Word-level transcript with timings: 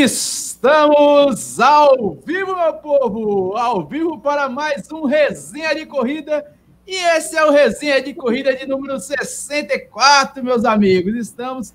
Estamos 0.00 1.58
ao 1.58 2.14
vivo, 2.24 2.54
meu 2.54 2.72
povo! 2.74 3.56
Ao 3.56 3.84
vivo 3.84 4.20
para 4.20 4.48
mais 4.48 4.88
um 4.92 5.06
Resenha 5.06 5.74
de 5.74 5.86
Corrida. 5.86 6.46
E 6.86 6.94
esse 6.94 7.36
é 7.36 7.44
o 7.44 7.50
Resenha 7.50 8.00
de 8.00 8.14
Corrida 8.14 8.54
de 8.54 8.64
número 8.64 9.00
64, 9.00 10.44
meus 10.44 10.64
amigos. 10.64 11.16
Estamos 11.16 11.74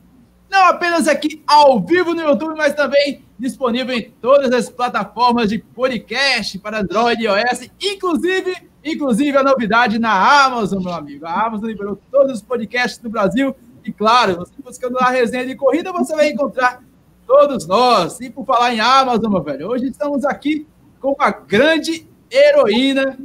não 0.50 0.68
apenas 0.68 1.06
aqui 1.10 1.44
ao 1.46 1.82
vivo 1.82 2.14
no 2.14 2.22
YouTube, 2.22 2.56
mas 2.56 2.74
também 2.74 3.26
disponível 3.38 3.94
em 3.94 4.10
todas 4.22 4.54
as 4.54 4.70
plataformas 4.70 5.50
de 5.50 5.60
podcast 5.60 6.58
para 6.60 6.80
Android 6.80 7.22
e 7.22 7.26
iOS, 7.26 7.70
inclusive, 7.82 8.56
inclusive 8.86 9.38
a 9.38 9.44
novidade 9.44 10.00
na 10.00 10.46
Amazon, 10.46 10.82
meu 10.82 10.94
amigo. 10.94 11.26
A 11.26 11.48
Amazon 11.48 11.68
liberou 11.68 12.00
todos 12.10 12.36
os 12.36 12.42
podcasts 12.42 13.00
do 13.00 13.10
Brasil 13.10 13.54
e, 13.84 13.92
claro, 13.92 14.38
você 14.38 14.54
buscando 14.64 14.98
a 14.98 15.10
resenha 15.10 15.46
de 15.46 15.58
corrida, 15.58 15.92
você 15.92 16.16
vai 16.16 16.30
encontrar 16.30 16.82
todos 17.26 17.66
nós. 17.68 18.20
E 18.20 18.30
por 18.30 18.46
falar 18.46 18.74
em 18.74 18.80
Amazon, 18.80 19.32
meu 19.32 19.44
velho, 19.44 19.68
hoje 19.68 19.88
estamos 19.88 20.26
aqui 20.26 20.68
com 21.00 21.14
uma 21.14 21.32
grande 21.32 22.08
heroína, 22.32 23.18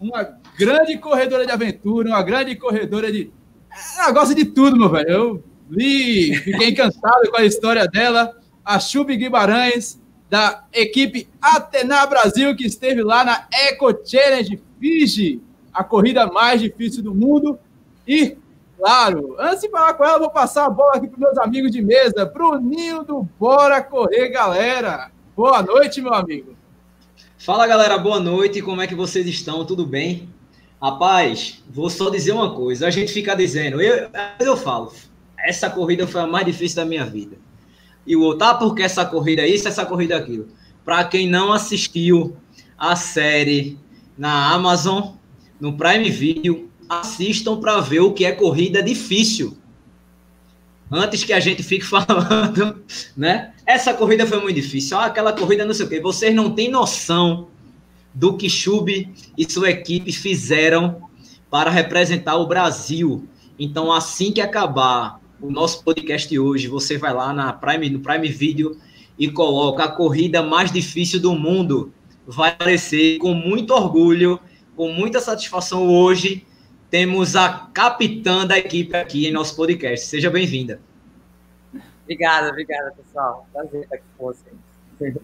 uma 0.00 0.22
grande 0.58 0.98
corredora 0.98 1.46
de 1.46 1.52
aventura, 1.52 2.10
uma 2.10 2.22
grande 2.22 2.56
corredora 2.56 3.10
de. 3.10 3.32
Ela 3.96 4.12
gosta 4.12 4.34
de 4.34 4.44
tudo, 4.44 4.76
meu 4.76 4.90
velho. 4.90 5.08
Eu 5.08 5.44
vi, 5.68 6.34
fiquei 6.36 6.70
encantado 6.70 7.30
com 7.30 7.36
a 7.36 7.44
história 7.44 7.86
dela. 7.86 8.36
A 8.64 8.78
Chubi 8.78 9.16
Guimarães, 9.16 10.00
da 10.30 10.64
equipe 10.72 11.28
Atena 11.40 12.06
Brasil, 12.06 12.54
que 12.54 12.64
esteve 12.64 13.02
lá 13.02 13.24
na 13.24 13.46
Eco 13.52 13.92
Challenge 14.04 14.62
Fiji, 14.78 15.42
a 15.72 15.82
corrida 15.82 16.26
mais 16.26 16.60
difícil 16.60 17.02
do 17.02 17.14
mundo. 17.14 17.58
E 18.06 18.36
Claro. 18.82 19.36
Antes 19.38 19.60
de 19.60 19.70
falar 19.70 19.94
com 19.94 20.04
ela, 20.04 20.18
vou 20.18 20.30
passar 20.30 20.66
a 20.66 20.70
bola 20.70 20.96
aqui 20.96 21.06
para 21.06 21.20
meus 21.20 21.38
amigos 21.38 21.70
de 21.70 21.80
mesa. 21.80 22.24
Bruninho 22.24 23.04
do 23.04 23.22
Bora 23.38 23.80
Correr, 23.80 24.28
galera. 24.30 25.12
Boa 25.36 25.62
noite, 25.62 26.02
meu 26.02 26.12
amigo. 26.12 26.56
Fala, 27.38 27.64
galera. 27.64 27.96
Boa 27.96 28.18
noite. 28.18 28.60
Como 28.60 28.82
é 28.82 28.88
que 28.88 28.96
vocês 28.96 29.24
estão? 29.28 29.64
Tudo 29.64 29.86
bem? 29.86 30.28
Rapaz, 30.82 31.62
vou 31.70 31.88
só 31.88 32.10
dizer 32.10 32.32
uma 32.32 32.56
coisa. 32.56 32.88
A 32.88 32.90
gente 32.90 33.12
fica 33.12 33.36
dizendo, 33.36 33.80
eu, 33.80 34.10
eu 34.40 34.56
falo, 34.56 34.92
essa 35.38 35.70
corrida 35.70 36.04
foi 36.04 36.20
a 36.20 36.26
mais 36.26 36.44
difícil 36.44 36.74
da 36.74 36.84
minha 36.84 37.04
vida. 37.06 37.36
E 38.04 38.16
o 38.16 38.22
outro, 38.22 38.48
ah, 38.48 38.54
porque 38.54 38.82
essa 38.82 39.04
corrida 39.04 39.42
é 39.42 39.46
isso, 39.46 39.68
essa 39.68 39.86
corrida 39.86 40.14
é 40.14 40.18
aquilo. 40.18 40.48
Para 40.84 41.04
quem 41.04 41.30
não 41.30 41.52
assistiu 41.52 42.36
a 42.76 42.96
série 42.96 43.78
na 44.18 44.52
Amazon, 44.52 45.12
no 45.60 45.76
Prime 45.76 46.10
Video, 46.10 46.68
assistam 47.00 47.58
para 47.58 47.80
ver 47.80 48.00
o 48.00 48.12
que 48.12 48.24
é 48.24 48.32
corrida 48.32 48.82
difícil. 48.82 49.56
Antes 50.90 51.24
que 51.24 51.32
a 51.32 51.40
gente 51.40 51.62
fique 51.62 51.84
falando, 51.86 52.82
né? 53.16 53.54
Essa 53.64 53.94
corrida 53.94 54.26
foi 54.26 54.40
muito 54.40 54.56
difícil. 54.56 54.98
Ah, 54.98 55.06
aquela 55.06 55.32
corrida 55.32 55.64
não 55.64 55.72
sei 55.72 55.86
o 55.86 55.88
quê. 55.88 56.00
Vocês 56.00 56.34
não 56.34 56.50
têm 56.50 56.70
noção 56.70 57.48
do 58.12 58.36
que 58.36 58.48
Chube 58.50 59.10
e 59.38 59.50
sua 59.50 59.70
equipe 59.70 60.12
fizeram 60.12 61.08
para 61.50 61.70
representar 61.70 62.36
o 62.36 62.46
Brasil. 62.46 63.26
Então, 63.58 63.90
assim 63.90 64.32
que 64.32 64.40
acabar 64.40 65.20
o 65.40 65.50
nosso 65.50 65.82
podcast 65.82 66.38
hoje, 66.38 66.68
você 66.68 66.98
vai 66.98 67.12
lá 67.14 67.32
na 67.32 67.52
Prime, 67.52 67.88
no 67.88 68.00
Prime 68.00 68.28
Video 68.28 68.76
e 69.18 69.30
coloca 69.30 69.84
a 69.84 69.88
corrida 69.88 70.42
mais 70.42 70.70
difícil 70.70 71.20
do 71.20 71.34
mundo. 71.34 71.92
Vai 72.26 72.50
aparecer 72.50 73.18
com 73.18 73.32
muito 73.32 73.72
orgulho, 73.72 74.38
com 74.76 74.92
muita 74.92 75.20
satisfação 75.20 75.88
hoje 75.88 76.46
temos 76.92 77.34
a 77.34 77.70
capitã 77.72 78.46
da 78.46 78.58
equipe 78.58 78.94
aqui 78.94 79.26
em 79.26 79.32
nosso 79.32 79.56
podcast. 79.56 80.04
Seja 80.04 80.28
bem-vinda. 80.28 80.78
Obrigada, 82.02 82.50
obrigada, 82.50 82.92
pessoal. 82.92 83.46
Prazer 83.50 83.84
estar 83.84 83.96
aqui 83.96 84.04
com 84.18 84.26
vocês. 84.26 85.16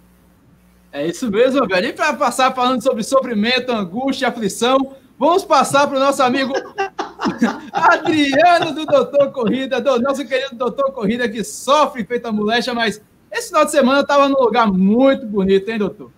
É 0.91 1.07
isso 1.07 1.31
mesmo, 1.31 1.69
velho. 1.69 1.89
E 1.89 1.93
para 1.93 2.15
passar 2.15 2.55
falando 2.55 2.83
sobre 2.83 3.03
sofrimento, 3.03 3.71
angústia, 3.71 4.29
aflição, 4.29 4.97
vamos 5.19 5.45
passar 5.45 5.87
para 5.87 5.99
o 5.99 6.01
nosso 6.01 6.23
amigo 6.23 6.55
Adriano 7.71 8.73
do 8.73 8.87
Doutor 8.87 9.31
Corrida, 9.31 9.79
do 9.79 10.01
nosso 10.01 10.27
querido 10.27 10.57
Doutor 10.57 10.91
Corrida, 10.93 11.29
que 11.29 11.45
sofre 11.45 12.03
feita 12.03 12.33
molecha, 12.33 12.73
mas 12.73 13.03
esse 13.31 13.49
final 13.49 13.67
de 13.67 13.73
semana 13.73 14.01
estava 14.01 14.27
num 14.27 14.41
lugar 14.41 14.73
muito 14.73 15.27
bonito, 15.27 15.71
hein, 15.71 15.77
doutor? 15.77 16.11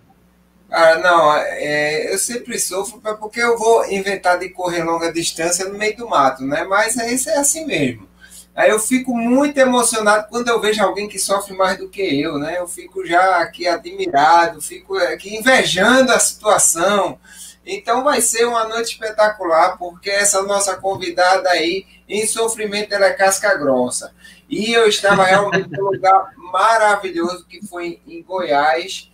Ah, 0.71 0.95
não, 0.99 1.35
é, 1.35 2.13
eu 2.13 2.17
sempre 2.17 2.57
sofro 2.57 3.01
porque 3.19 3.41
eu 3.41 3.57
vou 3.57 3.85
inventar 3.91 4.39
de 4.39 4.47
correr 4.49 4.83
longa 4.83 5.11
distância 5.11 5.65
no 5.67 5.77
meio 5.77 5.97
do 5.97 6.07
mato, 6.07 6.45
né? 6.45 6.63
Mas 6.63 6.95
é, 6.97 7.11
isso 7.13 7.29
é 7.29 7.37
assim 7.37 7.65
mesmo. 7.65 8.09
Aí 8.55 8.69
eu 8.69 8.79
fico 8.79 9.13
muito 9.13 9.57
emocionado 9.57 10.27
quando 10.29 10.47
eu 10.47 10.61
vejo 10.61 10.81
alguém 10.81 11.09
que 11.09 11.19
sofre 11.19 11.53
mais 11.55 11.77
do 11.77 11.89
que 11.89 12.01
eu, 12.21 12.39
né? 12.39 12.57
Eu 12.57 12.67
fico 12.69 13.05
já 13.05 13.37
aqui 13.41 13.67
admirado, 13.67 14.61
fico 14.61 14.95
aqui 14.97 15.35
invejando 15.35 16.11
a 16.13 16.19
situação. 16.19 17.19
Então 17.65 18.03
vai 18.03 18.21
ser 18.21 18.45
uma 18.45 18.65
noite 18.65 18.93
espetacular, 18.93 19.77
porque 19.77 20.09
essa 20.09 20.41
nossa 20.43 20.77
convidada 20.77 21.49
aí, 21.49 21.85
em 22.07 22.25
sofrimento, 22.25 22.93
ela 22.93 23.07
é 23.07 23.13
casca 23.13 23.55
grossa. 23.55 24.13
E 24.49 24.71
eu 24.73 24.87
estava 24.87 25.25
realmente 25.25 25.69
num 25.69 25.91
lugar 25.91 26.31
maravilhoso, 26.37 27.45
que 27.45 27.65
foi 27.65 27.99
em 28.07 28.23
Goiás, 28.23 29.10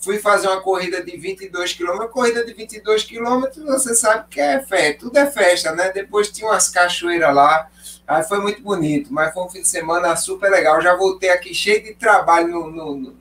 fui 0.00 0.18
fazer 0.18 0.48
uma 0.48 0.60
corrida 0.60 1.02
de 1.04 1.16
22 1.16 1.74
quilômetros. 1.74 2.10
Corrida 2.10 2.44
de 2.44 2.52
22 2.54 3.04
quilômetros, 3.04 3.64
você 3.64 3.94
sabe 3.94 4.26
que 4.30 4.40
é 4.40 4.60
festa, 4.60 4.98
tudo 5.00 5.16
é 5.18 5.30
festa, 5.30 5.72
né? 5.72 5.92
Depois 5.92 6.30
tinha 6.30 6.48
umas 6.48 6.68
cachoeiras 6.68 7.34
lá, 7.34 7.68
aí 8.08 8.22
foi 8.24 8.40
muito 8.40 8.62
bonito, 8.62 9.12
mas 9.12 9.32
foi 9.32 9.44
um 9.44 9.48
fim 9.48 9.60
de 9.60 9.68
semana 9.68 10.16
super 10.16 10.50
legal. 10.50 10.80
Já 10.80 10.96
voltei 10.96 11.30
aqui 11.30 11.54
cheio 11.54 11.82
de 11.84 11.94
trabalho 11.94 12.48
no, 12.48 12.70
no, 12.70 13.16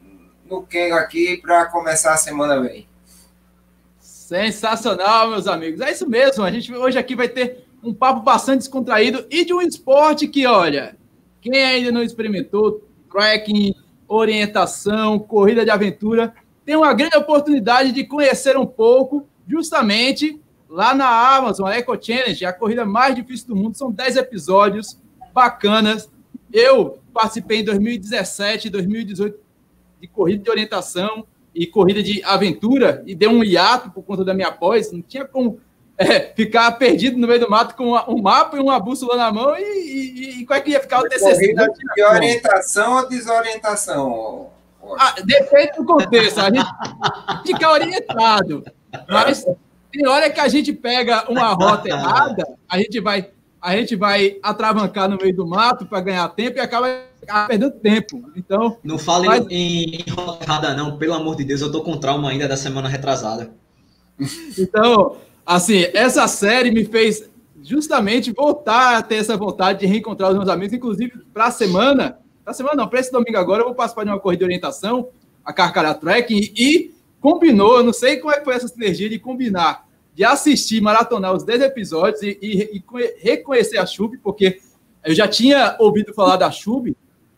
no 0.45 0.63
Kengo 0.63 0.95
aqui 0.95 1.37
para 1.37 1.65
começar 1.65 2.13
a 2.13 2.17
semana 2.17 2.59
bem. 2.61 2.87
Sensacional, 3.99 5.29
meus 5.29 5.47
amigos. 5.47 5.81
É 5.81 5.91
isso 5.91 6.07
mesmo. 6.07 6.43
A 6.43 6.51
gente 6.51 6.73
hoje 6.73 6.97
aqui 6.97 7.15
vai 7.15 7.27
ter 7.27 7.65
um 7.83 7.93
papo 7.93 8.21
bastante 8.21 8.59
descontraído 8.59 9.25
e 9.29 9.43
de 9.43 9.53
um 9.53 9.61
esporte 9.61 10.27
que, 10.27 10.45
olha, 10.45 10.95
quem 11.41 11.63
ainda 11.63 11.91
não 11.91 12.03
experimentou, 12.03 12.83
trekking, 13.11 13.73
orientação, 14.07 15.19
corrida 15.19 15.63
de 15.63 15.71
aventura, 15.71 16.33
tem 16.69 16.75
uma 16.75 16.93
grande 16.93 17.17
oportunidade 17.17 17.91
de 17.91 18.03
conhecer 18.03 18.55
um 18.55 18.63
pouco, 18.63 19.27
justamente 19.47 20.39
lá 20.69 20.93
na 20.93 21.35
Amazon, 21.35 21.67
a 21.67 21.75
Eco 21.75 21.97
Challenge, 21.99 22.45
a 22.45 22.53
corrida 22.53 22.85
mais 22.85 23.15
difícil 23.15 23.47
do 23.47 23.55
mundo. 23.55 23.75
São 23.75 23.91
10 23.91 24.17
episódios 24.17 25.01
bacanas. 25.33 26.11
Eu 26.53 26.99
participei 27.11 27.61
em 27.61 27.63
2017 27.63 28.67
e 28.67 28.69
2018 28.69 29.39
de 29.99 30.07
corrida 30.09 30.43
de 30.43 30.49
orientação 30.51 31.25
e 31.55 31.65
corrida 31.65 32.03
de 32.03 32.23
aventura 32.23 33.01
e 33.07 33.15
deu 33.15 33.31
um 33.31 33.43
hiato 33.43 33.89
por 33.89 34.03
conta 34.03 34.23
da 34.23 34.35
minha 34.35 34.51
pós. 34.51 34.91
Não 34.91 35.01
tinha 35.01 35.25
como 35.25 35.59
é, 35.97 36.19
ficar 36.35 36.71
perdido 36.73 37.17
no 37.17 37.27
meio 37.27 37.39
do 37.39 37.49
mato 37.49 37.75
com 37.75 37.97
um 38.07 38.21
mapa 38.21 38.57
e 38.57 38.59
uma 38.59 38.79
bússola 38.79 39.17
na 39.17 39.31
mão 39.31 39.57
e, 39.57 39.63
e, 39.63 40.41
e 40.41 40.45
qual 40.45 40.59
é 40.59 40.61
que 40.61 40.69
ia 40.69 40.79
ficar 40.79 40.99
o 40.99 41.09
TCC? 41.09 41.55
Corrida 41.55 41.67
de 41.95 42.03
orientação 42.03 42.97
ou 42.97 43.09
desorientação? 43.09 44.58
Ah, 44.97 45.15
depende 45.23 45.77
do 45.77 45.85
contexto. 45.85 46.39
A 46.39 46.45
gente 46.45 46.69
fica 47.45 47.71
orientado. 47.71 48.63
Mas 49.07 49.45
tem 49.91 50.07
hora 50.07 50.29
que 50.29 50.39
a 50.39 50.47
gente 50.47 50.73
pega 50.73 51.29
uma 51.29 51.53
rota 51.53 51.89
errada, 51.89 52.45
a 52.67 52.77
gente 52.77 52.99
vai, 52.99 53.29
a 53.61 53.75
gente 53.75 53.95
vai 53.95 54.37
atravancar 54.41 55.09
no 55.09 55.17
meio 55.17 55.35
do 55.35 55.47
mato 55.47 55.85
para 55.85 56.01
ganhar 56.01 56.27
tempo 56.29 56.57
e 56.57 56.61
acaba 56.61 56.87
perdendo 57.47 57.71
tempo. 57.71 58.31
Então. 58.35 58.77
Não 58.83 58.97
fale 58.97 59.27
mas... 59.27 59.45
em, 59.49 59.95
em 59.95 60.09
rota 60.09 60.43
errada, 60.43 60.73
não. 60.73 60.97
Pelo 60.97 61.13
amor 61.13 61.35
de 61.35 61.43
Deus, 61.43 61.61
eu 61.61 61.71
tô 61.71 61.81
com 61.81 61.97
trauma 61.97 62.29
ainda 62.29 62.47
da 62.47 62.57
semana 62.57 62.87
retrasada. 62.87 63.51
Então, 64.57 65.17
assim, 65.45 65.85
essa 65.93 66.27
série 66.27 66.71
me 66.71 66.85
fez 66.85 67.29
justamente 67.61 68.31
voltar 68.31 68.97
a 68.97 69.01
ter 69.01 69.15
essa 69.15 69.35
vontade 69.35 69.79
de 69.79 69.85
reencontrar 69.85 70.31
os 70.31 70.37
meus 70.37 70.49
amigos, 70.49 70.73
inclusive 70.73 71.25
para 71.33 71.47
a 71.47 71.51
semana 71.51 72.17
na 72.49 72.53
semana 72.53 72.75
não, 72.75 72.87
para 72.87 72.99
esse 72.99 73.11
domingo 73.11 73.37
agora 73.37 73.61
eu 73.61 73.65
vou 73.67 73.75
participar 73.75 74.03
de 74.03 74.09
uma 74.09 74.19
corrida 74.19 74.39
de 74.39 74.45
orientação, 74.45 75.09
a 75.45 75.53
Carcará 75.53 75.93
Trekking, 75.93 76.51
e 76.57 76.91
combinou, 77.21 77.77
eu 77.77 77.83
não 77.83 77.93
sei 77.93 78.17
como 78.17 78.33
é 78.33 78.39
que 78.39 78.43
foi 78.43 78.55
essa 78.55 78.67
sinergia 78.67 79.07
de 79.07 79.19
combinar, 79.19 79.87
de 80.15 80.23
assistir, 80.23 80.81
maratonar 80.81 81.35
os 81.35 81.43
10 81.43 81.61
episódios 81.61 82.23
e, 82.23 82.39
e, 82.41 82.77
e 82.77 82.83
reconhecer 83.19 83.77
a 83.77 83.85
Chub, 83.85 84.17
porque 84.17 84.59
eu 85.05 85.13
já 85.13 85.27
tinha 85.27 85.75
ouvido 85.77 86.11
falar 86.11 86.37
da 86.37 86.49
Chub 86.49 86.97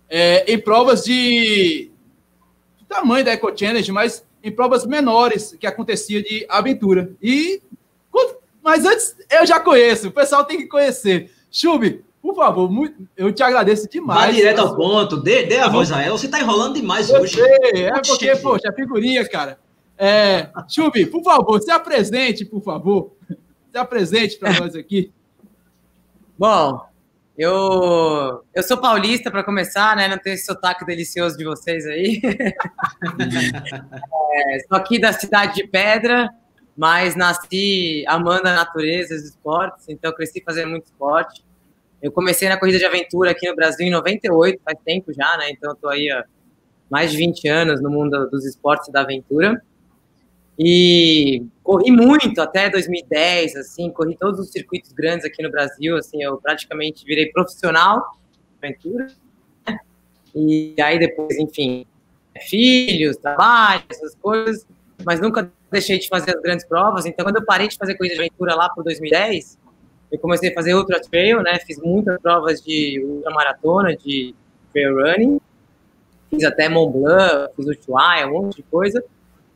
é, 0.10 0.50
em 0.50 0.58
provas 0.58 1.04
de, 1.04 1.92
de 2.80 2.86
tamanho 2.88 3.26
da 3.26 3.32
Eco 3.32 3.52
Challenge, 3.54 3.92
mas 3.92 4.26
em 4.42 4.50
provas 4.50 4.86
menores 4.86 5.58
que 5.60 5.68
acontecia 5.68 6.24
de 6.24 6.46
aventura. 6.50 7.12
E 7.22 7.62
mas 8.64 8.86
antes 8.86 9.16
eu 9.30 9.44
já 9.46 9.60
conheço, 9.60 10.10
o 10.10 10.12
pessoal 10.12 10.46
tem 10.46 10.58
que 10.58 10.68
conhecer. 10.68 11.32
Chub, 11.52 12.04
por 12.22 12.36
favor, 12.36 12.70
muito, 12.72 13.08
eu 13.18 13.34
te 13.34 13.42
agradeço 13.42 13.90
demais. 13.90 14.22
Vai 14.22 14.34
direto 14.34 14.60
ao 14.60 14.76
ponto, 14.76 15.18
dê, 15.18 15.44
dê 15.44 15.58
a 15.58 15.68
voz 15.68 15.92
a 15.92 16.02
ela. 16.02 16.18
Você 16.18 16.28
está 16.28 16.40
enrolando 16.40 16.76
demais 16.76 17.10
eu 17.10 17.20
hoje. 17.20 17.36
Sei, 17.36 17.86
é 17.86 18.02
porque, 18.02 18.36
poxa, 18.36 18.70
a 18.70 18.74
figurinha, 18.74 19.28
cara. 19.28 19.58
É, 19.98 20.50
Chubi, 20.68 21.06
por 21.08 21.24
favor, 21.24 21.60
se 21.62 21.72
apresente, 21.72 22.46
por 22.46 22.62
favor. 22.62 23.12
Se 23.72 23.78
apresente 23.78 24.38
para 24.38 24.60
nós 24.60 24.76
aqui. 24.76 25.12
Bom, 26.38 26.86
Eu, 27.38 28.44
eu 28.54 28.64
sou 28.64 28.78
paulista 28.78 29.32
para 29.32 29.44
começar, 29.44 29.96
né? 29.96 30.08
Não 30.08 30.18
tenho 30.18 30.36
esse 30.36 30.46
sotaque 30.46 30.86
delicioso 30.86 31.36
de 31.38 31.44
vocês 31.44 31.88
aí. 31.88 32.22
é, 34.34 34.60
sou 34.68 34.78
aqui 34.78 35.00
da 35.00 35.12
cidade 35.12 35.56
de 35.56 35.66
Pedra, 35.68 36.30
mas 36.78 37.16
nasci 37.16 38.04
amando 38.08 38.48
a 38.48 38.54
natureza, 38.54 39.16
os 39.16 39.24
esportes, 39.24 39.90
então 39.90 40.14
cresci 40.14 40.44
fazendo 40.46 40.70
muito 40.70 40.86
esporte. 40.86 41.44
Eu 42.02 42.12
comecei 42.12 42.50
na 42.50 42.58
corrida 42.58 42.80
de 42.80 42.86
aventura 42.86 43.32
aqui 43.32 43.48
no 43.48 43.56
Brasil 43.56 43.86
em 43.86 43.92
98, 43.92 44.62
faz 44.64 44.78
tempo 44.84 45.14
já, 45.14 45.38
né? 45.38 45.52
Então 45.52 45.74
estou 45.74 45.90
aí 45.90 46.10
há 46.10 46.26
mais 46.90 47.12
de 47.12 47.18
20 47.18 47.48
anos 47.48 47.82
no 47.82 47.90
mundo 47.90 48.30
dos 48.30 48.46
esportes 48.46 48.88
e 48.88 48.92
da 48.92 49.02
aventura. 49.02 49.62
E 50.58 51.46
corri 51.64 51.92
muito 51.92 52.42
até 52.42 52.70
2010, 52.70 53.56
assim, 53.56 53.90
corri 53.90 54.18
todos 54.18 54.40
os 54.40 54.52
circuitos 54.52 54.92
grandes 54.92 55.26
aqui 55.26 55.42
no 55.42 55.50
Brasil, 55.50 55.96
assim, 55.96 56.22
eu 56.22 56.38
praticamente 56.38 57.06
virei 57.06 57.32
profissional 57.32 58.00
de 58.32 58.68
aventura. 58.68 59.08
Né? 59.68 59.80
E 60.36 60.76
aí 60.82 61.00
depois, 61.00 61.38
enfim, 61.38 61.86
filhos, 62.48 63.18
trabalho, 63.18 63.84
essas 63.90 64.16
coisas, 64.16 64.68
mas 65.06 65.20
nunca 65.20 65.52
deixei 65.72 65.98
de 65.98 66.08
fazer 66.08 66.36
as 66.36 66.42
grandes 66.42 66.66
provas. 66.66 67.06
Então, 67.06 67.26
quando 67.26 67.38
eu 67.38 67.46
parei 67.46 67.68
de 67.68 67.78
fazer 67.78 67.96
corrida 67.96 68.16
de 68.16 68.22
aventura 68.22 68.54
lá 68.54 68.70
por 68.70 68.84
2010, 68.84 69.58
eu 70.12 70.20
comecei 70.20 70.52
a 70.52 70.54
fazer 70.54 70.74
ultra 70.76 71.00
trail, 71.02 71.42
né? 71.42 71.60
Fiz 71.60 71.80
muitas 71.80 72.20
provas 72.22 72.62
de 72.62 73.02
ultramaratona, 73.04 73.96
de 73.96 74.36
trail 74.74 74.96
running. 74.96 75.42
Fiz 76.30 76.44
até 76.44 76.70
Mont 76.70 76.92
Blanc, 76.92 77.54
fiz 77.56 77.66
Ushuaia, 77.68 78.28
um 78.28 78.44
monte 78.44 78.58
de 78.58 78.64
coisa 78.64 79.04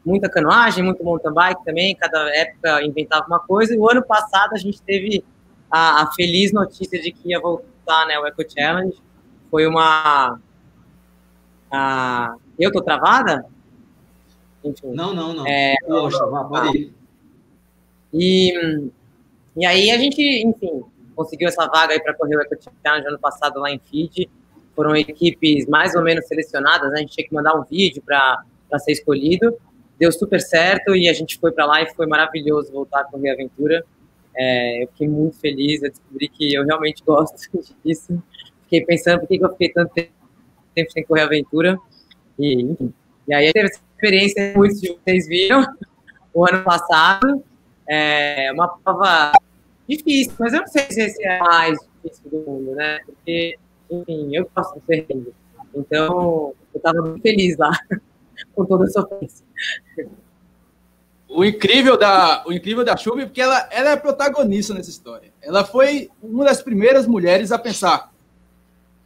muita 0.06 0.30
canoagem, 0.30 0.84
muito 0.84 1.04
mountain 1.04 1.34
bike 1.34 1.66
também, 1.66 1.96
cada 1.96 2.30
época 2.36 2.84
inventava 2.84 3.26
uma 3.26 3.40
coisa. 3.40 3.74
E 3.74 3.78
o 3.78 3.90
ano 3.90 4.06
passado 4.06 4.54
a 4.54 4.58
gente 4.58 4.82
teve 4.82 5.26
a, 5.70 6.04
a 6.04 6.12
feliz 6.14 6.54
notícia 6.54 7.02
de 7.02 7.12
que 7.12 7.30
ia 7.30 7.40
voltar, 7.40 8.06
né, 8.06 8.20
o 8.20 8.26
Eco 8.28 8.44
Challenge. 8.48 8.96
Foi 9.50 9.66
uma... 9.66 10.40
A, 11.72 12.36
eu 12.60 12.72
tô 12.72 12.82
travada? 12.82 13.46
Enfim. 14.64 14.94
Não, 14.94 15.14
não, 15.14 15.34
não. 15.34 15.48
É, 15.48 15.76
Poxa, 15.86 16.26
pode 16.26 16.78
ir. 16.78 16.94
E, 18.14 18.90
e 19.56 19.66
aí 19.66 19.92
a 19.92 19.98
gente, 19.98 20.22
enfim, 20.22 20.84
conseguiu 21.16 21.48
essa 21.48 21.66
vaga 21.68 21.94
aí 21.94 22.02
para 22.02 22.14
correr 22.14 22.38
o 22.38 22.42
Eco 22.42 22.56
Challenge 22.86 23.08
ano 23.08 23.20
passado 23.20 23.60
lá 23.60 23.72
em 23.72 23.80
Fiji. 23.80 24.30
Foram 24.76 24.96
equipes 24.96 25.68
mais 25.68 25.96
ou 25.96 26.04
menos 26.04 26.28
selecionadas, 26.28 26.92
né? 26.92 26.98
a 26.98 27.00
gente 27.00 27.14
tinha 27.14 27.28
que 27.28 27.34
mandar 27.34 27.56
um 27.56 27.64
vídeo 27.64 28.04
para 28.04 28.44
ser 28.80 28.92
escolhido 28.92 29.58
deu 29.98 30.12
super 30.12 30.42
certo 30.42 30.96
e 30.96 31.10
a 31.10 31.14
gente 31.14 31.40
foi 31.40 31.52
para 31.52 31.66
lá 31.66 31.82
e 31.82 31.94
foi 31.94 32.06
maravilhoso 32.06 32.72
voltar 32.72 33.02
a 33.02 33.04
correr 33.06 33.32
aventura. 33.32 33.84
É, 34.36 34.84
eu 34.84 34.88
fiquei 34.90 35.08
muito 35.08 35.38
feliz, 35.40 35.82
eu 35.82 35.90
descobri 35.90 36.28
que 36.28 36.54
eu 36.54 36.66
realmente 36.66 37.04
gosto 37.06 37.36
disso. 37.84 38.22
Fiquei 38.64 38.86
pensando 38.86 39.20
por 39.20 39.28
que 39.28 39.38
eu 39.44 39.50
fiquei 39.52 39.70
tanto 39.70 39.94
tempo 39.94 40.92
sem 40.92 41.04
correr 41.06 41.22
aventura. 41.22 41.78
E, 42.38 42.62
enfim. 42.62 42.94
E 43.28 43.34
aí 43.34 43.52
teve 43.54 43.68
essa 43.68 43.82
experiência, 43.96 44.54
muitos 44.56 44.82
de 44.82 44.90
vocês 44.90 45.28
viram, 45.28 45.66
o 46.34 46.46
ano 46.46 46.64
passado. 46.64 47.44
É 47.88 48.52
uma 48.52 48.68
prova 48.68 49.32
difícil, 49.88 50.34
mas 50.40 50.54
eu 50.54 50.60
não 50.60 50.68
sei 50.68 50.84
se 50.90 51.02
esse 51.02 51.24
é 51.24 51.40
mais 51.40 51.78
difícil 52.04 52.30
do 52.30 52.40
mundo, 52.40 52.72
né? 52.76 53.00
Porque, 53.06 53.58
enfim, 53.90 54.36
eu 54.36 54.50
gosto 54.56 54.80
de 54.80 54.86
ser 54.86 55.08
Então, 55.76 56.54
eu 56.74 56.78
estava 56.78 57.02
muito 57.02 57.22
feliz 57.22 57.58
lá. 57.58 57.72
com 58.54 58.66
toda 58.66 58.86
a 58.86 58.88
sofrência. 58.88 59.46
O 61.28 61.44
incrível 61.44 61.98
da, 61.98 62.44
o 62.46 62.54
incrível 62.54 62.84
da 62.84 62.96
Chuva 62.96 63.26
porque 63.26 63.42
ela, 63.42 63.68
ela 63.72 63.92
é 63.92 63.96
protagonista 63.96 64.74
nessa 64.74 64.90
história. 64.90 65.32
Ela 65.42 65.66
foi 65.66 66.10
uma 66.22 66.46
das 66.46 66.62
primeiras 66.62 67.08
mulheres 67.08 67.52
a 67.52 67.60
pensar 67.60 68.14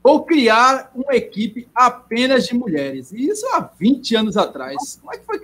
ou 0.04 0.24
criar 0.24 0.92
uma 0.96 1.16
equipe 1.16 1.68
apenas 1.74 2.46
de 2.46 2.56
mulheres. 2.56 3.12
E 3.12 3.28
isso 3.28 3.46
há 3.54 3.60
20 3.60 4.16
anos 4.16 4.38
atrás. 4.38 5.00
Como 5.02 5.14
é 5.14 5.18
que 5.18 5.26
foi 5.26 5.40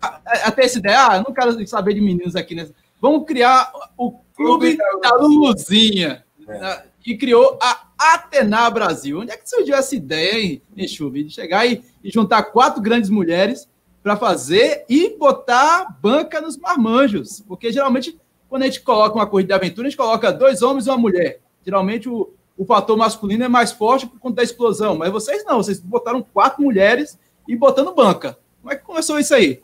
até 0.00 0.64
essa 0.64 0.78
ideia? 0.78 1.08
Ah, 1.08 1.16
eu 1.16 1.24
não 1.24 1.32
quero 1.32 1.66
saber 1.66 1.94
de 1.94 2.00
meninos 2.00 2.36
aqui. 2.36 2.54
Né? 2.54 2.68
Vamos 3.00 3.26
criar 3.26 3.72
o 3.96 4.12
Clube 4.38 4.76
da 5.02 5.16
Luluzinha. 5.16 6.24
É. 6.48 6.82
E 7.04 7.16
criou 7.16 7.58
a 7.60 7.88
Atena 7.98 8.70
Brasil. 8.70 9.18
Onde 9.18 9.32
é 9.32 9.36
que 9.36 9.48
surgiu 9.48 9.74
essa 9.74 9.96
ideia, 9.96 10.60
hein, 10.76 10.88
Chuva? 10.88 11.16
De 11.16 11.30
chegar 11.30 11.66
e, 11.66 11.82
e 12.04 12.10
juntar 12.10 12.44
quatro 12.44 12.80
grandes 12.80 13.10
mulheres 13.10 13.68
para 14.02 14.16
fazer 14.16 14.84
e 14.88 15.16
botar 15.18 15.98
banca 16.00 16.40
nos 16.40 16.56
marmanjos. 16.56 17.40
Porque 17.40 17.72
geralmente, 17.72 18.18
quando 18.48 18.62
a 18.62 18.66
gente 18.66 18.80
coloca 18.80 19.16
uma 19.16 19.26
corrida 19.26 19.48
de 19.48 19.54
aventura, 19.54 19.88
a 19.88 19.90
gente 19.90 19.98
coloca 19.98 20.32
dois 20.32 20.62
homens 20.62 20.86
e 20.86 20.90
uma 20.90 20.98
mulher. 20.98 21.40
Geralmente 21.64 22.08
o, 22.08 22.32
o 22.56 22.64
fator 22.64 22.96
masculino 22.96 23.44
é 23.44 23.48
mais 23.48 23.72
forte 23.72 24.06
por 24.06 24.20
conta 24.20 24.36
da 24.36 24.42
explosão. 24.42 24.96
Mas 24.96 25.10
vocês 25.10 25.44
não, 25.44 25.56
vocês 25.56 25.80
botaram 25.80 26.22
quatro 26.22 26.62
mulheres 26.62 27.18
e 27.48 27.56
botando 27.56 27.94
banca. 27.94 28.38
Como 28.60 28.72
é 28.72 28.76
que 28.76 28.84
começou 28.84 29.18
isso 29.18 29.34
aí? 29.34 29.60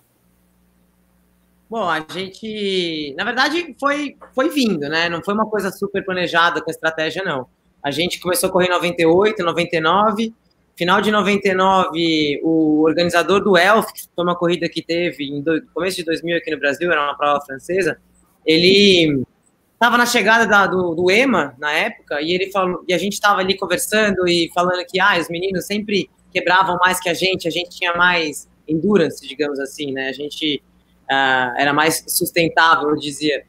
Bom, 1.69 1.89
a 1.89 2.05
gente, 2.13 3.15
na 3.17 3.25
verdade, 3.25 3.75
foi, 3.81 4.17
foi 4.35 4.49
vindo, 4.51 4.81
né? 4.89 5.09
Não 5.09 5.23
foi 5.25 5.35
uma 5.35 5.47
coisa 5.47 5.71
super 5.71 6.05
planejada 6.05 6.61
com 6.61 6.71
estratégia, 6.71 7.23
não. 7.25 7.47
A 7.83 7.91
gente 7.91 8.21
começou 8.21 8.49
a 8.49 8.53
correr 8.53 8.67
em 8.67 8.71
98, 8.71 9.43
99. 9.43 10.33
Final 10.77 11.01
de 11.01 11.13
99, 11.13 12.41
o 12.43 12.83
organizador 12.83 13.41
do 13.41 13.57
Elf, 13.57 13.93
que 13.93 14.03
foi 14.13 14.25
uma 14.25 14.35
corrida 14.35 14.69
que 14.69 14.83
teve 14.83 15.41
do, 15.41 15.63
começo 15.73 15.97
de 15.99 16.05
2000 16.05 16.37
aqui 16.37 16.51
no 16.51 16.59
Brasil, 16.59 16.91
era 16.91 17.01
uma 17.01 17.17
prova 17.17 17.41
francesa, 17.45 17.97
ele 18.45 19.25
estava 19.73 19.97
na 19.97 20.05
chegada 20.05 20.49
da, 20.49 20.67
do, 20.67 20.95
do, 20.97 21.11
EMA 21.13 21.55
na 21.59 21.73
época 21.73 22.21
e 22.21 22.33
ele 22.33 22.51
falou 22.51 22.85
e 22.89 22.93
a 22.93 22.99
gente 22.99 23.13
estava 23.13 23.41
ali 23.41 23.57
conversando 23.57 24.27
e 24.27 24.51
falando 24.53 24.85
que 24.85 24.99
ah, 24.99 25.17
os 25.21 25.29
meninos 25.29 25.65
sempre 25.65 26.11
quebravam 26.33 26.77
mais 26.81 26.99
que 26.99 27.09
a 27.09 27.15
gente, 27.15 27.47
a 27.47 27.51
gente 27.53 27.71
tinha 27.71 27.95
mais 27.95 28.49
endurance, 28.67 29.25
digamos 29.27 29.61
assim, 29.61 29.93
né? 29.93 30.09
A 30.09 30.13
gente 30.13 30.61
uh, 31.11 31.55
era 31.57 31.73
mais 31.73 32.05
sustentável, 32.07 32.91
eu 32.91 32.97
dizia, 32.97 33.45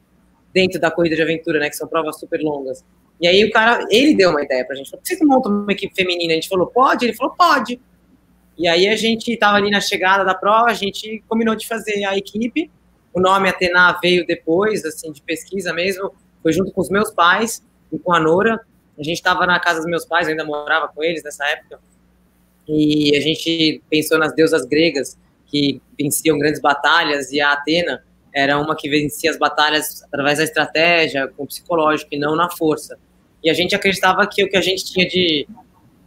dentro 0.53 0.79
da 0.79 0.89
corrida 0.89 1.15
de 1.15 1.21
aventura, 1.21 1.59
né? 1.59 1.69
Que 1.69 1.75
são 1.75 1.87
provas 1.87 2.19
super 2.19 2.39
longas. 2.41 2.83
E 3.19 3.27
aí 3.27 3.43
o 3.45 3.51
cara, 3.51 3.85
ele 3.89 4.15
deu 4.15 4.29
uma 4.29 4.41
ideia 4.41 4.65
pra 4.65 4.75
gente. 4.75 4.89
Falou, 4.89 5.03
por 5.03 5.15
você 5.15 5.25
monta 5.25 5.49
uma 5.49 5.71
equipe 5.71 5.93
feminina? 5.95 6.33
A 6.33 6.35
gente 6.35 6.49
falou, 6.49 6.67
pode? 6.67 7.05
Ele 7.05 7.13
falou, 7.13 7.33
pode. 7.35 7.79
E 8.57 8.67
aí 8.67 8.87
a 8.87 8.95
gente 8.95 9.35
tava 9.37 9.57
ali 9.57 9.69
na 9.69 9.81
chegada 9.81 10.23
da 10.23 10.33
prova, 10.33 10.67
a 10.67 10.73
gente 10.73 11.23
combinou 11.27 11.55
de 11.55 11.67
fazer 11.67 12.05
a 12.05 12.17
equipe. 12.17 12.71
O 13.13 13.19
nome 13.19 13.49
Atena 13.49 13.97
veio 14.01 14.25
depois, 14.25 14.83
assim, 14.85 15.11
de 15.11 15.21
pesquisa 15.21 15.73
mesmo. 15.73 16.13
Foi 16.41 16.51
junto 16.53 16.71
com 16.71 16.81
os 16.81 16.89
meus 16.89 17.11
pais 17.11 17.63
e 17.91 17.99
com 17.99 18.13
a 18.13 18.19
Nora. 18.19 18.61
A 18.97 19.03
gente 19.03 19.17
estava 19.17 19.45
na 19.45 19.59
casa 19.59 19.79
dos 19.79 19.89
meus 19.89 20.05
pais, 20.05 20.27
eu 20.27 20.31
ainda 20.31 20.45
morava 20.45 20.87
com 20.87 21.03
eles 21.03 21.23
nessa 21.23 21.45
época. 21.47 21.79
E 22.67 23.15
a 23.15 23.19
gente 23.19 23.81
pensou 23.89 24.17
nas 24.17 24.33
deusas 24.33 24.65
gregas 24.65 25.17
que 25.55 25.81
venciam 25.97 26.37
grandes 26.37 26.59
batalhas 26.59 27.31
e 27.31 27.39
a 27.39 27.53
Atena 27.53 28.03
era 28.33 28.59
uma 28.59 28.75
que 28.75 28.89
vencia 28.89 29.31
as 29.31 29.37
batalhas 29.37 30.03
através 30.03 30.39
da 30.39 30.43
estratégia, 30.43 31.29
com 31.29 31.43
o 31.43 31.47
psicológico 31.47 32.09
e 32.13 32.19
não 32.19 32.35
na 32.35 32.49
força. 32.49 32.97
E 33.41 33.49
a 33.49 33.53
gente 33.53 33.73
acreditava 33.73 34.27
que 34.27 34.43
o 34.43 34.49
que 34.49 34.57
a 34.57 34.61
gente 34.61 34.83
tinha 34.83 35.07
de 35.07 35.47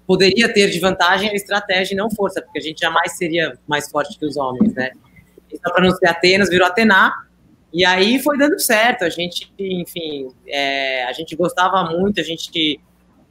poderia 0.06 0.52
ter 0.52 0.68
de 0.70 0.78
vantagem 0.78 1.28
era 1.28 1.36
estratégia 1.36 1.94
e 1.94 1.96
não 1.96 2.10
força, 2.10 2.42
porque 2.42 2.58
a 2.58 2.62
gente 2.62 2.80
jamais 2.80 3.16
seria 3.16 3.58
mais 3.66 3.90
forte 3.90 4.18
que 4.18 4.26
os 4.26 4.36
homens, 4.36 4.74
né? 4.74 4.90
Então, 5.50 5.72
para 5.72 5.82
não 5.82 5.94
ser 5.96 6.06
Atenas, 6.06 6.50
virou 6.50 6.66
Atena, 6.66 7.12
e 7.72 7.84
aí 7.84 8.18
foi 8.18 8.36
dando 8.36 8.58
certo. 8.58 9.04
A 9.04 9.10
gente, 9.10 9.50
enfim, 9.58 10.28
é, 10.46 11.04
a 11.04 11.12
gente 11.12 11.34
gostava 11.36 11.84
muito, 11.90 12.20
a 12.20 12.22
gente, 12.22 12.80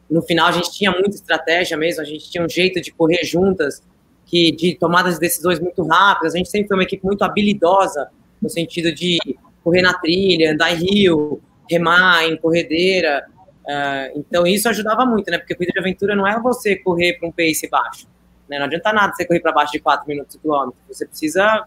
no 0.10 0.22
final, 0.24 0.48
a 0.48 0.52
gente 0.52 0.72
tinha 0.72 0.92
muita 0.92 1.16
estratégia 1.16 1.78
mesmo, 1.78 2.02
a 2.02 2.06
gente 2.06 2.30
tinha 2.30 2.44
um 2.44 2.50
jeito 2.50 2.82
de 2.82 2.92
correr 2.92 3.24
juntas, 3.24 3.84
que 4.28 4.52
de 4.52 4.76
tomadas 4.76 5.16
de 5.16 5.22
decisões 5.22 5.60
muito 5.60 5.84
rápidas, 5.88 6.36
a 6.36 6.38
gente 6.38 6.50
sempre 6.50 6.68
foi 6.68 6.78
uma 6.78 6.84
equipe 6.84 7.04
muito 7.04 7.24
habilidosa 7.24 8.10
no 8.42 8.50
sentido 8.50 8.94
de 8.94 9.18
correr 9.64 9.82
na 9.82 9.94
trilha, 9.94 10.52
andar 10.52 10.72
em 10.74 10.76
rio, 10.76 11.42
remar 11.70 12.26
em 12.26 12.38
corredeira. 12.38 13.26
Uh, 13.64 14.20
então 14.20 14.46
isso 14.46 14.70
ajudava 14.70 15.06
muito, 15.06 15.32
né? 15.32 15.38
Porque 15.38 15.56
corrida 15.56 15.74
de 15.74 15.80
aventura 15.80 16.16
não 16.16 16.28
é 16.28 16.40
você 16.40 16.76
correr 16.76 17.14
para 17.14 17.28
um 17.28 17.32
pace 17.32 17.68
baixo. 17.70 18.08
Né? 18.50 18.60
Não 18.60 18.66
adianta 18.66 18.94
nada 18.94 19.14
você 19.14 19.26
correr 19.26 19.40
para 19.40 19.52
baixo 19.52 19.72
de 19.72 19.80
4 19.80 20.08
minutos 20.08 20.36
o 20.36 20.40
quilômetro. 20.40 20.80
Você 20.88 21.06
precisa 21.06 21.66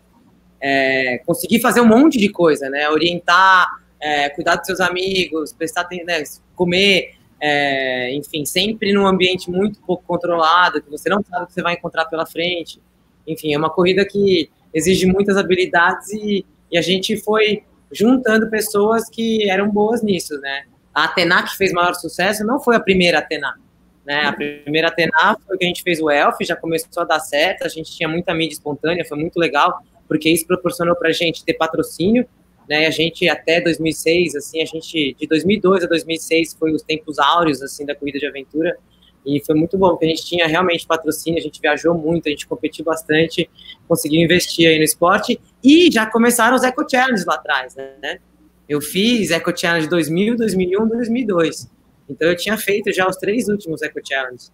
é, 0.60 1.18
conseguir 1.26 1.60
fazer 1.60 1.80
um 1.80 1.86
monte 1.86 2.18
de 2.18 2.30
coisa, 2.30 2.68
né? 2.68 2.88
Orientar, 2.90 3.68
é, 4.00 4.28
cuidar 4.30 4.56
dos 4.56 4.66
seus 4.66 4.80
amigos, 4.80 5.52
prestar 5.52 5.88
né? 6.06 6.22
comer, 6.54 7.14
é, 7.40 8.14
enfim, 8.14 8.44
sempre 8.44 8.92
num 8.92 9.06
ambiente 9.06 9.50
muito 9.50 9.80
pouco 9.80 10.04
controlado, 10.06 10.82
que 10.82 10.90
você 10.90 11.08
não 11.08 11.22
sabe 11.22 11.44
o 11.44 11.46
que 11.46 11.54
você 11.54 11.62
vai 11.62 11.74
encontrar 11.74 12.04
pela 12.06 12.26
frente. 12.26 12.80
Enfim, 13.26 13.54
é 13.54 13.58
uma 13.58 13.70
corrida 13.70 14.04
que 14.04 14.50
exige 14.72 15.06
muitas 15.06 15.36
habilidades 15.36 16.12
e 16.12 16.44
e 16.70 16.78
a 16.78 16.82
gente 16.82 17.16
foi 17.16 17.64
juntando 17.90 18.48
pessoas 18.48 19.08
que 19.10 19.48
eram 19.50 19.68
boas 19.68 20.02
nisso, 20.02 20.38
né? 20.40 20.64
A 20.94 21.04
Atena, 21.04 21.42
que 21.42 21.56
fez 21.56 21.72
maior 21.72 21.94
sucesso, 21.94 22.44
não 22.44 22.60
foi 22.60 22.76
a 22.76 22.80
primeira 22.80 23.18
Atena. 23.18 23.58
Né? 24.04 24.22
A 24.24 24.32
primeira 24.32 24.88
Atena 24.88 25.36
foi 25.46 25.58
que 25.58 25.64
a 25.64 25.68
gente 25.68 25.82
fez 25.82 26.00
o 26.00 26.10
Elf, 26.10 26.36
já 26.42 26.56
começou 26.56 27.02
a 27.02 27.06
dar 27.06 27.20
certo, 27.20 27.64
a 27.64 27.68
gente 27.68 27.90
tinha 27.94 28.08
muita 28.08 28.32
mídia 28.34 28.54
espontânea, 28.54 29.04
foi 29.04 29.18
muito 29.18 29.38
legal, 29.38 29.80
porque 30.08 30.28
isso 30.28 30.46
proporcionou 30.46 30.96
para 30.96 31.08
a 31.08 31.12
gente 31.12 31.44
ter 31.44 31.54
patrocínio. 31.54 32.26
Né? 32.70 32.86
A 32.86 32.90
gente 32.90 33.28
até 33.28 33.60
2006, 33.60 34.36
assim, 34.36 34.62
a 34.62 34.64
gente 34.64 35.16
de 35.18 35.26
2002 35.26 35.82
a 35.82 35.86
2006 35.88 36.54
foi 36.54 36.72
os 36.72 36.82
tempos 36.82 37.18
áureos 37.18 37.60
assim 37.60 37.84
da 37.84 37.96
corrida 37.96 38.20
de 38.20 38.26
aventura 38.26 38.78
e 39.26 39.42
foi 39.44 39.56
muito 39.56 39.76
bom, 39.76 39.90
porque 39.90 40.06
a 40.06 40.08
gente 40.08 40.24
tinha 40.24 40.46
realmente 40.46 40.86
patrocínio, 40.86 41.38
a 41.38 41.42
gente 41.42 41.60
viajou 41.60 41.92
muito, 41.94 42.28
a 42.28 42.30
gente 42.30 42.46
competiu 42.46 42.84
bastante, 42.84 43.50
conseguiu 43.88 44.22
investir 44.22 44.68
aí 44.68 44.78
no 44.78 44.84
esporte 44.84 45.38
e 45.62 45.90
já 45.90 46.06
começaram 46.06 46.54
os 46.54 46.62
Eco 46.62 46.88
Challenges 46.88 47.26
lá 47.26 47.34
atrás, 47.34 47.74
né? 47.74 48.20
Eu 48.68 48.80
fiz 48.80 49.32
Eco 49.32 49.54
Challenge 49.54 49.88
2000, 49.88 50.36
2001, 50.36 50.88
2002. 50.88 51.68
Então 52.08 52.28
eu 52.28 52.36
tinha 52.36 52.56
feito 52.56 52.92
já 52.92 53.06
os 53.06 53.16
três 53.16 53.48
últimos 53.48 53.82
Eco 53.82 53.98
Challenges. 54.06 54.52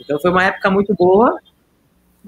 Então 0.00 0.18
foi 0.18 0.30
uma 0.30 0.42
época 0.42 0.70
muito 0.70 0.94
boa. 0.94 1.38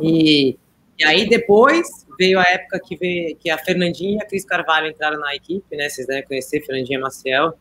E, 0.01 0.59
e 1.01 1.05
aí 1.05 1.27
depois 1.27 2.07
veio 2.19 2.39
a 2.39 2.43
época 2.43 2.79
que, 2.79 2.95
veio, 2.95 3.35
que 3.37 3.49
a 3.49 3.57
Fernandinha 3.57 4.19
e 4.19 4.23
a 4.23 4.27
Cris 4.27 4.45
Carvalho 4.45 4.87
entraram 4.87 5.19
na 5.19 5.35
equipe, 5.35 5.75
né? 5.75 5.89
Vocês 5.89 6.07
devem 6.07 6.23
conhecer 6.25 6.61
Fernandinha 6.61 7.01
Maciel, 7.01 7.55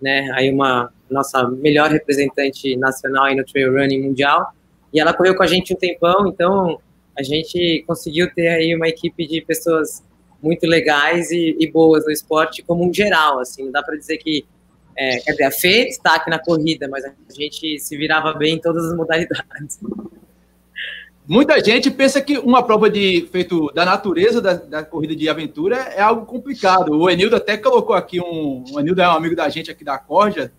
né? 0.00 0.30
Aí 0.34 0.48
uma 0.48 0.92
nossa 1.10 1.48
melhor 1.48 1.90
representante 1.90 2.76
nacional 2.76 3.24
aí 3.24 3.34
no 3.34 3.44
trail 3.44 3.72
running 3.72 4.00
mundial. 4.00 4.46
E 4.92 5.00
ela 5.00 5.12
correu 5.12 5.34
com 5.34 5.42
a 5.42 5.46
gente 5.48 5.74
um 5.74 5.76
tempão, 5.76 6.28
então 6.28 6.80
a 7.18 7.22
gente 7.24 7.82
conseguiu 7.84 8.32
ter 8.32 8.46
aí 8.46 8.76
uma 8.76 8.86
equipe 8.86 9.26
de 9.26 9.40
pessoas 9.40 10.04
muito 10.40 10.64
legais 10.64 11.32
e, 11.32 11.56
e 11.58 11.68
boas 11.68 12.04
no 12.04 12.12
esporte 12.12 12.62
como 12.62 12.88
um 12.88 12.94
geral, 12.94 13.40
assim, 13.40 13.64
não 13.64 13.72
dá 13.72 13.82
para 13.82 13.96
dizer 13.96 14.18
que 14.18 14.44
é, 14.96 15.18
quer 15.18 15.32
dizer, 15.32 15.44
a 15.44 15.50
Fê 15.50 15.84
destaque 15.86 16.30
na 16.30 16.38
corrida, 16.38 16.86
mas 16.86 17.04
a 17.04 17.12
gente 17.32 17.80
se 17.80 17.96
virava 17.96 18.32
bem 18.34 18.54
em 18.54 18.60
todas 18.60 18.84
as 18.84 18.96
modalidades. 18.96 19.80
Muita 21.26 21.58
gente 21.64 21.90
pensa 21.90 22.20
que 22.20 22.36
uma 22.38 22.62
prova 22.62 22.90
de 22.90 23.26
feito 23.32 23.72
da 23.72 23.82
natureza 23.82 24.42
da, 24.42 24.54
da, 24.54 24.84
corrida 24.84 25.16
de 25.16 25.26
aventura 25.26 25.76
é 25.76 26.02
algo 26.02 26.26
complicado. 26.26 26.92
O 26.92 27.08
Enildo 27.08 27.34
até 27.34 27.56
colocou 27.56 27.96
aqui 27.96 28.20
um. 28.20 28.62
O 28.70 28.78
Enildo 28.78 29.00
é 29.00 29.08
um 29.08 29.12
amigo 29.12 29.34
da 29.34 29.48
gente 29.48 29.70
aqui 29.70 29.82
da 29.82 29.96
Corja, 29.96 30.52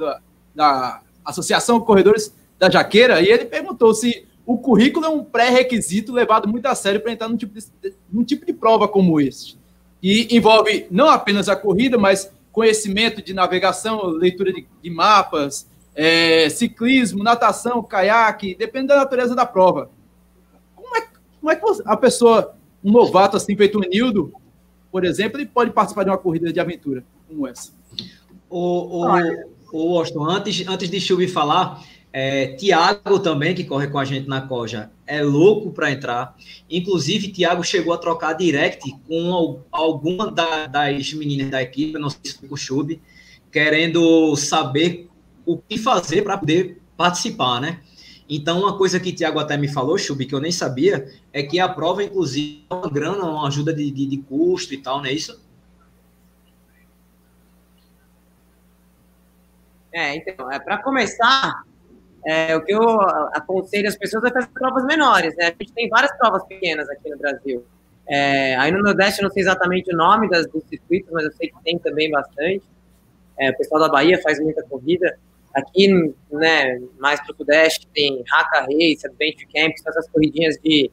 da, 0.00 0.20
da 0.52 1.00
Associação 1.24 1.80
Corredores 1.80 2.34
da 2.58 2.68
Jaqueira, 2.68 3.20
e 3.22 3.28
ele 3.28 3.44
perguntou 3.44 3.94
se 3.94 4.26
o 4.44 4.58
currículo 4.58 5.06
é 5.06 5.08
um 5.08 5.22
pré-requisito 5.22 6.12
levado 6.12 6.48
muito 6.48 6.66
a 6.66 6.74
sério 6.74 7.00
para 7.00 7.12
entrar 7.12 7.28
num 7.28 7.36
tipo, 7.36 7.54
de, 7.54 7.94
num 8.12 8.24
tipo 8.24 8.44
de 8.44 8.52
prova 8.52 8.88
como 8.88 9.20
esse. 9.20 9.56
E 10.02 10.36
envolve 10.36 10.88
não 10.90 11.08
apenas 11.08 11.48
a 11.48 11.54
corrida, 11.54 11.96
mas 11.96 12.32
conhecimento 12.50 13.22
de 13.22 13.32
navegação, 13.32 14.06
leitura 14.06 14.52
de, 14.52 14.66
de 14.82 14.90
mapas, 14.90 15.68
é, 15.94 16.48
ciclismo, 16.50 17.22
natação, 17.22 17.80
caiaque, 17.80 18.56
depende 18.56 18.88
da 18.88 18.96
natureza 18.96 19.36
da 19.36 19.46
prova. 19.46 19.88
Como 21.40 21.50
é, 21.50 21.56
que 21.56 21.64
a 21.84 21.96
pessoa, 21.96 22.54
um 22.84 22.92
novato 22.92 23.36
assim, 23.36 23.56
feito 23.56 23.78
um 23.78 23.82
Nildo, 23.82 24.32
por 24.90 25.04
exemplo, 25.04 25.38
ele 25.38 25.46
pode 25.46 25.70
participar 25.70 26.04
de 26.04 26.10
uma 26.10 26.18
corrida 26.18 26.52
de 26.52 26.60
aventura 26.60 27.04
como 27.28 27.46
essa? 27.46 27.72
O, 28.48 29.04
o, 29.72 30.02
o 30.02 30.28
antes, 30.28 30.66
antes 30.66 30.90
de 30.90 31.00
Chubi 31.00 31.28
falar, 31.28 31.82
é, 32.12 32.48
Tiago 32.54 33.20
também, 33.20 33.54
que 33.54 33.62
corre 33.62 33.86
com 33.86 33.98
a 33.98 34.04
gente 34.04 34.28
na 34.28 34.40
Coja, 34.40 34.90
é 35.06 35.22
louco 35.22 35.70
para 35.70 35.90
entrar. 35.92 36.36
Inclusive, 36.68 37.28
Tiago 37.28 37.62
chegou 37.62 37.92
a 37.92 37.98
trocar 37.98 38.32
direct 38.32 38.90
com 39.06 39.60
alguma 39.70 40.30
da, 40.30 40.66
das 40.66 41.12
meninas 41.12 41.50
da 41.50 41.62
equipe, 41.62 41.98
não 41.98 42.10
sei 42.10 42.20
se 42.24 42.38
foi 42.38 42.48
com 42.48 42.54
o 42.54 42.58
Chub, 42.58 43.00
querendo 43.52 44.34
saber 44.36 45.08
o 45.46 45.56
que 45.56 45.78
fazer 45.78 46.22
para 46.22 46.36
poder 46.36 46.80
participar, 46.96 47.60
né? 47.60 47.80
Então, 48.32 48.60
uma 48.60 48.78
coisa 48.78 49.00
que 49.00 49.12
Tiago 49.12 49.40
até 49.40 49.56
me 49.56 49.66
falou, 49.66 49.98
Chub, 49.98 50.24
que 50.24 50.32
eu 50.32 50.40
nem 50.40 50.52
sabia, 50.52 51.08
é 51.32 51.42
que 51.42 51.58
a 51.58 51.68
prova, 51.68 52.04
inclusive, 52.04 52.64
é 52.70 52.74
uma 52.74 52.88
grana, 52.88 53.24
uma 53.24 53.48
ajuda 53.48 53.74
de, 53.74 53.90
de, 53.90 54.06
de 54.06 54.18
custo 54.18 54.72
e 54.72 54.78
tal, 54.78 54.98
não 54.98 55.06
é 55.06 55.12
isso? 55.12 55.44
É, 59.92 60.14
então, 60.14 60.48
é, 60.48 60.60
para 60.60 60.78
começar, 60.78 61.64
é, 62.24 62.54
o 62.54 62.64
que 62.64 62.72
eu 62.72 63.00
aconselho 63.32 63.88
as 63.88 63.96
pessoas 63.96 64.22
é 64.22 64.30
fazer 64.30 64.46
provas 64.48 64.84
menores, 64.84 65.34
né? 65.36 65.46
A 65.46 65.48
gente 65.48 65.72
tem 65.72 65.88
várias 65.88 66.16
provas 66.16 66.44
pequenas 66.44 66.88
aqui 66.88 67.10
no 67.10 67.18
Brasil. 67.18 67.66
É, 68.08 68.54
aí 68.56 68.70
no 68.70 68.80
Nordeste 68.80 69.20
eu 69.20 69.24
não 69.24 69.32
sei 69.32 69.42
exatamente 69.42 69.92
o 69.92 69.96
nome 69.96 70.28
das, 70.28 70.46
dos 70.46 70.62
circuitos, 70.68 71.10
mas 71.12 71.24
eu 71.24 71.32
sei 71.32 71.48
que 71.48 71.62
tem 71.64 71.78
também 71.80 72.08
bastante. 72.08 72.62
É, 73.36 73.50
o 73.50 73.56
pessoal 73.56 73.80
da 73.80 73.88
Bahia 73.88 74.20
faz 74.22 74.38
muita 74.38 74.62
corrida. 74.62 75.18
Aqui, 75.54 76.14
né, 76.30 76.80
mais 76.98 77.20
para 77.20 77.32
o 77.32 77.36
Sudeste, 77.36 77.88
tem 77.92 78.22
Haka 78.30 78.60
Race, 78.60 79.04
Adventure 79.04 79.48
Camps, 79.52 79.84
essas 79.86 80.08
corridinhas 80.08 80.56
de 80.62 80.90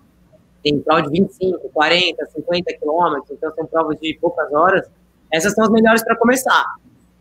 tem 0.64 0.80
prova 0.82 1.04
de 1.04 1.10
25, 1.10 1.70
40, 1.70 2.26
50 2.26 2.78
quilômetros, 2.78 3.32
então 3.32 3.54
são 3.54 3.66
provas 3.66 3.98
de 4.00 4.18
poucas 4.20 4.52
horas. 4.52 4.86
Essas 5.32 5.54
são 5.54 5.64
as 5.64 5.70
melhores 5.70 6.04
para 6.04 6.16
começar. 6.16 6.66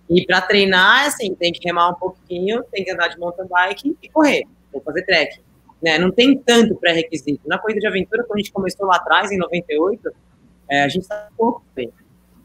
E 0.08 0.24
para 0.24 0.40
treinar, 0.40 1.06
assim, 1.06 1.34
tem 1.34 1.52
que 1.52 1.60
remar 1.64 1.90
um 1.90 1.94
pouquinho, 1.94 2.64
tem 2.72 2.84
que 2.84 2.90
andar 2.90 3.08
de 3.08 3.18
mountain 3.18 3.46
bike 3.46 3.96
e 4.02 4.08
correr, 4.08 4.44
ou 4.72 4.80
fazer 4.80 5.04
trekking. 5.04 5.42
Né? 5.82 5.98
Não 5.98 6.10
tem 6.10 6.38
tanto 6.38 6.74
pré-requisito. 6.76 7.46
Na 7.46 7.58
corrida 7.58 7.80
de 7.80 7.86
aventura, 7.86 8.24
quando 8.24 8.38
a 8.38 8.42
gente 8.42 8.52
começou 8.52 8.86
lá 8.86 8.96
atrás, 8.96 9.30
em 9.30 9.38
98, 9.38 10.10
é, 10.70 10.82
a 10.82 10.88
gente 10.88 11.02
estava 11.02 11.28
pouco 11.36 11.62
bem. 11.74 11.92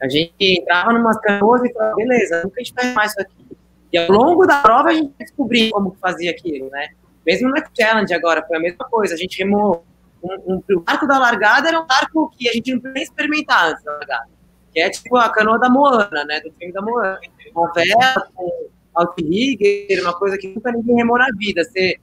A 0.02 0.10
gente 0.10 0.34
entrava 0.40 0.92
numas 0.92 1.20
canoas 1.20 1.64
e 1.64 1.72
falava, 1.72 1.96
beleza, 1.96 2.42
nunca 2.44 2.60
a 2.60 2.64
gente 2.64 2.74
vai 2.74 2.86
remar 2.86 3.06
isso 3.06 3.22
aqui. 3.22 3.51
E 3.92 3.98
ao 3.98 4.10
longo 4.10 4.46
da 4.46 4.62
prova 4.62 4.90
a 4.90 4.94
gente 4.94 5.14
descobriu 5.20 5.72
como 5.72 5.96
fazia 6.00 6.32
aquilo, 6.32 6.70
né? 6.70 6.90
Mesmo 7.26 7.50
no 7.50 7.56
Challenge 7.78 8.14
agora, 8.14 8.44
foi 8.48 8.58
a 8.58 8.60
mesma 8.60 8.86
coisa. 8.90 9.14
A 9.14 9.18
gente 9.18 9.38
remou 9.38 9.86
um, 10.24 10.54
um, 10.54 10.64
o 10.78 10.84
arco 10.86 11.08
da 11.08 11.20
largada 11.20 11.68
era 11.68 11.80
um 11.80 11.86
arco 11.90 12.32
que 12.38 12.50
a 12.50 12.54
gente 12.54 12.74
não 12.74 12.80
podia 12.80 12.94
nem 12.94 13.04
experimentar 13.04 13.72
antes 13.72 13.84
da 13.84 13.92
largada 13.92 14.30
que 14.72 14.80
é 14.80 14.90
tipo 14.90 15.16
a 15.18 15.30
canoa 15.30 15.60
da 15.60 15.70
Moana, 15.70 16.24
né? 16.26 16.40
Do 16.40 16.52
filme 16.54 16.74
da 16.74 16.82
Moana. 16.82 17.20
Uma 17.54 17.72
vela 17.74 18.30
com 18.34 18.70
outrigger, 18.96 20.02
uma 20.02 20.18
coisa 20.18 20.38
que 20.38 20.48
nunca 20.48 20.72
ninguém 20.72 20.96
remou 20.96 21.18
na 21.18 21.28
vida. 21.38 21.64
Você 21.64 21.98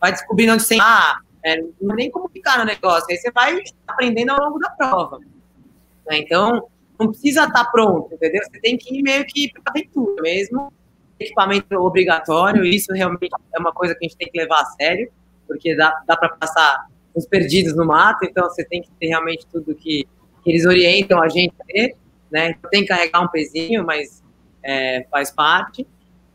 vai 0.00 0.12
descobrindo 0.12 0.54
onde 0.54 0.64
você. 0.64 0.76
Ah, 0.80 1.18
é, 1.44 1.60
não 1.80 1.92
é 1.92 1.96
nem 1.96 2.10
como 2.10 2.28
ficar 2.28 2.58
no 2.58 2.64
negócio. 2.64 3.06
Aí 3.10 3.16
você 3.16 3.30
vai 3.30 3.60
aprendendo 3.86 4.30
ao 4.30 4.40
longo 4.40 4.58
da 4.58 4.70
prova. 4.70 5.18
Né? 5.18 6.18
Então, 6.18 6.68
não 6.98 7.08
precisa 7.08 7.44
estar 7.44 7.64
pronto, 7.66 8.12
entendeu? 8.12 8.42
Você 8.42 8.60
tem 8.60 8.76
que 8.76 8.98
ir 8.98 9.02
meio 9.02 9.24
que 9.24 9.52
para 9.52 9.62
aventura 9.66 10.20
mesmo. 10.20 10.72
Equipamento 11.18 11.74
obrigatório, 11.76 12.64
isso 12.64 12.92
realmente 12.92 13.30
é 13.54 13.58
uma 13.58 13.72
coisa 13.72 13.94
que 13.94 14.04
a 14.04 14.08
gente 14.08 14.16
tem 14.16 14.28
que 14.30 14.38
levar 14.38 14.60
a 14.60 14.64
sério, 14.64 15.10
porque 15.46 15.74
dá, 15.74 16.02
dá 16.06 16.16
para 16.16 16.28
passar 16.30 16.86
uns 17.14 17.26
perdidos 17.26 17.74
no 17.74 17.84
mato, 17.84 18.24
então 18.24 18.44
você 18.48 18.64
tem 18.64 18.82
que 18.82 18.90
ter 18.92 19.08
realmente 19.08 19.46
tudo 19.46 19.74
que 19.74 20.06
eles 20.46 20.64
orientam 20.64 21.20
a 21.20 21.28
gente 21.28 21.54
a 21.60 21.64
ter, 21.64 21.96
né? 22.30 22.50
Então, 22.50 22.70
tem 22.70 22.82
que 22.82 22.88
carregar 22.88 23.20
um 23.20 23.28
pezinho, 23.28 23.84
mas 23.84 24.22
é, 24.62 25.06
faz 25.10 25.30
parte. 25.30 25.86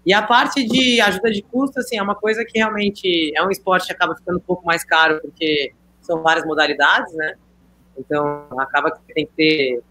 E 0.05 0.13
a 0.13 0.21
parte 0.21 0.67
de 0.67 0.99
ajuda 0.99 1.31
de 1.31 1.41
custo, 1.43 1.79
assim, 1.79 1.97
é 1.97 2.03
uma 2.03 2.15
coisa 2.15 2.43
que 2.43 2.57
realmente 2.57 3.31
é 3.35 3.43
um 3.43 3.49
esporte 3.49 3.87
que 3.87 3.93
acaba 3.93 4.15
ficando 4.15 4.37
um 4.37 4.41
pouco 4.41 4.65
mais 4.65 4.83
caro, 4.83 5.21
porque 5.21 5.73
são 6.01 6.21
várias 6.21 6.45
modalidades, 6.45 7.13
né? 7.13 7.35
Então, 7.97 8.47
acaba 8.59 8.91
que 8.91 9.13
tem 9.13 9.25
que 9.25 9.33
ter 9.33 9.81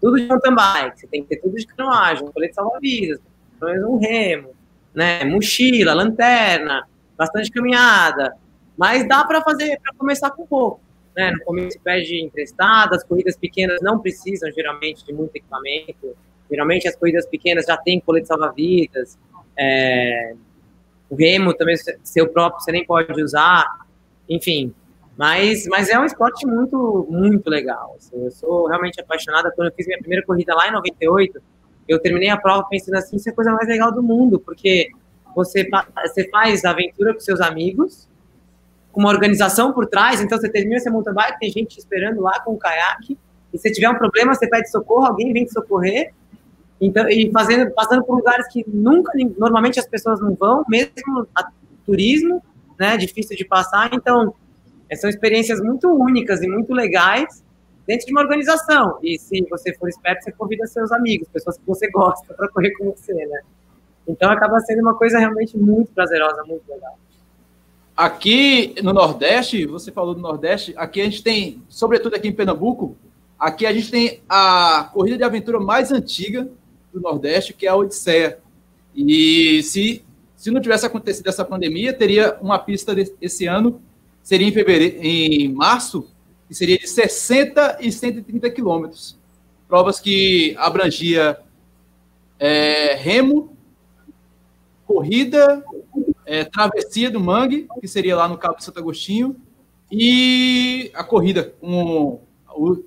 tudo 0.00 0.16
de 0.16 0.26
mountain 0.26 0.54
bike, 0.54 1.00
você 1.00 1.06
tem 1.08 1.22
que 1.22 1.28
ter 1.28 1.36
tudo 1.36 1.56
de 1.56 1.66
canoagem, 1.66 2.24
um 2.24 2.32
colete 2.32 2.54
salva-vidas, 2.54 3.20
menos 3.66 3.88
um 3.88 3.98
remo, 3.98 4.50
né? 4.94 5.24
Mochila, 5.24 5.94
lanterna, 5.94 6.86
bastante 7.16 7.50
caminhada. 7.50 8.34
Mas 8.76 9.06
dá 9.08 9.24
para 9.24 9.42
fazer, 9.42 9.78
para 9.80 9.92
começar 9.94 10.30
com 10.30 10.46
pouco. 10.46 10.80
Né? 11.16 11.32
No 11.32 11.44
começo 11.44 11.78
pede 11.80 12.22
emprestado, 12.22 12.94
as 12.94 13.02
corridas 13.02 13.36
pequenas 13.36 13.80
não 13.82 13.98
precisam 13.98 14.50
geralmente 14.52 15.04
de 15.04 15.12
muito 15.12 15.34
equipamento. 15.34 16.16
Geralmente 16.48 16.86
as 16.86 16.94
corridas 16.94 17.26
pequenas 17.26 17.66
já 17.66 17.76
tem 17.76 18.00
colete 18.00 18.28
salva-vidas. 18.28 19.18
É, 19.58 20.34
o 21.10 21.16
remo 21.16 21.52
também, 21.54 21.76
seu 22.04 22.28
próprio, 22.28 22.60
você 22.60 22.70
nem 22.70 22.86
pode 22.86 23.20
usar. 23.20 23.66
Enfim, 24.28 24.72
mas, 25.16 25.66
mas 25.66 25.88
é 25.88 25.98
um 25.98 26.04
esporte 26.04 26.46
muito, 26.46 27.04
muito 27.10 27.50
legal. 27.50 27.96
Assim. 27.98 28.24
Eu 28.24 28.30
sou 28.30 28.68
realmente 28.68 29.00
apaixonada. 29.00 29.50
Quando 29.50 29.68
eu 29.68 29.74
fiz 29.74 29.86
minha 29.88 29.98
primeira 29.98 30.24
corrida 30.24 30.54
lá 30.54 30.68
em 30.68 30.72
98, 30.72 31.42
eu 31.88 31.98
terminei 31.98 32.28
a 32.28 32.36
prova 32.36 32.66
pensando 32.68 32.96
assim, 32.96 33.16
isso 33.16 33.28
é 33.28 33.32
a 33.32 33.34
coisa 33.34 33.52
mais 33.52 33.66
legal 33.66 33.90
do 33.90 34.02
mundo, 34.02 34.38
porque 34.38 34.90
você, 35.34 35.68
você 36.06 36.28
faz 36.28 36.64
aventura 36.64 37.14
com 37.14 37.20
seus 37.20 37.40
amigos, 37.40 38.06
com 38.92 39.00
uma 39.00 39.08
organização 39.08 39.72
por 39.72 39.86
trás, 39.86 40.20
então 40.20 40.38
você 40.38 40.48
termina 40.48 40.78
seu 40.80 40.92
mountain 40.92 41.14
bike, 41.14 41.38
tem 41.38 41.50
gente 41.50 41.78
esperando 41.78 42.20
lá 42.20 42.40
com 42.40 42.52
o 42.52 42.58
caiaque, 42.58 43.16
e 43.52 43.58
se 43.58 43.72
tiver 43.72 43.88
um 43.88 43.96
problema, 43.96 44.34
você 44.34 44.46
pede 44.46 44.70
socorro, 44.70 45.06
alguém 45.06 45.32
vem 45.32 45.44
te 45.44 45.52
socorrer, 45.52 46.12
então, 46.80 47.08
e 47.08 47.30
fazendo, 47.32 47.70
passando 47.72 48.04
por 48.04 48.16
lugares 48.16 48.46
que 48.48 48.64
nunca, 48.68 49.12
normalmente 49.38 49.80
as 49.80 49.86
pessoas 49.86 50.20
não 50.20 50.34
vão, 50.34 50.64
mesmo 50.68 51.26
a 51.34 51.48
turismo, 51.86 52.42
né, 52.78 52.96
difícil 52.96 53.36
de 53.36 53.44
passar, 53.44 53.90
então, 53.92 54.34
é, 54.90 54.94
são 54.94 55.08
experiências 55.08 55.60
muito 55.60 55.88
únicas 55.88 56.42
e 56.42 56.48
muito 56.48 56.72
legais 56.72 57.42
dentro 57.88 58.04
de 58.04 58.12
uma 58.12 58.20
organização, 58.20 58.98
e 59.02 59.18
se 59.18 59.46
você 59.48 59.74
for 59.74 59.88
esperto, 59.88 60.24
você 60.24 60.32
convida 60.32 60.66
seus 60.66 60.92
amigos, 60.92 61.26
pessoas 61.32 61.56
que 61.56 61.66
você 61.66 61.90
gosta 61.90 62.34
para 62.34 62.46
correr 62.48 62.72
com 62.72 62.90
você, 62.90 63.14
né, 63.14 63.40
então 64.06 64.30
acaba 64.30 64.60
sendo 64.60 64.82
uma 64.82 64.94
coisa 64.94 65.18
realmente 65.18 65.56
muito 65.56 65.90
prazerosa, 65.92 66.44
muito 66.44 66.68
legal. 66.68 66.98
Aqui 67.96 68.74
no 68.82 68.92
Nordeste, 68.92 69.64
você 69.66 69.90
falou 69.90 70.14
do 70.14 70.20
Nordeste, 70.20 70.74
aqui 70.76 71.00
a 71.00 71.04
gente 71.04 71.22
tem, 71.22 71.62
sobretudo 71.66 72.14
aqui 72.14 72.28
em 72.28 72.32
Pernambuco, 72.32 72.94
aqui 73.38 73.64
a 73.64 73.72
gente 73.72 73.90
tem 73.90 74.20
a 74.28 74.90
corrida 74.92 75.16
de 75.16 75.24
aventura 75.24 75.58
mais 75.58 75.90
antiga 75.90 76.46
do 76.92 77.00
Nordeste, 77.00 77.54
que 77.54 77.66
é 77.66 77.70
a 77.70 77.74
Odisseia. 77.76 78.38
E 78.94 79.62
se, 79.62 80.04
se 80.36 80.50
não 80.50 80.60
tivesse 80.60 80.86
acontecido 80.86 81.26
essa 81.26 81.44
pandemia, 81.44 81.92
teria 81.92 82.36
uma 82.40 82.58
pista 82.58 82.94
esse 83.20 83.46
ano, 83.46 83.80
seria 84.22 84.46
em 84.46 84.52
fevereiro, 84.52 84.98
em 85.00 85.52
março, 85.52 86.08
que 86.48 86.54
seria 86.54 86.78
de 86.78 86.88
60 86.88 87.78
e 87.80 87.92
130 87.92 88.50
quilômetros. 88.50 89.18
Provas 89.68 90.00
que 90.00 90.56
abrangia 90.58 91.38
é, 92.38 92.94
remo, 92.94 93.54
corrida, 94.86 95.62
é, 96.24 96.44
travessia 96.44 97.10
do 97.10 97.20
Mangue, 97.20 97.68
que 97.80 97.86
seria 97.86 98.16
lá 98.16 98.26
no 98.26 98.38
Cabo 98.38 98.62
Santo 98.62 98.78
Agostinho, 98.78 99.36
e 99.92 100.90
a 100.94 101.04
corrida, 101.04 101.54
com, 101.60 102.20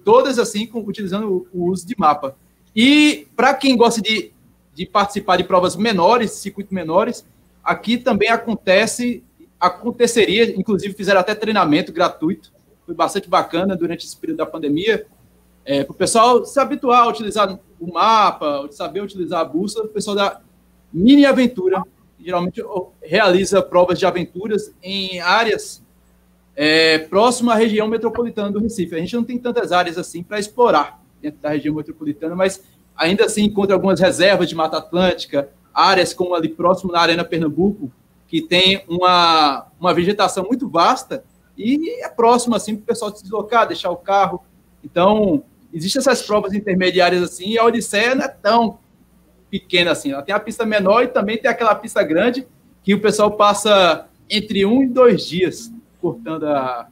todas 0.03 0.39
assim, 0.39 0.65
com, 0.65 0.79
utilizando 0.79 1.47
o, 1.53 1.59
o 1.59 1.69
uso 1.69 1.85
de 1.85 1.95
mapa. 1.97 2.35
E 2.75 3.27
para 3.35 3.53
quem 3.53 3.77
gosta 3.77 4.01
de, 4.01 4.31
de 4.73 4.85
participar 4.85 5.37
de 5.37 5.43
provas 5.43 5.75
menores, 5.75 6.31
circuitos 6.31 6.73
menores, 6.73 7.25
aqui 7.63 7.97
também 7.97 8.29
acontece, 8.29 9.23
aconteceria, 9.59 10.57
inclusive 10.57 10.93
fizeram 10.95 11.19
até 11.19 11.35
treinamento 11.35 11.91
gratuito, 11.91 12.51
foi 12.85 12.95
bastante 12.95 13.29
bacana 13.29 13.75
durante 13.75 14.05
esse 14.05 14.17
período 14.17 14.37
da 14.37 14.45
pandemia, 14.45 15.05
é, 15.63 15.83
para 15.83 15.91
o 15.91 15.95
pessoal 15.95 16.43
se 16.45 16.59
habituar 16.59 17.03
a 17.03 17.07
utilizar 17.07 17.59
o 17.79 17.93
mapa, 17.93 18.67
saber 18.71 19.01
utilizar 19.01 19.41
a 19.41 19.45
bússola, 19.45 19.85
o 19.85 19.89
pessoal 19.89 20.15
da 20.15 20.41
Mini 20.91 21.25
Aventura, 21.25 21.83
geralmente 22.19 22.61
realiza 23.01 23.61
provas 23.61 23.97
de 23.97 24.05
aventuras 24.05 24.73
em 24.81 25.19
áreas 25.19 25.83
é, 26.55 26.99
próximas 26.99 27.55
à 27.55 27.57
região 27.57 27.87
metropolitana 27.87 28.51
do 28.51 28.59
Recife. 28.59 28.95
A 28.95 28.99
gente 28.99 29.15
não 29.15 29.23
tem 29.23 29.37
tantas 29.37 29.71
áreas 29.71 29.97
assim 29.97 30.21
para 30.21 30.39
explorar 30.39 31.01
dentro 31.21 31.39
da 31.39 31.49
região 31.49 31.75
metropolitana, 31.75 32.35
mas 32.35 32.61
ainda 32.95 33.25
assim 33.25 33.43
encontra 33.43 33.75
algumas 33.75 33.99
reservas 33.99 34.49
de 34.49 34.55
Mata 34.55 34.77
Atlântica, 34.77 35.49
áreas 35.73 36.13
como 36.13 36.35
ali 36.35 36.49
próximo 36.49 36.91
na 36.91 36.99
Arena 36.99 37.23
Pernambuco, 37.23 37.91
que 38.27 38.41
tem 38.41 38.83
uma, 38.87 39.67
uma 39.79 39.93
vegetação 39.93 40.45
muito 40.45 40.69
vasta 40.69 41.23
e 41.57 42.03
é 42.03 42.09
próximo 42.09 42.55
assim 42.55 42.75
para 42.75 42.83
o 42.83 42.85
pessoal 42.85 43.15
se 43.15 43.23
deslocar, 43.23 43.67
deixar 43.67 43.91
o 43.91 43.97
carro. 43.97 44.43
Então, 44.83 45.43
existem 45.73 45.99
essas 45.99 46.21
provas 46.21 46.53
intermediárias 46.53 47.21
assim, 47.23 47.49
e 47.49 47.57
a 47.57 47.65
Odisseia 47.65 48.15
não 48.15 48.25
é 48.25 48.27
tão 48.27 48.79
pequena 49.49 49.91
assim. 49.91 50.11
Ela 50.11 50.21
tem 50.21 50.33
a 50.33 50.39
pista 50.39 50.65
menor 50.65 51.03
e 51.03 51.07
também 51.07 51.37
tem 51.37 51.49
aquela 51.49 51.75
pista 51.75 52.01
grande 52.03 52.47
que 52.83 52.93
o 52.93 53.01
pessoal 53.01 53.31
passa 53.31 54.07
entre 54.29 54.65
um 54.65 54.83
e 54.83 54.87
dois 54.87 55.27
dias 55.27 55.71
cortando 55.99 56.47
a, 56.47 56.87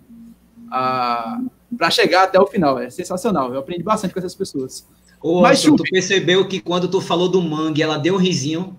a 0.69 1.41
para 1.77 1.89
chegar 1.89 2.23
até 2.23 2.39
o 2.39 2.47
final. 2.47 2.79
É 2.79 2.89
sensacional. 2.89 3.53
Eu 3.53 3.59
aprendi 3.59 3.83
bastante 3.83 4.13
com 4.13 4.19
essas 4.19 4.35
pessoas. 4.35 4.87
Ô, 5.21 5.41
Mas 5.41 5.59
Antônio, 5.63 5.83
tu 5.83 5.89
percebeu 5.89 6.47
que 6.47 6.59
quando 6.59 6.87
tu 6.87 7.01
falou 7.01 7.29
do 7.29 7.41
mangue, 7.41 7.81
ela 7.81 7.97
deu 7.97 8.15
um 8.15 8.17
risinho? 8.17 8.77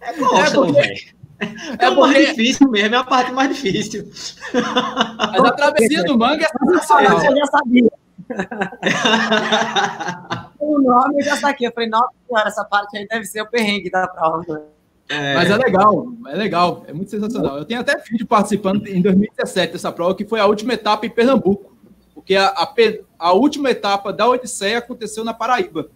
É 0.00 0.12
gosta, 0.16 0.58
é 0.58 0.72
velho. 0.72 1.17
É, 1.40 1.86
é 1.86 1.90
mais 1.90 2.28
difícil 2.28 2.68
mesmo, 2.68 2.94
é 2.94 2.98
a 2.98 3.04
parte 3.04 3.32
mais 3.32 3.54
difícil. 3.54 4.10
Mas 4.52 5.44
a 5.44 5.52
travessia 5.52 6.04
do 6.04 6.18
mangue 6.18 6.44
é 6.44 6.48
sensacional. 6.48 7.24
Eu 7.24 7.36
já 7.36 7.46
sabia. 7.46 7.90
o 10.58 10.80
nome 10.80 11.20
eu 11.20 11.22
já 11.22 11.36
saquei. 11.36 11.68
Eu 11.68 11.72
falei, 11.72 11.88
nossa 11.88 12.10
senhora, 12.26 12.48
essa 12.48 12.64
parte 12.64 12.98
aí 12.98 13.06
deve 13.06 13.24
ser 13.24 13.42
o 13.42 13.46
perrengue 13.46 13.88
da 13.90 14.08
prova. 14.08 14.66
É... 15.08 15.34
Mas 15.34 15.50
é 15.50 15.56
legal, 15.56 16.12
é 16.26 16.36
legal, 16.36 16.84
é 16.86 16.92
muito 16.92 17.10
sensacional. 17.10 17.56
Eu 17.56 17.64
tenho 17.64 17.80
até 17.80 17.96
vídeo 17.96 18.26
participando 18.26 18.86
em 18.86 19.00
2017 19.00 19.72
dessa 19.72 19.90
prova, 19.90 20.14
que 20.14 20.26
foi 20.26 20.38
a 20.38 20.46
última 20.46 20.74
etapa 20.74 21.06
em 21.06 21.10
Pernambuco, 21.10 21.74
porque 22.14 22.36
a, 22.36 22.48
a, 22.48 22.74
a 23.18 23.32
última 23.32 23.70
etapa 23.70 24.12
da 24.12 24.28
Odisseia 24.28 24.76
aconteceu 24.78 25.24
na 25.24 25.32
Paraíba. 25.32 25.88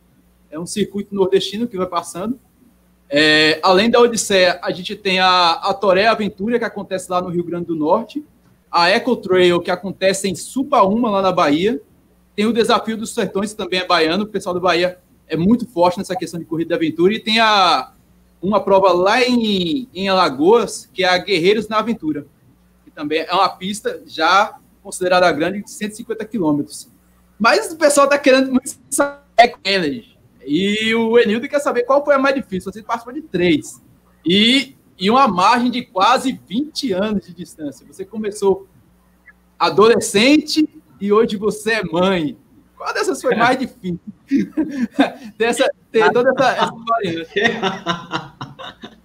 É 0.50 0.58
um 0.58 0.64
circuito 0.64 1.14
nordestino 1.14 1.66
que 1.66 1.76
vai 1.76 1.86
passando. 1.86 2.40
É, 3.14 3.60
além 3.62 3.90
da 3.90 4.00
Odisseia, 4.00 4.58
a 4.62 4.70
gente 4.70 4.96
tem 4.96 5.20
a, 5.20 5.50
a 5.50 5.74
Toré 5.74 6.06
Aventura, 6.06 6.58
que 6.58 6.64
acontece 6.64 7.10
lá 7.10 7.20
no 7.20 7.28
Rio 7.28 7.44
Grande 7.44 7.66
do 7.66 7.76
Norte, 7.76 8.24
a 8.70 8.88
Eco 8.88 9.14
Trail, 9.16 9.60
que 9.60 9.70
acontece 9.70 10.30
em 10.30 10.34
Supaúma, 10.34 11.10
lá 11.10 11.20
na 11.20 11.30
Bahia, 11.30 11.78
tem 12.34 12.46
o 12.46 12.54
Desafio 12.54 12.96
dos 12.96 13.12
Sertões, 13.12 13.50
que 13.50 13.58
também 13.58 13.80
é 13.80 13.86
baiano, 13.86 14.24
o 14.24 14.26
pessoal 14.26 14.54
do 14.54 14.62
Bahia 14.62 14.98
é 15.28 15.36
muito 15.36 15.66
forte 15.66 15.98
nessa 15.98 16.16
questão 16.16 16.40
de 16.40 16.46
corrida 16.46 16.68
de 16.68 16.74
aventura, 16.74 17.12
e 17.12 17.20
tem 17.20 17.38
a, 17.38 17.92
uma 18.40 18.60
prova 18.64 18.92
lá 18.92 19.22
em, 19.22 19.90
em 19.92 20.08
Alagoas, 20.08 20.88
que 20.90 21.04
é 21.04 21.08
a 21.08 21.18
Guerreiros 21.18 21.68
na 21.68 21.80
Aventura, 21.80 22.26
que 22.82 22.90
também 22.90 23.26
é 23.28 23.32
uma 23.34 23.50
pista 23.50 24.02
já 24.06 24.58
considerada 24.82 25.30
grande, 25.32 25.62
de 25.62 25.70
150 25.70 26.24
quilômetros. 26.24 26.90
Mas 27.38 27.70
o 27.70 27.76
pessoal 27.76 28.06
está 28.06 28.16
querendo 28.16 28.50
muito 28.50 28.70
saber 28.88 29.48
com 29.48 29.60
eles. 29.64 30.11
E 30.46 30.94
o 30.94 31.18
Enildo 31.18 31.48
quer 31.48 31.60
saber 31.60 31.84
qual 31.84 32.04
foi 32.04 32.14
a 32.14 32.18
mais 32.18 32.34
difícil. 32.34 32.72
Você 32.72 32.82
participou 32.82 33.14
de 33.14 33.22
três. 33.22 33.82
E, 34.24 34.76
e 34.98 35.10
uma 35.10 35.26
margem 35.28 35.70
de 35.70 35.82
quase 35.82 36.40
20 36.48 36.92
anos 36.92 37.26
de 37.26 37.34
distância. 37.34 37.86
Você 37.86 38.04
começou 38.04 38.66
adolescente 39.58 40.68
e 41.00 41.12
hoje 41.12 41.36
você 41.36 41.72
é 41.74 41.84
mãe. 41.84 42.36
Qual 42.76 42.92
dessas 42.92 43.20
foi 43.22 43.34
mais 43.34 43.58
difícil? 43.58 44.00
Dessa, 45.38 45.68
ter 45.90 46.10
toda 46.10 46.30
essa, 46.30 46.50
essa 46.52 46.72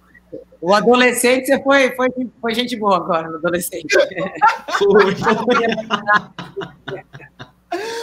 O 0.60 0.74
adolescente, 0.74 1.46
você 1.46 1.62
foi, 1.62 1.94
foi, 1.94 2.08
foi 2.40 2.52
gente 2.54 2.76
boa 2.76 2.96
agora, 2.96 3.28
no 3.28 3.36
adolescente. 3.36 3.86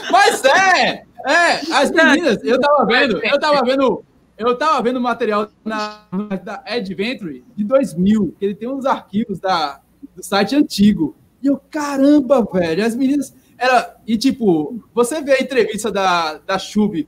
Mas 0.10 0.45
é, 0.45 1.04
é, 1.26 1.74
as 1.74 1.92
meninas, 1.92 2.44
eu 2.44 2.60
tava 2.60 2.86
vendo, 2.86 3.24
eu 3.24 3.40
tava 3.40 3.66
vendo, 3.66 4.06
eu 4.38 4.58
tava 4.58 4.82
vendo 4.84 5.02
material 5.02 5.50
na, 5.64 6.06
da 6.44 6.64
Adventure 6.66 7.44
de 7.56 7.64
2000, 7.64 8.36
que 8.38 8.46
ele 8.46 8.56
tem 8.56 8.70
uns 8.70 8.86
arquivos 8.86 9.40
da, 9.40 9.82
do 10.16 10.24
site 10.24 10.56
antigo. 10.56 11.16
E 11.42 11.48
eu, 11.48 11.60
caramba, 11.70 12.46
velho, 12.52 12.86
as 12.86 12.96
meninas 12.96 13.34
era, 13.58 13.96
e 14.06 14.18
tipo, 14.18 14.84
você 14.94 15.22
vê 15.22 15.34
a 15.34 15.42
entrevista 15.42 15.92
da, 15.92 16.38
da 16.38 16.60
Chub 16.60 17.08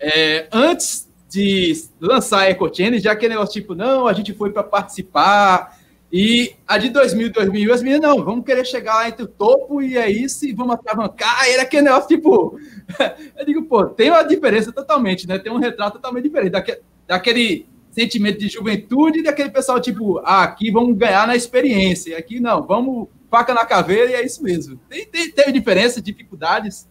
é, 0.00 0.48
antes 0.52 1.08
de 1.28 1.72
lançar 2.00 2.40
a 2.40 2.50
Eco 2.50 2.74
Challenge, 2.74 2.98
já 2.98 3.12
aquele 3.12 3.34
negócio 3.34 3.52
tipo, 3.52 3.74
não, 3.74 4.06
a 4.06 4.12
gente 4.12 4.34
foi 4.34 4.50
para 4.50 4.62
participar. 4.62 5.78
E 6.12 6.54
a 6.68 6.76
de 6.76 6.90
2000 6.90 7.32
2000, 7.32 7.72
as 7.72 7.82
meninas, 7.82 8.02
não, 8.02 8.22
vamos 8.22 8.44
querer 8.44 8.66
chegar 8.66 8.96
lá 8.96 9.08
entre 9.08 9.22
o 9.22 9.28
topo 9.28 9.80
e 9.80 9.96
é 9.96 10.10
isso, 10.10 10.44
e 10.44 10.52
vamos 10.52 10.74
atravancar. 10.74 11.48
E 11.48 11.52
era 11.52 11.62
aquele 11.62 11.84
negócio 11.84 12.08
tipo. 12.08 12.58
eu 13.38 13.46
digo, 13.46 13.62
pô, 13.64 13.86
tem 13.86 14.10
uma 14.10 14.22
diferença 14.22 14.70
totalmente, 14.70 15.26
né? 15.26 15.38
Tem 15.38 15.50
um 15.50 15.58
retrato 15.58 15.94
totalmente 15.94 16.24
diferente 16.24 16.52
daquele, 16.52 16.80
daquele 17.06 17.66
sentimento 17.90 18.38
de 18.38 18.48
juventude 18.48 19.20
e 19.20 19.22
daquele 19.22 19.50
pessoal 19.50 19.80
tipo, 19.80 20.18
ah, 20.18 20.42
aqui 20.42 20.70
vamos 20.70 20.96
ganhar 20.96 21.26
na 21.26 21.36
experiência, 21.36 22.18
aqui 22.18 22.40
não, 22.40 22.62
vamos 22.62 23.08
faca 23.30 23.54
na 23.54 23.64
caveira 23.64 24.10
e 24.10 24.14
é 24.14 24.24
isso 24.24 24.42
mesmo. 24.42 24.78
Tem, 24.90 25.06
tem, 25.06 25.30
teve 25.30 25.52
diferença, 25.52 26.02
dificuldades 26.02 26.86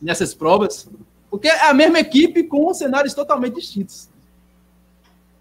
nessas 0.00 0.32
provas, 0.34 0.88
porque 1.28 1.48
é 1.48 1.68
a 1.68 1.74
mesma 1.74 1.98
equipe 1.98 2.44
com 2.44 2.72
cenários 2.72 3.14
totalmente 3.14 3.54
distintos. 3.54 4.09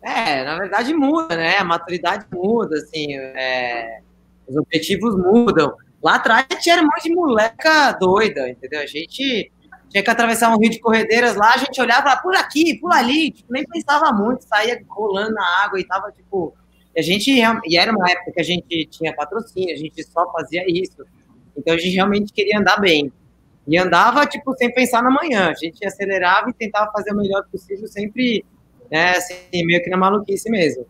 É, 0.02 0.44
na 0.44 0.58
verdade 0.58 0.94
muda, 0.94 1.36
né? 1.36 1.58
A 1.58 1.64
maturidade 1.64 2.26
muda, 2.32 2.78
assim, 2.78 3.16
é... 3.16 4.00
os 4.48 4.56
objetivos 4.56 5.16
mudam. 5.16 5.76
Lá 6.02 6.16
atrás 6.16 6.46
a 6.50 6.54
gente 6.54 6.70
era 6.70 6.82
mais 6.82 7.04
de 7.04 7.14
moleca 7.14 7.92
doida, 7.94 8.50
entendeu? 8.50 8.82
A 8.82 8.86
gente 8.86 9.52
tinha 9.90 10.04
que 10.04 10.10
atravessar 10.10 10.56
um 10.56 10.60
rio 10.60 10.70
de 10.70 10.80
corredeiras 10.80 11.36
lá, 11.36 11.54
a 11.54 11.58
gente 11.58 11.82
olhava 11.82 12.16
por 12.22 12.36
aqui, 12.36 12.80
por 12.80 12.94
ali, 12.94 13.32
tipo, 13.32 13.52
nem 13.52 13.66
pensava 13.66 14.14
muito, 14.14 14.44
saía 14.44 14.82
rolando 14.88 15.34
na 15.34 15.64
água 15.64 15.80
e 15.80 15.84
tava, 15.84 16.12
tipo, 16.12 16.56
e 16.96 17.00
a 17.00 17.04
gente, 17.04 17.32
e 17.32 17.78
era 17.78 17.92
uma 17.92 18.10
época 18.10 18.32
que 18.32 18.40
a 18.40 18.44
gente 18.44 18.86
tinha 18.86 19.16
patrocínio, 19.16 19.74
a 19.74 19.78
gente 19.78 20.04
só 20.04 20.32
fazia 20.32 20.64
isso. 20.68 21.06
Então 21.56 21.74
a 21.74 21.78
gente 21.78 21.94
realmente 21.94 22.34
queria 22.34 22.60
andar 22.60 22.80
bem. 22.80 23.12
E 23.68 23.78
andava, 23.78 24.26
tipo, 24.26 24.56
sem 24.56 24.74
pensar 24.74 25.04
na 25.04 25.12
manhã. 25.12 25.50
A 25.50 25.54
gente 25.54 25.86
acelerava 25.86 26.50
e 26.50 26.54
tentava 26.54 26.92
fazer 26.92 27.12
o 27.12 27.18
melhor 27.18 27.44
possível, 27.52 27.88
sempre, 27.88 28.44
né, 28.92 29.12
assim, 29.12 29.66
meio 29.66 29.84
que 29.84 29.90
na 29.90 29.98
maluquice 29.98 30.50
mesmo. 30.50 30.86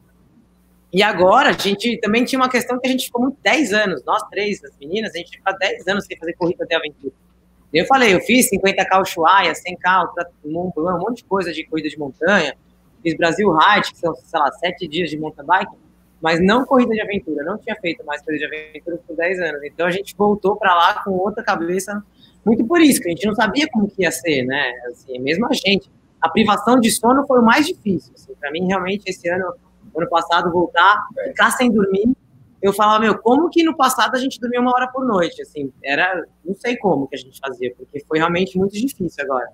E 0.91 1.03
agora, 1.03 1.49
a 1.49 1.53
gente 1.53 1.97
também 1.99 2.25
tinha 2.25 2.39
uma 2.39 2.49
questão 2.49 2.79
que 2.79 2.87
a 2.87 2.91
gente 2.91 3.05
ficou 3.05 3.21
muito 3.21 3.37
10 3.43 3.73
anos, 3.73 4.03
nós 4.03 4.23
três, 4.29 4.63
as 4.63 4.75
meninas, 4.77 5.13
a 5.13 5.17
gente 5.17 5.37
ficou 5.37 5.55
10 5.57 5.87
anos 5.87 6.05
sem 6.05 6.17
fazer 6.17 6.33
corrida 6.33 6.65
de 6.65 6.75
aventura. 6.75 7.13
Eu 7.71 7.85
falei, 7.85 8.15
eu 8.15 8.19
fiz 8.21 8.49
50k 8.49 9.01
Ushuaia, 9.01 9.53
100k 9.53 10.09
um 10.45 10.99
monte 10.99 11.17
de 11.17 11.23
coisa 11.25 11.53
de 11.53 11.63
corrida 11.65 11.89
de 11.89 11.99
montanha, 11.99 12.55
fiz 13.03 13.15
Brasil 13.15 13.51
Ride, 13.51 13.91
que 13.91 13.99
são, 13.99 14.15
sei 14.15 14.39
lá, 14.39 14.51
7 14.51 14.87
dias 14.87 15.11
de 15.11 15.19
mountain 15.19 15.45
bike, 15.45 15.71
mas 16.19 16.41
não 16.41 16.65
corrida 16.65 16.93
de 16.93 17.01
aventura, 17.01 17.43
não 17.43 17.59
tinha 17.59 17.75
feito 17.75 18.03
mais 18.03 18.23
corrida 18.23 18.47
de 18.47 18.55
aventura 18.55 18.97
por 19.05 19.15
10 19.15 19.39
anos. 19.39 19.63
Então 19.63 19.85
a 19.85 19.91
gente 19.91 20.15
voltou 20.17 20.55
para 20.55 20.73
lá 20.73 21.03
com 21.03 21.11
outra 21.11 21.43
cabeça, 21.43 22.03
muito 22.43 22.65
por 22.65 22.81
isso, 22.81 22.99
que 22.99 23.07
a 23.07 23.11
gente 23.11 23.27
não 23.27 23.35
sabia 23.35 23.67
como 23.69 23.87
que 23.87 24.01
ia 24.01 24.11
ser, 24.11 24.43
né? 24.43 24.73
Assim, 24.87 25.19
mesmo 25.19 25.45
a 25.47 25.53
gente. 25.53 25.89
A 26.21 26.29
privação 26.29 26.79
de 26.79 26.91
sono 26.91 27.25
foi 27.25 27.39
o 27.39 27.43
mais 27.43 27.65
difícil. 27.65 28.13
Assim, 28.15 28.33
para 28.35 28.51
mim, 28.51 28.65
realmente, 28.67 29.03
esse 29.07 29.29
ano, 29.29 29.53
ano 29.95 30.09
passado, 30.09 30.51
voltar, 30.51 31.07
ficar 31.27 31.51
sem 31.51 31.71
dormir, 31.71 32.13
eu 32.61 32.73
falava, 32.73 32.99
meu, 32.99 33.17
como 33.17 33.49
que 33.49 33.63
no 33.63 33.75
passado 33.75 34.15
a 34.15 34.19
gente 34.19 34.39
dormia 34.39 34.59
uma 34.59 34.73
hora 34.73 34.87
por 34.87 35.05
noite? 35.05 35.41
Assim, 35.41 35.71
era, 35.81 36.25
não 36.43 36.53
sei 36.55 36.75
como 36.75 37.07
que 37.07 37.15
a 37.15 37.19
gente 37.19 37.39
fazia, 37.39 37.73
porque 37.75 38.03
foi 38.05 38.17
realmente 38.17 38.57
muito 38.57 38.73
difícil 38.73 39.23
agora. 39.23 39.49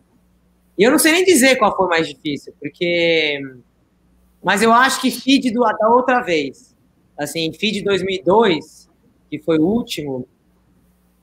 E 0.77 0.83
eu 0.83 0.91
não 0.91 0.97
sei 0.97 1.11
nem 1.11 1.23
dizer 1.23 1.55
qual 1.57 1.75
foi 1.75 1.87
mais 1.87 2.07
difícil, 2.07 2.53
porque. 2.59 3.39
Mas 4.43 4.61
eu 4.61 4.71
acho 4.71 5.01
que 5.01 5.09
feed 5.09 5.51
do, 5.51 5.61
da 5.61 5.89
outra 5.89 6.21
vez, 6.21 6.75
assim, 7.17 7.51
feed 7.53 7.83
2002, 7.83 8.89
que 9.29 9.39
foi 9.39 9.57
o 9.57 9.65
último, 9.65 10.27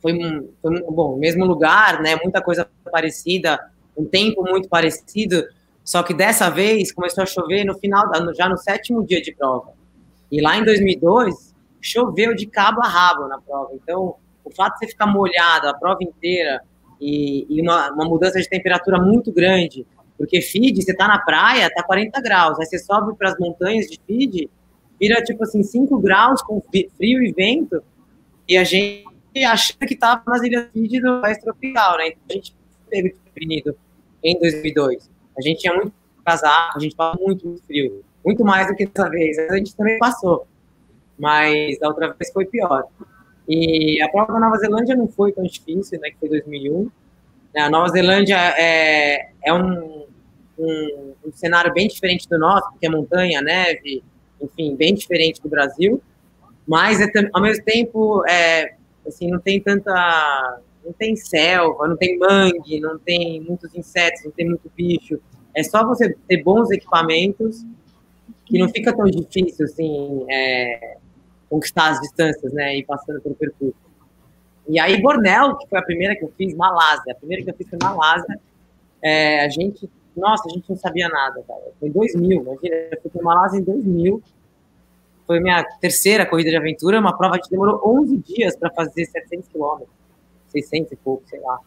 foi, 0.01 0.19
foi 0.61 0.83
bom, 0.91 1.17
mesmo 1.17 1.45
lugar, 1.45 2.01
né? 2.01 2.17
Muita 2.17 2.41
coisa 2.43 2.69
parecida, 2.91 3.61
um 4.03 4.05
tempo 4.05 4.43
muito 4.43 4.69
parecido, 4.69 5.45
só 5.85 6.03
que 6.03 6.15
dessa 6.15 6.51
vez 6.51 6.93
começou 6.93 7.23
a 7.23 7.27
chover 7.27 7.65
no 7.65 7.79
final, 7.79 8.05
já 8.35 8.49
no 8.49 8.57
sétimo 8.57 9.05
dia 9.05 9.21
de 9.21 9.35
prova. 9.35 9.73
E 10.31 10.41
lá 10.41 10.57
em 10.57 10.65
2002 10.65 11.53
choveu 11.81 12.35
de 12.35 12.47
cabo 12.47 12.81
a 12.81 12.89
rabo 12.89 13.27
na 13.27 13.41
prova. 13.41 13.71
Então, 13.75 14.17
o 14.45 14.51
fato 14.51 14.75
de 14.75 14.79
você 14.81 14.89
ficar 14.89 15.07
molhado 15.07 15.69
a 15.69 15.75
prova 15.75 15.99
inteira 16.03 16.63
e, 17.01 17.47
e 17.49 17.61
uma, 17.61 17.91
uma, 17.93 18.05
mudança 18.05 18.41
de 18.41 18.49
temperatura 18.49 19.01
muito 19.01 19.33
grande, 19.33 19.85
porque 20.17 20.41
feed, 20.41 20.83
você 20.83 20.95
tá 20.95 21.09
na 21.09 21.19
praia, 21.19 21.71
tá 21.75 21.83
40 21.83 22.21
graus, 22.21 22.59
aí 22.61 22.67
você 22.67 22.79
sobe 22.79 23.17
para 23.17 23.31
as 23.31 23.39
montanhas 23.39 23.87
de 23.87 24.01
feed, 24.07 24.49
vira 25.01 25.23
tipo 25.23 25.43
assim 25.43 25.63
5 25.63 25.99
graus 25.99 26.41
com 26.43 26.61
frio 26.61 27.23
e 27.23 27.33
vento, 27.33 27.83
e 28.49 28.57
a 28.57 28.63
gente 28.63 29.05
achando 29.45 29.87
que 29.87 29.97
tava 29.97 30.23
nas 30.27 30.43
ilhas 30.43 30.69
feed 30.73 31.01
do 31.01 31.21
país 31.21 31.39
tropical, 31.39 31.99
né? 31.99 32.09
Então 32.09 32.21
a 32.31 32.33
gente 32.35 32.55
teve 32.89 33.17
prevenido 33.35 33.77
em 34.23 34.39
2002. 34.39 35.11
A 35.37 35.41
gente 35.41 35.61
tinha 35.61 35.75
muito 35.75 35.93
casaco, 36.25 36.77
a 36.77 36.81
gente 36.81 36.95
tava 36.95 37.19
muito, 37.21 37.47
muito 37.47 37.63
frio, 37.65 38.05
muito 38.25 38.45
mais 38.45 38.67
do 38.69 38.75
que 38.75 38.87
dessa 38.87 39.09
vez. 39.09 39.39
A 39.39 39.57
gente 39.57 39.75
também 39.75 39.99
passou, 39.99 40.47
mas 41.19 41.79
da 41.79 41.89
outra 41.89 42.13
vez 42.13 42.33
foi 42.33 42.45
pior. 42.47 42.85
E 43.49 44.01
a 44.01 44.09
prova 44.09 44.33
da 44.33 44.41
Nova 44.41 44.57
Zelândia 44.57 44.97
não 44.97 45.09
foi 45.09 45.33
tão 45.33 45.45
difícil, 45.45 45.99
né, 46.01 46.11
que 46.11 46.17
foi 46.19 46.29
2001. 46.29 46.91
A 47.57 47.69
Nova 47.69 47.89
Zelândia 47.89 48.39
é, 48.57 49.31
é 49.45 49.53
um, 49.53 50.07
um, 50.59 51.15
um, 51.27 51.33
cenário 51.33 51.73
bem 51.73 51.89
diferente 51.89 52.29
do 52.29 52.39
nosso, 52.39 52.71
porque 52.71 52.87
é 52.87 52.91
montanha, 52.91 53.43
neve, 53.43 54.03
enfim, 54.41 54.75
bem 54.75 54.95
diferente 54.95 55.43
do 55.43 55.49
Brasil. 55.49 56.01
Mas, 56.67 57.01
é, 57.01 57.11
ao 57.33 57.43
mesmo 57.43 57.65
tempo, 57.65 58.25
é, 58.27 58.75
assim, 59.07 59.31
não 59.31 59.41
tem 59.41 59.61
tanta... 59.61 60.61
Não 60.85 60.93
tem 60.93 61.15
selva, 61.17 61.89
não 61.89 61.97
tem 61.97 62.19
mangue, 62.19 62.81
não 62.81 62.99
tem 62.99 63.41
muitos 63.41 63.75
insetos, 63.75 64.25
não 64.25 64.33
tem 64.33 64.47
muito 64.47 64.71
bicho. 64.77 65.21
É 65.55 65.63
só 65.63 65.87
você 65.87 66.15
ter 66.27 66.43
bons 66.43 66.71
equipamentos 66.71 67.65
que 68.45 68.59
não 68.59 68.69
fica 68.69 68.95
tão 68.95 69.05
difícil, 69.05 69.65
assim, 69.65 70.27
é, 70.31 70.97
conquistar 71.49 71.91
as 71.91 72.01
distâncias, 72.01 72.53
né, 72.53 72.77
e 72.77 72.85
passando 72.85 73.21
pelo 73.21 73.35
percurso. 73.35 73.77
E 74.69 74.79
aí, 74.79 75.01
Bornel, 75.01 75.57
que 75.57 75.69
foi 75.69 75.79
a 75.79 75.83
primeira 75.83 76.17
que 76.17 76.25
eu 76.25 76.33
fiz, 76.37 76.55
Malásia, 76.55 77.13
a 77.13 77.15
primeira 77.15 77.45
que 77.45 77.51
eu 77.51 77.55
fiz 77.55 77.69
foi 77.69 77.79
Malásia, 77.83 78.41
é, 79.03 79.45
a 79.45 79.49
gente, 79.49 79.91
nossa, 80.17 80.49
a 80.49 80.53
gente 80.53 80.69
não 80.69 80.77
sabia 80.77 81.09
nada, 81.09 81.43
cara. 81.47 81.63
Foi 81.79 81.89
em 81.89 81.93
2000, 81.93 82.43
imagina, 82.43 82.77
eu 82.91 83.01
fui 83.03 83.11
para 83.11 83.23
Malásia 83.23 83.59
em 83.59 83.65
2000, 83.65 84.23
foi 85.27 85.41
minha 85.41 85.65
terceira 85.81 86.27
corrida 86.27 86.51
de 86.51 86.57
aventura, 86.57 87.01
uma 87.01 87.17
prova 87.17 87.39
que 87.39 87.51
demorou 87.51 87.81
11 87.85 88.17
dias 88.19 88.57
para 88.57 88.71
fazer 88.71 89.05
700 89.07 89.49
quilômetros, 89.49 89.91
600 90.53 90.93
e 90.93 90.97
pouco, 90.97 91.23
sei 91.27 91.41
lá. 91.41 91.59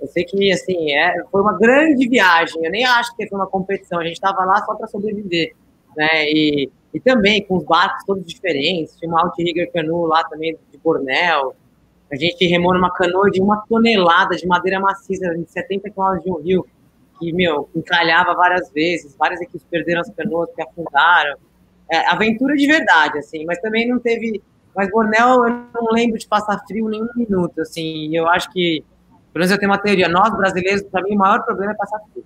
Eu 0.00 0.08
sei 0.08 0.24
que, 0.24 0.52
assim, 0.52 0.92
é, 0.92 1.22
foi 1.30 1.40
uma 1.42 1.58
grande 1.58 2.08
viagem, 2.08 2.64
eu 2.64 2.70
nem 2.70 2.84
acho 2.84 3.14
que 3.16 3.26
foi 3.26 3.36
uma 3.36 3.48
competição, 3.48 3.98
a 3.98 4.04
gente 4.04 4.14
estava 4.14 4.44
lá 4.44 4.64
só 4.64 4.74
para 4.74 4.86
sobreviver, 4.86 5.54
né, 5.96 6.30
e 6.30 6.70
e 6.92 7.00
também 7.00 7.44
com 7.44 7.58
os 7.58 7.64
barcos 7.64 8.04
todos 8.04 8.24
diferentes. 8.24 8.96
Tinha 8.96 9.10
uma 9.10 9.22
Outrigger 9.22 9.70
Canoe 9.72 10.08
lá 10.08 10.24
também 10.24 10.58
de 10.70 10.78
Bornel. 10.78 11.54
A 12.10 12.16
gente 12.16 12.46
remou 12.46 12.72
numa 12.72 12.90
canoa 12.90 13.30
de 13.30 13.40
uma 13.40 13.62
tonelada 13.68 14.34
de 14.34 14.46
madeira 14.46 14.80
maciça, 14.80 15.34
de 15.34 15.44
70 15.50 15.90
km 15.90 16.22
de 16.24 16.30
um 16.30 16.36
rio, 16.36 16.66
que, 17.18 17.32
meu, 17.32 17.68
encalhava 17.74 18.34
várias 18.34 18.70
vezes. 18.70 19.14
Várias 19.16 19.40
equipes 19.40 19.66
perderam 19.70 20.00
as 20.00 20.10
canoas, 20.10 20.48
que 20.54 20.62
afundaram. 20.62 21.36
É, 21.90 22.06
aventura 22.08 22.54
de 22.54 22.66
verdade, 22.66 23.18
assim, 23.18 23.44
mas 23.44 23.58
também 23.60 23.86
não 23.88 23.98
teve. 23.98 24.42
Mas 24.74 24.90
Bornel, 24.90 25.46
eu 25.46 25.66
não 25.74 25.92
lembro 25.92 26.18
de 26.18 26.26
passar 26.26 26.58
frio 26.66 26.88
nenhum 26.88 27.08
minuto, 27.16 27.60
assim. 27.60 28.14
Eu 28.14 28.28
acho 28.28 28.50
que, 28.52 28.84
pelo 29.32 29.40
menos 29.40 29.50
eu 29.50 29.58
tenho 29.58 29.70
uma 29.70 29.78
teoria, 29.78 30.08
nós 30.08 30.30
brasileiros, 30.36 30.82
para 30.82 31.02
mim, 31.02 31.14
o 31.14 31.18
maior 31.18 31.44
problema 31.44 31.72
é 31.72 31.76
passar 31.76 32.00
frio. 32.12 32.24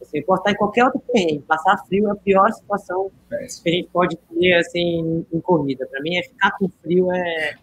Assim, 0.00 0.22
pode 0.22 0.40
estar 0.40 0.50
em 0.52 0.56
qualquer 0.56 0.84
outro 0.84 1.00
perrengue. 1.00 1.40
Passar 1.40 1.76
frio 1.86 2.08
é 2.08 2.12
a 2.12 2.16
pior 2.16 2.52
situação 2.52 3.10
que 3.28 3.34
a 3.34 3.72
gente 3.72 3.88
pode 3.90 4.16
ter 4.16 4.54
assim, 4.54 5.26
em 5.32 5.40
corrida. 5.40 5.86
Para 5.86 6.00
mim, 6.02 6.16
é 6.16 6.22
ficar 6.22 6.50
com 6.52 6.68
frio 6.82 7.10
é. 7.12 7.54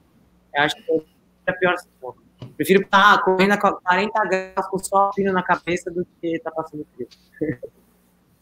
Eu 0.55 0.63
acho 0.63 0.75
que 0.75 0.91
é 1.47 1.51
a 1.51 1.53
pior 1.53 1.77
situação. 1.77 2.15
Prefiro 2.55 2.81
estar 2.81 3.21
correndo 3.23 3.51
a 3.51 3.57
40 3.57 4.25
graus 4.25 4.67
com 4.69 4.79
sol 4.79 5.13
frio 5.13 5.31
na 5.31 5.43
cabeça 5.43 5.91
do 5.91 6.05
que 6.19 6.35
estar 6.35 6.51
tá 6.51 6.63
passando 6.63 6.85
frio. 6.95 7.07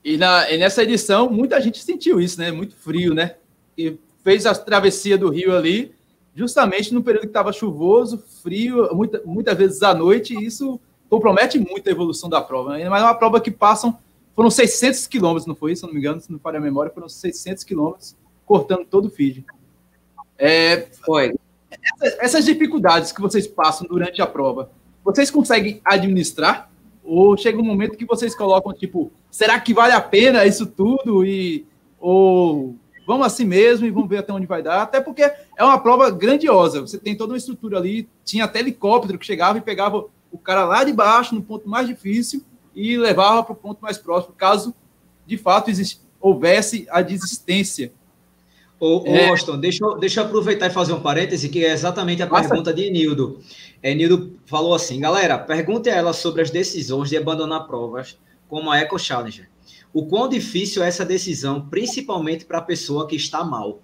E, 0.03 0.15
na, 0.15 0.49
e 0.49 0.58
nessa 0.58 0.84
edição, 0.84 1.30
muita 1.30 1.60
gente 1.60 1.84
sentiu 1.84 2.21
isso, 2.21 2.39
né? 2.39 2.49
Muito 2.49 2.77
frio, 2.77 3.13
né? 3.13 3.36
E 3.77 3.99
fez 4.27 4.45
a 4.45 4.53
travessia 4.53 5.17
do 5.17 5.29
rio 5.29 5.55
ali, 5.55 5.95
justamente 6.35 6.93
no 6.93 7.01
período 7.01 7.21
que 7.21 7.27
estava 7.27 7.53
chuvoso, 7.53 8.21
frio, 8.43 8.93
muita, 8.93 9.21
muitas 9.23 9.57
vezes 9.57 9.81
à 9.81 9.93
noite, 9.93 10.35
e 10.35 10.45
isso 10.45 10.81
compromete 11.09 11.57
muito 11.57 11.87
a 11.87 11.91
evolução 11.93 12.29
da 12.29 12.41
prova. 12.41 12.77
Né? 12.77 12.89
Mas 12.89 13.03
é 13.03 13.05
uma 13.05 13.15
prova 13.15 13.39
que 13.39 13.49
passam, 13.49 13.97
foram 14.35 14.49
600 14.49 15.07
quilômetros, 15.07 15.45
não 15.45 15.55
foi 15.55 15.71
isso? 15.71 15.79
Se 15.79 15.87
não 15.87 15.93
me 15.93 16.01
engano, 16.01 16.19
se 16.19 16.29
não 16.29 16.39
falha 16.39 16.57
a 16.57 16.61
memória, 16.61 16.91
foram 16.91 17.07
600 17.07 17.63
quilômetros 17.63 18.17
cortando 18.45 18.83
todo 18.83 19.05
o 19.05 19.09
feed. 19.09 19.45
É, 20.37 20.87
foi. 21.05 21.33
Essas 22.19 22.43
dificuldades 22.43 23.13
que 23.13 23.21
vocês 23.21 23.47
passam 23.47 23.87
durante 23.87 24.21
a 24.21 24.27
prova, 24.27 24.69
vocês 25.05 25.31
conseguem 25.31 25.79
administrar? 25.85 26.69
Ou 27.01 27.37
chega 27.37 27.61
um 27.61 27.63
momento 27.63 27.97
que 27.97 28.05
vocês 28.05 28.35
colocam, 28.35 28.73
tipo, 28.73 29.09
será 29.31 29.57
que 29.57 29.73
vale 29.73 29.93
a 29.93 30.01
pena 30.01 30.45
isso 30.45 30.65
tudo? 30.65 31.25
E, 31.25 31.65
ou 31.97 32.75
vamos 33.08 33.26
assim 33.26 33.46
mesmo 33.46 33.86
e 33.86 33.89
vamos 33.89 34.10
ver 34.10 34.17
até 34.17 34.34
onde 34.34 34.46
vai 34.46 34.62
dar? 34.62 34.82
Até 34.82 35.00
porque 35.00 35.22
é 35.24 35.63
uma 35.63 35.80
prova 35.80 36.12
grandiosa. 36.12 36.82
Você 36.82 36.98
tem 36.98 37.15
toda 37.15 37.32
uma 37.32 37.38
estrutura 37.38 37.78
ali, 37.78 38.10
tinha 38.26 38.43
até 38.43 38.60
helicóptero 38.60 39.17
que 39.17 39.26
chegava 39.26 39.58
e 39.58 39.62
pegava 39.62 40.06
o 40.30 40.38
cara 40.38 40.65
lá 40.65 40.84
de 40.84 40.91
baixo, 40.91 41.34
no 41.34 41.41
ponto 41.41 41.70
mais 41.70 41.88
difícil, 41.88 42.43
e 42.76 42.98
levava 42.98 43.41
para 43.43 43.54
o 43.54 43.56
ponto 43.56 43.82
mais 43.82 43.98
próximo, 43.98 44.36
caso 44.36 44.76
de 45.26 45.38
fato 45.38 45.72
houvesse 46.20 46.86
a 46.89 47.02
desistência. 47.02 47.93
Ô, 48.78 49.04
é... 49.06 49.30
Austin, 49.30 49.58
deixa, 49.58 49.86
eu, 49.86 49.98
deixa 49.98 50.20
eu 50.20 50.26
aproveitar 50.26 50.67
e 50.67 50.70
fazer 50.70 50.91
um 50.91 51.00
parêntese, 51.00 51.48
que 51.48 51.63
é 51.63 51.72
exatamente 51.72 52.22
a 52.22 52.26
Nossa. 52.26 52.50
pergunta 52.50 52.74
de 52.74 52.84
Enildo. 52.84 53.39
Enildo 53.82 54.38
falou 54.46 54.76
assim, 54.76 55.00
galera, 55.00 55.39
pergunte 55.39 55.89
a 55.89 55.96
ela 55.96 56.12
sobre 56.12 56.41
as 56.41 56.52
decisões 56.52 57.10
de 57.10 57.17
abandonar 57.17 57.65
provas, 57.67 58.17
como 58.50 58.70
a 58.70 58.78
Eco 58.78 59.00
Challenger. 59.00 59.50
O 59.93 60.06
quão 60.08 60.30
difícil 60.30 60.84
é 60.84 60.88
essa 60.88 61.06
decisão, 61.06 61.67
principalmente 61.67 62.45
para 62.45 62.60
a 62.60 62.62
pessoa 62.62 63.08
que 63.08 63.15
está 63.15 63.43
mal? 63.43 63.82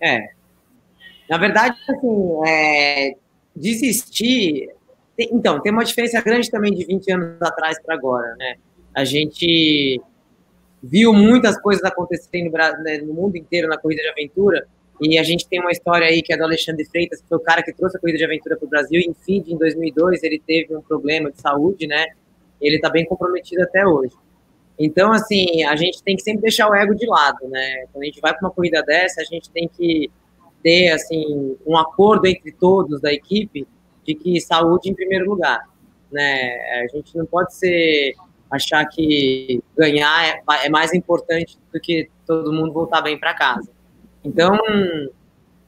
É. 0.00 0.30
Na 1.28 1.38
verdade, 1.38 1.76
assim, 1.88 2.46
é, 2.46 3.14
desistir. 3.54 4.68
Então, 5.18 5.60
tem 5.60 5.72
uma 5.72 5.84
diferença 5.84 6.20
grande 6.20 6.50
também 6.50 6.74
de 6.74 6.84
20 6.84 7.12
anos 7.12 7.42
atrás 7.42 7.80
para 7.82 7.94
agora, 7.94 8.34
né? 8.36 8.56
A 8.94 9.04
gente 9.04 10.00
viu 10.82 11.12
muitas 11.12 11.58
coisas 11.60 11.84
acontecendo 11.84 12.50
né, 12.50 12.98
no 12.98 13.14
mundo 13.14 13.36
inteiro 13.36 13.68
na 13.68 13.78
corrida 13.78 14.02
de 14.02 14.08
aventura, 14.08 14.66
e 15.00 15.18
a 15.18 15.22
gente 15.22 15.48
tem 15.48 15.60
uma 15.60 15.70
história 15.70 16.06
aí 16.06 16.22
que 16.22 16.32
é 16.32 16.36
do 16.36 16.44
Alexandre 16.44 16.84
Freitas, 16.84 17.20
que 17.20 17.28
foi 17.28 17.38
o 17.38 17.40
cara 17.40 17.62
que 17.62 17.72
trouxe 17.72 17.96
a 17.96 18.00
corrida 18.00 18.18
de 18.18 18.24
aventura 18.24 18.56
para 18.56 18.66
o 18.66 18.68
Brasil, 18.68 19.00
e 19.00 19.08
enfim, 19.08 19.44
em 19.46 19.56
2002 19.56 20.22
ele 20.22 20.40
teve 20.44 20.76
um 20.76 20.82
problema 20.82 21.30
de 21.30 21.40
saúde, 21.40 21.86
né? 21.86 22.06
Ele 22.62 22.76
está 22.76 22.88
bem 22.88 23.04
comprometido 23.04 23.62
até 23.62 23.86
hoje. 23.86 24.14
Então, 24.78 25.12
assim, 25.12 25.64
a 25.64 25.76
gente 25.76 26.02
tem 26.02 26.16
que 26.16 26.22
sempre 26.22 26.42
deixar 26.42 26.68
o 26.68 26.74
ego 26.74 26.94
de 26.94 27.06
lado, 27.06 27.46
né? 27.48 27.84
Quando 27.92 28.02
a 28.02 28.06
gente 28.06 28.20
vai 28.20 28.32
para 28.32 28.46
uma 28.46 28.54
corrida 28.54 28.82
dessa, 28.82 29.20
a 29.20 29.24
gente 29.24 29.50
tem 29.50 29.68
que 29.68 30.10
ter 30.62 30.90
assim 30.90 31.56
um 31.66 31.76
acordo 31.76 32.26
entre 32.26 32.52
todos 32.52 33.00
da 33.00 33.12
equipe 33.12 33.66
de 34.04 34.14
que 34.14 34.40
saúde 34.40 34.88
em 34.88 34.94
primeiro 34.94 35.28
lugar, 35.28 35.68
né? 36.10 36.82
A 36.82 36.96
gente 36.96 37.16
não 37.16 37.26
pode 37.26 37.54
ser 37.54 38.14
achar 38.50 38.84
que 38.86 39.62
ganhar 39.76 40.26
é, 40.26 40.66
é 40.66 40.68
mais 40.68 40.92
importante 40.92 41.58
do 41.72 41.80
que 41.80 42.08
todo 42.26 42.52
mundo 42.52 42.72
voltar 42.72 43.00
bem 43.00 43.18
para 43.18 43.34
casa. 43.34 43.70
Então 44.24 44.58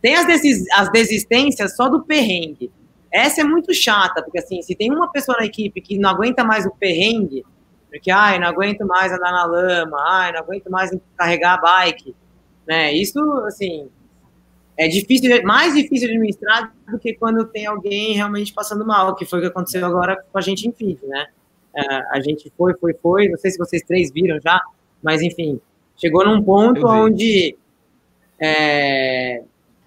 tem 0.01 0.17
as, 0.17 0.27
desis, 0.27 0.65
as 0.73 0.91
desistências 0.93 1.77
só 1.77 1.89
do 1.89 2.05
perrengue. 2.05 2.71
Essa 3.15 3.43
é 3.43 3.45
muito 3.45 3.73
chata, 3.73 4.21
porque 4.25 4.41
assim, 4.41 4.61
se 4.61 4.75
tem 4.75 4.91
uma 4.91 5.09
pessoa 5.09 5.39
na 5.39 5.47
equipe 5.47 5.81
que 5.81 5.97
não 5.97 6.11
aguenta 6.11 6.43
mais 6.43 6.67
o 6.67 6.71
perrengue, 6.73 7.45
porque 7.89 8.11
ai, 8.11 8.41
não 8.41 8.49
aguento 8.49 8.85
mais 8.85 9.13
andar 9.13 9.31
na 9.31 9.45
lama, 9.45 9.97
ai, 10.05 10.33
não 10.33 10.41
aguento 10.41 10.69
mais 10.69 10.91
carregar 11.17 11.55
a 11.55 11.61
bike, 11.61 12.13
né? 12.67 12.93
Isso 12.93 13.21
assim, 13.47 13.89
é 14.77 14.89
difícil, 14.89 15.31
mais 15.45 15.75
difícil 15.75 16.09
de 16.09 16.15
administrar 16.15 16.75
do 16.91 16.99
que 16.99 17.15
quando 17.15 17.45
tem 17.45 17.67
alguém 17.67 18.15
realmente 18.15 18.53
passando 18.53 18.85
mal, 18.85 19.15
que 19.15 19.25
foi 19.25 19.39
o 19.39 19.43
que 19.43 19.49
aconteceu 19.49 19.87
agora 19.87 20.21
com 20.33 20.37
a 20.37 20.41
gente 20.43 20.67
em 20.67 20.73
feed, 20.73 20.99
né? 21.07 21.29
É, 21.73 21.97
a 22.11 22.21
gente 22.21 22.53
foi, 22.59 22.75
foi, 22.75 22.95
foi, 22.95 23.29
não 23.29 23.39
sei 23.39 23.53
se 23.53 23.59
vocês 23.59 23.83
três 23.83 24.11
viram 24.11 24.41
já, 24.43 24.61
mas 25.01 25.23
enfim, 25.23 25.61
chegou 25.97 26.25
num 26.25 26.43
ponto 26.43 26.85
onde 26.85 27.57
é, 28.41 29.45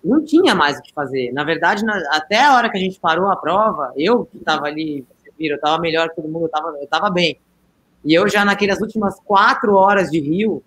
não 0.08 0.24
tinha 0.24 0.56
mais 0.56 0.80
o 0.80 0.82
que 0.82 0.93
fazer. 0.93 1.32
Na 1.32 1.43
verdade, 1.43 1.84
na, 1.84 1.96
até 2.12 2.43
a 2.43 2.56
hora 2.56 2.70
que 2.70 2.78
a 2.78 2.82
gente 2.82 3.00
parou 3.00 3.30
a 3.30 3.36
prova, 3.36 3.93
eu 3.96 4.26
que 4.26 4.38
estava 4.38 4.65
ali, 4.65 5.06
viram, 5.38 5.56
eu 5.56 5.58
estava 5.58 5.82
melhor 5.82 6.10
que 6.10 6.15
todo 6.15 6.28
mundo, 6.28 6.43
eu 6.43 6.48
estava 6.48 6.78
eu 6.80 6.88
tava 6.88 7.10
bem. 7.10 7.38
E 8.04 8.13
eu 8.13 8.28
já 8.28 8.46
naquelas 8.46 8.80
últimas 8.80 9.20
quatro 9.20 9.76
horas 9.76 10.10
de 10.10 10.20
Rio, 10.20 10.63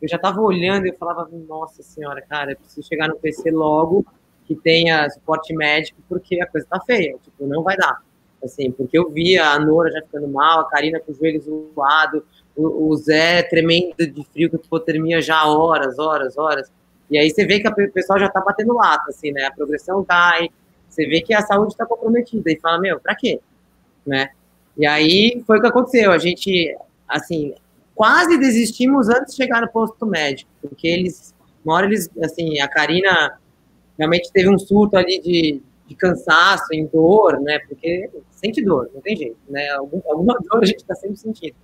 eu 0.00 0.08
já 0.08 0.16
estava 0.16 0.40
olhando 0.40 0.86
e 0.86 0.90
eu 0.90 0.96
falava, 0.96 1.28
nossa 1.48 1.82
senhora, 1.82 2.22
cara, 2.22 2.52
eu 2.52 2.56
preciso 2.56 2.86
chegar 2.86 3.08
no 3.08 3.16
PC 3.16 3.50
logo 3.50 4.04
que 4.46 4.54
tenha 4.54 5.08
suporte 5.10 5.54
médico, 5.54 6.00
porque 6.08 6.40
a 6.40 6.46
coisa 6.46 6.66
tá 6.70 6.80
feia, 6.80 7.16
tipo, 7.22 7.46
não 7.46 7.62
vai 7.62 7.76
dar. 7.76 8.00
Assim, 8.44 8.70
porque 8.70 8.96
eu 8.96 9.10
via 9.10 9.44
a 9.48 9.58
Nora 9.58 9.90
já 9.90 10.00
ficando 10.02 10.28
mal, 10.28 10.60
a 10.60 10.68
Karina 10.68 11.00
com 11.00 11.10
os 11.10 11.18
joelhos 11.18 11.44
zoados, 11.44 12.22
o, 12.54 12.88
o 12.88 12.96
Zé 12.96 13.42
tremendo 13.42 13.96
de 13.98 14.24
frio 14.32 14.50
com 14.50 14.56
hipotermia 14.56 15.20
já 15.20 15.44
horas, 15.46 15.98
horas, 15.98 16.38
horas. 16.38 16.70
E 17.10 17.18
aí 17.18 17.30
você 17.30 17.46
vê 17.46 17.60
que 17.60 17.68
o 17.68 17.92
pessoal 17.92 18.18
já 18.18 18.28
tá 18.28 18.40
batendo 18.40 18.74
lata, 18.74 19.10
assim, 19.10 19.30
né? 19.32 19.44
A 19.44 19.52
progressão 19.52 20.04
cai, 20.04 20.48
você 20.88 21.06
vê 21.06 21.20
que 21.20 21.34
a 21.34 21.42
saúde 21.42 21.72
está 21.72 21.84
comprometida 21.86 22.50
e 22.50 22.58
fala, 22.58 22.80
meu, 22.80 22.98
para 22.98 23.14
quê? 23.14 23.40
Né? 24.06 24.30
E 24.76 24.86
aí 24.86 25.42
foi 25.46 25.58
o 25.58 25.60
que 25.60 25.66
aconteceu. 25.66 26.10
A 26.10 26.18
gente, 26.18 26.76
assim, 27.08 27.54
quase 27.94 28.38
desistimos 28.38 29.08
antes 29.08 29.34
de 29.34 29.42
chegar 29.42 29.60
no 29.60 29.68
posto 29.68 30.04
médico, 30.06 30.50
porque 30.60 30.88
eles, 30.88 31.34
uma 31.64 31.74
hora 31.74 31.86
eles, 31.86 32.10
assim, 32.22 32.60
a 32.60 32.68
Karina 32.68 33.38
realmente 33.98 34.30
teve 34.32 34.48
um 34.48 34.58
surto 34.58 34.96
ali 34.96 35.20
de, 35.20 35.62
de 35.86 35.94
cansaço, 35.94 36.72
em 36.72 36.86
dor, 36.86 37.40
né? 37.40 37.58
Porque 37.68 38.10
sente 38.30 38.62
dor, 38.62 38.90
não 38.94 39.00
tem 39.00 39.16
jeito, 39.16 39.38
né? 39.48 39.68
Algum, 39.70 40.00
alguma 40.06 40.38
dor 40.48 40.62
a 40.62 40.66
gente 40.66 40.78
está 40.78 40.94
sempre 40.94 41.16
sentindo. 41.16 41.56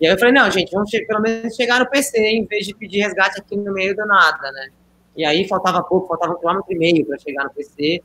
E 0.00 0.06
aí 0.06 0.12
eu 0.12 0.18
falei, 0.18 0.32
não, 0.32 0.50
gente, 0.50 0.70
vamos 0.70 0.90
pelo 0.90 1.20
menos 1.20 1.54
chegar 1.54 1.80
no 1.80 1.88
PC, 1.88 2.18
em 2.18 2.44
vez 2.44 2.66
de 2.66 2.74
pedir 2.74 3.00
resgate 3.00 3.40
aqui 3.40 3.56
no 3.56 3.72
meio 3.72 3.96
do 3.96 4.06
nada, 4.06 4.52
né? 4.52 4.68
E 5.16 5.24
aí 5.24 5.48
faltava 5.48 5.82
pouco, 5.82 6.06
faltava 6.06 6.34
um 6.34 6.38
quilômetro 6.38 6.72
e 6.72 6.78
meio 6.78 7.04
para 7.04 7.18
chegar 7.18 7.44
no 7.44 7.50
PC. 7.50 8.00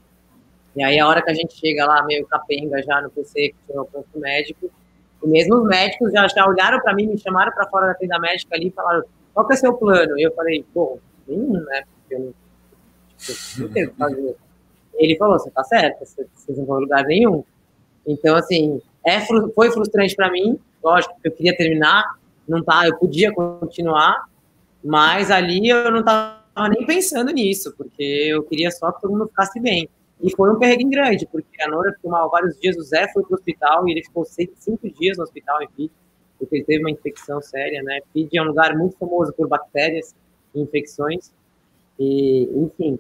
E 0.76 0.84
aí 0.84 1.00
a 1.00 1.08
hora 1.08 1.22
que 1.22 1.30
a 1.30 1.34
gente 1.34 1.56
chega 1.56 1.86
lá, 1.86 2.04
meio 2.04 2.26
capenga 2.26 2.82
já 2.82 3.00
no 3.02 3.12
PC, 3.12 3.50
que 3.50 3.56
tinha 3.68 3.82
o 3.82 3.86
posto 3.86 4.20
médico, 4.20 4.72
e 5.24 5.28
mesmo 5.28 5.58
os 5.58 5.68
médicos 5.68 6.12
já, 6.12 6.28
já 6.28 6.48
olharam 6.48 6.82
para 6.82 6.96
mim, 6.96 7.08
me 7.08 7.18
chamaram 7.18 7.52
para 7.52 7.68
fora 7.70 7.88
da 7.88 7.94
tenda 7.94 8.20
médica 8.20 8.56
ali 8.56 8.68
e 8.68 8.72
falaram, 8.72 9.04
qual 9.34 9.46
que 9.48 9.54
é 9.54 9.56
o 9.56 9.60
seu 9.60 9.74
plano? 9.74 10.18
E 10.18 10.24
eu 10.24 10.34
falei, 10.34 10.66
bom, 10.74 10.98
nenhum, 11.28 11.54
né? 11.54 11.84
Porque 12.00 12.16
eu 12.16 12.20
não, 12.20 12.34
tipo, 13.18 13.96
fazer. 13.96 14.36
Ele 14.96 15.18
falou, 15.18 15.40
você 15.40 15.50
tá 15.50 15.64
certo, 15.64 16.06
vocês 16.06 16.58
não 16.58 16.66
vão 16.66 16.80
lugar 16.80 17.04
nenhum. 17.06 17.44
Então, 18.06 18.36
assim, 18.36 18.82
é, 19.06 19.22
foi 19.22 19.72
frustrante 19.72 20.16
para 20.16 20.32
mim, 20.32 20.60
lógico, 20.84 21.16
eu 21.24 21.32
queria 21.32 21.56
terminar, 21.56 22.16
não 22.48 22.64
tá, 22.64 22.86
eu 22.86 22.98
podia 22.98 23.32
continuar, 23.34 24.28
mas 24.84 25.32
ali 25.32 25.70
eu 25.70 25.92
não 25.92 26.04
tava 26.04 26.70
nem 26.70 26.86
pensando 26.86 27.32
nisso, 27.32 27.74
porque 27.78 28.04
eu 28.04 28.44
queria 28.44 28.70
só 28.70 28.92
que 28.92 29.02
todo 29.02 29.12
mundo 29.12 29.28
ficasse 29.28 29.60
bem. 29.60 29.90
E 30.22 30.32
foi 30.36 30.52
um 30.52 30.60
perrengue 30.60 30.86
grande, 30.86 31.28
porque 31.32 31.62
a 31.62 31.68
Nora 31.68 31.92
ficou 31.94 32.12
mal 32.12 32.30
vários 32.30 32.60
dias, 32.60 32.78
o 32.78 32.82
Zé 32.82 33.12
foi 33.12 33.24
pro 33.24 33.36
hospital 33.36 33.88
e 33.88 33.92
ele 33.92 34.04
ficou 34.04 34.26
cinco 34.26 34.90
dias 34.90 35.18
no 35.18 35.24
hospital 35.24 35.62
em 35.62 35.68
FID, 35.76 35.92
porque 36.40 36.58
ele 36.58 36.64
teve 36.66 36.84
uma 36.84 36.92
infecção 36.92 37.42
séria, 37.42 37.82
né? 37.84 38.00
FID 38.14 38.38
é 38.38 38.42
um 38.42 38.46
lugar 38.46 38.76
muito 38.76 38.98
famoso 38.98 39.34
por 39.34 39.48
bactérias 39.48 40.16
e 40.54 40.62
infecções, 40.62 41.32
e, 42.00 42.50
enfim. 42.56 43.00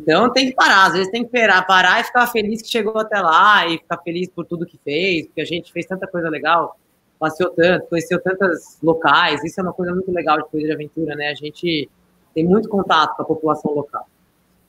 Então 0.00 0.30
tem 0.32 0.48
que 0.48 0.54
parar, 0.54 0.86
às 0.86 0.92
vezes 0.92 1.10
tem 1.10 1.24
que 1.24 1.30
parar, 1.30 1.62
parar 1.62 2.00
e 2.00 2.04
ficar 2.04 2.26
feliz 2.26 2.62
que 2.62 2.68
chegou 2.68 2.98
até 2.98 3.20
lá 3.20 3.66
e 3.66 3.78
ficar 3.78 3.98
feliz 3.98 4.28
por 4.28 4.44
tudo 4.44 4.66
que 4.66 4.78
fez, 4.84 5.26
porque 5.26 5.40
a 5.40 5.46
gente 5.46 5.72
fez 5.72 5.86
tanta 5.86 6.06
coisa 6.06 6.28
legal 6.28 6.78
passeou 7.24 7.50
tanto, 7.50 7.86
conheceu 7.86 8.20
tantos 8.20 8.76
locais, 8.82 9.42
isso 9.42 9.58
é 9.58 9.62
uma 9.62 9.72
coisa 9.72 9.94
muito 9.94 10.12
legal 10.12 10.36
de 10.36 10.48
coisa 10.50 10.66
de 10.66 10.72
aventura, 10.72 11.14
né? 11.14 11.30
A 11.30 11.34
gente 11.34 11.88
tem 12.34 12.44
muito 12.44 12.68
contato 12.68 13.16
com 13.16 13.22
a 13.22 13.24
população 13.24 13.72
local. 13.72 14.06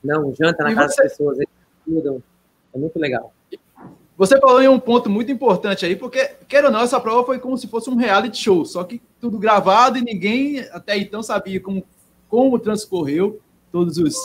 Não, 0.02 0.34
janta 0.34 0.64
na 0.64 0.72
e 0.72 0.74
casa 0.74 0.94
você... 0.94 1.02
das 1.02 1.12
pessoas, 1.12 1.38
eles 1.38 2.22
é 2.74 2.78
muito 2.78 2.98
legal. 2.98 3.32
Você 4.16 4.40
falou 4.40 4.62
em 4.62 4.68
um 4.68 4.80
ponto 4.80 5.10
muito 5.10 5.30
importante 5.30 5.84
aí, 5.84 5.94
porque, 5.94 6.24
quer 6.48 6.64
ou 6.64 6.70
não, 6.70 6.80
essa 6.80 6.98
prova 6.98 7.26
foi 7.26 7.38
como 7.38 7.58
se 7.58 7.68
fosse 7.68 7.90
um 7.90 7.94
reality 7.94 8.38
show, 8.38 8.64
só 8.64 8.82
que 8.82 9.02
tudo 9.20 9.38
gravado 9.38 9.98
e 9.98 10.02
ninguém 10.02 10.60
até 10.72 10.96
então 10.96 11.22
sabia 11.22 11.60
como, 11.60 11.84
como 12.26 12.58
transcorreu 12.58 13.38
todos 13.70 13.98
os 13.98 14.16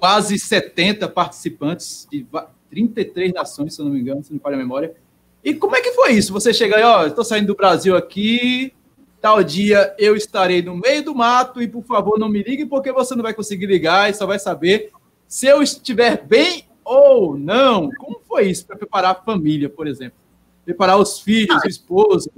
quase 0.00 0.36
70 0.36 1.08
participantes 1.08 2.08
de 2.10 2.26
33 2.70 3.32
nações, 3.32 3.74
se 3.74 3.80
eu 3.80 3.84
não 3.84 3.92
me 3.92 4.00
engano, 4.00 4.24
se 4.24 4.30
não 4.30 4.38
me 4.38 4.42
falha 4.42 4.56
a 4.56 4.58
memória, 4.58 4.96
e 5.44 5.54
como 5.54 5.76
é 5.76 5.80
que 5.80 5.92
foi 5.92 6.12
isso? 6.12 6.32
Você 6.32 6.54
chega 6.54 6.76
aí, 6.76 6.82
ó, 6.82 7.06
estou 7.06 7.24
saindo 7.24 7.48
do 7.48 7.56
Brasil 7.56 7.96
aqui, 7.96 8.72
tal 9.20 9.42
dia 9.42 9.94
eu 9.98 10.16
estarei 10.16 10.62
no 10.62 10.76
meio 10.76 11.04
do 11.04 11.14
mato 11.14 11.62
e, 11.62 11.68
por 11.68 11.84
favor, 11.84 12.18
não 12.18 12.28
me 12.28 12.42
ligue 12.42 12.66
porque 12.66 12.92
você 12.92 13.14
não 13.14 13.22
vai 13.22 13.34
conseguir 13.34 13.66
ligar 13.66 14.10
e 14.10 14.14
só 14.14 14.26
vai 14.26 14.38
saber 14.38 14.90
se 15.26 15.46
eu 15.46 15.62
estiver 15.62 16.24
bem 16.24 16.66
ou 16.84 17.36
não. 17.36 17.90
Como 17.98 18.20
foi 18.26 18.48
isso 18.50 18.66
para 18.66 18.76
preparar 18.76 19.12
a 19.12 19.14
família, 19.14 19.68
por 19.68 19.86
exemplo? 19.86 20.18
Preparar 20.64 20.98
os 20.98 21.20
filhos, 21.20 21.62
o 21.64 21.68
esposo? 21.68 22.30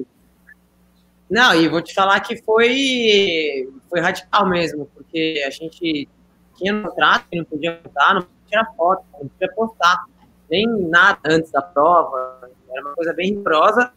Não, 1.28 1.54
e 1.54 1.68
vou 1.68 1.82
te 1.82 1.92
falar 1.92 2.20
que 2.20 2.36
foi, 2.42 3.68
foi 3.90 4.00
radical 4.00 4.48
mesmo, 4.48 4.88
porque 4.94 5.42
a 5.46 5.50
gente 5.50 6.08
tinha 6.56 6.72
no 6.72 6.88
contrato 6.88 7.26
que 7.30 7.36
não 7.36 7.44
podia 7.44 7.80
botar, 7.82 8.14
não 8.14 8.22
podia 8.22 8.46
tirar 8.46 8.72
foto, 8.76 9.04
não 9.12 9.28
podia 9.28 9.52
postar, 9.54 10.04
nem 10.50 10.66
nada 10.66 11.18
antes 11.26 11.50
da 11.50 11.62
prova, 11.62 12.50
era 12.74 12.86
uma 12.86 12.94
coisa 12.94 13.12
bem 13.12 13.34
rigorosa. 13.34 13.92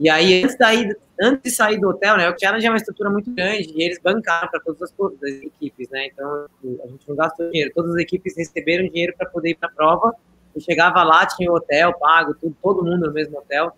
E 0.00 0.08
aí, 0.08 0.42
antes, 0.42 0.56
daí, 0.56 0.96
antes 1.20 1.42
de 1.42 1.50
sair 1.50 1.78
do 1.78 1.90
hotel, 1.90 2.16
né, 2.16 2.30
o 2.30 2.34
Challenge 2.38 2.66
é 2.66 2.70
uma 2.70 2.78
estrutura 2.78 3.10
muito 3.10 3.30
grande 3.30 3.70
e 3.74 3.82
eles 3.82 3.98
bancaram 4.02 4.48
para 4.48 4.58
todas 4.60 4.80
as, 4.80 4.90
as 4.90 5.42
equipes, 5.42 5.90
né? 5.90 6.06
Então, 6.06 6.46
a 6.82 6.86
gente 6.86 7.06
não 7.06 7.14
gastou 7.14 7.50
dinheiro. 7.50 7.70
Todas 7.74 7.92
as 7.92 7.98
equipes 7.98 8.34
receberam 8.34 8.88
dinheiro 8.88 9.14
para 9.14 9.28
poder 9.28 9.50
ir 9.50 9.56
para 9.56 9.68
a 9.68 9.72
prova. 9.72 10.14
E 10.56 10.60
chegava 10.60 11.02
lá, 11.02 11.26
tinha 11.26 11.52
o 11.52 11.54
hotel 11.54 11.92
pago, 11.98 12.34
tudo, 12.34 12.56
todo 12.62 12.82
mundo 12.82 13.08
no 13.08 13.12
mesmo 13.12 13.36
hotel. 13.36 13.76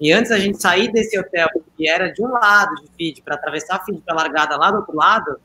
E 0.00 0.12
antes 0.12 0.32
a 0.32 0.38
gente 0.38 0.60
sair 0.60 0.90
desse 0.90 1.16
hotel, 1.16 1.48
que 1.76 1.88
era 1.88 2.12
de 2.12 2.20
um 2.20 2.32
lado 2.32 2.74
de 2.82 2.88
feed, 2.96 3.22
para 3.22 3.36
atravessar 3.36 3.76
a 3.76 3.84
feed 3.84 4.00
para 4.02 4.16
largada 4.16 4.56
lá 4.56 4.72
do 4.72 4.78
outro 4.78 4.96
lado, 4.96 5.40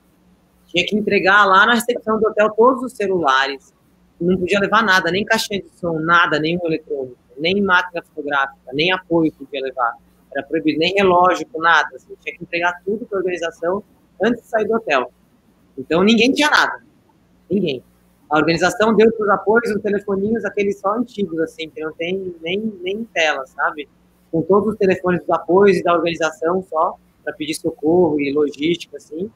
tinha 0.67 0.84
que 0.86 0.95
entregar 0.95 1.45
lá 1.45 1.67
na 1.67 1.76
recepção 1.76 2.19
do 2.19 2.28
hotel 2.28 2.49
todos 2.49 2.84
os 2.84 2.93
celulares. 2.93 3.71
Não 4.19 4.38
podia 4.38 4.60
levar 4.60 4.84
nada, 4.84 5.12
nem 5.12 5.23
caixinha 5.23 5.62
de 5.62 5.69
som, 5.78 5.99
nada, 5.99 6.39
nenhum 6.39 6.65
eletrônico 6.65 7.23
nem 7.38 7.62
máquina 7.62 8.02
fotográfica, 8.02 8.72
nem 8.74 8.91
apoio 8.91 9.32
que 9.32 9.46
podia 9.46 9.62
levar. 9.62 9.93
Era 10.32 10.46
proibido, 10.46 10.80
nem 10.80 10.93
relógio, 10.93 11.48
nada. 11.56 11.96
Assim, 11.96 12.13
tinha 12.22 12.36
que 12.36 12.43
entregar 12.43 12.82
tudo 12.84 13.06
para 13.06 13.17
a 13.17 13.22
organização 13.22 13.84
antes 14.22 14.43
de 14.43 14.48
sair 14.50 14.65
do 14.65 14.76
hotel. 14.76 15.12
Então 15.78 16.04
ninguém 16.04 16.32
tinha 16.32 16.50
nada. 16.50 16.84
Ninguém. 17.50 17.84
A 18.30 18.38
organização 18.38 18.96
deu 18.96 19.12
para 19.12 19.24
os 19.24 19.30
apoios 19.30 19.76
os 19.76 19.82
telefoninhos, 19.82 20.43
aqueles 20.43 20.80
só 20.80 20.93
antigos, 20.93 21.39
assim, 21.39 21.69
que 21.69 21.82
não 21.82 21.93
tem 21.93 22.36
nem, 22.41 22.60
nem 22.82 23.04
tela, 23.13 23.46
sabe? 23.46 23.88
Com 24.32 24.41
todos 24.41 24.74
os 24.74 24.78
telefones 24.78 25.22
dos 25.22 25.30
apoios 25.30 25.78
e 25.78 25.84
da 25.84 25.93
organização 25.93 26.63
só, 26.67 26.98
para 27.24 27.34
pedir 27.34 27.54
socorro 27.54 28.19
e 28.19 28.34
logística, 28.34 28.98
assim. 28.98 29.30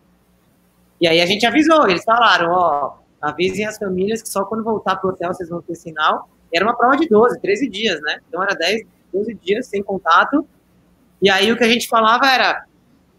E 0.99 1.07
aí 1.07 1.21
a 1.21 1.25
gente 1.27 1.45
avisou, 1.45 1.87
eles 1.87 2.03
falaram, 2.03 2.51
ó, 2.51 2.97
avisem 3.21 3.65
as 3.65 3.77
famílias 3.77 4.21
que 4.21 4.29
só 4.29 4.43
quando 4.45 4.63
voltar 4.63 4.95
para 4.95 5.07
o 5.07 5.13
hotel 5.13 5.33
vocês 5.33 5.49
vão 5.49 5.61
ter 5.61 5.75
sinal 5.75 6.27
era 6.53 6.65
uma 6.65 6.75
prova 6.75 6.95
de 6.97 7.07
12, 7.07 7.39
13 7.39 7.69
dias, 7.69 7.99
né? 8.01 8.19
Então 8.27 8.41
era 8.41 8.55
10, 8.55 8.85
12 9.13 9.33
dias 9.35 9.67
sem 9.67 9.83
contato. 9.83 10.47
E 11.21 11.29
aí 11.29 11.51
o 11.51 11.57
que 11.57 11.63
a 11.63 11.69
gente 11.69 11.87
falava 11.87 12.27
era: 12.27 12.65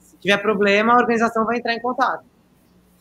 se 0.01 0.17
tiver 0.19 0.39
problema, 0.39 0.95
a 0.95 0.97
organização 0.97 1.45
vai 1.45 1.59
entrar 1.59 1.75
em 1.75 1.81
contato. 1.81 2.25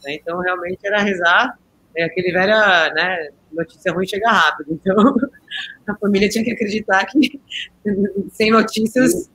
Né? 0.03 0.15
Então 0.15 0.39
realmente 0.39 0.79
era 0.85 1.01
rezar, 1.01 1.57
é 1.95 2.03
aquele 2.03 2.31
velho, 2.31 2.53
né? 2.93 3.29
Notícia 3.51 3.93
ruim 3.93 4.07
chega 4.07 4.29
rápido. 4.29 4.73
Então 4.73 4.95
a 5.87 5.95
família 5.95 6.29
tinha 6.29 6.43
que 6.43 6.51
acreditar 6.51 7.05
que 7.05 7.39
sem 8.31 8.51
notícias. 8.51 9.29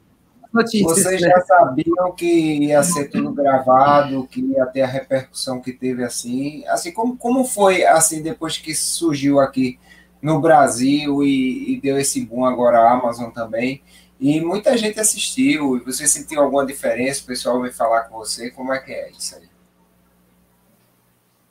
Notícias, 0.52 0.98
Vocês 0.98 1.22
né? 1.22 1.30
já 1.30 1.40
sabiam 1.40 2.12
que 2.14 2.66
ia 2.66 2.82
ser 2.82 3.08
tudo 3.08 3.32
gravado, 3.32 4.26
que 4.26 4.42
ia 4.42 4.66
ter 4.66 4.82
a 4.82 4.86
repercussão 4.86 5.62
que 5.62 5.72
teve 5.72 6.04
assim. 6.04 6.62
Assim, 6.66 6.92
como, 6.92 7.16
como 7.16 7.42
foi 7.42 7.86
assim 7.86 8.22
depois 8.22 8.58
que 8.58 8.74
surgiu 8.74 9.40
aqui 9.40 9.78
no 10.22 10.40
Brasil 10.40 11.22
e, 11.24 11.72
e, 11.72 11.80
deu 11.80 11.98
esse 11.98 12.24
boom 12.24 12.44
agora 12.44 12.78
a 12.78 12.92
Amazon 12.92 13.30
também. 13.30 13.82
E 14.20 14.40
muita 14.40 14.78
gente 14.78 15.00
assistiu. 15.00 15.76
E 15.76 15.80
você 15.80 16.06
sentiu 16.06 16.40
alguma 16.40 16.64
diferença? 16.64 17.24
O 17.24 17.26
pessoal 17.26 17.60
veio 17.60 17.74
falar 17.74 18.04
com 18.04 18.18
você. 18.18 18.50
Como 18.52 18.72
é 18.72 18.78
que 18.78 18.92
é 18.92 19.10
isso 19.10 19.34
aí? 19.34 19.50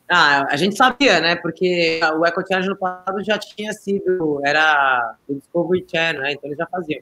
Ah, 0.09 0.47
a 0.49 0.55
gente 0.55 0.77
sabia, 0.77 1.19
né? 1.19 1.35
Porque 1.35 1.99
o 2.17 2.25
Eco 2.25 2.41
Challenge 2.47 2.69
no 2.69 2.77
passado 2.77 3.23
já 3.23 3.37
tinha 3.37 3.73
sido, 3.73 4.41
era 4.43 5.15
o 5.27 5.35
Discovery 5.35 5.85
Channel, 5.89 6.21
né? 6.21 6.31
Então 6.33 6.47
eles 6.49 6.57
já 6.57 6.67
faziam. 6.67 7.01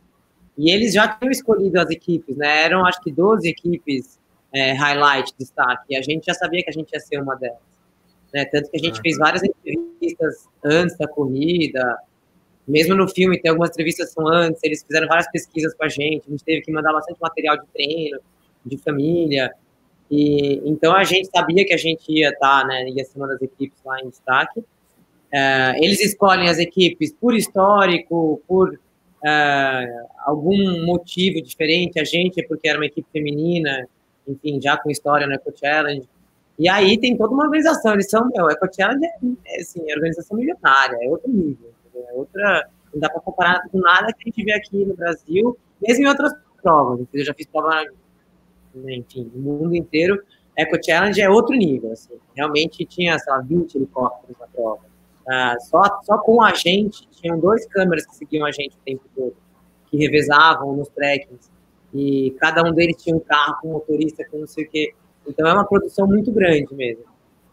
E 0.57 0.71
eles 0.71 0.93
já 0.93 1.07
tinham 1.07 1.31
escolhido 1.31 1.79
as 1.79 1.89
equipes, 1.89 2.35
né? 2.35 2.63
Eram 2.63 2.85
acho 2.85 3.01
que 3.01 3.11
12 3.11 3.47
equipes 3.47 4.19
é, 4.53 4.73
highlight, 4.73 5.33
destaque. 5.37 5.85
E 5.89 5.95
a 5.95 6.01
gente 6.01 6.25
já 6.25 6.33
sabia 6.33 6.63
que 6.63 6.69
a 6.69 6.73
gente 6.73 6.91
ia 6.91 6.99
ser 6.99 7.21
uma 7.21 7.35
delas. 7.35 7.57
Né? 8.33 8.45
Tanto 8.45 8.69
que 8.69 8.77
a 8.77 8.79
gente 8.79 9.01
fez 9.01 9.17
várias 9.17 9.43
entrevistas 9.43 9.68
antes 10.63 10.97
da 10.97 11.07
corrida, 11.07 11.97
mesmo 12.67 12.95
no 12.95 13.07
filme 13.07 13.39
tem 13.39 13.49
algumas 13.49 13.71
entrevistas 13.71 14.11
são 14.11 14.27
antes, 14.27 14.63
eles 14.63 14.83
fizeram 14.83 15.07
várias 15.07 15.29
pesquisas 15.31 15.73
com 15.73 15.83
a 15.83 15.89
gente, 15.89 16.23
a 16.27 16.31
gente 16.31 16.43
teve 16.43 16.61
que 16.61 16.71
mandar 16.71 16.93
bastante 16.93 17.19
material 17.19 17.57
de 17.57 17.65
treino, 17.73 18.19
de 18.65 18.77
família, 18.77 19.51
E, 20.11 20.61
então 20.65 20.95
a 20.95 21.03
gente 21.03 21.29
sabia 21.29 21.65
que 21.65 21.73
a 21.73 21.77
gente 21.77 22.11
ia 22.11 22.29
estar, 22.29 22.61
tá, 22.61 22.67
né, 22.67 22.89
ia 22.89 23.03
ser 23.05 23.17
uma 23.17 23.27
das 23.27 23.41
equipes 23.41 23.77
lá 23.85 23.99
em 24.01 24.09
destaque. 24.09 24.59
Uh, 24.59 25.75
eles 25.77 25.99
escolhem 26.01 26.49
as 26.49 26.57
equipes 26.57 27.13
por 27.13 27.35
histórico, 27.35 28.41
por 28.47 28.73
uh, 28.73 30.07
algum 30.25 30.83
motivo 30.85 31.41
diferente. 31.41 31.99
A 31.99 32.03
gente 32.03 32.41
é 32.41 32.47
porque 32.47 32.67
era 32.67 32.79
uma 32.79 32.87
equipe 32.87 33.07
feminina, 33.11 33.87
enfim, 34.27 34.59
já 34.59 34.77
com 34.77 34.89
história 34.89 35.27
no 35.27 35.33
Eco 35.33 35.53
Challenge. 35.55 36.07
E 36.59 36.67
aí 36.67 36.99
tem 36.99 37.17
toda 37.17 37.33
uma 37.33 37.45
organização. 37.45 37.93
Eles 37.93 38.09
são, 38.09 38.27
meu, 38.27 38.47
Challenge 38.75 39.05
é, 39.05 39.09
é 39.45 39.61
assim, 39.61 39.81
é 39.89 39.95
organização 39.95 40.37
milionária, 40.37 40.97
é 41.01 41.09
outro 41.09 41.31
nível, 41.31 41.71
é 41.95 42.13
outra. 42.13 42.69
Não 42.93 42.99
dá 42.99 43.09
para 43.09 43.21
comparar 43.21 43.61
com 43.69 43.79
nada 43.79 44.11
que 44.13 44.23
a 44.23 44.29
gente 44.29 44.43
vê 44.43 44.53
aqui 44.53 44.83
no 44.85 44.95
Brasil, 44.95 45.57
mesmo 45.81 46.03
em 46.03 46.07
outras 46.07 46.33
provas. 46.61 47.07
Eu 47.13 47.23
já 47.23 47.33
fiz 47.33 47.47
prova 47.47 47.85
né, 48.73 48.95
enfim, 48.95 49.31
no 49.33 49.41
mundo 49.41 49.75
inteiro, 49.75 50.21
Eco 50.57 50.77
Challenge 50.83 51.21
é 51.21 51.29
outro 51.29 51.55
nível, 51.55 51.91
assim. 51.91 52.15
Realmente 52.35 52.85
tinha, 52.85 53.17
sei 53.17 53.31
lá, 53.31 53.39
20 53.39 53.75
helicópteros 53.75 54.37
na 54.39 54.47
prova. 54.47 54.81
Ah, 55.27 55.55
só, 55.59 55.83
só 56.03 56.17
com 56.17 56.41
a 56.41 56.53
gente, 56.53 57.07
tinham 57.11 57.39
dois 57.39 57.65
câmeras 57.67 58.05
que 58.05 58.15
seguiam 58.15 58.45
a 58.45 58.51
gente 58.51 58.75
o 58.75 58.79
tempo 58.83 59.03
todo, 59.15 59.35
que 59.89 59.97
revezavam 59.97 60.75
nos 60.75 60.89
trekkings, 60.89 61.49
e 61.93 62.35
cada 62.39 62.63
um 62.63 62.73
deles 62.73 63.01
tinha 63.01 63.15
um 63.15 63.19
carro 63.19 63.57
com 63.61 63.69
motorista, 63.69 64.25
com 64.29 64.39
não 64.39 64.47
sei 64.47 64.65
o 64.65 64.69
quê. 64.69 64.93
Então 65.29 65.47
é 65.47 65.53
uma 65.53 65.65
produção 65.65 66.07
muito 66.07 66.31
grande 66.31 66.73
mesmo, 66.73 67.05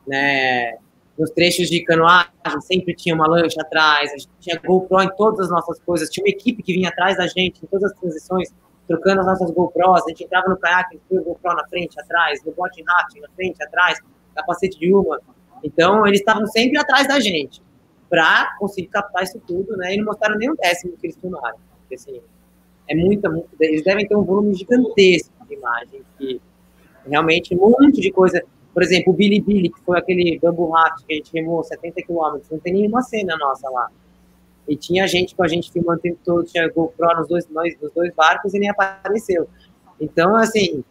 né? 0.07 0.79
Nos 1.19 1.31
trechos 1.31 1.69
de 1.69 1.83
canoagem 1.83 2.31
sempre 2.61 2.95
tinha 2.95 3.15
uma 3.15 3.27
lancha 3.27 3.61
atrás, 3.61 4.13
a 4.13 4.19
gente 4.19 4.31
tinha 4.41 4.61
GoPro 4.61 5.03
em 5.03 5.17
todas 5.17 5.41
as 5.41 5.51
nossas 5.51 5.79
coisas, 5.81 6.11
tinha 6.11 6.25
uma 6.25 6.31
equipe 6.31 6.63
que 6.63 6.73
vinha 6.75 6.89
atrás 6.89 7.17
da 7.17 7.27
gente 7.27 7.63
em 7.63 7.67
todas 7.67 7.91
as 7.91 7.99
transições, 7.99 8.53
trocando 8.87 9.21
as 9.21 9.27
nossas 9.27 9.51
GoPros, 9.51 10.03
a 10.05 10.09
gente 10.09 10.25
entrava 10.25 10.49
no 10.49 10.57
caiaque, 10.57 11.01
tinha 11.09 11.21
GoPro 11.23 11.55
na 11.55 11.67
frente, 11.69 11.99
atrás, 12.01 12.43
no 12.45 12.53
bote 12.53 12.83
rafting 12.87 13.21
na 13.21 13.29
frente, 13.31 13.63
atrás, 13.63 13.99
capacete 14.35 14.79
de 14.79 14.93
uma. 14.93 15.21
Então, 15.65 16.07
eles 16.07 16.21
estavam 16.21 16.47
sempre 16.47 16.79
atrás 16.79 17.09
da 17.09 17.19
gente, 17.19 17.63
para 18.09 18.55
conseguir 18.59 18.89
captar 18.89 19.25
isso 19.25 19.41
tudo, 19.47 19.77
né? 19.77 19.95
E 19.95 19.97
não 19.97 20.05
mostraram 20.05 20.37
nem 20.37 20.51
um 20.51 20.55
décimo 20.55 20.97
que 20.97 21.07
eles 21.07 21.17
filmaram. 21.17 21.57
Porque, 21.81 21.97
assim, 21.97 22.21
é 22.89 22.95
muita, 22.95 23.29
muito, 23.29 23.49
eles 23.59 23.83
devem 23.83 24.07
ter 24.07 24.15
um 24.15 24.23
volume 24.23 24.55
gigantesco 24.55 25.33
de 25.49 25.55
imagens, 25.55 26.05
que 26.19 26.41
realmente 27.09 27.55
um 27.55 27.71
monte 27.71 28.01
de 28.01 28.11
coisa. 28.11 28.43
Por 28.73 28.83
exemplo, 28.83 29.13
o 29.13 29.17
Billy 29.17 29.41
Billy, 29.41 29.71
que 29.71 29.81
foi 29.81 29.99
aquele 29.99 30.39
bambu 30.39 30.69
raft 30.71 31.05
que 31.07 31.15
a 31.15 31.17
gente 31.17 31.33
remou 31.33 31.63
70 31.63 32.03
quilômetros, 32.03 32.51
não 32.51 32.59
tem 32.59 32.75
nenhuma 32.75 33.03
cena 33.03 33.37
nossa 33.39 33.69
lá. 33.71 33.91
E 34.69 34.77
tinha 34.77 35.07
gente 35.07 35.35
com 35.35 35.45
a 35.45 35.49
gente 35.49 35.71
filmando 35.71 35.99
o 35.99 36.03
tempo 36.03 36.19
todo, 36.25 36.45
tinha 36.45 36.69
GoPro 36.69 37.19
nos 37.19 37.29
dois, 37.29 37.47
nos 37.81 37.93
dois 37.93 38.13
barcos 38.15 38.53
e 38.53 38.59
nem 38.59 38.69
apareceu. 38.69 39.49
Então, 40.01 40.35
assim, 40.35 40.85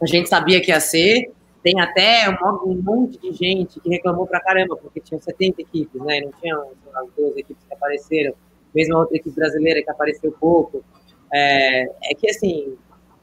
a 0.00 0.06
gente 0.06 0.28
sabia 0.28 0.60
que 0.60 0.70
ia 0.70 0.80
ser. 0.80 1.30
Tem 1.62 1.78
até 1.78 2.26
um, 2.64 2.80
monte 2.82 3.20
de 3.20 3.32
gente 3.32 3.80
que 3.80 3.90
reclamou 3.90 4.26
pra 4.26 4.40
caramba, 4.40 4.76
porque 4.76 4.98
tinham 4.98 5.20
70 5.20 5.60
equipes, 5.60 6.00
né? 6.00 6.22
Não 6.22 6.32
tinham 6.40 6.70
as 6.94 7.06
12 7.14 7.38
equipes 7.38 7.62
que 7.68 7.74
apareceram. 7.74 8.32
Mesmo 8.74 8.96
a 8.96 9.00
outra 9.00 9.16
equipe 9.16 9.36
brasileira 9.36 9.82
que 9.82 9.90
apareceu 9.90 10.34
pouco. 10.40 10.82
É, 11.30 11.82
é 12.10 12.14
que, 12.14 12.30
assim, 12.30 12.78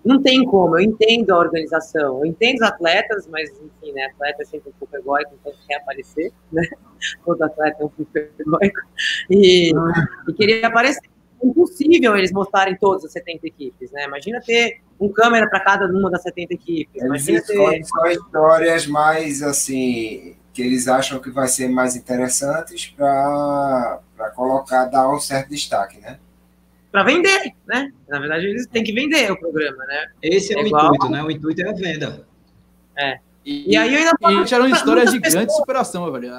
não 0.08 0.22
tem 0.22 0.46
como, 0.46 0.78
eu 0.78 0.82
entendo 0.82 1.32
a 1.32 1.38
organização, 1.38 2.20
eu 2.20 2.26
entendo 2.26 2.56
os 2.56 2.62
atletas, 2.62 3.28
mas, 3.28 3.50
enfim, 3.50 3.92
né, 3.94 4.06
atleta 4.06 4.42
é 4.42 4.46
sempre 4.46 4.70
um 4.70 4.74
pouco 4.80 4.96
egóico, 4.96 5.34
então 5.40 5.54
quer 5.68 5.76
aparecer, 5.76 6.32
né, 6.52 6.62
todo 7.26 7.42
atleta 7.44 7.84
é 7.84 7.86
um 7.86 7.90
pouco 7.90 8.10
egóico, 8.16 8.80
e, 9.30 9.72
e 10.28 10.34
queria 10.34 10.68
aparecer. 10.68 11.02
É 11.40 11.46
impossível 11.46 12.18
eles 12.18 12.32
mostrarem 12.32 12.76
todas 12.78 13.06
as 13.06 13.12
70 13.12 13.46
equipes, 13.46 13.92
né? 13.92 14.06
Imagina 14.06 14.42
ter 14.42 14.82
um 15.00 15.08
câmera 15.08 15.48
para 15.48 15.60
cada 15.60 15.86
uma 15.86 16.10
das 16.10 16.24
70 16.24 16.52
equipes. 16.56 17.00
Imagina 17.00 17.38
eles 17.38 17.46
ter... 17.46 17.86
só 17.86 18.08
histórias 18.08 18.88
mais, 18.88 19.44
assim, 19.44 20.36
que 20.52 20.64
eles 20.64 20.88
acham 20.88 21.20
que 21.20 21.30
vai 21.30 21.48
ser 21.48 21.68
mais 21.68 21.96
interessantes 21.96 22.88
para 22.88 24.02
colocar, 24.36 24.86
dar 24.86 25.14
um 25.14 25.20
certo 25.20 25.50
destaque, 25.50 26.00
né? 26.00 26.18
Para 26.98 27.04
vender, 27.04 27.54
né? 27.68 27.94
Na 28.10 28.20
verdade, 28.20 28.48
eles 28.48 28.66
têm 28.66 28.84
que 28.84 28.92
vender 28.92 29.32
o 29.32 29.38
programa, 29.38 29.86
né? 29.86 30.08
Esse 30.20 30.56
é, 30.56 30.60
é 30.60 30.64
o 30.64 30.66
igual... 30.66 30.86
intuito, 30.88 31.10
né? 31.12 31.24
O 31.24 31.30
intuito 31.30 31.62
é 31.62 31.70
a 31.70 31.74
venda. 31.74 32.28
É. 32.98 33.20
E, 33.46 33.74
e 33.74 33.78
aí 33.78 33.94
eu 33.94 34.00
ainda 34.00 34.18
falo, 34.20 34.44
e 34.44 34.54
eram 34.54 34.68
histórias 34.68 35.12
de 35.12 35.20
grande 35.20 35.54
superação, 35.54 36.12
velho. 36.12 36.34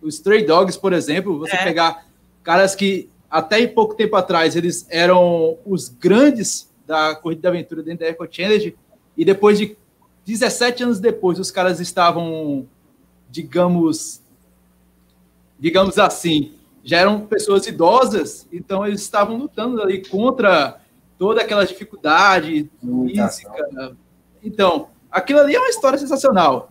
Os 0.00 0.14
Stray 0.14 0.46
Dogs, 0.46 0.78
por 0.78 0.92
exemplo, 0.92 1.36
você 1.36 1.56
é. 1.56 1.64
pegar 1.64 2.06
caras 2.44 2.76
que 2.76 3.10
até 3.28 3.66
pouco 3.66 3.96
tempo 3.96 4.14
atrás 4.14 4.54
eles 4.54 4.86
eram 4.88 5.58
os 5.66 5.88
grandes 5.88 6.72
da 6.86 7.16
corrida 7.16 7.40
de 7.40 7.48
aventura 7.48 7.82
dentro 7.82 8.04
da 8.04 8.06
Eco 8.06 8.28
Challenge 8.30 8.76
e 9.16 9.24
depois 9.24 9.58
de 9.58 9.76
17 10.24 10.84
anos 10.84 11.00
depois 11.00 11.40
os 11.40 11.50
caras 11.50 11.80
estavam 11.80 12.68
digamos 13.28 14.22
digamos 15.58 15.98
assim, 15.98 16.52
já 16.84 16.98
eram 16.98 17.22
pessoas 17.22 17.66
idosas, 17.66 18.46
então 18.52 18.86
eles 18.86 19.00
estavam 19.00 19.36
lutando 19.38 19.80
ali 19.82 20.06
contra 20.06 20.80
toda 21.18 21.40
aquela 21.40 21.64
dificuldade 21.64 22.70
física. 22.80 23.96
Então, 24.42 24.88
aquilo 25.10 25.40
ali 25.40 25.54
é 25.54 25.58
uma 25.58 25.70
história 25.70 25.98
sensacional. 25.98 26.70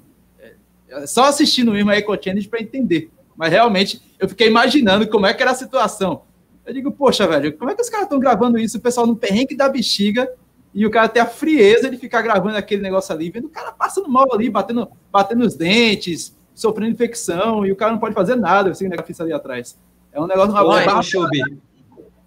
É 0.87 1.07
só 1.07 1.25
assistindo 1.25 1.71
mesmo 1.71 1.89
a 1.89 1.95
Eco 1.95 2.15
Challenge 2.21 2.47
para 2.47 2.61
entender. 2.61 3.09
Mas 3.35 3.51
realmente 3.51 4.01
eu 4.19 4.29
fiquei 4.29 4.47
imaginando 4.47 5.07
como 5.07 5.25
é 5.25 5.33
que 5.33 5.41
era 5.41 5.51
a 5.51 5.55
situação. 5.55 6.21
Eu 6.63 6.73
digo, 6.73 6.91
poxa, 6.91 7.27
velho, 7.27 7.57
como 7.57 7.71
é 7.71 7.75
que 7.75 7.81
os 7.81 7.89
caras 7.89 8.05
estão 8.05 8.19
gravando 8.19 8.59
isso? 8.59 8.77
O 8.77 8.81
pessoal 8.81 9.07
no 9.07 9.15
perrengue 9.15 9.55
da 9.55 9.67
bexiga 9.67 10.31
e 10.73 10.85
o 10.85 10.91
cara 10.91 11.09
tem 11.09 11.21
a 11.21 11.25
frieza 11.25 11.89
de 11.89 11.97
ficar 11.97 12.21
gravando 12.21 12.57
aquele 12.57 12.81
negócio 12.81 13.13
ali, 13.13 13.29
vendo 13.29 13.45
o 13.45 13.49
cara 13.49 13.71
passando 13.71 14.07
mal 14.07 14.27
ali, 14.33 14.49
batendo, 14.49 14.87
batendo 15.11 15.45
os 15.45 15.55
dentes, 15.55 16.35
sofrendo 16.53 16.91
infecção, 16.91 17.65
e 17.65 17.71
o 17.71 17.75
cara 17.75 17.91
não 17.91 17.99
pode 17.99 18.15
fazer 18.15 18.35
nada, 18.35 18.71
assim, 18.71 18.87
né, 18.87 18.95
ali 19.19 19.33
atrás. 19.33 19.77
É 20.13 20.21
um 20.21 20.27
negócio 20.27 20.51
uma 20.51 20.63
Oi, 20.63 20.85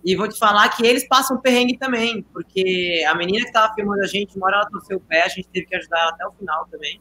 E 0.05 0.16
vou 0.16 0.29
te 0.29 0.38
falar 0.38 0.68
que 0.70 0.85
eles 0.85 1.07
passam 1.07 1.40
perrengue 1.40 1.79
também, 1.79 2.22
porque 2.33 3.05
a 3.09 3.14
menina 3.14 3.44
que 3.44 3.51
estava 3.51 3.72
filmando 3.75 4.03
a 4.03 4.07
gente, 4.07 4.37
uma 4.37 4.49
hora 4.49 4.57
ela 4.57 4.70
torceu 4.70 4.99
o 4.99 5.01
pé, 5.01 5.22
a 5.22 5.29
gente 5.29 5.49
teve 5.49 5.66
que 5.66 5.77
ajudar 5.77 6.01
ela 6.01 6.11
até 6.11 6.27
o 6.27 6.33
final 6.33 6.66
também. 6.70 7.01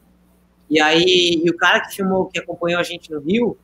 E 0.70 0.80
aí, 0.80 1.42
e 1.44 1.50
o 1.50 1.56
cara 1.56 1.80
que 1.80 1.94
filmou, 1.94 2.26
que 2.26 2.38
acompanhou 2.38 2.80
a 2.80 2.84
gente 2.84 3.10
no 3.10 3.20
Rio, 3.20 3.58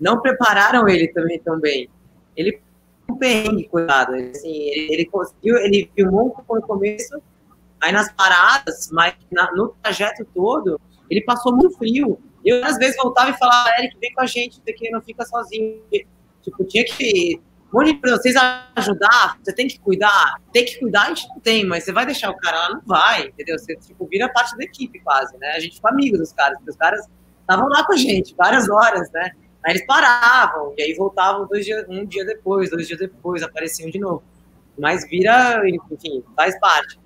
não 0.00 0.20
prepararam 0.20 0.88
ele 0.88 1.08
também 1.08 1.40
tão 1.40 1.58
bem. 1.58 1.88
Ele 2.36 2.60
um 3.08 3.16
perrengue, 3.16 3.68
cuidado. 3.68 4.14
Assim, 4.14 4.52
ele, 4.52 4.92
ele, 4.92 5.04
conseguiu, 5.06 5.56
ele 5.58 5.90
filmou 5.94 6.36
no 6.48 6.62
começo, 6.62 7.20
aí 7.80 7.92
nas 7.92 8.12
paradas, 8.12 8.90
mas 8.92 9.14
na, 9.30 9.52
no 9.52 9.68
trajeto 9.82 10.24
todo, 10.34 10.80
ele 11.08 11.20
passou 11.22 11.54
muito 11.54 11.76
frio. 11.78 12.18
Eu, 12.44 12.64
às 12.64 12.76
vezes, 12.76 12.96
voltava 12.96 13.30
e 13.30 13.38
falava, 13.38 13.70
Eric, 13.78 13.96
vem 13.98 14.12
com 14.12 14.22
a 14.22 14.26
gente, 14.26 14.60
porque 14.60 14.90
não 14.90 15.00
fica 15.00 15.24
sozinho. 15.24 15.82
Tipo, 16.46 16.64
tinha 16.64 16.84
que. 16.84 17.40
Um 17.74 17.80
monte 17.80 18.00
de 18.00 18.10
vocês 18.10 18.34
ajudar, 18.76 19.38
você 19.42 19.52
tem 19.52 19.66
que 19.66 19.78
cuidar. 19.80 20.40
Tem 20.52 20.64
que 20.64 20.78
cuidar, 20.78 21.02
a 21.02 21.08
gente 21.08 21.28
não 21.28 21.40
tem, 21.40 21.66
mas 21.66 21.84
você 21.84 21.92
vai 21.92 22.06
deixar 22.06 22.30
o 22.30 22.36
cara 22.36 22.56
lá, 22.56 22.70
não 22.70 22.82
vai, 22.86 23.26
entendeu? 23.26 23.58
Você, 23.58 23.74
tipo, 23.76 24.06
vira 24.06 24.32
parte 24.32 24.56
da 24.56 24.62
equipe 24.62 25.00
quase, 25.00 25.36
né? 25.38 25.48
A 25.48 25.60
gente 25.60 25.74
ficou 25.74 25.90
amigo 25.90 26.16
dos 26.16 26.32
caras, 26.32 26.56
porque 26.58 26.70
os 26.70 26.76
caras 26.76 27.04
estavam 27.40 27.68
lá 27.68 27.84
com 27.84 27.92
a 27.92 27.96
gente 27.96 28.34
várias 28.36 28.70
horas, 28.70 29.10
né? 29.12 29.32
Aí 29.64 29.72
eles 29.72 29.84
paravam, 29.84 30.72
e 30.78 30.82
aí 30.82 30.94
voltavam 30.94 31.46
dois 31.48 31.64
dias, 31.64 31.84
um 31.88 32.06
dia 32.06 32.24
depois, 32.24 32.70
dois 32.70 32.86
dias 32.86 33.00
depois, 33.00 33.42
apareciam 33.42 33.90
de 33.90 33.98
novo. 33.98 34.22
Mas 34.78 35.06
vira, 35.08 35.60
enfim, 35.68 36.22
faz 36.36 36.58
parte. 36.60 37.00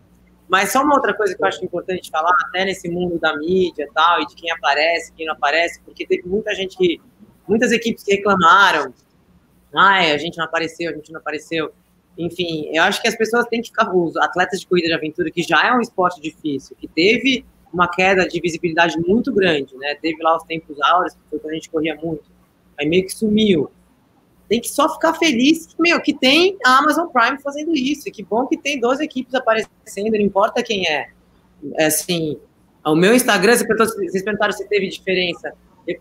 Mas 0.46 0.72
só 0.72 0.82
uma 0.82 0.94
outra 0.94 1.14
coisa 1.14 1.34
que 1.34 1.42
eu 1.42 1.48
acho 1.48 1.64
importante 1.64 2.10
falar, 2.10 2.34
até 2.48 2.66
nesse 2.66 2.88
mundo 2.90 3.18
da 3.18 3.34
mídia 3.38 3.84
e 3.84 3.92
tal, 3.92 4.20
e 4.20 4.26
de 4.26 4.34
quem 4.34 4.50
aparece, 4.50 5.12
quem 5.14 5.26
não 5.26 5.32
aparece, 5.32 5.80
porque 5.82 6.06
teve 6.06 6.28
muita 6.28 6.54
gente 6.54 6.76
que, 6.76 7.00
muitas 7.48 7.72
equipes 7.72 8.04
que 8.04 8.12
reclamaram 8.12 8.92
ah, 9.74 10.02
é, 10.02 10.12
a 10.12 10.18
gente 10.18 10.36
não 10.36 10.44
apareceu, 10.44 10.90
a 10.90 10.94
gente 10.94 11.12
não 11.12 11.20
apareceu. 11.20 11.72
Enfim, 12.18 12.68
eu 12.72 12.82
acho 12.82 13.00
que 13.00 13.08
as 13.08 13.16
pessoas 13.16 13.46
têm 13.46 13.62
que 13.62 13.68
ficar, 13.68 13.94
os 13.94 14.16
atletas 14.16 14.60
de 14.60 14.66
corrida 14.66 14.88
de 14.88 14.94
aventura, 14.94 15.30
que 15.30 15.42
já 15.42 15.66
é 15.66 15.72
um 15.72 15.80
esporte 15.80 16.20
difícil, 16.20 16.76
que 16.78 16.88
teve 16.88 17.44
uma 17.72 17.88
queda 17.88 18.26
de 18.26 18.40
visibilidade 18.40 18.98
muito 18.98 19.32
grande, 19.32 19.76
né? 19.76 19.94
Teve 19.94 20.22
lá 20.22 20.36
os 20.36 20.42
tempos 20.42 20.80
áureos, 20.80 21.14
que 21.14 21.20
foi 21.30 21.38
quando 21.38 21.52
a 21.52 21.54
gente 21.54 21.70
corria 21.70 21.94
muito, 21.96 22.24
aí 22.78 22.88
meio 22.88 23.04
que 23.04 23.12
sumiu. 23.12 23.70
Tem 24.48 24.60
que 24.60 24.68
só 24.68 24.92
ficar 24.92 25.14
feliz 25.14 25.68
meu, 25.78 26.00
que 26.00 26.12
tem 26.12 26.58
a 26.64 26.78
Amazon 26.78 27.06
Prime 27.06 27.40
fazendo 27.40 27.74
isso, 27.74 28.08
e 28.08 28.10
que 28.10 28.24
bom 28.24 28.46
que 28.46 28.56
tem 28.56 28.80
12 28.80 29.04
equipes 29.04 29.32
aparecendo, 29.34 30.10
não 30.10 30.20
importa 30.20 30.62
quem 30.62 30.86
é. 30.88 31.08
é 31.76 31.86
assim, 31.86 32.36
o 32.84 32.96
meu 32.96 33.14
Instagram, 33.14 33.56
vocês 33.56 34.24
perguntaram 34.24 34.52
se 34.52 34.66
teve 34.66 34.88
diferença, 34.88 35.52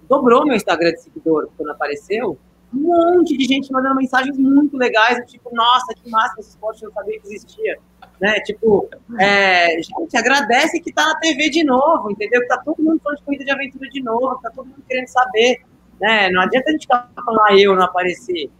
dobrou 0.09 0.45
meu 0.45 0.55
Instagram 0.55 0.91
de 0.93 1.03
seguidor 1.03 1.49
quando 1.55 1.69
apareceu, 1.69 2.37
um 2.73 2.79
monte 2.79 3.37
de 3.37 3.45
gente 3.45 3.71
mandando 3.71 3.95
mensagens 3.95 4.37
muito 4.37 4.77
legais, 4.77 5.19
tipo, 5.29 5.53
nossa, 5.53 5.93
que 5.93 6.09
massa 6.09 6.39
esse 6.39 6.49
esporte, 6.49 6.83
eu 6.83 6.89
não 6.89 6.93
sabia 6.95 7.19
que 7.19 7.27
existia. 7.27 7.79
Né? 8.21 8.33
Tipo, 8.41 8.89
é, 9.19 9.81
gente, 9.81 10.17
agradece 10.17 10.79
que 10.81 10.91
tá 10.91 11.05
na 11.05 11.19
TV 11.19 11.49
de 11.49 11.63
novo, 11.63 12.11
entendeu? 12.11 12.41
Que 12.41 12.47
tá 12.47 12.57
todo 12.63 12.81
mundo 12.81 12.99
falando 13.01 13.17
de 13.17 13.23
corrida 13.23 13.45
de 13.45 13.51
aventura 13.51 13.89
de 13.89 14.03
novo, 14.03 14.35
que 14.35 14.43
tá 14.43 14.51
todo 14.51 14.65
mundo 14.65 14.83
querendo 14.87 15.07
saber. 15.07 15.61
Né? 15.99 16.29
Não 16.29 16.41
adianta 16.41 16.69
a 16.69 16.71
gente 16.71 16.81
ficar 16.81 17.09
falando, 17.15 17.41
ah, 17.41 17.57
eu 17.57 17.75
não 17.75 17.83
apareci. 17.83 18.51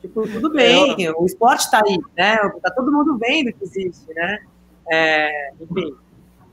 Tipo, 0.00 0.28
tudo 0.28 0.50
bem, 0.50 0.94
o 1.16 1.24
esporte 1.24 1.70
tá 1.70 1.80
aí, 1.84 1.98
né? 2.16 2.36
Tá 2.62 2.70
todo 2.70 2.92
mundo 2.92 3.16
vendo 3.18 3.52
que 3.54 3.64
existe, 3.64 4.12
né? 4.14 4.38
É, 4.90 5.50
enfim. 5.60 5.94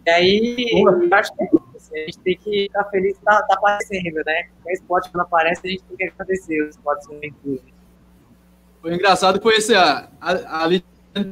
E 0.06 0.10
aí, 0.10 0.56
eu 0.86 1.14
acho 1.14 1.36
que 1.36 1.44
assim, 1.44 1.58
a 1.94 2.06
gente 2.06 2.20
tem 2.20 2.38
que 2.38 2.64
ficar 2.64 2.84
feliz 2.86 3.18
que 3.18 3.24
tá, 3.24 3.42
tá 3.44 3.56
aparecendo, 3.56 4.22
né? 4.26 4.50
O 4.66 4.70
esporte 4.70 5.10
quando 5.10 5.24
aparece, 5.24 5.62
a 5.66 5.70
gente 5.70 5.84
tem 5.84 5.98
que 5.98 6.04
agradecer 6.04 6.62
os 6.64 6.70
esportes 6.76 7.08
aventura. 7.10 7.62
Foi 8.82 8.94
engraçado 8.94 9.42
esse, 9.52 9.76
a, 9.76 10.10
a, 10.20 10.66
a 10.66 10.70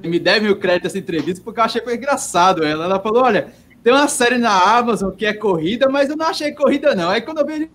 me 0.08 0.20
deve 0.20 0.50
o 0.50 0.60
crédito 0.60 0.84
dessa 0.84 0.98
entrevista, 0.98 1.42
porque 1.44 1.60
eu 1.60 1.64
achei 1.64 1.82
foi 1.82 1.96
engraçado 1.96 2.64
ela. 2.64 2.86
Ela 2.86 3.00
falou, 3.00 3.24
olha, 3.24 3.54
tem 3.84 3.94
uma 3.94 4.08
série 4.08 4.38
na 4.38 4.78
Amazon 4.78 5.12
que 5.12 5.26
é 5.26 5.34
corrida, 5.34 5.88
mas 5.90 6.10
eu 6.10 6.18
não 6.18 6.26
achei 6.26 6.52
corrida, 6.52 6.94
não. 6.94 7.10
Aí 7.10 7.22
quando 7.22 7.40
eu 7.40 7.46
vi, 7.46 7.72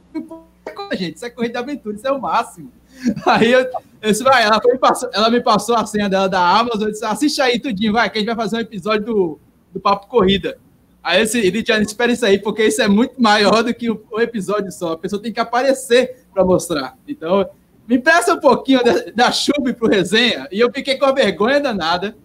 gente, 0.93 1.16
isso 1.16 1.26
é 1.26 1.30
corrida 1.30 1.55
de 1.55 1.59
aventura, 1.59 1.97
isso 1.97 2.07
é 2.07 2.12
o 2.12 2.20
máximo. 2.20 2.70
Aí 3.26 3.51
eu, 3.51 3.61
eu 4.01 4.12
disse, 4.12 4.22
vai, 4.22 4.45
ela, 4.45 4.61
foi, 4.61 4.78
ela 5.12 5.28
me 5.28 5.41
passou 5.41 5.74
a 5.74 5.85
senha 5.85 6.09
dela 6.09 6.28
da 6.28 6.41
Amazon, 6.41 6.82
eu 6.82 6.93
disse, 6.93 7.05
assiste 7.05 7.43
aí 7.43 7.59
tudinho, 7.59 7.93
vai, 7.93 8.09
que 8.09 8.18
a 8.18 8.20
gente 8.20 8.28
vai 8.28 8.37
fazer 8.37 8.57
um 8.57 8.61
episódio 8.61 9.05
do, 9.05 9.41
do 9.72 9.80
Papo 9.80 10.07
Corrida. 10.07 10.57
Aí 11.05 11.22
esse, 11.22 11.38
ele 11.38 11.62
já 11.64 11.78
espera 11.78 12.11
isso 12.11 12.24
aí, 12.24 12.38
porque 12.38 12.66
isso 12.66 12.80
é 12.80 12.88
muito 12.88 13.20
maior 13.20 13.62
do 13.62 13.74
que 13.74 13.90
o, 13.90 14.02
o 14.11 14.20
episódio 14.20 14.72
só. 14.72 14.92
A 14.92 14.98
pessoa 14.98 15.20
tem 15.20 15.32
que 15.32 15.38
aparecer 15.38 16.24
para 16.32 16.42
mostrar. 16.42 16.96
Então, 17.07 17.46
me 17.86 17.98
peça 17.98 18.32
um 18.32 18.40
pouquinho 18.40 18.82
da, 18.82 18.92
da 19.14 19.30
Chub 19.30 19.74
pro 19.74 19.86
resenha, 19.86 20.48
e 20.50 20.59
eu 20.59 20.72
fiquei 20.72 20.96
com 20.96 21.05
a 21.05 21.12
vergonha 21.12 21.61
danada 21.61 22.16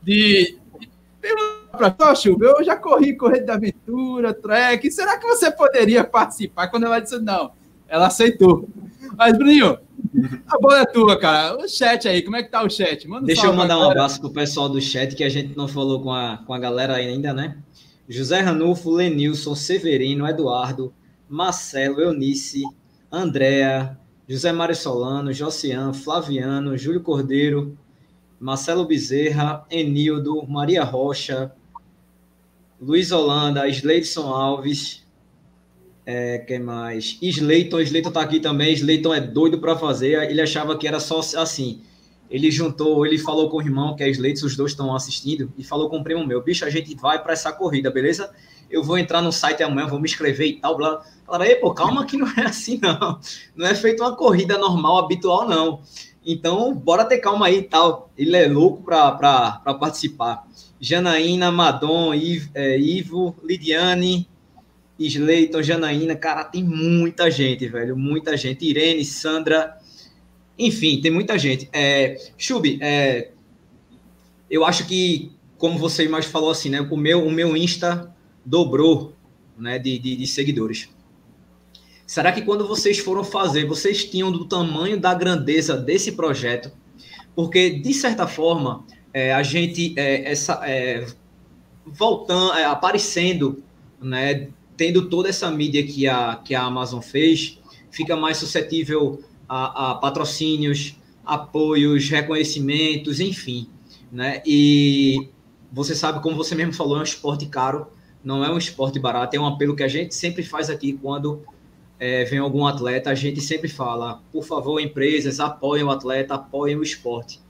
de, 0.00 0.56
para 1.72 1.94
só, 1.98 2.14
Chuva, 2.14 2.44
eu 2.46 2.64
já 2.64 2.76
corri 2.76 3.16
corrida 3.16 3.46
de 3.46 3.50
aventura, 3.50 4.32
trek. 4.32 4.90
Será 4.90 5.18
que 5.18 5.26
você 5.26 5.50
poderia 5.50 6.04
participar? 6.04 6.68
Quando 6.68 6.86
ela 6.86 7.00
disse 7.00 7.18
não, 7.18 7.52
ela 7.88 8.06
aceitou. 8.06 8.68
Mas, 9.16 9.36
Bruninho, 9.36 9.78
a 10.48 10.58
bola 10.58 10.80
é 10.80 10.86
tua, 10.86 11.18
cara. 11.18 11.56
O 11.56 11.68
chat 11.68 12.08
aí, 12.08 12.22
como 12.22 12.36
é 12.36 12.42
que 12.42 12.50
tá 12.50 12.62
o 12.62 12.70
chat? 12.70 13.06
Manda 13.06 13.26
Deixa 13.26 13.46
eu 13.46 13.52
mandar 13.52 13.78
um 13.78 13.90
abraço 13.90 14.20
pro 14.20 14.30
pessoal 14.30 14.68
do 14.68 14.80
chat, 14.80 15.14
que 15.14 15.24
a 15.24 15.28
gente 15.28 15.56
não 15.56 15.68
falou 15.68 16.02
com 16.02 16.12
a, 16.12 16.38
com 16.46 16.54
a 16.54 16.58
galera 16.58 16.94
ainda, 16.94 17.32
né? 17.32 17.58
José 18.10 18.40
Ranulfo, 18.40 18.90
Lenilson, 18.90 19.54
Severino, 19.54 20.26
Eduardo, 20.26 20.92
Marcelo, 21.28 22.00
Eunice, 22.00 22.64
Andréa, 23.10 23.96
José 24.28 24.50
Mário 24.50 24.74
Solano, 24.74 25.32
Josian, 25.32 25.92
Flaviano, 25.92 26.76
Júlio 26.76 27.02
Cordeiro, 27.02 27.78
Marcelo 28.40 28.84
Bezerra, 28.84 29.64
Enildo, 29.70 30.44
Maria 30.48 30.82
Rocha, 30.82 31.52
Luiz 32.80 33.12
Holanda, 33.12 33.68
Sleiton 33.68 34.26
Alves, 34.26 35.06
é, 36.04 36.38
quem 36.38 36.58
mais? 36.58 37.16
Sleiton, 37.22 37.78
Sleiton 37.78 38.10
tá 38.10 38.22
aqui 38.22 38.40
também, 38.40 38.72
Sleiton 38.72 39.14
é 39.14 39.20
doido 39.20 39.60
para 39.60 39.76
fazer, 39.76 40.28
ele 40.28 40.40
achava 40.40 40.76
que 40.76 40.88
era 40.88 40.98
só 40.98 41.20
assim, 41.38 41.82
ele 42.30 42.50
juntou, 42.50 43.04
ele 43.04 43.18
falou 43.18 43.50
com 43.50 43.56
o 43.56 43.62
irmão, 43.62 43.96
que 43.96 44.04
é 44.04 44.08
Sleiton, 44.08 44.46
os 44.46 44.56
dois 44.56 44.70
estão 44.70 44.94
assistindo, 44.94 45.52
e 45.58 45.64
falou 45.64 45.90
com 45.90 45.98
o 45.98 46.04
primo 46.04 46.24
meu, 46.24 46.40
bicho, 46.40 46.64
a 46.64 46.70
gente 46.70 46.94
vai 46.94 47.20
para 47.20 47.32
essa 47.32 47.52
corrida, 47.52 47.90
beleza? 47.90 48.30
Eu 48.70 48.84
vou 48.84 48.96
entrar 48.96 49.20
no 49.20 49.32
site 49.32 49.64
amanhã, 49.64 49.88
vou 49.88 49.98
me 49.98 50.08
inscrever 50.08 50.46
e 50.46 50.60
tal, 50.60 50.76
blá. 50.76 51.04
Falaram, 51.26 51.44
ei, 51.46 51.56
pô, 51.56 51.74
calma 51.74 52.06
que 52.06 52.16
não 52.16 52.28
é 52.36 52.42
assim, 52.42 52.78
não. 52.80 53.18
Não 53.56 53.66
é 53.66 53.74
feito 53.74 54.00
uma 54.00 54.14
corrida 54.14 54.56
normal, 54.56 54.98
habitual, 54.98 55.48
não. 55.48 55.80
Então, 56.24 56.72
bora 56.72 57.04
ter 57.04 57.18
calma 57.18 57.46
aí 57.46 57.58
e 57.58 57.62
tal. 57.62 58.10
Ele 58.16 58.36
é 58.36 58.46
louco 58.46 58.84
para 58.84 59.60
participar. 59.80 60.46
Janaína, 60.78 61.50
Madon, 61.50 62.12
é, 62.54 62.78
Ivo 62.78 63.34
Lidiane, 63.42 64.28
Sleiton, 64.96 65.62
Janaína, 65.62 66.14
cara, 66.14 66.44
tem 66.44 66.62
muita 66.62 67.28
gente, 67.28 67.66
velho, 67.66 67.96
muita 67.96 68.36
gente. 68.36 68.64
Irene, 68.66 69.04
Sandra, 69.04 69.79
enfim, 70.66 71.00
tem 71.00 71.10
muita 71.10 71.38
gente. 71.38 71.68
É, 71.72 72.16
Chub, 72.36 72.78
é, 72.82 73.30
eu 74.50 74.64
acho 74.64 74.86
que, 74.86 75.32
como 75.56 75.78
você 75.78 76.06
mais 76.08 76.26
falou 76.26 76.50
assim, 76.50 76.68
né, 76.68 76.80
o 76.80 76.96
meu, 76.96 77.26
o 77.26 77.30
meu 77.30 77.56
Insta 77.56 78.14
dobrou 78.44 79.14
né, 79.58 79.78
de, 79.78 79.98
de, 79.98 80.16
de 80.16 80.26
seguidores. 80.26 80.88
Será 82.06 82.32
que 82.32 82.42
quando 82.42 82.66
vocês 82.66 82.98
foram 82.98 83.22
fazer, 83.22 83.66
vocês 83.66 84.04
tinham 84.04 84.32
do 84.32 84.44
tamanho 84.44 84.98
da 84.98 85.14
grandeza 85.14 85.76
desse 85.76 86.12
projeto? 86.12 86.72
Porque, 87.34 87.70
de 87.70 87.94
certa 87.94 88.26
forma, 88.26 88.84
é, 89.14 89.32
a 89.32 89.42
gente, 89.42 89.94
é, 89.96 90.30
essa, 90.30 90.60
é, 90.64 91.06
voltando, 91.86 92.52
é, 92.54 92.64
aparecendo, 92.64 93.62
né, 94.02 94.48
tendo 94.76 95.08
toda 95.08 95.28
essa 95.28 95.50
mídia 95.50 95.86
que 95.86 96.08
a, 96.08 96.36
que 96.44 96.54
a 96.54 96.62
Amazon 96.62 97.00
fez, 97.00 97.58
fica 97.90 98.16
mais 98.16 98.38
suscetível 98.38 99.22
a, 99.50 99.90
a 99.90 99.94
patrocínios, 99.96 100.94
apoios, 101.26 102.08
reconhecimentos, 102.08 103.18
enfim. 103.18 103.68
Né? 104.12 104.40
E 104.46 105.28
você 105.72 105.92
sabe, 105.92 106.22
como 106.22 106.36
você 106.36 106.54
mesmo 106.54 106.72
falou, 106.72 106.98
é 106.98 107.00
um 107.00 107.04
esporte 107.04 107.46
caro, 107.46 107.88
não 108.22 108.44
é 108.44 108.52
um 108.52 108.58
esporte 108.58 109.00
barato, 109.00 109.36
é 109.36 109.40
um 109.40 109.46
apelo 109.46 109.74
que 109.74 109.82
a 109.82 109.88
gente 109.88 110.14
sempre 110.14 110.44
faz 110.44 110.70
aqui 110.70 110.92
quando 110.92 111.42
é, 111.98 112.24
vem 112.24 112.38
algum 112.38 112.64
atleta, 112.64 113.10
a 113.10 113.14
gente 113.14 113.40
sempre 113.40 113.68
fala, 113.68 114.22
por 114.30 114.44
favor, 114.44 114.78
empresas, 114.78 115.40
apoiem 115.40 115.82
o 115.82 115.90
atleta, 115.90 116.34
apoiem 116.34 116.76
o 116.76 116.82
esporte. 116.82 117.40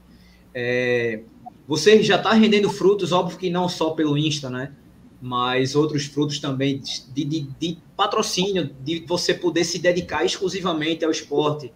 É, 0.55 1.21
você 1.69 2.03
já 2.03 2.17
está 2.17 2.33
rendendo 2.33 2.71
frutos, 2.71 3.13
óbvio 3.13 3.37
que 3.37 3.51
não 3.51 3.69
só 3.69 3.91
pelo 3.91 4.17
Insta, 4.17 4.49
né? 4.49 4.73
Mas 5.21 5.77
outros 5.77 6.07
frutos 6.07 6.39
também 6.39 6.81
de, 6.81 7.25
de, 7.25 7.41
de 7.61 7.79
patrocínio, 7.95 8.71
de 8.83 9.05
você 9.07 9.35
poder 9.35 9.65
se 9.65 9.79
dedicar 9.79 10.25
exclusivamente 10.25 11.05
ao 11.05 11.11
esporte, 11.11 11.71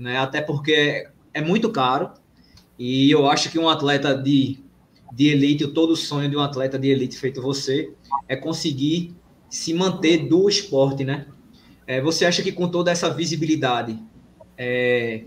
né? 0.00 0.16
Até 0.16 0.40
porque 0.40 1.06
é 1.34 1.42
muito 1.42 1.68
caro 1.68 2.10
e 2.78 3.10
eu 3.10 3.28
acho 3.28 3.50
que 3.50 3.58
um 3.58 3.68
atleta 3.68 4.14
de, 4.14 4.58
de 5.12 5.28
elite, 5.28 5.66
todo 5.68 5.90
o 5.90 5.96
sonho 5.96 6.30
de 6.30 6.36
um 6.36 6.40
atleta 6.40 6.78
de 6.78 6.88
elite 6.88 7.18
feito 7.18 7.42
você, 7.42 7.92
é 8.26 8.34
conseguir 8.34 9.14
se 9.50 9.74
manter 9.74 10.26
do 10.26 10.48
esporte, 10.48 11.04
né? 11.04 11.26
É, 11.86 12.00
você 12.00 12.24
acha 12.24 12.42
que 12.42 12.50
com 12.50 12.66
toda 12.68 12.90
essa 12.90 13.10
visibilidade 13.10 13.98
é, 14.56 15.24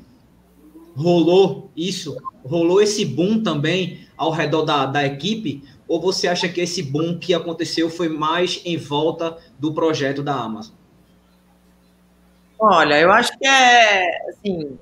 rolou 0.96 1.70
isso? 1.78 2.18
Rolou 2.44 2.82
esse 2.82 3.06
boom 3.06 3.44
também 3.44 4.08
ao 4.18 4.32
redor 4.32 4.64
da, 4.64 4.88
da 4.88 5.06
equipe? 5.06 5.64
Ou 5.88 6.02
você 6.02 6.28
acha 6.28 6.50
que 6.50 6.60
esse 6.60 6.82
boom 6.82 7.20
que 7.20 7.36
aconteceu 7.36 7.92
foi 7.92 8.10
mais 8.10 8.60
em 8.66 8.78
volta 8.78 9.38
do 9.60 9.72
projeto 9.72 10.24
da 10.24 10.34
Amazon? 10.34 10.74
Olha, 12.66 12.98
eu 13.02 13.12
acho 13.12 13.38
que 13.38 13.46
é 13.46 14.30
assim. 14.30 14.80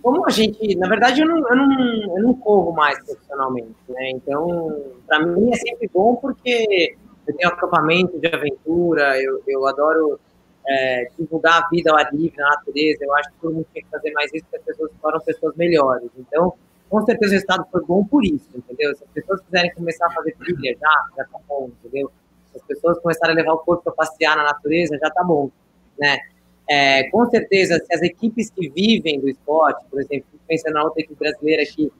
Como 0.00 0.24
a 0.24 0.30
gente, 0.30 0.76
na 0.76 0.88
verdade, 0.88 1.20
eu 1.20 1.26
não, 1.26 1.48
eu 1.48 1.56
não, 1.56 2.16
eu 2.16 2.22
não 2.22 2.34
corro 2.34 2.70
mais 2.70 2.96
profissionalmente, 3.04 3.74
né? 3.88 4.10
Então, 4.10 4.84
para 5.04 5.18
mim 5.26 5.50
é 5.52 5.56
sempre 5.56 5.90
bom 5.92 6.14
porque 6.14 6.94
eu 7.26 7.36
tenho 7.36 7.48
acampamento 7.48 8.20
de 8.20 8.28
aventura, 8.28 9.20
eu, 9.20 9.42
eu 9.48 9.66
adoro 9.66 10.20
é, 10.64 11.08
divulgar 11.18 11.64
a 11.64 11.68
vida 11.68 11.90
ao 11.90 11.98
ar 11.98 12.14
livre, 12.14 12.36
na 12.36 12.50
natureza. 12.50 13.04
Eu 13.04 13.16
acho 13.16 13.28
que 13.32 13.40
todo 13.40 13.54
mundo 13.54 13.66
tem 13.74 13.82
que 13.82 13.90
fazer 13.90 14.12
mais 14.12 14.32
isso, 14.32 14.44
porque 14.44 14.58
as 14.58 14.64
pessoas 14.64 14.92
se 14.92 14.98
tornam 14.98 15.20
pessoas 15.22 15.56
melhores. 15.56 16.08
Então, 16.16 16.54
com 16.88 17.04
certeza 17.04 17.30
o 17.30 17.34
resultado 17.34 17.66
foi 17.68 17.84
bom 17.84 18.04
por 18.04 18.24
isso, 18.24 18.48
entendeu? 18.54 18.94
Se 18.94 19.02
as 19.02 19.10
pessoas 19.10 19.40
quiserem 19.40 19.74
começar 19.74 20.06
a 20.06 20.10
fazer 20.10 20.36
trilha, 20.36 20.76
já, 20.80 21.06
já 21.16 21.24
tá 21.24 21.40
bom, 21.48 21.68
entendeu? 21.80 22.12
Se 22.52 22.58
as 22.58 22.64
pessoas 22.64 23.00
começarem 23.00 23.34
a 23.34 23.38
levar 23.38 23.54
o 23.54 23.58
corpo 23.58 23.82
para 23.82 23.92
passear 23.92 24.36
na 24.36 24.44
natureza, 24.44 24.96
já 25.02 25.10
tá 25.10 25.24
bom, 25.24 25.50
né? 26.02 26.18
É, 26.68 27.04
com 27.10 27.28
certeza, 27.28 27.78
se 27.78 27.94
as 27.94 28.02
equipes 28.02 28.50
que 28.50 28.68
vivem 28.68 29.20
do 29.20 29.28
esporte, 29.28 29.84
por 29.90 30.00
exemplo, 30.00 30.26
pensando 30.48 30.74
na 30.74 30.84
outra 30.84 31.00
equipe 31.00 31.18
brasileira 31.18 31.64
que 31.64 31.90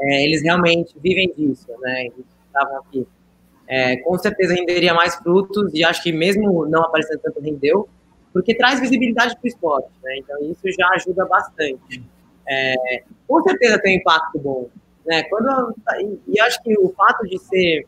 é, 0.00 0.24
eles 0.24 0.42
realmente 0.42 0.94
vivem 1.00 1.32
disso, 1.36 1.68
né? 1.80 2.08
Estavam 2.46 2.78
aqui 2.78 3.06
é, 3.68 3.96
com 3.98 4.18
certeza 4.18 4.54
renderia 4.54 4.92
mais 4.92 5.14
frutos 5.16 5.72
e 5.72 5.84
acho 5.84 6.02
que 6.02 6.12
mesmo 6.12 6.66
não 6.66 6.82
aparecendo 6.82 7.20
tanto 7.20 7.40
rendeu, 7.40 7.88
porque 8.32 8.54
traz 8.54 8.80
visibilidade 8.80 9.34
para 9.36 9.44
o 9.44 9.48
esporte, 9.48 9.90
né? 10.02 10.16
Então 10.18 10.38
isso 10.42 10.62
já 10.78 10.88
ajuda 10.90 11.24
bastante. 11.26 12.02
É, 12.48 13.02
com 13.26 13.42
certeza 13.42 13.80
tem 13.80 13.96
um 13.96 14.00
impacto 14.00 14.38
bom, 14.38 14.68
né? 15.06 15.22
Quando 15.24 15.74
e 16.26 16.40
acho 16.40 16.62
que 16.62 16.76
o 16.78 16.90
fato 16.90 17.26
de 17.26 17.38
ser 17.38 17.86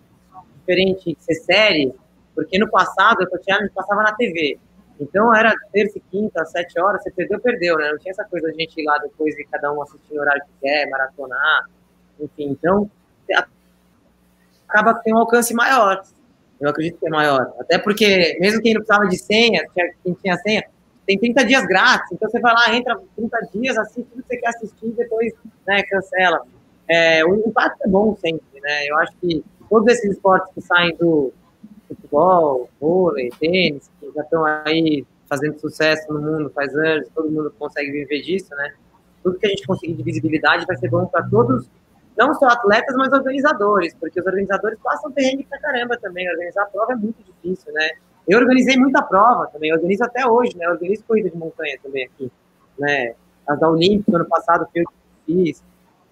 diferente, 0.58 1.14
de 1.14 1.22
ser 1.24 1.34
série, 1.34 1.92
porque 2.34 2.58
no 2.58 2.70
passado 2.70 3.22
a 3.22 3.26
Tatiana 3.26 3.70
passava 3.74 4.02
na 4.02 4.14
TV, 4.14 4.58
então 5.00 5.34
era 5.34 5.54
terça 5.72 5.98
e 5.98 6.00
quinta, 6.00 6.42
às 6.42 6.50
sete 6.50 6.78
horas, 6.80 7.02
você 7.02 7.10
perdeu, 7.10 7.40
perdeu, 7.40 7.76
né? 7.76 7.90
Não 7.90 7.98
tinha 7.98 8.12
essa 8.12 8.24
coisa 8.24 8.48
de 8.48 8.54
a 8.54 8.60
gente 8.60 8.80
ir 8.80 8.84
lá 8.84 8.98
depois 8.98 9.36
e 9.38 9.44
cada 9.44 9.72
um 9.72 9.82
assistir 9.82 10.14
no 10.14 10.20
horário 10.20 10.42
que 10.42 10.60
quer, 10.60 10.88
maratonar, 10.88 11.68
enfim. 12.20 12.50
Então 12.50 12.90
acaba 14.68 14.94
tendo 14.94 15.16
um 15.16 15.20
alcance 15.20 15.54
maior. 15.54 16.02
Eu 16.60 16.70
acredito 16.70 16.98
que 16.98 17.06
é 17.06 17.10
maior. 17.10 17.52
Até 17.60 17.78
porque, 17.78 18.36
mesmo 18.40 18.60
quem 18.60 18.74
não 18.74 18.80
precisava 18.80 19.08
de 19.08 19.18
senha, 19.18 19.64
quem 20.02 20.14
tinha 20.14 20.36
senha, 20.38 20.64
tem 21.06 21.18
30 21.18 21.44
dias 21.44 21.66
grátis. 21.66 22.12
Então 22.12 22.28
você 22.28 22.40
vai 22.40 22.54
lá, 22.54 22.74
entra 22.74 22.98
30 23.16 23.38
dias, 23.52 23.76
assiste 23.76 24.08
tudo 24.10 24.22
que 24.22 24.28
você 24.28 24.36
quer 24.38 24.48
assistir 24.48 24.88
depois 24.90 25.32
né, 25.66 25.82
cancela. 25.82 26.42
É, 26.88 27.24
o 27.24 27.34
impacto 27.46 27.82
é 27.82 27.88
bom 27.88 28.16
sempre, 28.16 28.60
né? 28.60 28.86
Eu 28.86 28.98
acho 28.98 29.12
que 29.20 29.44
todos 29.68 29.92
esses 29.92 30.12
esportes 30.12 30.52
que 30.54 30.60
saem 30.60 30.94
do 30.96 31.32
futebol, 32.14 32.70
vôlei, 32.80 33.28
tênis, 33.40 33.90
que 34.00 34.10
já 34.14 34.22
estão 34.22 34.44
aí 34.44 35.04
fazendo 35.28 35.58
sucesso 35.58 36.12
no 36.12 36.20
mundo 36.20 36.50
faz 36.54 36.74
anos, 36.76 37.08
todo 37.14 37.30
mundo 37.30 37.52
consegue 37.58 37.90
viver 37.90 38.22
disso, 38.22 38.54
né? 38.54 38.74
Tudo 39.22 39.38
que 39.38 39.46
a 39.46 39.48
gente 39.48 39.66
conseguir 39.66 39.94
de 39.94 40.02
visibilidade 40.02 40.66
vai 40.66 40.76
ser 40.76 40.88
bom 40.88 41.06
para 41.06 41.26
todos 41.28 41.68
não 42.16 42.32
só 42.34 42.46
atletas, 42.46 42.94
mas 42.96 43.12
organizadores, 43.12 43.94
porque 43.94 44.20
os 44.20 44.26
organizadores 44.26 44.78
passam 44.80 45.10
perrengue 45.10 45.44
pra 45.44 45.58
caramba 45.58 45.96
também. 45.96 46.30
Organizar 46.30 46.62
a 46.62 46.66
prova 46.66 46.92
é 46.92 46.96
muito 46.96 47.20
difícil, 47.24 47.72
né? 47.72 47.90
Eu 48.28 48.38
organizei 48.38 48.76
muita 48.76 49.02
prova 49.02 49.48
também, 49.48 49.72
organizo 49.72 50.04
até 50.04 50.24
hoje, 50.24 50.56
né? 50.56 50.66
Eu 50.66 50.72
organizo 50.72 51.02
corrida 51.04 51.28
de 51.28 51.36
montanha 51.36 51.76
também 51.82 52.04
aqui, 52.04 52.30
né? 52.78 53.14
As 53.46 53.58
da 53.58 53.68
Olímpica, 53.68 54.16
ano 54.16 54.26
passado, 54.26 54.66
eu 54.74 54.84
fiz, 55.26 55.62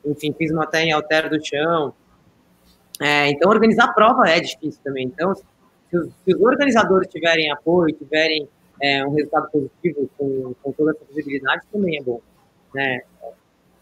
enfim, 0.05 0.35
fiz 0.37 0.51
uma 0.51 0.65
até 0.65 0.83
em 0.83 0.93
Altero 0.93 1.31
do 1.31 1.45
Chão. 1.45 1.95
É, 3.01 3.29
então, 3.31 3.49
organizar 3.49 3.95
prova 3.95 4.29
é 4.29 4.41
difícil 4.41 4.81
também. 4.83 5.07
Então, 5.07 5.35
se 5.93 6.35
os, 6.35 6.41
organizadores 6.41 7.09
tiverem 7.09 7.51
apoio, 7.51 7.95
tiverem 7.95 8.49
é, 8.81 9.07
um 9.07 9.11
resultado 9.11 9.51
positivo 9.51 10.09
com, 10.17 10.55
com 10.63 10.73
toda 10.73 10.93
essa 10.93 11.05
visibilidade, 11.13 11.63
também 11.71 11.99
é 11.99 12.03
bom, 12.03 12.21
né? 12.75 13.03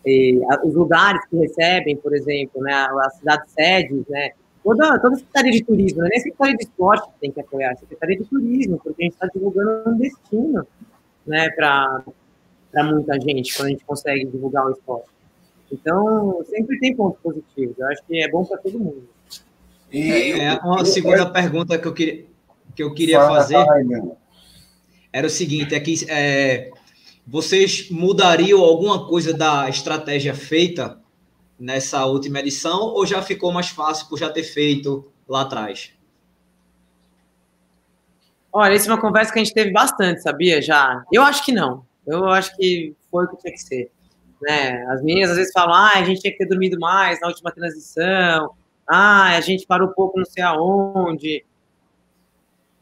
E, 0.05 0.41
a, 0.51 0.67
os 0.67 0.75
lugares 0.75 1.25
que 1.27 1.37
recebem, 1.37 1.97
por 1.97 2.15
exemplo, 2.15 2.61
né, 2.63 2.73
as 2.73 3.17
cidades 3.17 3.53
sedes, 3.53 4.05
né, 4.09 4.31
toda, 4.65 4.99
toda 4.99 5.15
a 5.15 5.19
Secretaria 5.19 5.53
de 5.53 5.65
Turismo, 5.65 6.01
não 6.01 6.07
é 6.07 6.17
a 6.17 6.21
Secretaria 6.21 6.57
de 6.57 6.65
Esporte 6.65 7.09
que 7.13 7.21
tem 7.21 7.33
que 7.33 7.41
apoiar, 7.41 7.73
a 7.73 7.77
Secretaria 7.77 8.19
de 8.19 8.25
Turismo, 8.25 8.81
porque 8.83 9.03
a 9.03 9.05
gente 9.05 9.15
está 9.15 9.27
divulgando 9.27 9.91
um 9.91 9.97
destino 9.99 10.67
né, 11.27 11.51
para 11.51 12.03
muita 12.85 13.21
gente, 13.21 13.57
quando 13.57 13.67
a 13.69 13.71
gente 13.71 13.85
consegue 13.85 14.25
divulgar 14.25 14.67
o 14.67 14.73
esporte. 14.73 15.09
Então, 15.71 16.43
sempre 16.47 16.79
tem 16.81 16.97
pontos 16.97 17.21
positivos, 17.21 17.79
eu 17.79 17.87
acho 17.89 18.03
que 18.07 18.21
é 18.21 18.29
bom 18.29 18.45
para 18.45 18.59
todo 18.59 18.79
mundo. 18.79 19.09
E 19.93 20.33
é, 20.33 20.55
uma 20.59 20.85
segunda 20.85 21.29
pergunta 21.31 21.79
que 21.79 21.87
eu 21.87 21.93
queria, 21.93 22.25
que 22.75 22.83
eu 22.83 22.95
queria 22.95 23.21
fazer 23.21 23.57
era 25.13 25.27
o 25.27 25.31
seguinte, 25.31 25.75
é 25.75 25.81
que 25.81 26.07
é, 26.09 26.71
vocês 27.27 27.91
mudariam 27.91 28.61
alguma 28.61 29.07
coisa 29.07 29.35
da 29.35 29.69
estratégia 29.69 30.35
feita 30.35 31.01
nessa 31.59 32.07
última 32.07 32.39
edição 32.39 32.81
ou 32.81 33.05
já 33.05 33.21
ficou 33.21 33.53
mais 33.53 33.69
fácil 33.69 34.09
por 34.09 34.19
já 34.19 34.31
ter 34.31 34.45
feito 34.45 35.11
lá 35.29 35.43
atrás? 35.43 35.93
Olha, 38.53 38.75
essa 38.75 38.89
é 38.89 38.93
uma 38.93 39.01
conversa 39.01 39.33
que 39.33 39.39
a 39.39 39.45
gente 39.45 39.55
teve 39.55 39.71
bastante, 39.73 40.23
sabia? 40.23 40.61
Já. 40.61 41.05
Eu 41.13 41.23
acho 41.23 41.45
que 41.45 41.53
não. 41.53 41.85
Eu 42.07 42.27
acho 42.27 42.57
que 42.57 42.95
foi 43.11 43.25
o 43.25 43.29
que 43.29 43.37
tinha 43.37 43.53
que 43.53 43.63
ser. 43.63 43.91
Né? 44.43 44.85
As 44.87 45.03
meninas 45.03 45.31
às 45.31 45.37
vezes 45.37 45.53
falam, 45.53 45.75
ah, 45.75 45.93
a 45.95 46.05
gente 46.05 46.21
tinha 46.21 46.33
que 46.33 46.39
ter 46.39 46.47
dormido 46.47 46.79
mais 46.81 47.21
na 47.21 47.29
última 47.29 47.53
transição, 47.53 48.51
ah, 48.91 49.37
a 49.37 49.41
gente 49.41 49.67
parou 49.67 49.89
pouco 49.89 50.19
não 50.19 50.25
sei 50.25 50.43
aonde. 50.43 51.45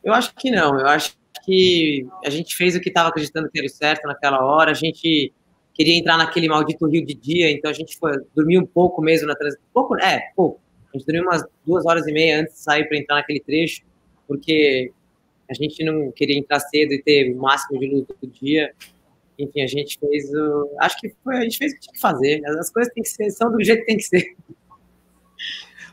Eu 0.02 0.14
acho 0.14 0.34
que 0.34 0.50
não. 0.50 0.80
Eu 0.80 0.86
acho 0.86 1.18
que 1.44 2.06
a 2.24 2.30
gente 2.30 2.56
fez 2.56 2.74
o 2.74 2.80
que 2.80 2.88
estava 2.88 3.10
acreditando 3.10 3.50
que 3.50 3.58
era 3.58 3.68
certo 3.68 4.06
naquela 4.06 4.42
hora. 4.42 4.70
A 4.70 4.74
gente 4.74 5.32
queria 5.74 5.96
entrar 5.96 6.16
naquele 6.16 6.48
maldito 6.48 6.86
rio 6.86 7.04
de 7.04 7.14
dia, 7.14 7.50
então 7.50 7.70
a 7.70 7.74
gente 7.74 7.98
foi 7.98 8.12
dormir 8.34 8.58
um 8.58 8.66
pouco 8.66 9.02
mesmo 9.02 9.28
na 9.28 9.34
transição. 9.34 9.64
Pouco, 9.72 9.96
é, 9.98 10.32
pouco. 10.34 10.60
A 10.92 10.96
gente 10.96 11.06
dormiu 11.06 11.24
umas 11.24 11.44
duas 11.66 11.84
horas 11.84 12.06
e 12.06 12.12
meia 12.12 12.40
antes 12.40 12.54
de 12.54 12.60
sair 12.60 12.88
para 12.88 12.96
entrar 12.96 13.16
naquele 13.16 13.40
trecho, 13.40 13.82
porque 14.26 14.90
a 15.48 15.54
gente 15.54 15.84
não 15.84 16.10
queria 16.10 16.38
entrar 16.38 16.60
cedo 16.60 16.92
e 16.94 17.02
ter 17.02 17.32
o 17.32 17.36
máximo 17.36 17.78
de 17.78 17.86
luz 17.86 18.06
do 18.06 18.26
dia. 18.26 18.72
Enfim, 19.38 19.60
a 19.60 19.66
gente 19.66 19.98
fez 19.98 20.32
o. 20.32 20.70
Acho 20.80 20.98
que 20.98 21.14
foi, 21.22 21.36
a 21.36 21.42
gente 21.42 21.58
fez 21.58 21.72
o 21.72 21.74
que 21.76 21.80
tinha 21.82 21.92
que 21.92 22.00
fazer. 22.00 22.42
As 22.46 22.70
coisas 22.70 22.92
que 22.92 23.04
ser, 23.04 23.30
são 23.30 23.52
do 23.52 23.62
jeito 23.62 23.80
que 23.80 23.86
tem 23.86 23.96
que 23.98 24.02
ser. 24.02 24.34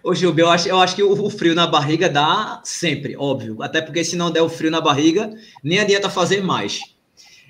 Ô, 0.05 0.13
Gilberto, 0.13 0.47
eu 0.47 0.51
acho, 0.51 0.69
eu 0.69 0.79
acho 0.79 0.95
que 0.95 1.01
o, 1.01 1.29
frio 1.31 1.55
na 1.55 1.65
barriga 1.65 2.07
dá 2.07 2.61
sempre, 2.63 3.17
óbvio. 3.17 3.63
Até 3.63 3.81
porque 3.81 4.03
se 4.03 4.15
não 4.15 4.29
der 4.29 4.43
o 4.43 4.49
frio 4.49 4.69
na 4.69 4.79
barriga, 4.79 5.33
nem 5.63 5.79
adianta 5.79 6.11
fazer 6.11 6.43
mais. 6.43 6.79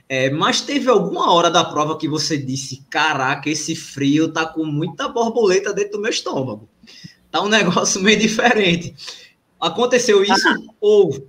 É, 0.07 0.29
mas 0.29 0.61
teve 0.61 0.89
alguma 0.89 1.33
hora 1.33 1.51
da 1.51 1.65
prova 1.65 1.97
que 1.97 2.07
você 2.07 2.37
disse: 2.37 2.85
Caraca, 2.89 3.49
esse 3.49 3.75
frio 3.75 4.31
tá 4.31 4.45
com 4.45 4.63
muita 4.63 5.09
borboleta 5.09 5.73
dentro 5.73 5.97
do 5.97 6.01
meu 6.01 6.09
estômago. 6.09 6.69
Tá 7.29 7.41
um 7.41 7.49
negócio 7.51 8.01
meio 8.01 8.17
diferente. 8.17 8.95
Aconteceu 9.59 10.23
isso 10.23 10.47
ah. 10.47 10.55
ou, 10.79 11.27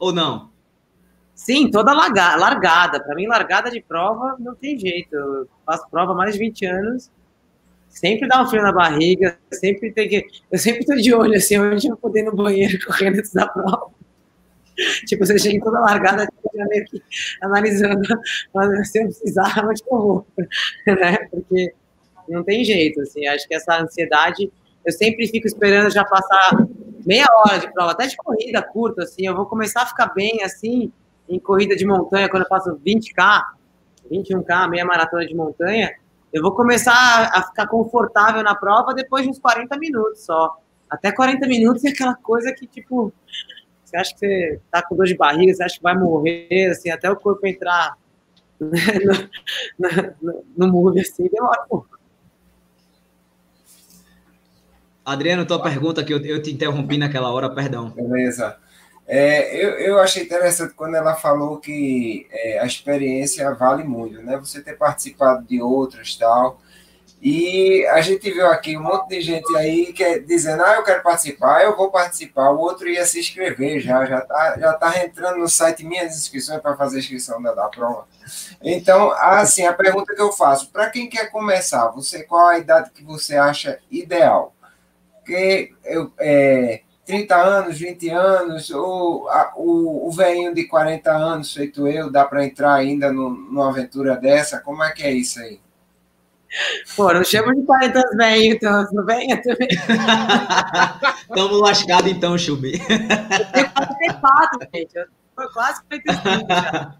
ou 0.00 0.12
não? 0.12 0.50
Sim, 1.36 1.70
toda 1.70 1.92
largada. 1.92 2.98
Para 2.98 3.14
mim, 3.14 3.28
largada 3.28 3.70
de 3.70 3.80
prova 3.80 4.34
não 4.40 4.56
tem 4.56 4.76
jeito. 4.76 5.14
Eu 5.14 5.48
faço 5.64 5.88
prova 5.88 6.10
há 6.10 6.16
mais 6.16 6.32
de 6.32 6.40
20 6.40 6.66
anos. 6.66 7.10
Sempre 7.94 8.26
dá 8.26 8.42
um 8.42 8.46
frio 8.48 8.60
na 8.60 8.72
barriga, 8.72 9.38
sempre 9.52 9.92
tem 9.92 10.08
que. 10.08 10.26
Eu 10.50 10.58
sempre 10.58 10.84
tô 10.84 10.96
de 10.96 11.14
olho 11.14 11.36
assim, 11.36 11.60
onde 11.60 11.86
eu 11.86 11.96
poder 11.96 12.20
ir 12.20 12.24
no 12.24 12.34
banheiro 12.34 12.76
correndo 12.84 13.18
antes 13.18 13.32
da 13.32 13.46
prova. 13.46 13.86
tipo, 15.06 15.24
você 15.24 15.38
chega 15.38 15.64
toda 15.64 15.78
largada, 15.78 16.26
tipo, 16.26 16.50
meio 16.68 16.84
que 16.86 17.00
analisando, 17.40 18.04
se 18.84 18.98
eu 18.98 19.04
precisar, 19.04 19.64
onde 19.64 19.80
eu 19.88 19.96
vou, 19.96 20.26
né? 20.84 21.18
Porque 21.30 21.72
não 22.28 22.42
tem 22.42 22.64
jeito, 22.64 23.00
assim, 23.00 23.28
acho 23.28 23.46
que 23.46 23.54
essa 23.54 23.80
ansiedade, 23.80 24.50
eu 24.84 24.92
sempre 24.92 25.28
fico 25.28 25.46
esperando 25.46 25.88
já 25.88 26.04
passar 26.04 26.66
meia 27.06 27.26
hora 27.30 27.58
de 27.58 27.72
prova, 27.72 27.92
até 27.92 28.08
de 28.08 28.16
corrida 28.16 28.60
curta, 28.60 29.04
assim, 29.04 29.24
eu 29.24 29.36
vou 29.36 29.46
começar 29.46 29.82
a 29.82 29.86
ficar 29.86 30.12
bem, 30.12 30.42
assim, 30.42 30.92
em 31.28 31.38
corrida 31.38 31.76
de 31.76 31.86
montanha, 31.86 32.28
quando 32.28 32.42
eu 32.42 32.48
faço 32.48 32.76
20K, 32.84 33.40
21K, 34.10 34.68
meia 34.68 34.84
maratona 34.84 35.24
de 35.24 35.34
montanha, 35.34 35.94
eu 36.34 36.42
vou 36.42 36.50
começar 36.50 37.30
a 37.32 37.44
ficar 37.44 37.68
confortável 37.68 38.42
na 38.42 38.56
prova 38.56 38.92
depois 38.92 39.22
de 39.22 39.30
uns 39.30 39.38
40 39.38 39.78
minutos 39.78 40.24
só. 40.24 40.58
Até 40.90 41.12
40 41.12 41.46
minutos 41.46 41.84
é 41.84 41.90
aquela 41.90 42.16
coisa 42.16 42.52
que, 42.52 42.66
tipo, 42.66 43.12
você 43.84 43.96
acha 43.96 44.12
que 44.12 44.18
você 44.18 44.60
tá 44.68 44.82
com 44.82 44.96
dor 44.96 45.06
de 45.06 45.16
barriga, 45.16 45.54
você 45.54 45.62
acha 45.62 45.76
que 45.76 45.82
vai 45.82 45.96
morrer, 45.96 46.70
assim, 46.72 46.90
até 46.90 47.08
o 47.08 47.14
corpo 47.14 47.46
entrar 47.46 47.96
né, 48.58 48.80
no, 49.78 50.32
no, 50.32 50.44
no 50.56 50.72
move, 50.72 51.00
assim, 51.00 51.28
demora 51.32 51.62
um 51.62 51.68
pouco. 51.68 51.98
Adriano, 55.04 55.46
tua 55.46 55.62
pergunta 55.62 56.02
que 56.02 56.12
eu, 56.12 56.18
eu 56.18 56.42
te 56.42 56.50
interrompi 56.50 56.98
naquela 56.98 57.30
hora, 57.30 57.48
perdão. 57.48 57.90
Beleza. 57.90 58.58
É, 59.06 59.54
eu, 59.54 59.70
eu 59.78 60.00
achei 60.00 60.22
interessante 60.22 60.74
quando 60.74 60.94
ela 60.94 61.14
falou 61.14 61.58
que 61.58 62.26
é, 62.30 62.58
a 62.58 62.66
experiência 62.66 63.52
vale 63.54 63.84
muito, 63.84 64.22
né? 64.22 64.36
Você 64.38 64.62
ter 64.62 64.78
participado 64.78 65.44
de 65.44 65.60
outras 65.60 66.16
tal. 66.16 66.60
E 67.20 67.86
a 67.86 68.02
gente 68.02 68.30
viu 68.30 68.46
aqui 68.48 68.76
um 68.76 68.82
monte 68.82 69.08
de 69.08 69.20
gente 69.22 69.56
aí 69.56 69.94
que 69.94 70.04
é 70.04 70.18
dizendo, 70.18 70.62
ah, 70.62 70.74
eu 70.74 70.84
quero 70.84 71.02
participar, 71.02 71.64
eu 71.64 71.74
vou 71.74 71.90
participar. 71.90 72.50
O 72.50 72.58
outro 72.58 72.86
ia 72.86 73.04
se 73.06 73.18
inscrever 73.18 73.80
já, 73.80 74.04
já 74.04 74.20
tá, 74.20 74.58
já 74.58 74.72
tá 74.74 75.02
entrando 75.02 75.38
no 75.38 75.48
site 75.48 75.84
minhas 75.84 76.14
inscrições 76.16 76.60
para 76.60 76.76
fazer 76.76 76.96
a 76.96 77.00
inscrição 77.00 77.40
da, 77.42 77.54
da 77.54 77.68
prova. 77.68 78.06
Então, 78.62 79.10
assim, 79.12 79.64
a 79.64 79.72
pergunta 79.72 80.14
que 80.14 80.20
eu 80.20 80.32
faço, 80.32 80.70
para 80.70 80.90
quem 80.90 81.08
quer 81.08 81.30
começar, 81.30 81.88
você 81.88 82.22
qual 82.24 82.46
a 82.46 82.58
idade 82.58 82.90
que 82.90 83.02
você 83.02 83.36
acha 83.36 83.78
ideal? 83.90 84.54
Porque 85.14 85.72
eu, 85.82 86.12
é, 86.18 86.82
30 87.04 87.36
anos, 87.36 87.78
20 87.78 88.08
anos, 88.08 88.70
ou 88.70 89.28
a, 89.28 89.52
o, 89.56 90.08
o 90.08 90.10
velhinho 90.10 90.54
de 90.54 90.64
40 90.64 91.10
anos, 91.10 91.52
feito 91.52 91.86
eu, 91.86 92.10
dá 92.10 92.24
para 92.24 92.44
entrar 92.44 92.74
ainda 92.74 93.12
no, 93.12 93.30
numa 93.30 93.68
aventura 93.68 94.16
dessa? 94.16 94.60
Como 94.60 94.82
é 94.82 94.90
que 94.92 95.02
é 95.02 95.12
isso 95.12 95.38
aí? 95.40 95.60
Pô, 96.96 97.12
não 97.12 97.24
chama 97.24 97.54
de 97.54 97.62
40 97.62 97.98
anos 97.98 98.16
velhinho, 98.16 98.54
então, 98.54 98.88
não 98.92 99.04
venha 99.04 99.42
também. 99.42 99.68
Estamos 101.28 101.60
lascados 101.60 102.10
então, 102.10 102.38
Chubi. 102.38 102.80
Eu 102.80 103.52
tenho 103.52 103.70
44, 103.72 104.68
gente. 104.72 104.96
Eu 104.96 105.06
tô 105.36 105.52
quase 105.52 105.82
45 105.84 106.46
já. 106.48 106.94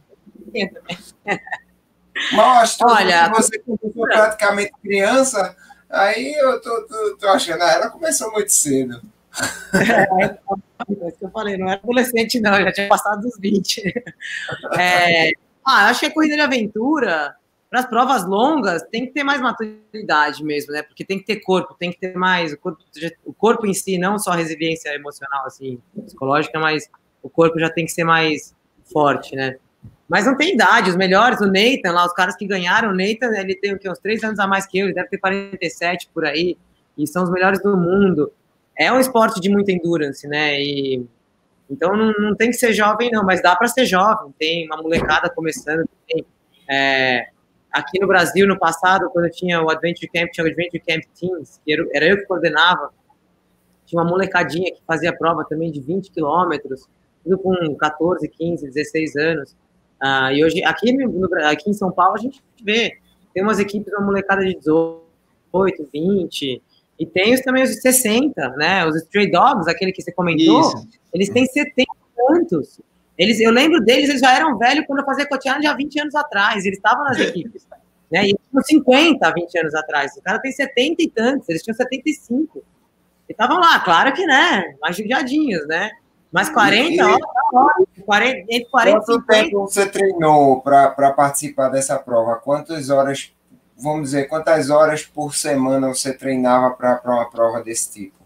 Mostra, 2.32 2.86
Olha, 2.86 3.28
você 3.30 3.58
começou 3.58 4.06
praticamente 4.06 4.72
criança, 4.82 5.56
aí 5.90 6.34
eu 6.34 6.60
tô, 6.60 6.82
tô, 6.86 7.16
tô 7.16 7.28
achando, 7.28 7.62
ah, 7.62 7.72
ela 7.72 7.90
começou 7.90 8.30
muito 8.32 8.52
cedo. 8.52 9.00
É, 9.74 10.24
é 10.24 11.08
isso 11.08 11.18
que 11.18 11.24
eu 11.24 11.30
falei, 11.30 11.56
não 11.56 11.68
era 11.68 11.80
adolescente, 11.82 12.40
não, 12.40 12.52
já 12.52 12.72
tinha 12.72 12.88
passado 12.88 13.22
dos 13.22 13.38
20. 13.38 13.82
É, 14.78 15.30
ah, 15.66 15.88
acho 15.88 16.00
que 16.00 16.06
a 16.06 16.12
corrida 16.12 16.34
de 16.34 16.40
aventura, 16.40 17.34
para 17.70 17.80
as 17.80 17.86
provas 17.86 18.24
longas, 18.24 18.82
tem 18.90 19.06
que 19.06 19.12
ter 19.12 19.24
mais 19.24 19.40
maturidade 19.40 20.44
mesmo, 20.44 20.72
né? 20.72 20.82
Porque 20.82 21.04
tem 21.04 21.18
que 21.18 21.24
ter 21.24 21.40
corpo, 21.40 21.74
tem 21.78 21.90
que 21.90 21.98
ter 21.98 22.14
mais. 22.14 22.52
O 22.52 22.58
corpo, 22.58 22.82
o 23.24 23.32
corpo 23.32 23.66
em 23.66 23.74
si, 23.74 23.98
não 23.98 24.18
só 24.18 24.32
resiliência 24.32 24.94
emocional, 24.94 25.46
assim, 25.46 25.80
psicológica, 26.04 26.58
mas 26.60 26.88
o 27.22 27.28
corpo 27.28 27.58
já 27.58 27.70
tem 27.70 27.84
que 27.84 27.92
ser 27.92 28.04
mais 28.04 28.54
forte, 28.92 29.34
né? 29.34 29.56
Mas 30.06 30.26
não 30.26 30.36
tem 30.36 30.52
idade, 30.52 30.90
os 30.90 30.96
melhores, 30.96 31.40
o 31.40 31.46
Nathan, 31.46 31.92
lá, 31.92 32.04
os 32.04 32.12
caras 32.12 32.36
que 32.36 32.46
ganharam, 32.46 32.90
o 32.90 32.94
Nathan, 32.94 33.34
ele 33.38 33.56
tem 33.56 33.72
o 33.72 33.78
quê? 33.78 33.88
Uns 33.88 33.98
três 33.98 34.22
anos 34.22 34.38
a 34.38 34.46
mais 34.46 34.66
que 34.66 34.78
eu, 34.78 34.86
ele 34.86 34.94
deve 34.94 35.08
ter 35.08 35.18
47 35.18 36.10
por 36.12 36.26
aí, 36.26 36.58
e 36.96 37.06
são 37.06 37.24
os 37.24 37.30
melhores 37.30 37.60
do 37.62 37.76
mundo 37.76 38.30
é 38.76 38.92
um 38.92 38.98
esporte 38.98 39.40
de 39.40 39.48
muita 39.48 39.72
endurance, 39.72 40.26
né? 40.26 40.60
E, 40.60 41.06
então 41.70 41.96
não, 41.96 42.12
não 42.12 42.34
tem 42.34 42.50
que 42.50 42.56
ser 42.56 42.72
jovem, 42.72 43.10
não, 43.10 43.24
mas 43.24 43.42
dá 43.42 43.56
para 43.56 43.68
ser 43.68 43.86
jovem. 43.86 44.32
Tem 44.38 44.66
uma 44.66 44.82
molecada 44.82 45.30
começando. 45.30 45.88
Tem, 46.06 46.24
é, 46.68 47.28
aqui 47.70 48.00
no 48.00 48.06
Brasil, 48.06 48.46
no 48.46 48.58
passado, 48.58 49.10
quando 49.10 49.30
tinha 49.30 49.62
o 49.62 49.70
Adventure 49.70 50.08
Camp, 50.08 50.30
tinha 50.30 50.44
o 50.44 50.48
Adventure 50.48 50.82
Camp 50.86 51.02
Teams, 51.18 51.60
que 51.64 51.72
era, 51.72 51.86
era 51.92 52.06
eu 52.06 52.18
que 52.18 52.26
coordenava. 52.26 52.90
Tinha 53.86 54.00
uma 54.00 54.08
molecadinha 54.08 54.72
que 54.72 54.80
fazia 54.86 55.16
prova 55.16 55.44
também 55.44 55.70
de 55.70 55.80
20 55.80 56.10
quilômetros, 56.10 56.88
tudo 57.22 57.38
com 57.38 57.74
14, 57.74 58.28
15, 58.28 58.66
16 58.66 59.16
anos. 59.16 59.56
Ah, 60.00 60.32
e 60.32 60.44
hoje, 60.44 60.62
aqui, 60.64 60.92
no, 60.92 61.34
aqui 61.46 61.70
em 61.70 61.74
São 61.74 61.90
Paulo, 61.90 62.14
a 62.14 62.18
gente 62.18 62.42
vê, 62.62 62.98
tem 63.32 63.42
umas 63.42 63.58
equipes, 63.58 63.92
uma 63.92 64.06
molecada 64.06 64.44
de 64.44 64.54
18, 64.54 65.88
20, 65.92 66.62
e 66.98 67.04
tem 67.06 67.34
os, 67.34 67.40
também 67.40 67.62
os 67.62 67.70
de 67.70 67.80
60, 67.80 68.50
né? 68.56 68.86
Os 68.86 68.96
Stray 68.96 69.30
Dogs, 69.30 69.68
aquele 69.68 69.92
que 69.92 70.02
você 70.02 70.12
comentou, 70.12 70.60
Isso. 70.60 70.88
eles 71.12 71.28
têm 71.28 71.46
70 71.46 71.86
tantos. 72.16 72.80
Eles, 73.18 73.40
eu 73.40 73.50
lembro 73.50 73.80
deles, 73.80 74.08
eles 74.08 74.20
já 74.20 74.34
eram 74.34 74.58
velhos 74.58 74.86
quando 74.86 75.00
eu 75.00 75.04
fazia 75.04 75.26
Coachella 75.26 75.70
há 75.70 75.74
20 75.74 76.00
anos 76.00 76.14
atrás, 76.14 76.64
eles 76.64 76.78
estavam 76.78 77.04
nas 77.04 77.18
equipes. 77.20 77.66
Né? 78.10 78.26
E 78.26 78.28
eles 78.30 78.40
tinham 78.48 78.62
50 78.62 79.32
20 79.32 79.58
anos 79.58 79.74
atrás. 79.74 80.16
O 80.16 80.22
cara 80.22 80.38
tem 80.38 80.52
70 80.52 81.02
e 81.02 81.10
tantos, 81.10 81.48
eles 81.48 81.62
tinham 81.62 81.76
75. 81.76 82.62
E 83.28 83.32
estavam 83.32 83.58
lá, 83.58 83.80
claro 83.80 84.12
que, 84.12 84.24
né? 84.26 84.74
Mais 84.80 84.96
judiadinhos, 84.96 85.66
né? 85.66 85.90
Mas 86.30 86.50
40, 86.50 87.06
ó, 87.06 87.18
ó, 87.54 87.68
40, 88.04 88.38
entre 88.50 88.64
40 88.68 88.98
Quanto 88.98 89.12
50. 89.20 89.26
tempo 89.32 89.60
você 89.60 89.86
treinou 89.86 90.60
para 90.62 91.12
participar 91.12 91.68
dessa 91.68 91.96
prova? 91.96 92.34
Quantas 92.36 92.90
horas, 92.90 93.32
vamos 93.76 94.10
dizer, 94.10 94.28
quantas 94.28 94.70
horas 94.70 95.04
por 95.04 95.34
semana 95.34 95.88
você 95.88 96.12
treinava 96.12 96.74
para 96.74 97.00
uma 97.04 97.28
prova 97.30 97.62
desse 97.62 97.92
tipo? 97.92 98.24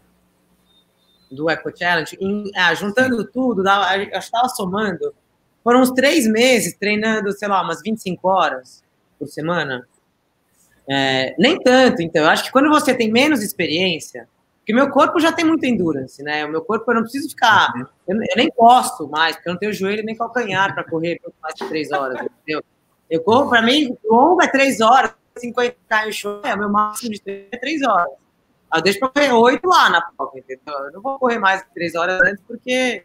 Do 1.31 1.51
Eco 1.51 1.71
Challenge? 1.77 2.17
Em, 2.21 2.51
ah, 2.57 2.75
juntando 2.75 3.25
tudo, 3.25 3.63
eu 3.63 4.19
estava 4.19 4.49
somando, 4.49 5.15
foram 5.63 5.83
uns 5.83 5.91
três 5.91 6.27
meses 6.27 6.75
treinando, 6.77 7.33
sei 7.33 7.49
lá, 7.49 7.63
umas 7.63 7.83
25 7.83 8.27
horas 8.29 8.83
por 9.19 9.29
semana. 9.29 9.87
É, 10.89 11.35
nem 11.39 11.59
tanto, 11.61 12.01
então. 12.01 12.23
Eu 12.23 12.31
acho 12.31 12.45
que 12.45 12.53
quando 12.53 12.71
você 12.71 12.95
tem 12.95 13.13
menos 13.13 13.43
experiência, 13.43 14.27
porque 14.59 14.73
meu 14.73 14.91
corpo 14.91 15.21
já 15.21 15.33
tem 15.33 15.45
muita 15.45 15.67
endurance, 15.67 16.23
né? 16.23 16.45
O 16.45 16.51
meu 16.51 16.63
corpo 16.63 16.91
eu 16.91 16.97
não 16.97 17.03
preciso 17.03 17.29
ficar. 17.29 17.73
Uhum. 17.75 17.87
Eu, 18.07 18.17
eu 18.17 18.37
nem 18.37 18.51
posso 18.51 19.09
mais, 19.09 19.37
porque 19.37 19.49
eu 19.49 19.53
não 19.53 19.59
tenho 19.59 19.73
joelho 19.73 20.05
nem 20.05 20.17
calcanhar 20.17 20.75
para 20.75 20.85
correr 20.85 21.21
por 21.23 21.33
mais 21.43 21.55
de 21.55 21.67
três 21.69 21.93
horas, 21.93 22.21
entendeu? 22.43 22.63
Eu 23.11 23.23
corro, 23.23 23.49
para 23.49 23.63
mim, 23.63 23.97
longo 24.05 24.43
é 24.43 24.47
três 24.47 24.81
horas, 24.81 25.13
50 25.39 25.77
km 25.89 26.11
show, 26.13 26.41
é 26.45 26.55
o 26.55 26.59
meu 26.59 26.69
máximo 26.69 27.13
de 27.13 27.21
treino 27.21 27.49
é 27.51 27.57
três 27.57 27.83
horas. 27.83 28.13
Eu 28.75 28.83
deixo 28.83 28.99
para 28.99 29.09
correr 29.09 29.33
oito 29.33 29.67
lá 29.67 29.89
na 29.89 30.03
prova, 30.03 30.39
entendeu? 30.39 30.63
Eu 30.67 30.93
não 30.93 31.01
vou 31.01 31.19
correr 31.19 31.39
mais 31.39 31.63
de 31.63 31.73
três 31.73 31.95
horas 31.95 32.21
antes 32.23 32.43
porque 32.47 33.05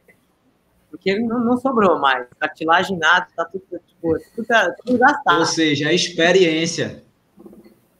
porque 0.93 1.17
não, 1.19 1.39
não 1.39 1.57
sobrou 1.57 1.97
mais. 1.97 2.27
Cartilagem 2.39 2.95
nada, 2.99 3.27
tá 3.35 3.45
tudo, 3.45 3.63
tipo, 3.87 4.15
tudo, 4.35 4.45
tá, 4.45 4.71
tudo 4.85 4.99
gastado. 4.99 5.39
Ou 5.39 5.45
seja, 5.45 5.89
a 5.89 5.93
experiência. 5.93 7.03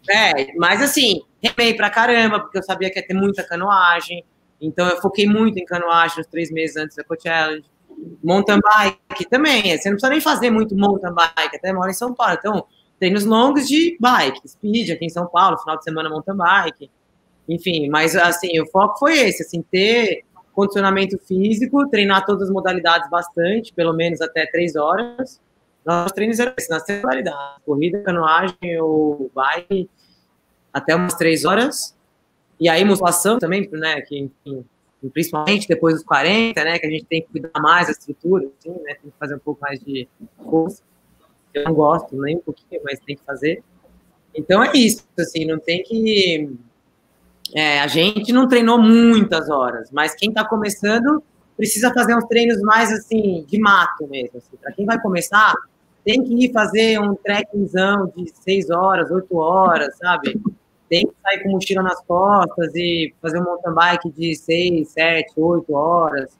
É, 0.07 0.53
mas 0.57 0.79
assim, 0.79 1.23
remei 1.41 1.73
pra 1.73 1.89
caramba, 1.89 2.39
porque 2.39 2.59
eu 2.59 2.63
sabia 2.63 2.91
que 2.91 2.99
ia 2.99 3.07
ter 3.07 3.15
muita 3.15 3.43
canoagem. 3.43 4.23
Então 4.61 4.87
eu 4.87 5.01
foquei 5.01 5.27
muito 5.27 5.57
em 5.57 5.65
canoagem 5.65 6.17
nos 6.17 6.27
três 6.27 6.51
meses 6.51 6.77
antes 6.77 6.95
da 6.95 7.03
Coach 7.03 7.23
Challenge. 7.23 7.65
Mountain 8.23 8.59
bike 8.59 9.27
também. 9.27 9.75
Você 9.75 9.89
não 9.89 9.95
precisa 9.95 10.09
nem 10.09 10.21
fazer 10.21 10.51
muito 10.51 10.75
mountain 10.75 11.13
bike, 11.13 11.55
até 11.55 11.73
mora 11.73 11.89
em 11.89 11.95
São 11.95 12.13
Paulo. 12.13 12.35
Então, 12.37 12.67
treinos 13.03 13.25
longos 13.25 13.67
de 13.67 13.97
bike, 13.99 14.47
speed 14.47 14.91
aqui 14.91 15.03
em 15.03 15.09
São 15.09 15.27
Paulo, 15.27 15.57
final 15.57 15.77
de 15.77 15.83
semana 15.83 16.09
mountain 16.09 16.37
bike. 16.37 16.89
Enfim, 17.49 17.89
mas 17.89 18.15
assim, 18.15 18.57
o 18.61 18.65
foco 18.67 18.97
foi 18.97 19.19
esse, 19.19 19.43
assim, 19.43 19.61
ter 19.61 20.23
condicionamento 20.53 21.17
físico, 21.17 21.89
treinar 21.89 22.25
todas 22.25 22.43
as 22.43 22.49
modalidades 22.49 23.09
bastante, 23.09 23.73
pelo 23.73 23.91
menos 23.91 24.21
até 24.21 24.45
três 24.45 24.77
horas. 24.77 25.41
Nossos 25.85 26.13
treinos 26.13 26.39
eram 26.39 26.53
esses, 26.57 26.69
nas 26.69 26.85
modalidades, 26.87 27.61
corrida, 27.65 27.99
canoagem 28.03 28.79
ou 28.81 29.29
bike, 29.35 29.89
até 30.71 30.95
umas 30.95 31.15
três 31.15 31.43
horas. 31.43 31.93
E 32.57 32.69
aí, 32.69 32.85
musculação 32.85 33.37
também, 33.37 33.69
né, 33.73 33.99
que, 33.99 34.17
enfim, 34.17 34.63
principalmente 35.13 35.67
depois 35.67 35.95
dos 35.95 36.05
40, 36.05 36.63
né, 36.63 36.79
que 36.79 36.85
a 36.85 36.89
gente 36.89 37.03
tem 37.03 37.21
que 37.21 37.27
cuidar 37.27 37.59
mais 37.59 37.87
da 37.87 37.91
estrutura, 37.91 38.47
assim, 38.57 38.69
né, 38.69 38.93
tem 38.93 39.11
que 39.11 39.17
fazer 39.19 39.35
um 39.35 39.39
pouco 39.39 39.59
mais 39.59 39.77
de 39.81 40.07
força. 40.41 40.81
Eu 41.53 41.63
não 41.65 41.73
gosto 41.73 42.19
nem 42.19 42.37
um 42.37 42.41
pouquinho, 42.41 42.81
mas 42.83 42.99
tem 42.99 43.15
que 43.15 43.23
fazer. 43.23 43.63
Então 44.35 44.63
é 44.63 44.71
isso, 44.73 45.05
assim, 45.17 45.45
não 45.45 45.59
tem 45.59 45.83
que 45.83 46.49
é, 47.55 47.79
a 47.79 47.87
gente 47.87 48.33
não 48.33 48.47
treinou 48.47 48.79
muitas 48.79 49.49
horas, 49.49 49.91
mas 49.91 50.15
quem 50.15 50.29
está 50.29 50.43
começando 50.43 51.23
precisa 51.55 51.93
fazer 51.93 52.15
uns 52.15 52.25
treinos 52.25 52.59
mais 52.61 52.91
assim 52.91 53.45
de 53.47 53.59
mato 53.59 54.07
mesmo. 54.07 54.37
Assim. 54.37 54.57
Para 54.59 54.71
quem 54.71 54.85
vai 54.85 54.99
começar, 54.99 55.53
tem 56.03 56.23
que 56.23 56.45
ir 56.45 56.51
fazer 56.51 56.99
um 56.99 57.13
trekkingzão 57.15 58.11
de 58.15 58.31
seis 58.41 58.69
horas, 58.71 59.11
oito 59.11 59.37
horas, 59.37 59.95
sabe? 59.97 60.41
Tem 60.89 61.05
que 61.05 61.13
sair 61.21 61.43
com 61.43 61.51
mochila 61.51 61.83
nas 61.83 62.03
costas 62.05 62.73
e 62.75 63.13
fazer 63.21 63.39
um 63.39 63.43
mountain 63.43 63.73
bike 63.73 64.11
de 64.11 64.35
seis, 64.35 64.89
sete, 64.89 65.39
oito 65.39 65.73
horas, 65.73 66.37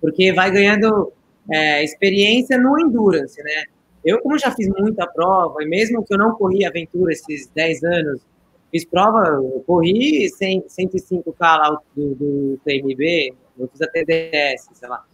porque 0.00 0.32
vai 0.32 0.50
ganhando 0.50 1.12
é, 1.50 1.84
experiência 1.84 2.58
no 2.58 2.78
endurance, 2.78 3.40
né? 3.42 3.64
Eu, 4.06 4.22
como 4.22 4.38
já 4.38 4.50
fiz 4.52 4.68
muita 4.68 5.06
prova, 5.06 5.62
e 5.62 5.66
mesmo 5.66 6.04
que 6.04 6.14
eu 6.14 6.18
não 6.18 6.32
corri 6.32 6.64
aventura 6.64 7.12
esses 7.12 7.48
10 7.48 7.82
anos, 7.82 8.22
Fiz 8.70 8.84
prova, 8.84 9.26
eu 9.28 9.62
corri 9.66 10.28
100, 10.28 10.64
105K 10.68 11.40
lá 11.40 11.80
do, 11.94 12.14
do 12.14 12.60
TMB, 12.64 13.34
eu 13.58 13.68
fiz 13.68 13.80
a 13.80 13.86
TDS, 13.86 14.68
sei 14.74 14.88
lá, 14.88 15.04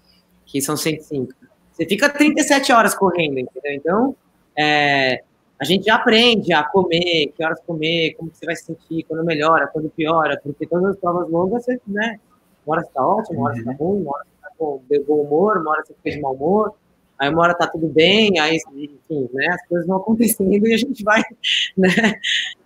que 0.47 0.61
são 0.61 0.77
105. 0.77 1.33
Você 1.71 1.87
fica 1.87 2.09
37 2.09 2.73
horas 2.73 2.95
correndo, 2.95 3.39
entendeu? 3.39 3.73
Então, 3.73 4.17
é, 4.59 5.23
a 5.61 5.65
gente 5.65 5.85
já 5.85 5.97
aprende 5.97 6.53
a 6.53 6.65
comer, 6.65 7.33
que 7.37 7.45
horas 7.45 7.61
comer, 7.67 8.15
como 8.15 8.31
você 8.33 8.47
vai 8.47 8.57
se 8.57 8.65
sentir, 8.65 9.05
quando 9.05 9.25
melhora, 9.25 9.69
quando 9.69 9.89
piora, 9.91 10.41
porque 10.43 10.67
todas 10.67 10.91
as 10.91 10.97
provas 10.97 11.31
longas, 11.31 11.65
você, 11.65 11.79
né, 11.87 12.19
uma 12.67 12.77
hora 12.77 12.85
você 12.85 12.93
tá 12.93 13.07
ótimo, 13.07 13.39
uma 13.39 13.51
hora 13.51 13.57
você 13.57 13.65
tá 13.65 13.73
ruim, 13.73 14.03
uma 14.03 14.13
hora 14.13 14.25
você 14.25 14.43
tá 14.43 14.51
com 14.59 14.83
bom 15.07 15.23
humor, 15.23 15.59
uma 15.59 15.71
hora 15.71 15.85
você 15.85 15.95
fica 15.95 16.17
de 16.17 16.21
mau 16.21 16.35
humor, 16.35 16.75
aí 17.23 17.31
uma 17.31 17.43
hora 17.43 17.55
tá 17.55 17.69
tudo 17.69 17.87
bem, 17.87 18.37
aí, 18.41 18.57
enfim, 18.57 19.29
né, 19.33 19.47
as 19.51 19.69
coisas 19.69 19.87
vão 19.87 19.99
acontecendo 19.99 20.67
e 20.67 20.75
a 20.75 20.77
gente 20.77 21.05
vai, 21.05 21.23
né, 21.79 22.19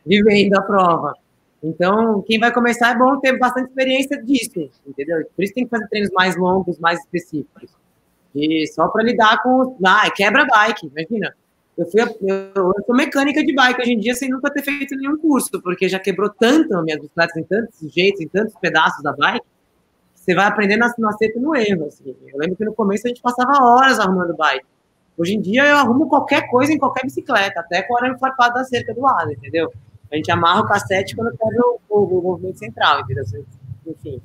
vivendo 0.04 0.54
a 0.54 0.62
prova. 0.62 1.14
Então, 1.62 2.22
quem 2.22 2.38
vai 2.38 2.50
começar 2.50 2.94
é 2.94 2.98
bom 2.98 3.20
ter 3.20 3.38
bastante 3.38 3.68
experiência 3.68 4.22
disso, 4.22 4.70
entendeu? 4.86 5.26
Por 5.36 5.44
isso 5.44 5.52
tem 5.52 5.64
que 5.64 5.70
fazer 5.70 5.86
treinos 5.88 6.10
mais 6.12 6.36
longos, 6.38 6.78
mais 6.78 7.00
específicos. 7.00 7.70
E 8.34 8.66
só 8.68 8.88
para 8.88 9.02
lidar 9.02 9.42
com. 9.42 9.76
Ah, 9.84 10.10
quebra 10.10 10.46
bike, 10.46 10.86
imagina. 10.86 11.34
Eu, 11.76 11.86
fui, 11.90 12.00
eu, 12.00 12.52
eu 12.54 12.84
sou 12.86 12.94
mecânica 12.94 13.44
de 13.44 13.54
bike 13.54 13.80
hoje 13.80 13.92
em 13.92 13.98
dia 13.98 14.14
sem 14.14 14.30
nunca 14.30 14.50
ter 14.50 14.62
feito 14.62 14.96
nenhum 14.96 15.18
curso, 15.18 15.60
porque 15.62 15.88
já 15.88 15.98
quebrou 15.98 16.30
tanto 16.30 16.82
minhas 16.82 17.00
bicicletas 17.00 17.36
em 17.36 17.44
tantos 17.44 17.92
jeitos, 17.92 18.20
em 18.20 18.28
tantos 18.28 18.54
pedaços 18.60 19.02
da 19.02 19.12
bike, 19.12 19.44
você 20.26 20.34
vai 20.34 20.46
aprendendo 20.46 20.82
a 20.82 20.92
no 20.98 21.08
acerto 21.08 21.38
no 21.38 21.54
erro. 21.54 21.86
Assim. 21.86 22.16
Eu 22.26 22.38
lembro 22.38 22.56
que 22.56 22.64
no 22.64 22.74
começo 22.74 23.06
a 23.06 23.08
gente 23.08 23.22
passava 23.22 23.62
horas 23.62 24.00
arrumando 24.00 24.36
bike. 24.36 24.66
Hoje 25.16 25.34
em 25.34 25.40
dia 25.40 25.64
eu 25.64 25.76
arrumo 25.76 26.08
qualquer 26.08 26.48
coisa 26.48 26.72
em 26.72 26.78
qualquer 26.78 27.04
bicicleta, 27.04 27.60
até 27.60 27.82
com 27.82 27.94
o 27.94 27.96
arame 27.96 28.18
farpado 28.18 28.54
da 28.54 28.64
cerca 28.64 28.92
do 28.92 29.00
lado, 29.00 29.32
entendeu? 29.32 29.72
A 30.10 30.16
gente 30.16 30.30
amarra 30.30 30.62
o 30.62 30.66
cassete 30.66 31.14
quando 31.14 31.34
pega 31.36 31.62
o, 31.62 31.80
o, 31.88 32.18
o 32.18 32.22
movimento 32.22 32.58
central, 32.58 33.00
entendeu? 33.00 33.24
Enfim, 33.86 34.20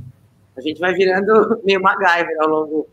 a 0.58 0.62
gente 0.62 0.80
vai 0.80 0.94
virando 0.94 1.62
meio 1.64 1.82
MacGyver 1.82 2.36
ao 2.42 2.50
longo 2.50 2.88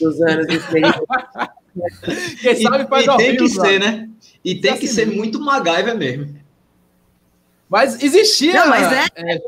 dos 0.00 0.20
anos 0.20 0.46
de 0.48 0.58
Quem 2.40 2.56
sabe 2.56 2.86
faz 2.86 3.06
e, 3.06 3.16
tem 3.16 3.36
que 3.36 3.48
ser, 3.48 3.80
né? 3.80 4.08
E 4.44 4.54
tem 4.60 4.76
que 4.76 4.86
ser 4.86 5.06
muito 5.06 5.40
MacGyver 5.40 5.96
mesmo. 5.96 6.36
Mas 7.68 8.00
existia. 8.02 8.52
Não, 8.52 8.68
mas 8.68 8.92
é. 8.92 9.06
é... 9.16 9.42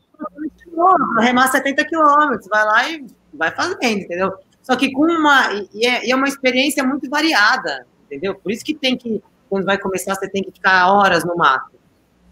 Remar 1.20 1.49
70 1.49 1.85
quilômetros, 1.85 2.49
vai 2.49 2.64
lá 2.64 2.91
e 2.91 3.07
vai 3.33 3.51
fazendo, 3.51 4.01
entendeu? 4.01 4.33
Só 4.62 4.77
que 4.77 4.91
com 4.93 5.05
uma. 5.05 5.53
E 5.72 5.87
é, 5.87 6.07
e 6.07 6.11
é 6.11 6.16
uma 6.16 6.29
experiência 6.29 6.85
muito 6.85 7.09
variada, 7.09 7.87
entendeu? 8.07 8.35
Por 8.35 8.51
isso 8.53 8.64
que 8.64 8.74
tem 8.74 8.97
que, 8.97 9.22
quando 9.49 9.64
vai 9.64 9.79
começar, 9.79 10.14
você 10.14 10.29
tem 10.29 10.43
que 10.43 10.53
ficar 10.53 10.93
horas 10.93 11.24
no 11.24 11.37
mato 11.37 11.77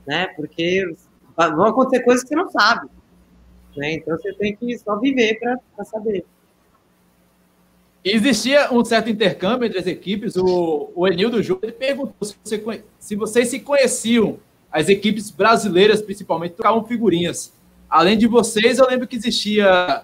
né? 0.06 0.28
Porque 0.36 0.94
vão 1.36 1.66
acontecer 1.66 2.02
coisas 2.02 2.22
que 2.22 2.28
você 2.28 2.36
não 2.36 2.50
sabe, 2.50 2.88
né? 3.76 3.94
Então 3.94 4.16
você 4.16 4.32
tem 4.34 4.54
que 4.54 4.78
só 4.78 4.98
viver 4.98 5.38
para 5.38 5.84
saber. 5.84 6.24
Existia 8.04 8.70
um 8.72 8.84
certo 8.84 9.08
intercâmbio 9.08 9.66
entre 9.66 9.78
as 9.78 9.86
equipes. 9.86 10.36
O, 10.36 10.90
o 10.94 11.08
Enildo 11.08 11.42
Júnior 11.42 11.72
perguntou 11.72 12.14
se, 12.22 12.36
você, 12.44 12.84
se 12.98 13.16
vocês 13.16 13.48
se 13.48 13.60
conheciam, 13.60 14.38
as 14.70 14.88
equipes 14.88 15.30
brasileiras 15.30 16.02
principalmente, 16.02 16.54
trocavam 16.54 16.84
figurinhas. 16.84 17.52
Além 17.94 18.18
de 18.18 18.26
vocês, 18.26 18.80
eu 18.80 18.88
lembro 18.88 19.06
que 19.06 19.14
existia 19.14 20.02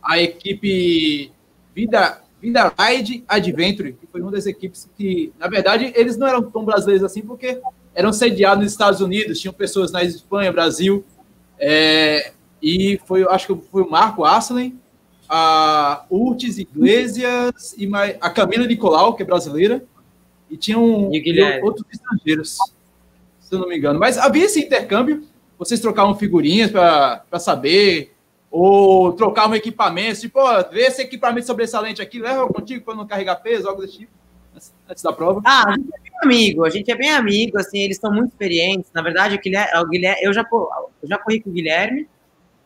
a 0.00 0.22
equipe 0.22 1.32
Vida, 1.74 2.22
Vida 2.40 2.72
Ride 2.78 3.24
Adventure, 3.26 3.92
que 3.94 4.06
foi 4.06 4.20
uma 4.20 4.30
das 4.30 4.46
equipes 4.46 4.88
que, 4.96 5.32
na 5.36 5.48
verdade, 5.48 5.92
eles 5.96 6.16
não 6.16 6.28
eram 6.28 6.48
tão 6.48 6.64
brasileiros 6.64 7.02
assim, 7.02 7.22
porque 7.22 7.60
eram 7.92 8.12
sediados 8.12 8.62
nos 8.62 8.70
Estados 8.70 9.00
Unidos, 9.00 9.40
tinham 9.40 9.52
pessoas 9.52 9.90
na 9.90 10.04
Espanha, 10.04 10.52
Brasil, 10.52 11.04
é, 11.58 12.34
e 12.62 13.00
foi, 13.04 13.24
acho 13.24 13.52
que 13.52 13.68
foi 13.68 13.82
o 13.82 13.90
Marco 13.90 14.24
Aslen, 14.24 14.78
a 15.28 16.06
Urtis 16.08 16.58
Iglesias 16.58 17.74
e 17.76 17.90
a 18.20 18.30
Camila 18.30 18.64
Nicolau, 18.64 19.16
que 19.16 19.24
é 19.24 19.26
brasileira, 19.26 19.84
e 20.48 20.56
tinham 20.56 21.10
e 21.12 21.62
outros 21.64 21.84
estrangeiros, 21.92 22.58
se 23.40 23.52
eu 23.52 23.58
não 23.58 23.68
me 23.68 23.76
engano. 23.76 23.98
Mas 23.98 24.18
havia 24.18 24.44
esse 24.44 24.60
intercâmbio, 24.60 25.24
vocês 25.58 25.80
trocavam 25.80 26.14
figurinhas 26.14 26.70
para 26.70 27.38
saber, 27.38 28.14
ou 28.50 29.12
trocavam 29.12 29.56
equipamentos, 29.56 30.20
tipo, 30.20 30.38
ó, 30.38 30.62
vê 30.70 30.82
esse 30.82 31.02
equipamento 31.02 31.46
sobressalente 31.46 32.00
aqui, 32.00 32.18
leva 32.18 32.46
contigo 32.46 32.84
para 32.84 32.94
não 32.94 33.06
carregar 33.06 33.36
peso, 33.36 33.68
algo 33.68 33.82
desse 33.82 33.98
tipo 33.98 34.12
antes 34.88 35.02
da 35.02 35.12
prova? 35.12 35.40
Ah, 35.44 35.64
a 35.68 35.72
gente 35.72 35.90
é 35.92 36.00
bem 36.00 36.12
amigo, 36.22 36.64
a 36.64 36.70
gente 36.70 36.90
é 36.90 36.94
bem 36.94 37.10
amigo, 37.10 37.58
assim, 37.58 37.78
eles 37.78 37.96
são 37.96 38.12
muito 38.12 38.30
experientes. 38.30 38.90
Na 38.92 39.02
verdade, 39.02 39.34
o 39.34 39.40
Guilherme, 39.40 39.80
o 39.80 39.88
Guilherme 39.88 40.20
eu, 40.22 40.32
já, 40.32 40.44
eu 40.52 41.08
já 41.08 41.18
corri 41.18 41.40
com 41.40 41.50
o 41.50 41.52
Guilherme, 41.52 42.08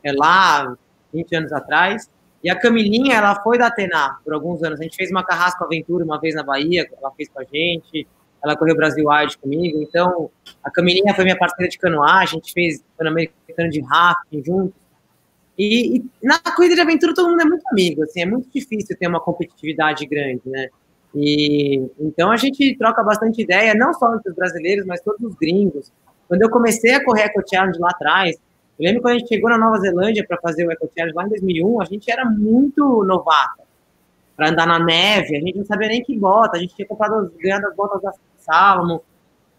é 0.02 0.12
lá, 0.12 0.76
20 1.12 1.36
anos 1.36 1.52
atrás, 1.52 2.10
E 2.42 2.50
a 2.50 2.58
Camilinha, 2.58 3.16
ela 3.16 3.42
foi 3.42 3.58
da 3.58 3.66
Atena 3.66 4.18
por 4.24 4.32
alguns 4.32 4.62
anos. 4.62 4.80
A 4.80 4.82
gente 4.82 4.96
fez 4.96 5.10
uma 5.10 5.24
carrasco 5.24 5.64
aventura 5.64 6.04
uma 6.04 6.20
vez 6.20 6.34
na 6.34 6.42
Bahia, 6.42 6.88
ela 7.00 7.10
fez 7.12 7.28
com 7.28 7.40
a 7.40 7.44
gente. 7.44 8.06
Ela 8.42 8.56
correu 8.56 8.76
Brasil 8.76 9.04
Wide 9.08 9.38
comigo. 9.38 9.82
Então, 9.82 10.30
a 10.62 10.70
Camilinha 10.70 11.14
foi 11.14 11.24
minha 11.24 11.36
parceira 11.36 11.68
de 11.68 11.78
canoagem. 11.78 12.38
A 12.38 12.42
gente 12.42 12.52
fez 12.52 12.82
Pan-Americano 12.96 13.70
de 13.70 13.80
rafting 13.80 14.44
juntos. 14.44 14.88
E, 15.58 15.96
e, 15.96 16.04
na 16.22 16.38
corrida 16.38 16.76
de 16.76 16.80
aventura 16.80 17.12
todo 17.12 17.30
mundo 17.30 17.42
é 17.42 17.44
muito 17.44 17.64
amigo, 17.72 18.04
assim, 18.04 18.20
é 18.20 18.26
muito 18.26 18.48
difícil 18.48 18.96
ter 18.96 19.08
uma 19.08 19.20
competitividade 19.20 20.06
grande, 20.06 20.42
né? 20.46 20.68
E 21.12 21.84
então 21.98 22.30
a 22.30 22.36
gente 22.36 22.76
troca 22.78 23.02
bastante 23.02 23.42
ideia, 23.42 23.74
não 23.74 23.92
só 23.92 24.14
entre 24.14 24.30
os 24.30 24.36
brasileiros, 24.36 24.86
mas 24.86 25.00
todos 25.00 25.20
os 25.20 25.34
gringos. 25.34 25.90
Quando 26.28 26.42
eu 26.42 26.50
comecei 26.50 26.94
a 26.94 27.04
correr 27.04 27.22
Eco 27.22 27.42
Challenge 27.48 27.76
lá 27.80 27.90
atrás, 27.90 28.36
eu 28.78 28.84
lembro 28.84 29.02
quando 29.02 29.16
a 29.16 29.18
gente 29.18 29.28
chegou 29.28 29.50
na 29.50 29.58
Nova 29.58 29.78
Zelândia 29.78 30.24
para 30.24 30.38
fazer 30.38 30.64
o 30.64 30.70
Eco 30.70 30.88
Challenge 30.96 31.16
lá 31.16 31.24
em 31.24 31.30
2001, 31.30 31.82
a 31.82 31.84
gente 31.86 32.08
era 32.08 32.24
muito 32.24 33.02
novata 33.02 33.67
para 34.38 34.50
andar 34.50 34.68
na 34.68 34.78
neve, 34.78 35.36
a 35.36 35.40
gente 35.40 35.58
não 35.58 35.64
sabia 35.64 35.88
nem 35.88 36.00
que 36.00 36.16
bota, 36.16 36.56
a 36.56 36.60
gente 36.60 36.72
tinha 36.72 36.86
comprado, 36.86 37.34
ganhado 37.42 37.66
as 37.66 37.74
botas 37.74 38.00
da 38.00 38.12
Salomon, 38.38 39.00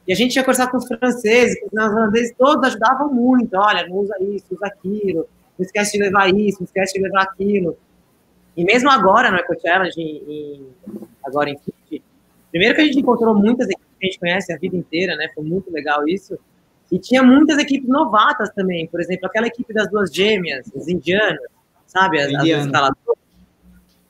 e 0.07 0.13
a 0.13 0.15
gente 0.15 0.31
tinha 0.31 0.41
conversado 0.41 0.71
com 0.71 0.77
os 0.77 0.87
franceses, 0.87 1.59
com 1.59 1.65
os 1.65 1.73
neozelandeses, 1.73 2.33
todos 2.37 2.65
ajudavam 2.65 3.13
muito, 3.13 3.57
olha, 3.57 3.85
não 3.89 3.97
usa 3.97 4.15
isso, 4.21 4.45
usa 4.51 4.67
aquilo, 4.67 5.27
não 5.57 5.65
esquece 5.65 5.97
de 5.97 6.03
levar 6.05 6.33
isso, 6.33 6.59
não 6.61 6.65
esquece 6.65 6.93
de 6.93 7.01
levar 7.01 7.23
aquilo. 7.23 7.77
E 8.55 8.63
mesmo 8.63 8.89
agora 8.89 9.29
no 9.29 9.35
Eco 9.35 9.53
Challenge, 9.59 9.99
em, 9.99 10.65
agora 11.25 11.49
em 11.49 11.57
Fit, 11.57 12.01
primeiro 12.49 12.73
que 12.73 12.81
a 12.81 12.85
gente 12.85 12.99
encontrou 12.99 13.35
muitas 13.35 13.67
equipes 13.67 13.85
que 13.99 14.05
a 14.05 14.09
gente 14.09 14.19
conhece 14.19 14.53
a 14.53 14.57
vida 14.57 14.77
inteira, 14.77 15.17
né? 15.17 15.29
Foi 15.35 15.43
muito 15.43 15.69
legal 15.73 16.07
isso. 16.07 16.39
E 16.89 16.97
tinha 16.97 17.21
muitas 17.21 17.57
equipes 17.57 17.89
novatas 17.89 18.49
também, 18.51 18.87
por 18.87 19.01
exemplo, 19.01 19.27
aquela 19.27 19.47
equipe 19.47 19.73
das 19.73 19.91
duas 19.91 20.09
gêmeas, 20.09 20.71
as 20.73 20.87
indianas, 20.87 21.43
sabe? 21.85 22.17
As, 22.21 22.33
as 22.33 22.45
instaladoras. 22.45 23.18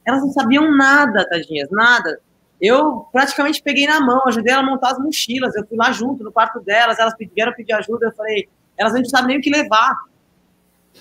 Elas 0.10 0.22
não 0.22 0.32
sabiam 0.32 0.76
nada, 0.76 1.28
tadinhas, 1.30 1.70
nada. 1.72 2.20
Eu 2.60 3.06
praticamente 3.12 3.62
peguei 3.62 3.88
na 3.88 4.02
mão, 4.02 4.24
ajudei 4.28 4.52
ela 4.52 4.64
a 4.64 4.66
montar 4.66 4.92
as 4.92 5.00
mochilas. 5.00 5.56
Eu 5.56 5.66
fui 5.66 5.78
lá 5.78 5.92
junto 5.92 6.24
no 6.24 6.32
quarto 6.32 6.60
delas, 6.60 7.00
elas 7.00 7.14
vieram 7.34 7.54
pedir 7.54 7.74
ajuda. 7.74 8.08
Eu 8.08 8.12
falei, 8.12 8.50
elas 8.76 8.94
não 8.94 9.06
sabem 9.06 9.28
nem 9.28 9.38
o 9.38 9.42
que 9.42 9.50
levar. 9.50 9.96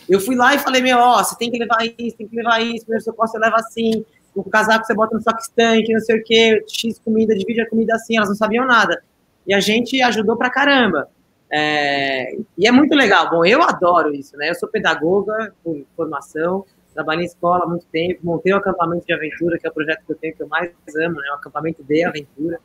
Eu 0.09 0.21
fui 0.21 0.37
lá 0.37 0.55
e 0.55 0.59
falei, 0.59 0.83
meu, 0.83 0.99
ó, 0.99 1.25
você 1.25 1.37
tem 1.37 1.51
que 1.51 1.59
levar 1.59 1.79
isso, 1.99 2.17
tem 2.17 2.29
que 2.29 2.37
levar 2.37 2.61
isso, 2.61 2.85
primeiro 2.85 3.03
socorro 3.03 3.27
você 3.27 3.39
leva 3.39 3.57
assim, 3.57 4.05
o 4.35 4.45
casaco 4.45 4.87
você 4.87 4.95
bota 4.95 5.17
no 5.17 5.23
sock 5.23 5.41
stank, 5.41 5.91
não 5.93 6.01
sei 6.01 6.21
o 6.21 6.23
quê, 6.23 6.65
X 6.69 6.99
comida, 6.99 7.35
divide 7.35 7.63
a 7.63 7.69
comida 7.69 7.95
assim, 7.95 8.17
elas 8.17 8.29
não 8.29 8.37
sabiam 8.37 8.67
nada. 8.67 9.03
E 9.47 9.55
a 9.55 9.61
gente 9.61 10.01
ajudou 10.03 10.37
pra 10.37 10.51
caramba. 10.51 11.09
É, 11.51 12.37
e 12.57 12.67
é 12.67 12.71
muito 12.71 12.95
legal. 12.95 13.31
Bom, 13.31 13.45
eu 13.45 13.63
adoro 13.63 14.15
isso, 14.15 14.37
né? 14.37 14.51
Eu 14.51 14.55
sou 14.55 14.69
pedagoga 14.69 15.55
por 15.65 15.83
formação, 15.97 16.65
trabalhei 16.99 17.23
em 17.23 17.27
escola 17.27 17.65
há 17.65 17.69
muito 17.69 17.87
tempo, 17.87 18.19
montei 18.25 18.53
o 18.53 18.57
um 18.57 18.59
acampamento 18.59 19.07
de 19.07 19.13
aventura, 19.13 19.57
que 19.57 19.65
é 19.65 19.71
o 19.71 19.73
projeto 19.73 20.05
que 20.05 20.13
eu 20.13 20.17
tenho 20.17 20.35
que 20.35 20.43
eu 20.43 20.49
mais 20.49 20.73
amo, 20.97 21.21
né? 21.21 21.31
O 21.31 21.35
acampamento 21.35 21.85
de 21.85 22.03
aventura. 22.03 22.61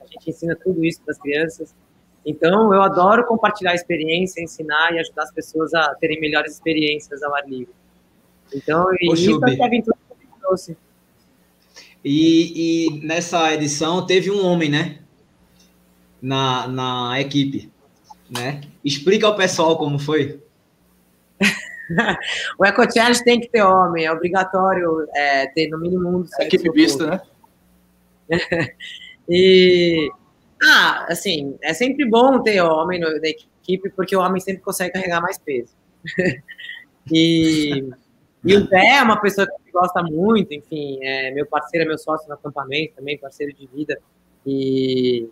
A 0.00 0.04
gente 0.04 0.30
ensina 0.30 0.56
tudo 0.56 0.84
isso 0.84 1.00
para 1.02 1.12
as 1.12 1.18
crianças. 1.18 1.72
Então, 2.26 2.74
eu 2.74 2.82
adoro 2.82 3.24
compartilhar 3.24 3.70
a 3.70 3.74
experiência, 3.76 4.42
ensinar 4.42 4.92
e 4.92 4.98
ajudar 4.98 5.22
as 5.22 5.32
pessoas 5.32 5.72
a 5.74 5.94
terem 5.94 6.20
melhores 6.20 6.54
experiências 6.54 7.22
ao 7.22 7.32
ar 7.32 7.48
livre. 7.48 7.72
Então, 8.52 8.86
e 9.00 9.12
isso 9.12 9.44
é 9.46 9.54
que 9.54 9.62
a 9.62 9.66
aventura 9.66 9.96
trouxe. 10.40 10.76
E, 12.04 12.88
e 12.96 13.06
nessa 13.06 13.54
edição 13.54 14.04
teve 14.04 14.28
um 14.28 14.44
homem, 14.44 14.68
né? 14.68 14.98
Na, 16.20 16.66
na 16.66 17.20
equipe, 17.20 17.70
né? 18.28 18.60
Explica 18.84 19.28
ao 19.28 19.36
pessoal 19.36 19.78
como 19.78 20.00
foi. 20.00 20.42
O 22.58 22.64
Eco 22.64 22.92
Challenge 22.92 23.22
tem 23.24 23.40
que 23.40 23.48
ter 23.48 23.62
homem, 23.62 24.04
é 24.04 24.12
obrigatório 24.12 25.06
é, 25.14 25.46
ter 25.48 25.68
no 25.68 25.78
mínimo 25.78 26.08
um. 26.08 26.24
Equipe 26.40 26.70
vista, 26.70 27.06
né? 27.06 27.20
e 29.28 30.10
ah, 30.62 31.06
assim, 31.08 31.56
é 31.62 31.72
sempre 31.72 32.04
bom 32.04 32.42
ter 32.42 32.60
homem 32.60 33.00
no, 33.00 33.08
na 33.20 33.28
equipe, 33.28 33.90
porque 33.90 34.16
o 34.16 34.20
homem 34.20 34.40
sempre 34.40 34.62
consegue 34.62 34.92
carregar 34.92 35.20
mais 35.20 35.38
peso. 35.38 35.74
e, 37.10 37.90
e 38.44 38.56
o 38.56 38.66
Zé 38.66 38.98
é 38.98 39.02
uma 39.02 39.20
pessoa 39.20 39.46
que 39.46 39.72
gosta 39.72 40.02
muito, 40.02 40.52
enfim, 40.52 40.98
é 41.02 41.30
meu 41.30 41.46
parceiro, 41.46 41.84
é 41.84 41.88
meu 41.88 41.98
sócio 41.98 42.28
no 42.28 42.34
acampamento 42.34 42.94
também, 42.96 43.18
parceiro 43.18 43.54
de 43.54 43.66
vida. 43.66 43.98
E, 44.44 45.28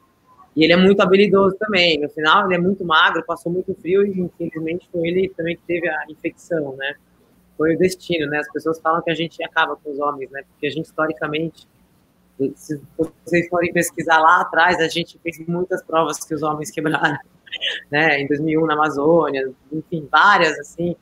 e 0.57 0.65
ele 0.65 0.73
é 0.73 0.77
muito 0.77 1.01
habilidoso 1.03 1.55
também. 1.59 2.01
No 2.01 2.09
final, 2.09 2.47
ele 2.47 2.55
é 2.55 2.59
muito 2.59 2.83
magro, 2.83 3.23
passou 3.27 3.53
muito 3.53 3.75
frio 3.75 4.07
e, 4.07 4.19
infelizmente, 4.19 4.89
foi 4.91 5.07
ele 5.07 5.29
também 5.37 5.55
que 5.55 5.63
teve 5.67 5.87
a 5.87 6.05
infecção, 6.09 6.75
né? 6.77 6.95
Foi 7.59 7.75
o 7.75 7.79
destino, 7.79 8.27
né? 8.31 8.39
As 8.39 8.51
pessoas 8.51 8.81
falam 8.81 9.03
que 9.03 9.11
a 9.11 9.15
gente 9.15 9.43
acaba 9.45 9.77
com 9.77 9.91
os 9.91 9.99
homens, 9.99 10.31
né? 10.31 10.43
Porque 10.49 10.67
a 10.67 10.71
gente, 10.71 10.87
historicamente, 10.87 11.69
se 12.55 12.81
vocês 12.97 13.49
forem 13.51 13.71
pesquisar 13.71 14.19
lá 14.19 14.41
atrás, 14.41 14.81
a 14.81 14.89
gente 14.89 15.19
fez 15.19 15.39
muitas 15.47 15.83
provas 15.83 16.25
que 16.25 16.35
os 16.35 16.43
homens 16.43 16.71
quebraram, 16.71 17.19
né? 17.93 18.23
Em 18.23 18.27
2001 18.27 18.65
na 18.65 18.73
Amazônia, 18.73 19.53
enfim, 19.71 20.09
várias 20.11 20.59
assim. 20.59 20.97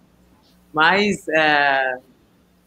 Mas, 0.73 1.29
é, 1.29 1.99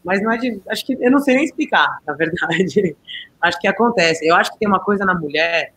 mas 0.02 0.22
não 0.22 0.32
é 0.32 0.38
de, 0.38 0.58
acho 0.66 0.86
que 0.86 0.94
eu 0.98 1.10
não 1.10 1.18
sei 1.18 1.34
nem 1.34 1.44
explicar, 1.44 1.98
na 2.06 2.14
verdade. 2.14 2.96
acho 3.42 3.60
que 3.60 3.68
acontece. 3.68 4.26
Eu 4.26 4.34
acho 4.36 4.50
que 4.52 4.58
tem 4.58 4.66
uma 4.66 4.80
coisa 4.80 5.04
na 5.04 5.14
mulher, 5.14 5.74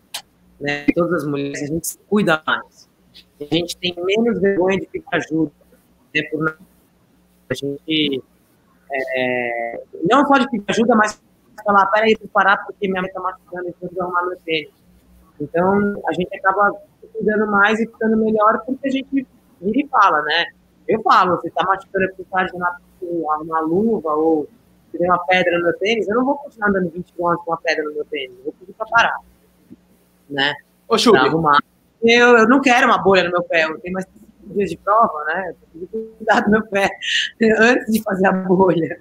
né? 0.61 0.85
Todas 0.95 1.23
as 1.23 1.27
mulheres 1.27 1.61
a 1.61 1.65
gente 1.65 1.87
se 1.87 1.97
cuida 2.09 2.41
mais. 2.45 2.89
A 3.39 3.55
gente 3.55 3.75
tem 3.77 3.95
menos 3.97 4.39
vergonha 4.39 4.79
de 4.79 4.87
pedir 4.87 5.05
ajuda, 5.11 5.51
né? 6.13 6.21
Por 6.31 6.57
a 7.49 7.53
gente 7.53 8.23
é, 8.91 9.83
não 10.09 10.25
só 10.25 10.37
de 10.37 10.49
pedir 10.49 10.65
ajuda, 10.69 10.95
mas 10.95 11.21
falar, 11.65 11.85
peraí, 11.87 12.13
preciso 12.13 12.31
parar 12.31 12.57
porque 12.65 12.87
minha 12.87 13.01
mãe 13.01 13.11
tá 13.11 13.19
machucando 13.19 13.69
e 13.69 13.73
preciso 13.73 14.01
arrumar 14.01 14.25
meu 14.25 14.37
tênis. 14.45 14.71
Então, 15.39 16.01
a 16.07 16.13
gente 16.13 16.35
acaba 16.35 16.71
cuidando 17.13 17.47
mais 17.47 17.79
e 17.79 17.87
ficando 17.87 18.17
melhor 18.17 18.61
porque 18.65 18.87
a 18.87 18.91
gente 18.91 19.27
vira 19.59 19.79
e 19.79 19.87
fala, 19.87 20.21
né? 20.21 20.45
Eu 20.87 21.01
falo, 21.01 21.37
você 21.37 21.49
tá 21.51 21.63
machucando, 21.65 22.05
eu 22.05 22.15
preciso 22.15 22.35
arrumar 22.35 22.79
uma 23.41 23.59
luva 23.61 24.13
ou 24.13 24.47
tem 24.91 25.07
uma 25.09 25.19
pedra 25.25 25.57
no 25.57 25.63
meu 25.63 25.77
tênis, 25.77 26.07
eu 26.07 26.15
não 26.15 26.25
vou 26.25 26.35
continuar 26.37 26.69
andando 26.69 26.89
20 26.89 27.13
km 27.13 27.35
com 27.35 27.51
uma 27.51 27.57
pedra 27.57 27.83
no 27.83 27.93
meu 27.93 28.05
tênis, 28.05 28.37
eu 28.37 28.43
vou 28.43 28.53
pedir 28.59 28.73
pra 28.73 28.85
parar, 28.87 29.17
né? 30.31 30.53
Ô, 30.87 30.97
Chubi. 30.97 31.19
Eu, 32.03 32.37
eu 32.37 32.49
não 32.49 32.59
quero 32.59 32.87
uma 32.87 32.97
bolha 32.97 33.23
no 33.23 33.31
meu 33.31 33.43
pé, 33.43 33.65
eu 33.65 33.79
tenho 33.79 33.93
mais 33.93 34.07
dias 34.43 34.69
de 34.69 34.77
prova, 34.77 35.23
né? 35.25 35.49
Eu 35.49 35.55
preciso 35.55 36.15
cuidar 36.17 36.41
do 36.41 36.51
meu 36.51 36.65
pé 36.67 36.89
antes 37.59 37.93
de 37.93 38.01
fazer 38.01 38.27
a 38.27 38.31
bolha. 38.31 38.99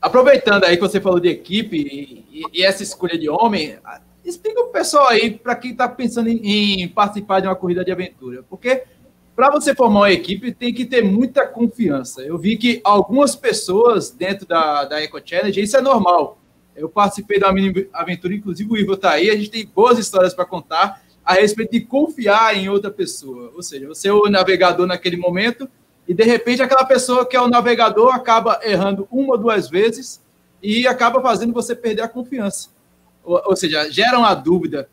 Aproveitando 0.00 0.64
aí 0.64 0.76
que 0.76 0.82
você 0.82 1.00
falou 1.00 1.20
de 1.20 1.28
equipe 1.28 1.76
e, 1.76 2.46
e 2.52 2.64
essa 2.64 2.82
escolha 2.82 3.18
de 3.18 3.28
homem, 3.28 3.78
explica 4.24 4.60
o 4.60 4.68
pessoal 4.68 5.08
aí 5.08 5.30
para 5.30 5.54
quem 5.54 5.72
está 5.72 5.88
pensando 5.88 6.28
em, 6.28 6.82
em, 6.82 6.88
participar 6.88 7.40
de 7.40 7.48
uma 7.48 7.56
corrida 7.56 7.84
de 7.84 7.92
aventura, 7.92 8.42
porque 8.48 8.84
para 9.36 9.50
você 9.50 9.74
formar 9.74 10.00
uma 10.00 10.12
equipe 10.12 10.52
tem 10.52 10.72
que 10.72 10.84
ter 10.84 11.02
muita 11.02 11.46
confiança. 11.46 12.22
Eu 12.22 12.38
vi 12.38 12.56
que 12.56 12.80
algumas 12.84 13.34
pessoas 13.34 14.10
dentro 14.10 14.46
da, 14.46 14.84
da 14.84 15.02
Eco 15.02 15.20
Challenge, 15.24 15.60
isso 15.60 15.76
é 15.76 15.80
normal. 15.80 16.38
Eu 16.74 16.88
participei 16.88 17.38
da 17.38 17.52
mini 17.52 17.88
aventura, 17.92 18.34
inclusive 18.34 18.70
o 18.70 18.76
Ivo 18.76 18.94
está 18.94 19.12
aí, 19.12 19.30
a 19.30 19.36
gente 19.36 19.50
tem 19.50 19.66
boas 19.66 19.98
histórias 19.98 20.34
para 20.34 20.44
contar 20.44 21.02
a 21.24 21.34
respeito 21.34 21.72
de 21.72 21.80
confiar 21.82 22.56
em 22.56 22.68
outra 22.68 22.90
pessoa. 22.90 23.52
Ou 23.54 23.62
seja, 23.62 23.86
você 23.86 24.08
é 24.08 24.12
o 24.12 24.28
navegador 24.28 24.86
naquele 24.86 25.16
momento, 25.16 25.68
e 26.08 26.14
de 26.14 26.24
repente 26.24 26.62
aquela 26.62 26.84
pessoa 26.84 27.26
que 27.26 27.36
é 27.36 27.40
o 27.40 27.48
navegador 27.48 28.14
acaba 28.14 28.60
errando 28.62 29.06
uma 29.10 29.34
ou 29.34 29.38
duas 29.38 29.68
vezes 29.68 30.20
e 30.62 30.86
acaba 30.86 31.20
fazendo 31.20 31.52
você 31.52 31.74
perder 31.74 32.02
a 32.02 32.08
confiança. 32.08 32.70
Ou, 33.22 33.40
ou 33.46 33.56
seja, 33.56 33.90
gera 33.90 34.18
uma 34.18 34.34
dúvida. 34.34 34.88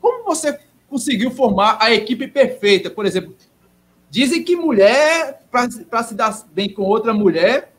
Como 0.00 0.24
você 0.24 0.58
conseguiu 0.88 1.30
formar 1.30 1.78
a 1.80 1.92
equipe 1.92 2.28
perfeita? 2.28 2.88
Por 2.88 3.04
exemplo, 3.04 3.34
dizem 4.08 4.44
que 4.44 4.54
mulher, 4.54 5.42
para 5.50 6.02
se 6.02 6.14
dar 6.14 6.46
bem 6.52 6.72
com 6.72 6.82
outra 6.82 7.12
mulher, 7.12 7.72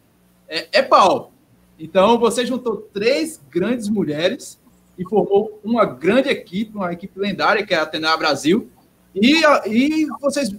é, 0.49 0.67
é 0.79 0.81
pau. 0.81 1.31
Então, 1.79 2.17
você 2.17 2.45
juntou 2.45 2.77
três 2.93 3.39
grandes 3.49 3.87
mulheres 3.87 4.59
e 4.97 5.03
formou 5.03 5.59
uma 5.63 5.85
grande 5.85 6.29
equipe, 6.29 6.75
uma 6.75 6.91
equipe 6.91 7.19
lendária, 7.19 7.65
que 7.65 7.73
é 7.73 7.77
a 7.77 7.83
Atena 7.83 8.17
Brasil, 8.17 8.69
e, 9.13 9.41
e 9.67 10.05
vocês 10.21 10.53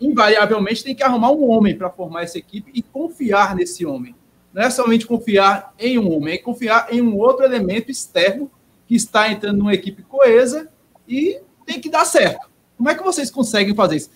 invariavelmente 0.00 0.82
têm 0.82 0.94
que 0.94 1.02
arrumar 1.02 1.30
um 1.30 1.48
homem 1.48 1.76
para 1.76 1.90
formar 1.90 2.22
essa 2.22 2.38
equipe 2.38 2.70
e 2.74 2.82
confiar 2.82 3.54
nesse 3.54 3.86
homem. 3.86 4.14
Não 4.52 4.62
é 4.62 4.70
somente 4.70 5.06
confiar 5.06 5.72
em 5.78 5.98
um 5.98 6.12
homem, 6.12 6.34
é 6.34 6.38
confiar 6.38 6.88
em 6.92 7.00
um 7.00 7.16
outro 7.16 7.44
elemento 7.44 7.90
externo 7.90 8.50
que 8.88 8.96
está 8.96 9.30
entrando 9.30 9.58
numa 9.58 9.74
equipe 9.74 10.02
coesa 10.02 10.68
e 11.06 11.40
tem 11.64 11.80
que 11.80 11.88
dar 11.88 12.04
certo. 12.04 12.48
Como 12.76 12.88
é 12.88 12.94
que 12.94 13.02
vocês 13.02 13.30
conseguem 13.30 13.74
fazer 13.74 13.96
isso? 13.96 14.10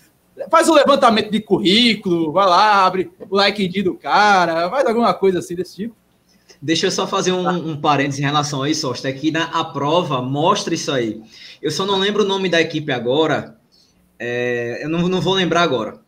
Faz 0.50 0.68
um 0.68 0.74
levantamento 0.74 1.30
de 1.30 1.40
currículo, 1.40 2.32
vai 2.32 2.46
lá, 2.46 2.84
abre 2.84 3.12
o 3.30 3.36
like 3.36 3.82
do 3.82 3.94
cara, 3.94 4.68
faz 4.68 4.84
alguma 4.86 5.14
coisa 5.14 5.38
assim 5.38 5.54
desse 5.54 5.76
tipo. 5.76 5.94
Deixa 6.60 6.86
eu 6.86 6.90
só 6.90 7.06
fazer 7.06 7.32
um, 7.32 7.70
um 7.70 7.80
parênteses 7.80 8.20
em 8.20 8.24
relação 8.24 8.62
a 8.62 8.70
isso, 8.70 8.88
Osta. 8.88 9.08
Aqui 9.08 9.30
na 9.30 9.44
a 9.44 9.64
prova 9.64 10.22
mostra 10.22 10.74
isso 10.74 10.90
aí. 10.90 11.20
Eu 11.60 11.70
só 11.70 11.84
não 11.84 11.98
lembro 11.98 12.24
o 12.24 12.26
nome 12.26 12.48
da 12.48 12.60
equipe 12.60 12.90
agora. 12.92 13.56
É, 14.18 14.80
eu 14.82 14.88
não, 14.88 15.08
não 15.08 15.20
vou 15.20 15.34
lembrar 15.34 15.62
agora. 15.62 16.04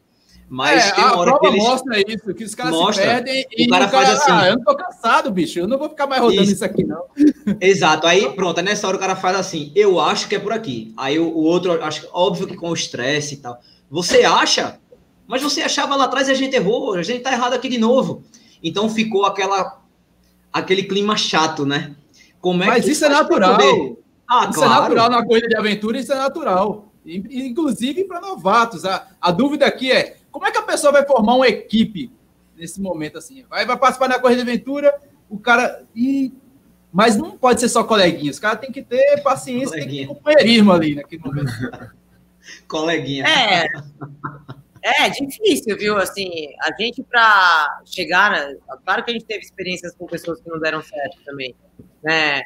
Mas 0.49 0.87
é, 0.87 0.93
tem 0.93 1.05
uma 1.05 1.17
hora 1.17 1.39
que 1.39 1.47
eles... 1.47 1.63
mostra 1.63 2.01
isso, 2.01 2.35
que 2.35 2.45
os 2.45 2.55
caras 2.55 2.73
mostra. 2.73 3.03
se 3.05 3.11
perdem 3.11 3.47
e 3.51 3.67
o 3.67 3.69
cara, 3.69 3.87
o 3.87 3.91
cara 3.91 4.07
faz 4.07 4.19
assim. 4.19 4.33
Ah, 4.33 4.49
eu 4.49 4.57
não 4.57 4.65
tô 4.65 4.77
cansado, 4.77 5.31
bicho. 5.31 5.59
Eu 5.59 5.67
não 5.67 5.77
vou 5.77 5.89
ficar 5.89 6.07
mais 6.07 6.23
rodando 6.23 6.43
isso, 6.43 6.53
isso 6.53 6.65
aqui, 6.65 6.85
não. 6.85 7.03
Exato. 7.61 8.07
Aí, 8.07 8.31
pronto, 8.33 8.63
nessa 8.63 8.87
hora 8.87 8.97
o 8.97 9.01
cara 9.01 9.17
faz 9.17 9.37
assim, 9.37 9.73
eu 9.75 9.99
acho 9.99 10.29
que 10.29 10.37
é 10.37 10.39
por 10.39 10.53
aqui. 10.53 10.95
Aí 10.97 11.19
o, 11.19 11.27
o 11.27 11.43
outro, 11.43 11.83
acho 11.83 12.09
óbvio 12.13 12.47
que 12.47 12.57
com 12.57 12.71
o 12.71 12.75
estresse 12.75 13.35
e 13.35 13.39
tal. 13.39 13.59
Você 13.91 14.25
acha? 14.25 14.79
Mas 15.27 15.43
você 15.43 15.63
achava 15.63 15.97
lá 15.97 16.05
atrás 16.05 16.29
e 16.29 16.31
a 16.31 16.35
gente 16.35 16.55
errou, 16.55 16.95
a 16.95 17.03
gente 17.03 17.21
tá 17.21 17.33
errado 17.33 17.55
aqui 17.55 17.69
de 17.69 17.79
novo. 17.79 18.23
Então 18.63 18.89
ficou 18.89 19.25
aquela 19.25 19.81
aquele 20.59 20.83
clima 20.85 21.17
chato, 21.17 21.67
né? 21.67 21.95
Como 22.41 22.63
é 22.63 22.67
Mas 22.67 22.87
isso 22.87 23.05
é 23.05 23.09
natural. 23.09 23.59
Ah, 24.29 24.49
isso 24.51 24.63
é 24.63 24.67
claro. 24.67 24.73
é 24.73 24.81
natural 24.81 25.11
na 25.11 25.25
corrida 25.25 25.49
de 25.49 25.57
aventura, 25.57 25.99
isso 25.99 26.13
é 26.13 26.17
natural. 26.17 26.93
Inclusive 27.05 28.05
para 28.05 28.21
novatos. 28.21 28.85
A, 28.85 29.07
a 29.21 29.31
dúvida 29.31 29.67
aqui 29.67 29.93
é 29.93 30.17
como 30.31 30.47
é 30.47 30.51
que 30.51 30.59
a 30.59 30.63
pessoa 30.63 30.93
vai 30.93 31.07
formar 31.07 31.35
uma 31.35 31.49
equipe 31.49 32.11
nesse 32.57 32.81
momento 32.81 33.19
assim? 33.19 33.45
Vai, 33.49 33.67
vai 33.67 33.77
participar 33.77 34.09
da 34.09 34.19
corrida 34.19 34.45
de 34.45 34.51
aventura, 34.51 34.95
o 35.29 35.39
cara. 35.39 35.85
E, 35.95 36.33
mas 36.93 37.17
não 37.17 37.37
pode 37.37 37.61
ser 37.61 37.69
só 37.69 37.85
coleguinha, 37.85 38.31
os 38.31 38.39
caras 38.39 38.61
têm 38.61 38.73
que 38.73 38.83
ter 38.83 39.23
paciência, 39.23 39.69
coleguinha. 39.69 40.07
tem 40.07 40.15
que 40.15 40.15
ter 40.15 40.31
companheirismo 40.31 40.73
ali 40.73 40.95
naquele 40.95 41.23
momento. 41.23 41.53
coleguinha. 42.67 43.25
É. 43.27 43.67
É 44.87 45.11
difícil, 45.11 45.77
viu? 45.77 45.97
Assim, 45.97 46.55
a 46.63 46.71
gente 46.81 47.03
para 47.03 47.83
chegar, 47.85 48.31
né? 48.31 48.57
claro 48.85 49.05
que 49.05 49.11
a 49.11 49.15
gente 49.15 49.25
teve 49.25 49.41
experiências 49.41 49.93
com 49.97 50.07
pessoas 50.07 50.41
que 50.41 50.49
não 50.49 50.61
deram 50.61 50.81
certo 50.81 51.19
também, 51.25 51.57
né? 52.05 52.41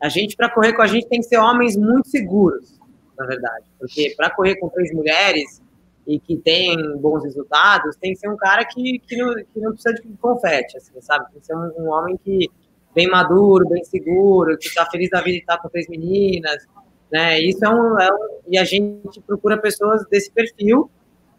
A 0.00 0.08
gente 0.08 0.36
para 0.36 0.48
correr 0.48 0.72
com 0.72 0.82
a 0.82 0.86
gente 0.86 1.08
tem 1.08 1.18
que 1.18 1.26
ser 1.26 1.38
homens 1.38 1.76
muito 1.76 2.08
seguros, 2.08 2.78
na 3.18 3.26
verdade, 3.26 3.64
porque 3.76 4.14
para 4.16 4.30
correr 4.30 4.54
com 4.56 4.68
três 4.68 4.92
mulheres 4.94 5.60
e 6.06 6.20
que 6.20 6.36
tem 6.36 6.96
bons 6.98 7.24
resultados, 7.24 7.96
tem 7.96 8.12
que 8.12 8.20
ser 8.20 8.28
um 8.28 8.36
cara 8.36 8.64
que, 8.64 9.00
que, 9.00 9.16
não, 9.16 9.34
que 9.34 9.58
não 9.58 9.72
precisa 9.72 9.94
de 9.94 10.16
confete, 10.20 10.76
assim, 10.76 11.00
sabe? 11.00 11.28
Tem 11.32 11.40
que 11.40 11.46
ser 11.46 11.56
um, 11.56 11.72
um 11.76 11.88
homem 11.88 12.16
que 12.24 12.48
bem 12.94 13.08
maduro, 13.08 13.68
bem 13.68 13.82
seguro, 13.82 14.56
que 14.56 14.68
está 14.68 14.86
feliz 14.86 15.10
da 15.10 15.20
vida 15.20 15.38
e 15.38 15.40
está 15.40 15.58
com 15.58 15.68
três 15.68 15.88
meninas, 15.88 16.68
né? 17.10 17.40
Isso 17.40 17.64
é 17.64 17.68
um, 17.68 17.98
é 17.98 18.12
um, 18.12 18.38
e 18.46 18.58
a 18.58 18.64
gente 18.64 19.20
procura 19.26 19.58
pessoas 19.60 20.06
desse 20.08 20.30
perfil 20.30 20.88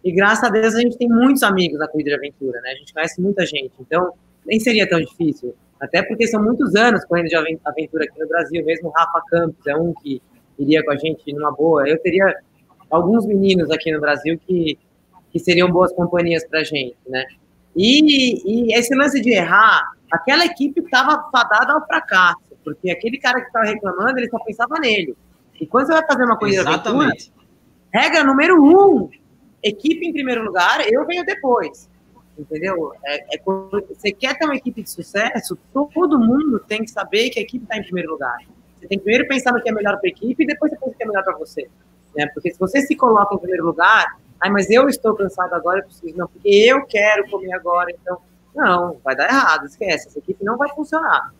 e 0.03 0.11
graças 0.11 0.43
a 0.43 0.49
Deus 0.49 0.75
a 0.75 0.79
gente 0.79 0.97
tem 0.97 1.07
muitos 1.07 1.43
amigos 1.43 1.79
na 1.79 1.87
corrida 1.87 2.11
de 2.11 2.15
aventura, 2.15 2.59
né? 2.61 2.71
A 2.71 2.75
gente 2.75 2.93
conhece 2.93 3.21
muita 3.21 3.45
gente, 3.45 3.71
então 3.79 4.13
nem 4.45 4.59
seria 4.59 4.89
tão 4.89 4.99
difícil, 4.99 5.55
até 5.79 6.01
porque 6.03 6.27
são 6.27 6.43
muitos 6.43 6.75
anos 6.75 7.05
correndo 7.05 7.27
de 7.27 7.35
aventura 7.35 8.05
aqui 8.05 8.19
no 8.19 8.27
Brasil, 8.27 8.65
mesmo 8.65 8.89
o 8.89 8.91
Rafa 8.91 9.21
Campos 9.29 9.65
é 9.67 9.75
um 9.75 9.93
que 9.93 10.21
iria 10.57 10.83
com 10.83 10.91
a 10.91 10.95
gente 10.95 11.33
numa 11.33 11.51
boa. 11.51 11.87
Eu 11.87 11.99
teria 11.99 12.35
alguns 12.89 13.25
meninos 13.25 13.71
aqui 13.71 13.91
no 13.91 13.99
Brasil 13.99 14.39
que, 14.45 14.77
que 15.31 15.39
seriam 15.39 15.71
boas 15.71 15.91
companhias 15.93 16.45
para 16.47 16.59
a 16.59 16.63
gente, 16.63 16.97
né? 17.07 17.25
E, 17.75 18.69
e, 18.69 18.73
esse 18.75 18.93
lance 18.93 19.21
de 19.21 19.31
errar, 19.31 19.91
aquela 20.11 20.45
equipe 20.45 20.81
estava 20.81 21.29
fadada 21.31 21.73
ao 21.73 21.85
fracasso, 21.85 22.57
porque 22.63 22.91
aquele 22.91 23.17
cara 23.17 23.39
que 23.39 23.47
estava 23.47 23.65
reclamando, 23.65 24.19
ele 24.19 24.29
só 24.29 24.37
pensava 24.39 24.77
nele. 24.79 25.15
E 25.59 25.65
quando 25.65 25.87
você 25.87 25.93
vai 25.93 26.05
fazer 26.05 26.25
uma 26.25 26.37
coisa 26.37 26.61
aventura, 26.61 27.11
regra 27.93 28.23
número 28.23 28.61
um, 28.61 29.09
equipe 29.63 30.07
em 30.07 30.13
primeiro 30.13 30.43
lugar, 30.43 30.81
eu 30.91 31.05
venho 31.05 31.25
depois. 31.25 31.89
Entendeu? 32.37 32.93
É, 33.03 33.35
é, 33.35 33.41
você 33.43 34.11
quer 34.11 34.37
ter 34.37 34.45
uma 34.45 34.55
equipe 34.55 34.81
de 34.81 34.89
sucesso, 34.89 35.57
todo 35.71 36.19
mundo 36.19 36.59
tem 36.59 36.83
que 36.83 36.89
saber 36.89 37.29
que 37.29 37.39
a 37.39 37.43
equipe 37.43 37.63
está 37.63 37.77
em 37.77 37.83
primeiro 37.83 38.11
lugar. 38.11 38.37
Você 38.79 38.87
tem 38.87 38.97
que 38.97 39.03
primeiro 39.03 39.27
pensar 39.27 39.51
no 39.53 39.61
que 39.61 39.69
é 39.69 39.71
melhor 39.71 39.99
para 39.99 40.07
a 40.07 40.09
equipe 40.09 40.43
e 40.43 40.47
depois 40.47 40.71
você 40.71 40.77
pensa 40.77 40.91
no 40.91 40.97
que 40.97 41.03
é 41.03 41.07
melhor 41.07 41.23
para 41.23 41.37
você. 41.37 41.69
Né? 42.15 42.27
Porque 42.33 42.51
se 42.51 42.59
você 42.59 42.81
se 42.81 42.95
coloca 42.95 43.35
em 43.35 43.37
primeiro 43.37 43.65
lugar, 43.65 44.17
ai, 44.39 44.49
mas 44.49 44.69
eu 44.69 44.89
estou 44.89 45.15
cansado 45.15 45.53
agora, 45.53 45.79
eu 45.79 45.83
preciso, 45.83 46.17
não, 46.17 46.27
porque 46.27 46.49
eu 46.49 46.85
quero 46.85 47.29
comer 47.29 47.53
agora, 47.53 47.91
então, 47.91 48.17
não, 48.55 48.97
vai 49.03 49.15
dar 49.15 49.29
errado, 49.29 49.65
esquece, 49.65 50.07
essa 50.07 50.19
equipe 50.19 50.43
não 50.43 50.57
vai 50.57 50.69
funcionar. 50.69 51.31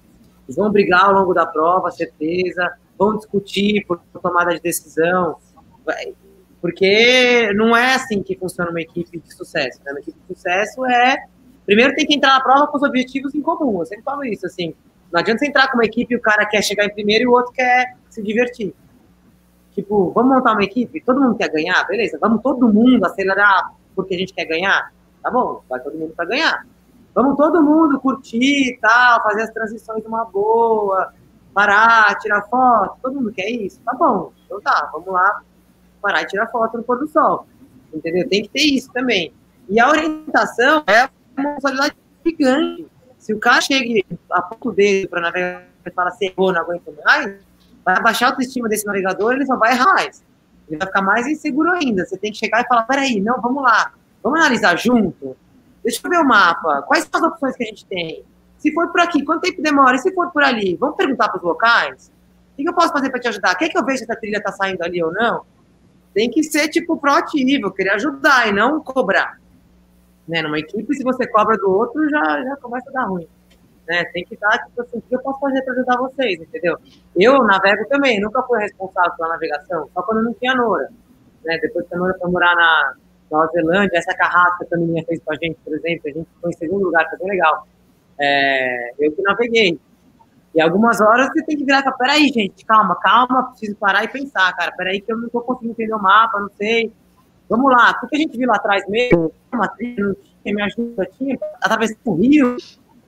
Eles 0.46 0.56
vão 0.56 0.72
brigar 0.72 1.06
ao 1.06 1.14
longo 1.14 1.34
da 1.34 1.46
prova, 1.46 1.90
certeza, 1.90 2.74
vão 2.98 3.18
discutir 3.18 3.86
por 3.86 4.00
tomada 4.22 4.54
de 4.54 4.62
decisão, 4.62 5.38
vai, 5.84 6.14
porque 6.62 7.52
não 7.56 7.76
é 7.76 7.96
assim 7.96 8.22
que 8.22 8.38
funciona 8.38 8.70
uma 8.70 8.80
equipe 8.80 9.20
de 9.20 9.34
sucesso. 9.34 9.80
Né? 9.84 9.92
Uma 9.92 10.00
equipe 10.00 10.18
de 10.20 10.36
sucesso 10.36 10.86
é. 10.86 11.26
Primeiro 11.66 11.96
tem 11.96 12.06
que 12.06 12.16
entrar 12.16 12.36
na 12.36 12.42
prova 12.42 12.68
com 12.68 12.78
os 12.78 12.84
objetivos 12.84 13.34
em 13.34 13.42
comum. 13.42 13.80
Eu 13.80 13.86
sempre 13.86 14.04
falo 14.04 14.24
isso, 14.24 14.46
assim. 14.46 14.76
Não 15.12 15.20
adianta 15.20 15.40
você 15.40 15.48
entrar 15.48 15.70
com 15.70 15.78
uma 15.78 15.86
equipe 15.86 16.14
e 16.14 16.18
o 16.18 16.22
cara 16.22 16.46
quer 16.46 16.62
chegar 16.62 16.86
em 16.86 16.94
primeiro 16.94 17.24
e 17.24 17.28
o 17.28 17.32
outro 17.32 17.52
quer 17.52 17.96
se 18.10 18.22
divertir. 18.22 18.74
Tipo, 19.74 20.12
vamos 20.12 20.36
montar 20.36 20.54
uma 20.54 20.64
equipe? 20.64 21.02
Todo 21.02 21.20
mundo 21.20 21.36
quer 21.36 21.50
ganhar? 21.50 21.84
Beleza, 21.88 22.18
vamos 22.22 22.42
todo 22.42 22.72
mundo 22.72 23.04
acelerar 23.06 23.74
porque 23.96 24.16
a 24.16 24.18
gente 24.18 24.34
quer 24.34 24.46
ganhar? 24.46 24.94
Tá 25.22 25.32
bom, 25.32 25.64
vai 25.68 25.80
todo 25.80 25.98
mundo 25.98 26.14
para 26.16 26.26
ganhar. 26.26 26.66
Vamos 27.14 27.36
todo 27.36 27.62
mundo 27.62 28.00
curtir 28.00 28.70
e 28.70 28.78
tal, 28.80 29.24
fazer 29.24 29.44
as 29.44 29.52
transições 29.52 30.06
uma 30.06 30.26
boa, 30.26 31.14
parar, 31.54 32.18
tirar 32.20 32.42
foto. 32.44 32.98
Todo 33.02 33.16
mundo 33.16 33.32
quer 33.34 33.50
isso? 33.50 33.80
Tá 33.82 33.94
bom, 33.94 34.32
então 34.46 34.62
tá, 34.62 34.90
vamos 34.94 35.12
lá 35.12 35.42
parar 36.02 36.24
e 36.24 36.28
tirar 36.28 36.48
foto 36.48 36.78
no 36.78 36.84
pôr 36.84 37.00
do 37.00 37.08
sol. 37.08 37.48
Entendeu? 37.94 38.28
Tem 38.28 38.44
que 38.44 38.50
ter 38.50 38.62
isso 38.62 38.92
também. 38.92 39.34
E 39.70 39.80
a 39.80 39.90
orientação 39.90 40.84
é 40.88 41.10
uma 41.38 41.54
responsabilidade 41.54 41.96
gigante. 42.26 42.88
Se 43.18 43.34
o 43.34 43.40
cara 43.40 43.62
chega 43.62 44.04
a 44.32 44.42
ponto 44.42 44.72
dele 44.72 45.08
para 45.08 45.22
navegar 45.22 45.64
e 45.86 45.92
fala 45.92 46.10
assim, 46.10 46.32
não 46.38 46.50
aguento 46.50 46.94
mais, 47.06 47.40
vai 47.86 48.02
baixar 48.02 48.28
a 48.28 48.30
autoestima 48.30 48.68
desse 48.68 48.86
navegador, 48.86 49.34
ele 49.34 49.46
só 49.46 49.56
vai 49.56 49.74
errar 49.74 49.94
mais. 49.94 50.24
Ele 50.68 50.78
vai 50.78 50.88
ficar 50.88 51.02
mais 51.02 51.28
inseguro 51.28 51.72
ainda. 51.72 52.06
Você 52.06 52.18
tem 52.18 52.32
que 52.32 52.38
chegar 52.38 52.62
e 52.62 52.68
falar, 52.68 52.84
peraí, 52.84 53.20
não, 53.22 53.40
vamos 53.42 53.62
lá, 53.62 53.94
vamos 54.24 54.40
analisar 54.40 54.78
junto. 54.78 55.36
Deixa 55.84 56.00
eu 56.04 56.10
ver 56.10 56.18
o 56.18 56.26
mapa. 56.26 56.84
Quais 56.84 57.04
são 57.04 57.20
as 57.20 57.32
opções 57.32 57.56
que 57.56 57.64
a 57.64 57.68
gente 57.68 57.86
tem? 57.86 58.24
Se 58.58 58.72
for 58.74 58.92
por 58.92 59.02
aqui, 59.02 59.24
quanto 59.24 59.42
tempo 59.42 59.62
demora? 59.62 59.96
E 59.96 60.00
se 60.00 60.14
for 60.14 60.32
por 60.32 60.44
ali? 60.44 60.76
Vamos 60.80 60.96
perguntar 60.96 61.30
para 61.30 61.38
os 61.38 61.44
locais? 61.44 62.12
O 62.54 62.62
que 62.62 62.70
eu 62.70 62.74
posso 62.74 62.94
fazer 62.94 63.10
para 63.10 63.20
te 63.20 63.28
ajudar? 63.28 63.56
Quer 63.56 63.70
que 63.70 63.78
eu 63.78 63.84
veja 63.84 64.00
se 64.00 64.04
essa 64.04 64.16
trilha 64.16 64.38
está 64.38 64.52
saindo 64.52 64.84
ali 64.84 65.02
ou 65.02 65.12
não? 65.12 65.44
Tem 66.14 66.30
que 66.30 66.44
ser, 66.44 66.68
tipo, 66.70 66.98
proativo, 66.98 67.72
querer 67.72 67.92
ajudar 67.92 68.48
e 68.48 68.52
não 68.52 68.82
cobrar. 68.82 69.40
Né? 70.28 70.42
Numa 70.42 70.60
equipe, 70.60 70.94
se 70.94 71.04
você 71.04 71.28
cobra 71.28 71.58
do 71.58 71.70
outro, 71.70 72.10
já, 72.10 72.44
já 72.44 72.56
começa 72.58 72.90
a 72.90 72.94
dar 72.94 73.06
ruim 73.06 73.28
né? 73.92 74.06
Tem 74.14 74.24
que 74.24 74.38
dar, 74.38 74.58
tipo 74.66 74.82
assim, 74.82 74.98
o 74.98 75.02
que 75.02 75.16
eu 75.16 75.20
posso 75.20 75.40
fazer 75.42 75.62
para 75.64 75.74
ajudar 75.74 75.98
vocês, 75.98 76.40
entendeu? 76.40 76.78
Eu 77.16 77.44
navego 77.44 77.86
também, 77.90 78.22
nunca 78.22 78.42
fui 78.44 78.60
responsável 78.60 79.12
pela 79.18 79.30
navegação, 79.30 79.90
só 79.94 80.02
quando 80.04 80.24
não 80.24 80.34
tinha 80.36 80.56
Nora. 80.56 80.90
Né? 81.44 81.58
Depois 81.62 81.86
que 81.88 81.96
a 81.96 81.98
Nora 81.98 82.16
foi 82.18 82.32
morar 82.32 82.56
na 82.56 82.94
Nova 83.30 83.48
Zelândia, 83.52 83.98
essa 83.98 84.16
carrasca 84.16 84.66
que 84.66 84.74
a 84.74 84.78
menina 84.78 85.06
fez 85.06 85.20
com 85.24 85.34
a 85.34 85.36
gente, 85.36 85.58
por 85.64 85.74
exemplo, 85.74 86.02
a 86.06 86.12
gente 86.12 86.28
foi 86.40 86.50
em 86.50 86.54
segundo 86.54 86.86
lugar, 86.86 87.10
foi 87.10 87.20
bem 87.20 87.30
legal. 87.30 87.68
É, 88.20 88.94
eu 89.00 89.12
que 89.12 89.22
naveguei. 89.22 89.80
E 90.54 90.62
algumas 90.62 91.00
horas 91.00 91.28
você 91.28 91.44
tem 91.44 91.58
que 91.58 91.64
virar 91.64 91.80
e 91.80 91.84
falar, 91.84 91.98
peraí, 91.98 92.28
gente, 92.28 92.66
calma, 92.66 92.96
calma, 92.96 93.50
preciso 93.52 93.76
parar 93.78 94.04
e 94.04 94.08
pensar, 94.10 94.54
cara, 94.54 94.72
peraí 94.74 95.00
que 95.00 95.12
eu 95.12 95.18
não 95.18 95.30
tô 95.30 95.42
conseguindo 95.42 95.72
entender 95.72 95.94
o 95.94 96.02
mapa, 96.02 96.40
não 96.40 96.50
sei. 96.58 96.92
Vamos 97.50 97.72
lá, 97.72 97.98
o 98.04 98.08
que 98.08 98.16
a 98.16 98.20
gente 98.20 98.38
viu 98.38 98.48
lá 98.48 98.56
atrás 98.56 98.88
mesmo, 98.88 99.32
uma 99.52 99.68
trilha, 99.68 100.06
não 100.06 100.16
tinha, 100.44 100.56
me 100.56 100.62
ajuda, 100.62 101.10
tinha, 101.18 101.40
atravessar 101.62 101.98
o 102.06 102.16
rio, 102.16 102.58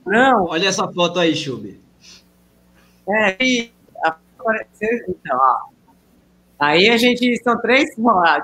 não. 0.05 0.45
Olha 0.45 0.67
essa 0.67 0.87
foto 0.87 1.19
aí, 1.19 1.35
Chubi. 1.35 1.81
É, 3.07 3.43
e 3.43 3.71
apareceu, 4.01 5.05
então, 5.09 5.37
ó. 5.37 5.73
Aí 6.59 6.89
a 6.89 6.97
gente, 6.97 7.41
são 7.43 7.59
três, 7.59 7.89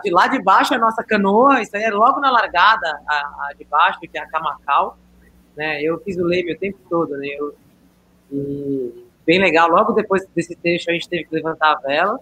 de 0.03 0.11
lá 0.11 0.27
de 0.27 0.41
baixo 0.41 0.73
a 0.73 0.77
nossa 0.77 1.03
canoa, 1.03 1.61
isso 1.61 1.75
aí 1.75 1.83
é 1.83 1.89
logo 1.89 2.19
na 2.19 2.29
largada, 2.29 2.99
a, 3.07 3.15
a 3.15 3.53
de 3.57 3.63
baixo, 3.63 3.99
que 4.01 4.17
é 4.17 4.21
a 4.21 4.27
Camacal, 4.27 4.97
né, 5.55 5.81
eu 5.81 5.99
fiz 6.01 6.17
o 6.17 6.25
leme 6.25 6.53
o 6.53 6.57
tempo 6.57 6.77
todo, 6.89 7.15
né, 7.17 7.27
eu, 7.27 7.55
e 8.31 9.05
bem 9.25 9.39
legal, 9.39 9.69
logo 9.69 9.93
depois 9.93 10.25
desse 10.35 10.55
trecho 10.55 10.89
a 10.89 10.93
gente 10.93 11.07
teve 11.07 11.25
que 11.25 11.35
levantar 11.35 11.73
a 11.73 11.79
vela, 11.79 12.19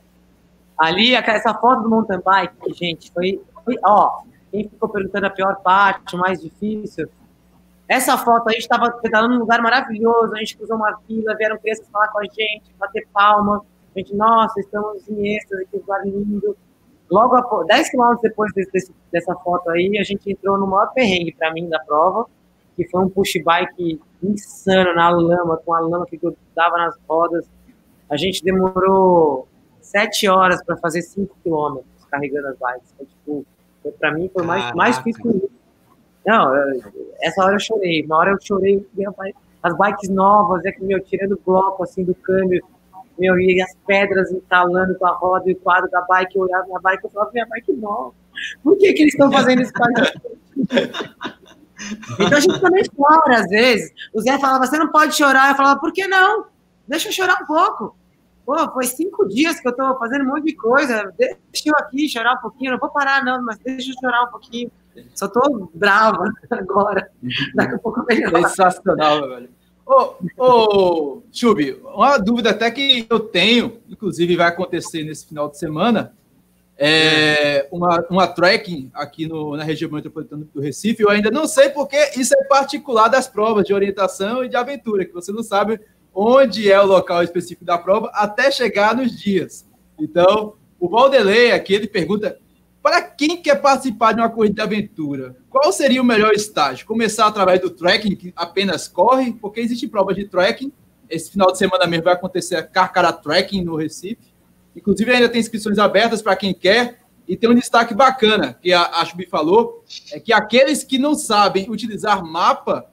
ali, 0.78 1.16
essa 1.16 1.54
foto 1.54 1.84
do 1.84 1.90
mountain 1.90 2.20
bike, 2.20 2.74
gente, 2.74 3.12
foi, 3.12 3.42
foi 3.64 3.76
ó, 3.84 4.22
quem 4.52 4.68
ficou 4.68 4.90
perguntando 4.90 5.28
a 5.28 5.30
pior 5.30 5.56
parte, 5.62 6.16
o 6.16 6.20
mais 6.20 6.42
difícil, 6.42 7.10
essa 7.88 8.18
foto 8.18 8.50
a 8.50 8.52
gente 8.52 8.64
estava 8.64 8.92
pedalando 8.92 9.36
num 9.36 9.40
lugar 9.40 9.62
maravilhoso, 9.62 10.36
a 10.36 10.40
gente 10.40 10.58
cruzou 10.58 10.76
uma 10.76 11.00
vila, 11.08 11.36
vieram 11.36 11.58
crianças 11.58 11.88
falar 11.90 12.10
com 12.10 12.20
a 12.20 12.24
gente, 12.24 12.74
bater 12.78 13.08
palma. 13.14 13.64
A 13.96 14.00
gente, 14.00 14.14
nossa, 14.14 14.60
estamos 14.60 15.08
em 15.08 15.36
êxtase, 15.36 15.66
que 15.72 15.78
lugar 15.78 16.06
lindo. 16.06 16.56
Logo, 17.10 17.36
a, 17.36 17.64
10 17.64 17.90
quilômetros 17.90 18.22
depois 18.22 18.54
desse, 18.54 18.94
dessa 19.12 19.34
foto 19.36 19.70
aí, 19.70 19.98
a 19.98 20.04
gente 20.04 20.30
entrou 20.30 20.58
no 20.58 20.68
maior 20.68 20.92
perrengue 20.94 21.34
para 21.34 21.54
mim 21.54 21.70
da 21.70 21.80
prova, 21.80 22.26
que 22.78 22.88
foi 22.88 23.04
um 23.04 23.10
push 23.10 23.42
bike 23.44 24.00
insano 24.22 24.94
na 24.94 25.10
lama, 25.10 25.58
com 25.58 25.74
a 25.74 25.80
lama 25.80 26.06
que 26.06 26.16
grudava 26.16 26.78
nas 26.78 26.96
rodas. 27.10 27.50
A 28.08 28.16
gente 28.16 28.44
demorou 28.44 29.48
7 29.82 30.28
horas 30.30 30.64
para 30.64 30.78
fazer 30.78 31.02
5 31.02 31.36
quilômetros 31.44 32.06
carregando 32.10 32.50
as 32.50 32.58
bikes. 32.58 32.94
Foi, 32.96 33.06
tipo, 33.08 33.46
para 34.00 34.14
mim 34.14 34.30
foi 34.32 34.46
mais, 34.46 34.74
mais 34.76 34.98
difícil. 34.98 35.50
Não, 36.26 36.56
eu, 36.56 36.82
essa 37.22 37.44
hora 37.44 37.56
eu 37.56 37.60
chorei. 37.60 38.06
Na 38.06 38.18
hora 38.18 38.32
eu 38.32 38.38
chorei, 38.40 38.86
as 39.64 39.76
bikes 39.76 40.10
novas, 40.10 40.64
é 40.64 40.72
que, 40.72 40.84
meu, 40.84 41.04
tirando 41.04 41.34
o 41.34 41.42
bloco, 41.44 41.84
assim, 41.84 42.04
do 42.04 42.14
câmbio, 42.14 42.64
meu, 43.18 43.40
e 43.40 43.60
as 43.60 43.76
pedras 43.88 44.32
entalando 44.32 44.96
com 44.96 45.08
a 45.08 45.12
roda 45.12 45.50
e 45.50 45.54
o 45.54 45.56
quadro 45.56 45.90
da 45.90 46.02
bike, 46.02 46.36
eu 46.36 46.44
olhava 46.44 46.68
minha 46.68 46.80
bike 46.80 47.08
e 47.08 47.10
falava, 47.10 47.32
minha 47.32 47.48
bike 47.48 47.74
nova. 47.74 48.14
Por 48.64 48.78
que 48.78 48.94
que 48.94 49.02
eles 49.02 49.14
estão 49.14 49.32
fazendo 49.32 49.64
isso 49.64 49.74
com 49.74 49.84
a 49.84 50.04
gente? 50.04 50.22
Então 52.20 52.38
a 52.38 52.40
gente 52.40 52.60
também 52.60 52.84
chora 52.96 53.42
às 53.42 53.48
vezes. 53.48 53.92
O 54.14 54.22
Zé 54.22 54.38
falava, 54.40 54.66
você 54.66 54.78
não 54.78 54.92
pode 54.92 55.16
chorar. 55.16 55.50
Eu 55.50 55.56
falava, 55.56 55.80
por 55.80 55.92
que 55.92 56.08
não? 56.08 56.46
Deixa 56.88 57.10
eu 57.10 57.14
chorar 57.14 57.42
um 57.42 57.46
pouco. 57.46 57.96
Pô, 58.46 58.72
foi 58.72 58.86
cinco 58.86 59.28
dias 59.28 59.60
que 59.60 59.68
eu 59.68 59.76
tô 59.76 59.98
fazendo 60.00 60.24
um 60.24 60.28
monte 60.28 60.46
de 60.46 60.56
coisa. 60.56 61.14
Deixa 61.18 61.70
eu 61.70 61.76
aqui 61.76 62.08
chorar 62.08 62.36
um 62.36 62.42
pouquinho. 62.42 62.72
Não 62.72 62.80
vou 62.80 62.90
parar, 62.90 63.24
não, 63.24 63.44
mas 63.44 63.58
deixa 63.60 63.92
eu 63.92 63.96
chorar 64.00 64.24
um 64.24 64.32
pouquinho. 64.32 64.72
Só 65.14 65.28
tô 65.28 65.70
brava 65.74 66.32
agora. 66.50 67.12
Daqui 67.54 67.76
a 67.76 67.80
pouco 67.80 68.06
melhor. 68.08 68.48
Sensacional, 68.48 69.28
velho. 69.28 69.50
Ô, 69.86 70.16
ô, 70.38 71.22
Chubi, 71.32 71.80
uma 71.84 72.18
dúvida 72.18 72.50
até 72.50 72.70
que 72.70 73.08
eu 73.10 73.20
tenho, 73.22 73.80
inclusive 73.88 74.36
vai 74.36 74.48
acontecer 74.48 75.04
nesse 75.04 75.28
final 75.28 75.50
de 75.50 75.58
semana, 75.58 76.14
é 76.78 77.68
uma, 77.72 78.06
uma 78.10 78.28
tracking 78.28 78.92
aqui 78.94 79.28
no, 79.28 79.58
na 79.58 79.64
região 79.64 79.90
metropolitana 79.90 80.48
do 80.54 80.62
Recife. 80.62 81.02
Eu 81.02 81.10
ainda 81.10 81.32
não 81.32 81.48
sei 81.48 81.70
porque 81.70 81.98
isso 82.16 82.36
é 82.38 82.44
particular 82.44 83.08
das 83.08 83.28
provas 83.28 83.66
de 83.66 83.74
orientação 83.74 84.44
e 84.44 84.50
de 84.50 84.56
aventura, 84.56 85.06
que 85.06 85.14
você 85.14 85.32
não 85.32 85.44
sabe 85.44 85.80
onde 86.14 86.72
é 86.72 86.80
o 86.80 86.86
local 86.86 87.24
específico 87.24 87.66
da 87.66 87.78
prova 87.78 88.12
até 88.14 88.52
chegar 88.52 88.96
nos 88.96 89.18
dias. 89.18 89.66
Então, 90.00 90.54
o 90.80 90.88
Valdelei 90.88 91.52
aqui 91.52 91.74
ele 91.74 91.88
pergunta 91.88 92.38
para 92.82 93.02
quem 93.02 93.42
quer 93.42 93.56
participar 93.56 94.14
de 94.14 94.22
uma 94.22 94.30
corrida 94.30 94.56
de 94.56 94.62
aventura, 94.62 95.36
qual 95.50 95.74
seria 95.74 96.02
o 96.02 96.06
melhor 96.06 96.32
estágio? 96.32 96.86
Começar 96.86 97.28
através 97.28 97.60
do 97.60 97.70
trekking, 97.70 98.16
que 98.16 98.34
apenas 98.36 98.88
corre, 98.88 99.34
porque 99.34 99.60
existe 99.60 99.88
provas 99.88 100.16
de 100.16 100.26
trekking. 100.26 100.72
Esse 101.10 101.32
final 101.32 101.52
de 101.52 101.58
semana 101.58 101.86
mesmo 101.86 102.06
vai 102.06 102.14
acontecer 102.14 102.56
a 102.56 102.64
Carcara 102.64 103.12
Trekking 103.12 103.64
no 103.64 103.76
Recife. 103.76 104.34
Inclusive, 104.78 105.12
ainda 105.12 105.28
tem 105.28 105.42
inscrições 105.42 105.78
abertas 105.78 106.22
para 106.22 106.36
quem 106.36 106.54
quer. 106.54 107.00
E 107.28 107.36
tem 107.36 107.50
um 107.50 107.56
destaque 107.56 107.94
bacana 107.94 108.58
que 108.62 108.72
a, 108.72 108.84
a 108.84 109.04
Chubi 109.04 109.26
falou: 109.26 109.84
é 110.14 110.20
que 110.20 110.32
aqueles 110.32 110.84
que 110.84 110.98
não 110.98 111.16
sabem 111.16 111.70
utilizar 111.70 112.24
mapa, 112.24 112.90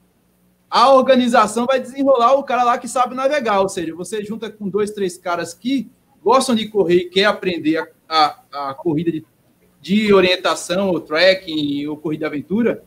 a 0.68 0.92
organização 0.92 1.66
vai 1.66 1.78
desenrolar 1.78 2.34
o 2.34 2.42
cara 2.42 2.64
lá 2.64 2.78
que 2.78 2.88
sabe 2.88 3.14
navegar. 3.14 3.60
Ou 3.60 3.68
seja, 3.68 3.94
você 3.94 4.24
junta 4.24 4.50
com 4.50 4.68
dois, 4.68 4.90
três 4.90 5.16
caras 5.16 5.54
que 5.54 5.88
gostam 6.22 6.54
de 6.54 6.66
correr 6.66 6.96
e 6.96 7.10
quer 7.10 7.26
aprender 7.26 7.76
a, 7.76 7.86
a, 8.08 8.70
a 8.70 8.74
corrida 8.74 9.12
de 9.12 9.24
de 9.84 10.14
orientação, 10.14 10.88
ou 10.88 10.98
trekking, 10.98 11.86
ou 11.86 11.98
corrida 11.98 12.20
de 12.20 12.24
aventura, 12.24 12.82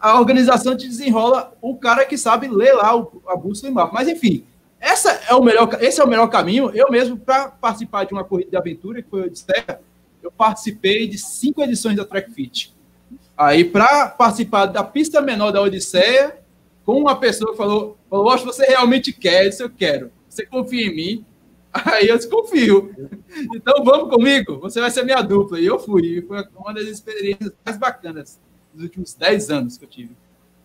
a 0.00 0.18
organização 0.18 0.74
te 0.74 0.88
desenrola 0.88 1.54
o 1.60 1.76
cara 1.76 2.06
que 2.06 2.16
sabe 2.16 2.48
ler 2.48 2.72
lá 2.72 2.92
a 3.28 3.36
bússola 3.36 3.70
e 3.70 3.74
mapa. 3.74 3.92
Mas, 3.92 4.08
enfim, 4.08 4.46
essa 4.82 5.10
é 5.28 5.34
o 5.34 5.42
melhor, 5.42 5.68
esse 5.80 6.00
é 6.00 6.04
o 6.04 6.08
melhor 6.08 6.26
caminho. 6.28 6.70
Eu 6.74 6.90
mesmo, 6.90 7.16
para 7.16 7.48
participar 7.48 8.04
de 8.04 8.12
uma 8.12 8.24
corrida 8.24 8.50
de 8.50 8.56
aventura, 8.56 9.00
que 9.00 9.08
foi 9.08 9.22
o 9.22 9.24
Odisseia, 9.26 9.80
eu 10.22 10.30
participei 10.30 11.06
de 11.06 11.16
cinco 11.16 11.62
edições 11.62 11.96
da 11.96 12.04
Track 12.04 12.32
Fit. 12.32 12.74
Aí, 13.36 13.64
para 13.64 14.08
participar 14.08 14.66
da 14.66 14.84
pista 14.84 15.22
menor 15.22 15.52
da 15.52 15.62
Odisseia, 15.62 16.36
com 16.84 16.98
uma 16.98 17.16
pessoa 17.16 17.52
que 17.52 17.56
falou, 17.56 17.96
falou, 18.10 18.30
acho 18.30 18.44
que 18.44 18.52
você 18.52 18.66
realmente 18.66 19.12
quer, 19.12 19.46
isso 19.46 19.62
eu 19.62 19.70
quero. 19.70 20.10
Você 20.28 20.44
confia 20.44 20.86
em 20.86 20.94
mim, 20.94 21.24
Aí 21.72 22.08
eu 22.08 22.16
desconfio. 22.16 22.94
Então 23.54 23.82
vamos 23.82 24.10
comigo, 24.10 24.58
você 24.58 24.78
vai 24.78 24.90
ser 24.90 25.04
minha 25.04 25.22
dupla. 25.22 25.58
E 25.58 25.64
eu 25.64 25.78
fui. 25.78 26.20
Foi 26.28 26.44
uma 26.54 26.74
das 26.74 26.84
experiências 26.84 27.50
mais 27.64 27.78
bacanas 27.78 28.38
dos 28.74 28.84
últimos 28.84 29.14
10 29.14 29.50
anos 29.50 29.78
que 29.78 29.84
eu 29.86 29.88
tive. 29.88 30.14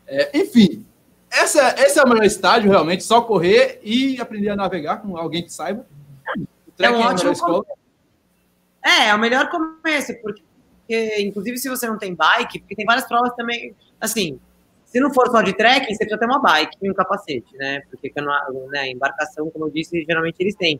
É, 0.05 0.37
enfim, 0.37 0.85
essa, 1.29 1.75
esse 1.79 1.99
é 1.99 2.03
o 2.03 2.07
melhor 2.07 2.23
estágio, 2.23 2.69
realmente, 2.69 3.03
só 3.03 3.21
correr 3.21 3.79
e 3.83 4.19
aprender 4.19 4.49
a 4.49 4.55
navegar 4.55 4.97
com 5.01 5.17
alguém 5.17 5.43
que 5.43 5.51
saiba. 5.51 5.85
é 6.79 6.89
um 6.89 6.99
ótimo 7.01 7.65
É, 8.83 9.09
é 9.09 9.15
o 9.15 9.19
melhor 9.19 9.49
começo, 9.49 10.13
porque, 10.21 10.43
inclusive, 11.19 11.57
se 11.57 11.69
você 11.69 11.87
não 11.87 11.97
tem 11.97 12.15
bike, 12.15 12.59
porque 12.59 12.75
tem 12.75 12.85
várias 12.85 13.07
provas 13.07 13.33
também, 13.35 13.75
assim, 13.99 14.39
se 14.85 14.99
não 15.01 15.13
for 15.13 15.29
só 15.29 15.41
de 15.41 15.53
trekking, 15.53 15.93
você 15.93 16.05
precisa 16.05 16.17
ter 16.17 16.25
uma 16.25 16.39
bike 16.39 16.77
e 16.81 16.89
um 16.89 16.93
capacete, 16.93 17.55
né? 17.57 17.81
Porque 17.91 18.11
né, 18.71 18.89
embarcação, 18.89 19.49
como 19.51 19.65
eu 19.65 19.69
disse, 19.69 20.03
geralmente 20.05 20.37
eles 20.39 20.55
têm. 20.55 20.79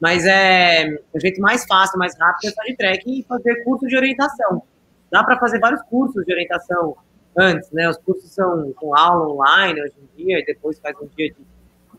Mas 0.00 0.24
é 0.24 0.98
o 1.12 1.20
jeito 1.20 1.40
mais 1.40 1.64
fácil, 1.66 1.98
mais 1.98 2.18
rápido 2.18 2.46
é 2.46 2.48
estar 2.48 2.64
de 2.64 2.76
trekking 2.76 3.20
e 3.20 3.22
fazer 3.22 3.62
curso 3.62 3.86
de 3.86 3.96
orientação. 3.96 4.62
Dá 5.10 5.22
para 5.22 5.38
fazer 5.38 5.60
vários 5.60 5.82
cursos 5.82 6.24
de 6.24 6.32
orientação 6.32 6.96
antes, 7.36 7.70
né? 7.70 7.88
Os 7.88 7.96
cursos 7.98 8.30
são 8.30 8.72
com 8.72 8.96
aula 8.96 9.28
online 9.28 9.82
hoje 9.82 9.94
em 9.98 10.24
dia, 10.24 10.38
e 10.40 10.44
depois 10.44 10.78
faz 10.78 10.96
um 11.00 11.06
dia 11.16 11.30
de, 11.30 11.36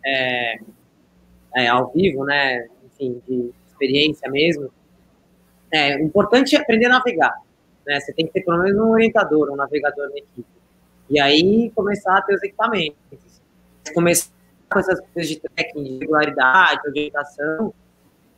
é, 0.06 0.60
é, 1.56 1.68
ao 1.68 1.92
vivo, 1.92 2.24
né? 2.26 2.68
Enfim, 2.86 3.22
de 3.28 3.52
experiência 3.68 4.30
mesmo. 4.30 4.72
É, 5.72 5.98
o 5.98 6.02
importante 6.02 6.56
é 6.56 6.60
aprender 6.60 6.86
a 6.86 6.90
navegar. 6.90 7.36
Né? 7.86 8.00
Você 8.00 8.14
tem 8.14 8.28
que 8.28 8.34
ter 8.34 8.42
pelo 8.42 8.62
menos 8.62 8.80
um 8.80 8.92
orientador, 8.92 9.52
um 9.52 9.56
navegador 9.56 10.10
na 10.10 10.18
equipe. 10.18 10.46
E 11.10 11.20
aí 11.20 11.72
começar 11.72 12.18
a 12.18 12.22
ter 12.22 12.36
os 12.36 12.44
equipamentos. 12.44 13.42
Começar 13.94 14.32
com 14.70 14.80
essas 14.80 15.00
coisas 15.00 15.28
de 15.30 15.40
trekking, 15.40 15.84
de 15.84 15.98
regularidade, 16.00 16.88
orientação, 16.88 17.74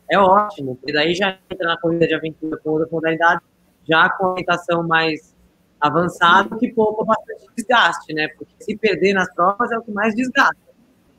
é 0.08 0.18
ótimo, 0.18 0.76
porque 0.76 0.92
daí 0.92 1.14
já 1.14 1.38
entra 1.50 1.68
na 1.68 1.80
corrida 1.80 2.06
de 2.06 2.14
aventura 2.14 2.56
com 2.58 2.70
outra 2.70 2.88
modalidade, 2.90 3.40
já 3.88 4.08
com 4.10 4.26
orientação 4.26 4.86
mais 4.86 5.34
avançada, 5.80 6.56
que 6.58 6.72
poupa 6.72 7.04
bastante 7.04 7.46
desgaste, 7.56 8.12
né? 8.12 8.28
Porque 8.28 8.52
se 8.60 8.76
perder 8.76 9.14
nas 9.14 9.32
provas 9.34 9.70
é 9.70 9.78
o 9.78 9.82
que 9.82 9.90
mais 9.90 10.14
desgasta, 10.14 10.56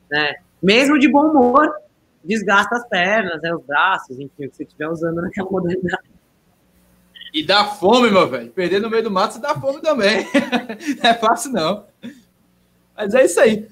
né? 0.10 0.36
Mesmo 0.62 0.98
de 0.98 1.08
bom 1.08 1.28
humor, 1.28 1.72
desgasta 2.24 2.76
as 2.76 2.88
pernas, 2.88 3.42
né, 3.42 3.54
os 3.54 3.64
braços, 3.64 4.20
enfim, 4.20 4.46
o 4.46 4.50
que 4.50 4.56
você 4.56 4.64
estiver 4.64 4.90
usando 4.90 5.22
naquela 5.22 5.50
modalidade. 5.52 6.10
E 7.34 7.46
dá 7.46 7.66
fome, 7.66 8.10
meu 8.10 8.28
velho. 8.28 8.50
Perder 8.52 8.82
no 8.82 8.90
meio 8.90 9.04
do 9.04 9.12
mato, 9.12 9.36
você 9.36 9.40
dá 9.40 9.54
fome 9.54 9.82
também. 9.82 10.26
não 11.02 11.10
é 11.10 11.14
fácil, 11.14 11.52
não. 11.52 11.86
Mas 12.96 13.14
é 13.14 13.26
isso 13.26 13.40
aí. 13.40 13.68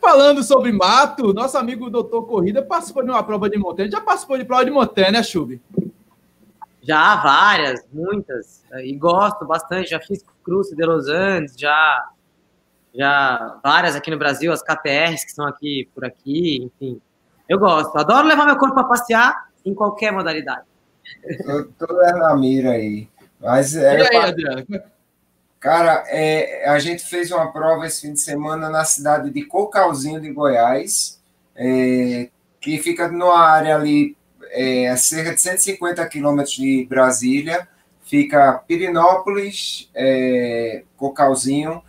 Falando 0.00 0.42
sobre 0.42 0.72
mato, 0.72 1.34
nosso 1.34 1.58
amigo 1.58 1.90
doutor 1.90 2.24
Corrida 2.26 2.62
participou 2.62 3.02
de 3.02 3.10
uma 3.10 3.22
prova 3.22 3.50
de 3.50 3.58
montanha. 3.58 3.90
Já 3.90 4.00
participou 4.00 4.38
de 4.38 4.44
prova 4.44 4.64
de 4.64 4.70
montanha, 4.70 5.10
né, 5.10 5.22
Chubi? 5.22 5.60
Já, 6.82 7.16
várias, 7.16 7.86
muitas. 7.92 8.64
E 8.82 8.94
gosto 8.96 9.44
bastante. 9.44 9.90
Já 9.90 10.00
fiz 10.00 10.24
Cruze 10.42 10.74
de 10.74 10.84
Los 10.84 11.08
Andes, 11.08 11.54
já, 11.58 12.08
já 12.94 13.60
várias 13.62 13.94
aqui 13.94 14.10
no 14.10 14.18
Brasil, 14.18 14.52
as 14.52 14.62
KTRs 14.62 15.22
que 15.22 15.30
estão 15.30 15.46
aqui 15.46 15.88
por 15.94 16.04
aqui, 16.04 16.62
enfim. 16.64 17.00
Eu 17.48 17.58
gosto. 17.58 17.96
Adoro 17.98 18.26
levar 18.26 18.46
meu 18.46 18.56
corpo 18.56 18.74
para 18.74 18.84
passear 18.84 19.48
em 19.64 19.74
qualquer 19.74 20.12
modalidade. 20.12 20.64
Tô, 21.44 21.86
tô 21.86 21.94
na 21.94 22.36
mira 22.36 22.70
aí. 22.70 23.08
Mas 23.40 23.74
é, 23.74 23.98
e 23.98 24.08
aí, 24.08 24.16
Adriano? 24.16 24.66
Cara, 25.58 26.04
é, 26.08 26.68
a 26.68 26.78
gente 26.78 27.04
fez 27.04 27.30
uma 27.30 27.52
prova 27.52 27.86
esse 27.86 28.02
fim 28.02 28.14
de 28.14 28.20
semana 28.20 28.70
na 28.70 28.84
cidade 28.84 29.30
de 29.30 29.44
Cocalzinho 29.44 30.20
de 30.20 30.32
Goiás, 30.32 31.20
é, 31.54 32.30
que 32.60 32.78
fica 32.78 33.08
numa 33.08 33.38
área 33.38 33.76
ali 33.76 34.16
é, 34.50 34.88
a 34.88 34.96
cerca 34.96 35.34
de 35.34 35.40
150 35.40 36.06
quilômetros 36.08 36.54
de 36.54 36.86
Brasília. 36.88 37.68
Fica 38.04 38.62
Pirinópolis, 38.66 39.88
é, 39.94 40.82
Cocalzinho. 40.96 41.82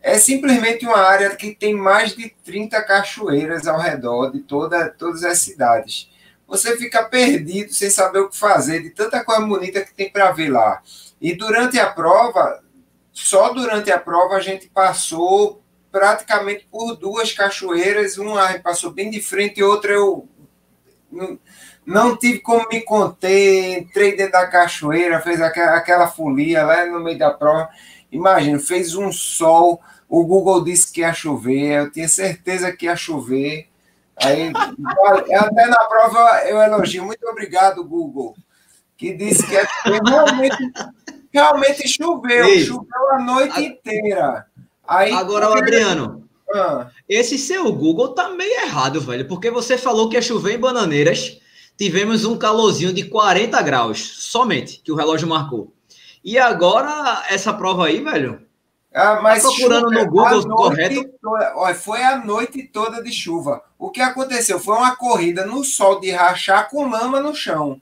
É 0.00 0.18
simplesmente 0.18 0.86
uma 0.86 0.98
área 0.98 1.34
que 1.34 1.54
tem 1.54 1.74
mais 1.74 2.14
de 2.14 2.28
30 2.44 2.80
cachoeiras 2.82 3.66
ao 3.66 3.80
redor 3.80 4.30
de 4.30 4.40
toda, 4.40 4.90
todas 4.90 5.24
as 5.24 5.38
cidades. 5.38 6.10
Você 6.46 6.76
fica 6.76 7.02
perdido 7.04 7.72
sem 7.72 7.88
saber 7.88 8.20
o 8.20 8.28
que 8.28 8.36
fazer, 8.36 8.82
de 8.82 8.90
tanta 8.90 9.24
coisa 9.24 9.40
bonita 9.46 9.84
que 9.84 9.94
tem 9.94 10.10
para 10.10 10.30
ver 10.30 10.50
lá. 10.50 10.82
E 11.20 11.34
durante 11.34 11.78
a 11.80 11.90
prova, 11.90 12.62
só 13.12 13.52
durante 13.52 13.90
a 13.90 13.98
prova 13.98 14.36
a 14.36 14.40
gente 14.40 14.68
passou 14.68 15.62
praticamente 15.90 16.68
por 16.70 16.96
duas 16.96 17.32
cachoeiras, 17.32 18.18
uma 18.18 18.58
passou 18.58 18.90
bem 18.90 19.10
de 19.10 19.22
frente 19.22 19.60
e 19.60 19.62
outra 19.62 19.92
eu 19.92 20.28
não, 21.86 22.16
tive 22.16 22.38
como 22.40 22.66
me 22.68 22.80
conter, 22.80 23.78
entrei 23.78 24.16
dentro 24.16 24.32
da 24.32 24.46
cachoeira, 24.46 25.20
fez 25.20 25.40
aquela, 25.40 25.76
aquela 25.76 26.06
folia 26.06 26.64
lá 26.64 26.86
no 26.86 27.00
meio 27.00 27.18
da 27.18 27.30
prova. 27.30 27.68
Imagina, 28.10 28.58
fez 28.58 28.94
um 28.94 29.12
sol, 29.12 29.80
o 30.08 30.24
Google 30.24 30.64
disse 30.64 30.92
que 30.92 31.00
ia 31.00 31.12
chover, 31.12 31.80
eu 31.80 31.90
tinha 31.90 32.08
certeza 32.08 32.72
que 32.72 32.86
ia 32.86 32.96
chover. 32.96 33.68
Aí, 34.16 34.52
até 35.36 35.66
na 35.66 35.84
prova 35.84 36.42
eu 36.46 36.58
elogio. 36.62 37.04
Muito 37.04 37.26
obrigado, 37.26 37.84
Google, 37.84 38.34
que 38.96 39.12
disse 39.12 39.44
que 39.46 39.56
é, 39.56 39.66
realmente 39.84 40.72
realmente 41.34 41.88
choveu, 41.88 42.46
Ei, 42.46 42.64
choveu 42.64 43.10
a 43.10 43.18
noite 43.18 43.58
a... 43.58 43.60
inteira. 43.60 44.46
Aí, 44.86 45.12
Agora, 45.12 45.50
o 45.50 45.54
Adriano, 45.54 46.28
ah. 46.54 46.86
esse 47.08 47.36
seu 47.36 47.72
Google 47.72 48.14
tá 48.14 48.28
meio 48.28 48.60
errado, 48.60 49.00
velho, 49.00 49.26
porque 49.26 49.50
você 49.50 49.76
falou 49.76 50.08
que 50.08 50.14
ia 50.14 50.22
chover 50.22 50.54
em 50.54 50.60
Bananeiras, 50.60 51.40
tivemos 51.76 52.24
um 52.24 52.38
calorzinho 52.38 52.92
de 52.92 53.04
40 53.04 53.60
graus, 53.62 54.00
somente, 54.00 54.80
que 54.82 54.92
o 54.92 54.94
relógio 54.94 55.28
marcou. 55.28 55.72
E 56.24 56.38
agora, 56.38 57.24
essa 57.28 57.52
prova 57.52 57.86
aí, 57.86 58.02
velho, 58.02 58.44
ah, 58.94 59.20
mas 59.20 59.42
tá 59.42 59.48
procurando 59.48 59.90
no 59.90 60.06
Google 60.06 60.48
correto. 60.56 61.10
Toda, 61.20 61.74
foi 61.74 62.02
a 62.02 62.16
noite 62.24 62.62
toda 62.62 63.02
de 63.02 63.12
chuva. 63.12 63.60
O 63.76 63.90
que 63.90 64.00
aconteceu? 64.00 64.60
Foi 64.60 64.76
uma 64.76 64.94
corrida 64.94 65.44
no 65.44 65.64
sol 65.64 65.98
de 65.98 66.12
rachar 66.12 66.70
com 66.70 66.88
lama 66.88 67.20
no 67.20 67.34
chão. 67.34 67.80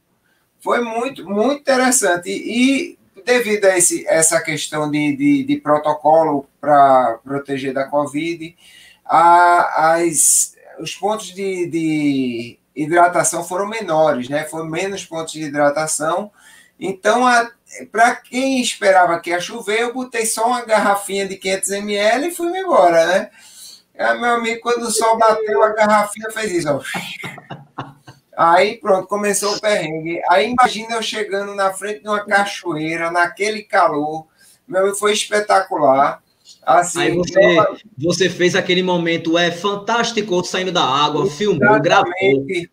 Foi 0.59 0.80
muito, 0.80 1.28
muito 1.28 1.61
interessante. 1.61 2.30
E, 2.30 2.99
devido 3.26 3.66
a 3.66 3.76
esse, 3.76 4.07
essa 4.09 4.40
questão 4.40 4.90
de, 4.90 5.14
de, 5.14 5.45
de 5.45 5.57
protocolo 5.59 6.47
para 6.59 7.18
proteger 7.22 7.74
da 7.74 7.84
Covid, 7.84 8.57
a, 9.05 9.93
as, 9.97 10.57
os 10.80 10.95
pontos 10.95 11.34
de, 11.34 11.66
de 11.66 12.59
hidratação 12.74 13.44
foram 13.44 13.66
menores, 13.66 14.28
né? 14.28 14.44
Foram 14.44 14.66
menos 14.66 15.04
pontos 15.04 15.32
de 15.32 15.42
hidratação. 15.42 16.30
Então, 16.78 17.22
para 17.90 18.16
quem 18.16 18.60
esperava 18.60 19.20
que 19.20 19.30
ia 19.30 19.40
chover, 19.40 19.80
eu 19.80 19.94
botei 19.94 20.26
só 20.26 20.46
uma 20.46 20.64
garrafinha 20.64 21.26
de 21.28 21.36
500 21.36 21.70
ml 21.70 22.28
e 22.28 22.34
fui 22.34 22.58
embora, 22.58 23.06
né? 23.06 23.30
Aí, 23.98 24.20
meu 24.20 24.34
amigo, 24.34 24.60
quando 24.62 24.82
o 24.82 24.90
sol 24.90 25.18
bateu, 25.18 25.62
a 25.62 25.74
garrafinha 25.74 26.30
fez 26.30 26.52
isso, 26.52 26.68
ó. 26.70 26.80
Aí 28.36 28.78
pronto, 28.78 29.06
começou 29.06 29.54
o 29.54 29.60
perrengue. 29.60 30.20
Aí 30.28 30.50
imagina 30.50 30.94
eu 30.94 31.02
chegando 31.02 31.54
na 31.54 31.72
frente 31.72 32.02
de 32.02 32.08
uma 32.08 32.24
cachoeira, 32.24 33.10
naquele 33.10 33.62
calor. 33.62 34.26
Meu, 34.66 34.94
foi 34.94 35.12
espetacular. 35.12 36.22
Assim, 36.64 37.00
Aí 37.00 37.16
você, 37.16 37.58
eu... 37.58 37.76
você 37.98 38.30
fez 38.30 38.54
aquele 38.54 38.84
momento, 38.84 39.36
é 39.36 39.50
fantástico, 39.50 40.44
saindo 40.44 40.70
da 40.70 40.84
água, 40.84 41.28
filmou, 41.28 41.80
gravou, 41.80 42.12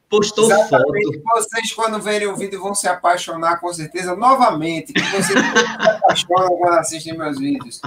postou 0.07 0.45
exatamente. 0.45 1.17
foto. 1.17 1.23
Vocês, 1.35 1.73
quando 1.73 1.99
verem 1.99 2.27
o 2.27 2.35
vídeo, 2.35 2.61
vão 2.61 2.75
se 2.75 2.87
apaixonar 2.87 3.59
com 3.59 3.73
certeza 3.73 4.15
novamente. 4.15 4.93
Que 4.93 5.01
vocês 5.01 5.25
se 5.25 5.89
apaixonam 5.89 6.55
quando 6.57 6.77
assistem 6.77 7.17
meus 7.17 7.39
vídeos. 7.39 7.81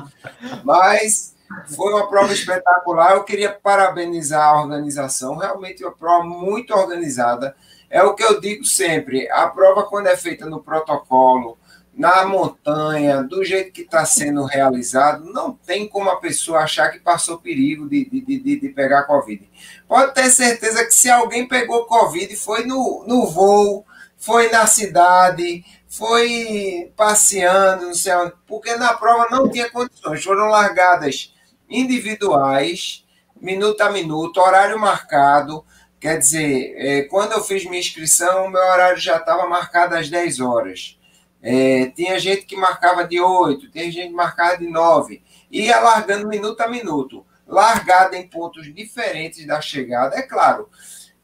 Mas 0.65 1.37
foi 1.69 1.93
uma 1.93 2.09
prova 2.09 2.33
espetacular. 2.33 3.13
Eu 3.13 3.23
queria 3.23 3.53
parabenizar 3.53 4.45
a 4.45 4.61
organização. 4.61 5.37
Realmente 5.37 5.85
uma 5.85 5.93
prova 5.93 6.25
muito 6.25 6.75
organizada. 6.75 7.55
É 7.89 8.03
o 8.03 8.15
que 8.15 8.25
eu 8.25 8.41
digo 8.41 8.65
sempre: 8.65 9.31
a 9.31 9.47
prova, 9.47 9.85
quando 9.85 10.09
é 10.09 10.17
feita 10.17 10.47
no 10.47 10.61
protocolo, 10.61 11.57
na 11.95 12.25
montanha, 12.25 13.23
do 13.23 13.45
jeito 13.45 13.71
que 13.71 13.83
está 13.83 14.05
sendo 14.05 14.45
realizado, 14.45 15.25
não 15.33 15.53
tem 15.53 15.87
como 15.87 16.09
a 16.09 16.17
pessoa 16.17 16.61
achar 16.61 16.91
que 16.91 16.99
passou 16.99 17.39
perigo 17.39 17.89
de, 17.89 18.09
de, 18.09 18.21
de, 18.21 18.61
de 18.61 18.69
pegar 18.71 19.05
Covid. 19.05 19.49
Pode 19.87 20.15
ter 20.15 20.31
certeza 20.31 20.85
que 20.85 20.95
se 20.95 21.11
alguém 21.11 21.47
pegou 21.47 21.85
Covid, 21.85 22.35
foi 22.37 22.65
no, 22.65 23.05
no 23.07 23.27
voo, 23.27 23.85
foi 24.17 24.49
na 24.51 24.67
cidade, 24.67 25.65
foi 25.87 26.91
passeando, 26.97 27.87
não 27.87 27.95
sei 27.95 28.15
onde, 28.15 28.33
porque 28.47 28.75
na 28.77 28.95
prova 28.95 29.29
não 29.31 29.51
tinha 29.51 29.71
condições. 29.71 30.25
Foram 30.25 30.47
largadas 30.47 31.35
individuais, 31.69 33.05
minuto 33.39 33.83
a 33.83 33.91
minuto, 33.91 34.41
horário 34.41 34.79
marcado. 34.79 35.63
Quer 36.01 36.19
dizer, 36.19 36.75
é, 36.77 37.03
quando 37.03 37.33
eu 37.33 37.45
fiz 37.45 37.65
minha 37.65 37.79
inscrição, 37.79 38.49
meu 38.49 38.63
horário 38.63 38.99
já 38.99 39.19
estava 39.19 39.47
marcado 39.47 39.95
às 39.95 40.09
10 40.09 40.41
horas. 40.41 40.99
É, 41.43 41.87
tinha 41.87 42.19
gente 42.21 42.47
que 42.47 42.57
marcava 42.57 43.05
de 43.05 43.21
8, 43.21 43.71
tinha 43.71 43.91
gente 43.91 44.09
que 44.09 44.15
marcava 44.15 44.57
de 44.57 44.69
9. 44.69 45.21
Ia 45.51 45.81
largando 45.81 46.29
minuto 46.29 46.61
a 46.61 46.69
minuto. 46.69 47.27
Largada 47.47 48.17
em 48.17 48.29
pontos 48.29 48.73
diferentes 48.73 49.45
da 49.47 49.61
chegada, 49.61 50.17
é 50.17 50.23
claro. 50.23 50.69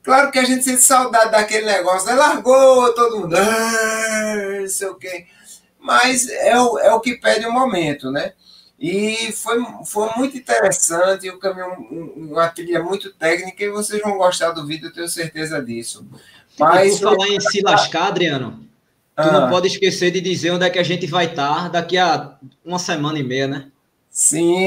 Claro 0.03 0.31
que 0.31 0.39
a 0.39 0.45
gente 0.45 0.65
sente 0.65 0.83
saudade 0.83 1.31
daquele 1.31 1.67
negócio, 1.67 2.09
né? 2.09 2.15
largou 2.15 2.93
todo 2.95 3.21
mundo, 3.21 3.37
ah, 3.37 4.61
não 4.61 4.69
sei 4.69 4.89
o 4.89 4.95
quê. 4.95 5.27
Mas 5.79 6.29
é 6.29 6.59
o, 6.59 6.79
é 6.79 6.93
o 6.93 7.01
que 7.01 7.17
pede 7.17 7.47
o 7.47 7.53
momento, 7.53 8.11
né? 8.11 8.33
E 8.79 9.33
foi, 9.33 9.59
foi 9.85 10.09
muito 10.17 10.37
interessante, 10.37 11.29
o 11.29 11.39
caminho, 11.39 12.15
uma 12.17 12.49
trilha 12.49 12.83
muito 12.83 13.13
técnica, 13.13 13.65
e 13.65 13.71
vocês 13.71 14.01
vão 14.01 14.17
gostar 14.17 14.53
do 14.53 14.67
vídeo, 14.67 14.89
eu 14.89 14.93
tenho 14.93 15.09
certeza 15.09 15.63
disso. 15.63 16.07
Mas. 16.59 17.01
Por 17.01 17.17
falar 17.17 17.29
em 17.29 17.41
se 17.41 17.61
lascar, 17.61 18.09
Adriano, 18.09 18.68
tu 19.23 19.29
ah. 19.29 19.33
não 19.33 19.51
pode 19.51 19.67
esquecer 19.67 20.11
de 20.11 20.21
dizer 20.21 20.53
onde 20.53 20.65
é 20.65 20.71
que 20.71 20.79
a 20.79 20.83
gente 20.83 21.07
vai 21.07 21.27
estar 21.27 21.69
daqui 21.69 21.99
a 21.99 22.37
uma 22.65 22.79
semana 22.79 23.19
e 23.19 23.25
meia, 23.25 23.49
né? 23.49 23.71
Sim, 24.11 24.59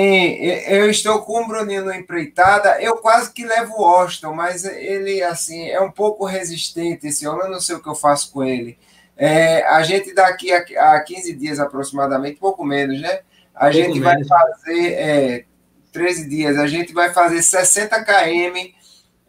eu 0.67 0.89
estou 0.89 1.21
com 1.23 1.41
o 1.41 1.47
Bruninho 1.47 1.91
empreitada. 1.93 2.81
Eu 2.81 2.97
quase 2.97 3.33
que 3.33 3.45
levo 3.45 3.81
o 3.81 3.85
Austin, 3.85 4.27
mas 4.27 4.63
ele 4.63 5.21
assim 5.23 5.67
é 5.67 5.81
um 5.81 5.91
pouco 5.91 6.25
resistente 6.25 7.07
esse 7.07 7.27
homem. 7.27 7.45
Eu 7.45 7.51
não 7.51 7.59
sei 7.59 7.75
o 7.75 7.81
que 7.81 7.89
eu 7.89 7.95
faço 7.95 8.31
com 8.31 8.43
ele. 8.43 8.77
É, 9.17 9.63
a 9.67 9.83
gente 9.83 10.13
daqui 10.13 10.51
a, 10.51 10.95
a 10.95 10.99
15 11.01 11.33
dias 11.33 11.59
aproximadamente, 11.59 12.39
pouco 12.39 12.63
menos, 12.63 13.01
né? 13.01 13.19
A 13.53 13.69
pouco 13.69 13.73
gente 13.73 13.99
menos. 13.99 14.27
vai 14.27 14.39
fazer 14.39 14.93
é, 14.93 15.45
13 15.91 16.29
dias. 16.29 16.57
A 16.57 16.67
gente 16.67 16.93
vai 16.93 17.11
fazer 17.13 17.41
60 17.41 18.05
km 18.05 18.71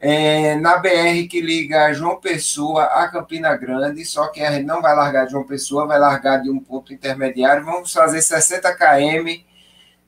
é, 0.05 0.57
na 0.57 0.79
BR 0.79 1.29
que 1.31 1.41
liga 1.41 1.93
João 1.93 2.19
Pessoa 2.21 2.83
a 2.87 3.07
Campina 3.07 3.57
Grande, 3.57 4.05
só 4.05 4.27
que 4.27 4.41
a 4.41 4.51
gente 4.51 4.67
não 4.67 4.83
vai 4.83 4.97
largar 4.97 5.27
de 5.27 5.31
João 5.31 5.45
Pessoa, 5.45 5.87
vai 5.87 5.97
largar 5.97 6.43
de 6.43 6.51
um 6.51 6.59
ponto 6.59 6.93
intermediário. 6.93 7.65
Vamos 7.65 7.93
fazer 7.93 8.21
60 8.21 8.75
km 8.75 9.45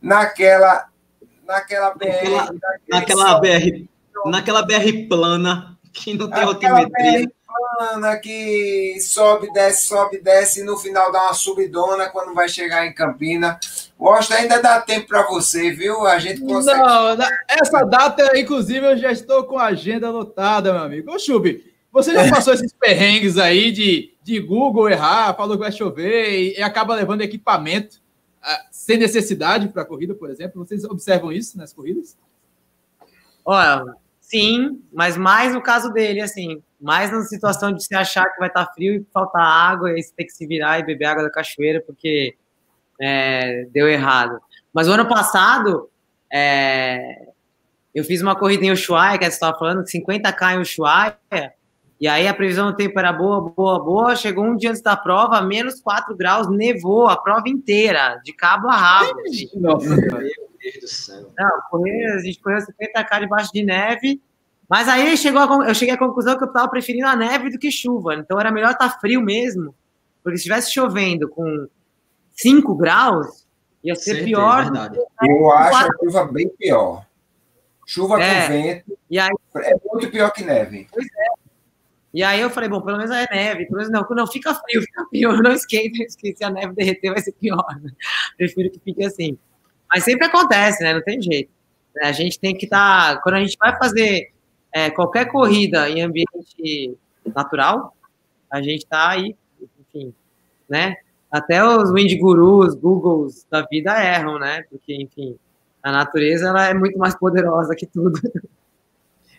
naquela, 0.03 0.89
naquela 1.47 1.95
BR. 1.95 2.07
Naquela, 2.89 3.39
BR, 3.39 3.87
naquela 4.27 4.63
BR 4.63 5.07
plana, 5.09 5.79
que 5.93 6.13
não 6.13 6.29
tem 6.29 6.43
altimetria. 6.43 7.31
plana 7.79 8.17
que 8.17 8.99
sobe, 9.01 9.53
desce, 9.53 9.87
sobe, 9.87 10.21
desce, 10.21 10.63
e 10.63 10.65
no 10.65 10.77
final 10.77 11.13
dá 11.13 11.23
uma 11.23 11.35
subidona 11.35 12.09
quando 12.09 12.35
vai 12.35 12.49
chegar 12.49 12.85
em 12.85 12.93
Campina. 12.93 13.61
Gosto, 14.05 14.35
ainda 14.35 14.61
dá 14.61 14.83
tempo 14.83 15.09
para 15.09 15.27
você, 15.27 15.71
viu? 15.71 16.07
A 16.07 16.19
gente 16.19 16.43
consegue. 16.43 16.79
Não, 16.79 17.17
essa 17.49 17.83
data, 17.85 18.39
inclusive, 18.39 18.85
eu 18.85 18.99
já 18.99 19.11
estou 19.11 19.45
com 19.45 19.57
a 19.57 19.69
agenda 19.69 20.11
lotada, 20.11 20.75
meu 20.75 20.83
amigo. 20.83 21.11
Ô, 21.11 21.19
Chubi, 21.19 21.73
você 21.91 22.13
já 22.13 22.29
passou 22.29 22.53
esses 22.53 22.71
perrengues 22.75 23.39
aí 23.39 23.73
de, 23.73 24.13
de 24.23 24.41
Google 24.41 24.91
errar, 24.91 25.35
falou 25.35 25.57
que 25.57 25.63
vai 25.63 25.73
chover 25.73 26.39
e, 26.39 26.59
e 26.59 26.63
acaba 26.63 26.95
levando 26.95 27.23
equipamento 27.23 27.97
uh, 28.43 28.67
sem 28.71 28.99
necessidade 28.99 29.69
para 29.69 29.81
a 29.81 29.87
corrida, 29.87 30.15
por 30.15 30.29
exemplo? 30.29 30.63
Vocês 30.63 30.85
observam 30.85 31.33
isso 31.33 31.57
nas 31.57 31.73
corridas? 31.73 32.15
Olha, 33.43 33.87
sim, 34.21 34.83
mas 34.93 35.17
mais 35.17 35.55
no 35.55 35.63
caso 35.63 35.91
dele, 35.91 36.21
assim, 36.21 36.63
mais 36.79 37.11
na 37.11 37.23
situação 37.23 37.73
de 37.73 37.83
se 37.83 37.95
achar 37.95 38.31
que 38.31 38.39
vai 38.39 38.49
estar 38.49 38.67
frio 38.75 38.97
e 38.97 39.07
faltar 39.15 39.41
água, 39.41 39.91
e 39.91 39.95
aí 39.95 40.03
você 40.03 40.13
tem 40.15 40.27
que 40.27 40.33
se 40.33 40.47
virar 40.47 40.79
e 40.79 40.85
beber 40.85 41.07
água 41.07 41.23
da 41.23 41.31
cachoeira, 41.31 41.81
porque 41.81 42.37
é, 43.01 43.67
deu 43.73 43.89
errado. 43.89 44.41
Mas 44.73 44.89
o 44.89 44.93
ano 44.93 45.07
passado, 45.07 45.89
é, 46.33 47.29
eu 47.95 48.05
fiz 48.05 48.21
uma 48.21 48.35
corrida 48.37 48.65
em 48.65 48.73
Ushuaia, 48.73 49.19
que 49.19 49.25
você 49.25 49.31
estava 49.31 49.59
falando, 49.59 49.85
50k 49.85 50.55
em 50.55 50.61
Ushuaia, 50.61 51.19
e 52.01 52.09
aí 52.09 52.27
a 52.27 52.35
previsão 52.35 52.71
do 52.71 52.77
tempo 52.77 52.99
era 52.99 53.13
boa, 53.13 53.41
boa, 53.41 53.83
boa. 53.83 54.17
Chegou 54.17 54.45
um 54.45 54.57
dia 54.57 54.71
antes 54.71 54.83
da 54.83 54.97
prova, 54.97 55.41
menos 55.41 55.81
4 55.81 56.15
graus, 56.17 56.51
nevou 56.51 57.07
a 57.07 57.17
prova 57.17 57.49
inteira, 57.49 58.21
de 58.25 58.33
cabo 58.33 58.69
a 58.69 58.77
rabo. 58.77 59.23
Nossa, 59.55 59.89
meu 59.89 60.01
Deus 60.01 60.81
do 60.81 60.89
céu. 60.89 61.33
Não, 61.39 62.15
a 62.15 62.19
gente 62.21 62.41
correu 62.41 62.59
50k 62.59 63.21
debaixo 63.21 63.53
de 63.53 63.63
neve. 63.63 64.21
Mas 64.69 64.89
aí 64.89 65.17
chegou 65.17 65.41
a, 65.41 65.69
eu 65.69 65.75
cheguei 65.75 65.95
à 65.95 65.99
conclusão 65.99 66.37
que 66.37 66.43
eu 66.43 66.49
estava 66.49 66.69
preferindo 66.69 67.07
a 67.07 67.15
neve 67.15 67.51
do 67.51 67.59
que 67.59 67.71
chuva. 67.71 68.15
Então 68.17 68.41
era 68.41 68.51
melhor 68.51 68.73
estar 68.73 68.89
tá 68.89 68.99
frio 68.99 69.21
mesmo. 69.21 69.75
Porque 70.23 70.39
se 70.39 70.43
estivesse 70.43 70.73
chovendo 70.73 71.29
com 71.29 71.69
5 72.35 72.75
graus, 72.75 73.47
ia 73.83 73.95
ser 73.95 74.17
Certeza, 74.17 74.27
pior. 74.27 74.73
É 75.23 75.27
eu 75.27 75.53
acho 75.53 75.87
a 75.87 75.89
chuva 75.99 76.25
bem 76.33 76.49
pior. 76.49 77.07
Chuva 77.87 78.21
é, 78.21 78.47
com 78.47 78.53
vento 78.53 78.99
e 79.11 79.19
aí, 79.19 79.31
é 79.57 79.75
muito 79.85 80.11
pior 80.11 80.31
que 80.33 80.43
neve. 80.43 80.87
Pois 80.91 81.07
é. 81.07 81.45
E 82.15 82.23
aí 82.23 82.41
eu 82.41 82.49
falei, 82.49 82.69
bom, 82.69 82.81
pelo 82.81 82.97
menos 82.97 83.11
é 83.11 83.27
neve, 83.31 83.67
pelo 83.67 83.79
menos 83.79 83.93
não, 83.93 84.07
não 84.17 84.27
fica 84.27 84.55
frio, 84.55 84.81
fica 84.83 85.05
pior, 85.11 85.43
não 85.43 85.53
esquenta, 85.53 85.99
se 86.09 86.45
a 86.45 86.49
neve 86.51 86.73
derreter 86.73 87.11
vai 87.13 87.21
ser 87.21 87.33
pior. 87.33 87.67
Né? 87.83 87.91
Prefiro 88.37 88.71
que 88.71 88.79
fique 88.79 89.05
assim. 89.05 89.37
Mas 89.93 90.05
sempre 90.05 90.27
acontece, 90.27 90.83
né? 90.83 90.95
Não 90.95 91.03
tem 91.03 91.21
jeito. 91.21 91.51
A 92.03 92.13
gente 92.13 92.39
tem 92.39 92.57
que 92.57 92.67
estar. 92.67 93.17
Tá, 93.17 93.21
quando 93.21 93.35
a 93.35 93.41
gente 93.41 93.57
vai 93.59 93.77
fazer 93.77 94.33
é, 94.73 94.91
qualquer 94.91 95.27
corrida 95.27 95.89
em 95.89 96.03
ambiente 96.03 96.97
natural, 97.35 97.97
a 98.51 98.63
gente 98.63 98.85
está 98.85 99.11
aí, 99.11 99.37
enfim, 99.81 100.15
né? 100.69 100.97
Até 101.35 101.67
os 101.67 101.91
wind 101.91 102.17
gurus, 102.21 102.77
Googles 102.77 103.45
da 103.51 103.67
vida 103.69 103.91
erram, 104.01 104.39
né? 104.39 104.63
Porque, 104.71 104.95
enfim, 104.95 105.37
a 105.83 105.91
natureza 105.91 106.47
ela 106.47 106.69
é 106.69 106.73
muito 106.73 106.97
mais 106.97 107.19
poderosa 107.19 107.75
que 107.75 107.87
tudo. 107.87 108.21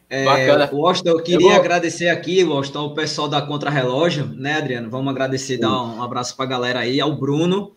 É, 0.07 0.23
Bacana. 0.23 0.69
Washington, 0.71 1.09
eu 1.09 1.23
queria 1.23 1.53
eu 1.53 1.55
agradecer 1.55 2.09
aqui, 2.09 2.43
Washington, 2.43 2.85
o 2.85 2.93
pessoal 2.93 3.27
da 3.27 3.41
Contra-Relógio, 3.41 4.27
né, 4.27 4.53
Adriano? 4.53 4.87
Vamos 4.87 5.09
agradecer, 5.09 5.57
dar 5.57 5.81
um 5.81 6.03
abraço 6.03 6.35
para 6.35 6.45
a 6.45 6.47
galera 6.47 6.79
aí, 6.81 7.01
ao 7.01 7.15
Bruno, 7.15 7.71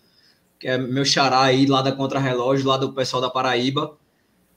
que 0.61 0.69
é 0.69 0.77
meu 0.77 1.07
xará 1.07 1.40
aí 1.40 1.65
lá 1.65 1.81
da 1.81 1.90
Contra-Relógio, 1.90 2.69
lá 2.69 2.77
do 2.77 2.93
pessoal 2.93 3.23
da 3.23 3.31
Paraíba, 3.31 3.97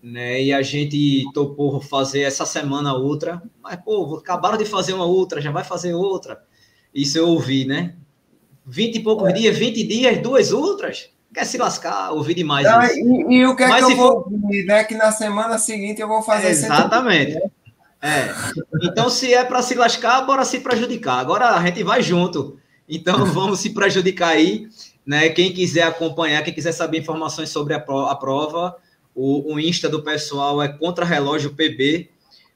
né? 0.04 0.44
E 0.44 0.52
a 0.52 0.62
gente 0.62 1.24
topou 1.34 1.80
fazer 1.80 2.24
essa 2.24 2.46
semana 2.46 2.94
outra, 2.94 3.42
mas, 3.64 3.78
pô, 3.78 4.18
acabaram 4.18 4.58
de 4.58 4.66
fazer 4.66 4.92
uma 4.92 5.06
outra, 5.06 5.40
já 5.40 5.50
vai 5.50 5.64
fazer 5.64 5.94
outra. 5.94 6.44
Isso 6.94 7.18
eu 7.18 7.30
ouvi, 7.30 7.64
né? 7.64 7.96
20 8.66 8.96
e 8.96 9.00
poucos 9.00 9.30
é. 9.30 9.34
dias, 9.34 9.58
20 9.58 9.88
dias, 9.88 10.18
duas 10.22 10.52
outras. 10.52 11.10
Quer 11.34 11.46
se 11.46 11.58
lascar, 11.58 12.12
ouvir 12.12 12.34
demais. 12.34 12.68
E, 12.96 13.36
e, 13.36 13.46
o 13.46 13.56
que 13.56 13.64
é 13.64 13.68
Mas 13.68 13.86
que 13.86 13.94
eu 13.94 13.98
vou 13.98 14.24
for... 14.24 14.32
né? 14.66 14.84
Que 14.84 14.96
na 14.96 15.12
semana 15.12 15.58
seguinte 15.58 16.02
eu 16.02 16.08
vou 16.08 16.22
fazer... 16.22 16.50
Exatamente. 16.50 17.38
É. 18.02 18.34
Então, 18.84 19.10
se 19.10 19.34
é 19.34 19.44
para 19.44 19.62
se 19.62 19.76
lascar, 19.76 20.22
bora 20.22 20.44
se 20.44 20.60
prejudicar. 20.60 21.20
Agora 21.20 21.52
a 21.52 21.66
gente 21.66 21.84
vai 21.84 22.02
junto. 22.02 22.60
Então, 22.90 23.26
vamos 23.32 23.60
se 23.60 23.70
prejudicar 23.70 24.30
aí. 24.30 24.68
Né? 25.06 25.30
Quem 25.30 25.54
quiser 25.54 25.84
acompanhar, 25.84 26.44
quem 26.44 26.54
quiser 26.54 26.72
saber 26.74 27.00
informações 27.00 27.50
sobre 27.50 27.74
a, 27.74 27.80
prova, 27.80 28.78
o, 29.16 29.54
o 29.54 29.60
Insta 29.60 29.88
do 29.88 30.04
pessoal 30.04 30.62
é 30.62 30.68
Contra-Relógio 30.68 31.56
PB. 31.56 32.10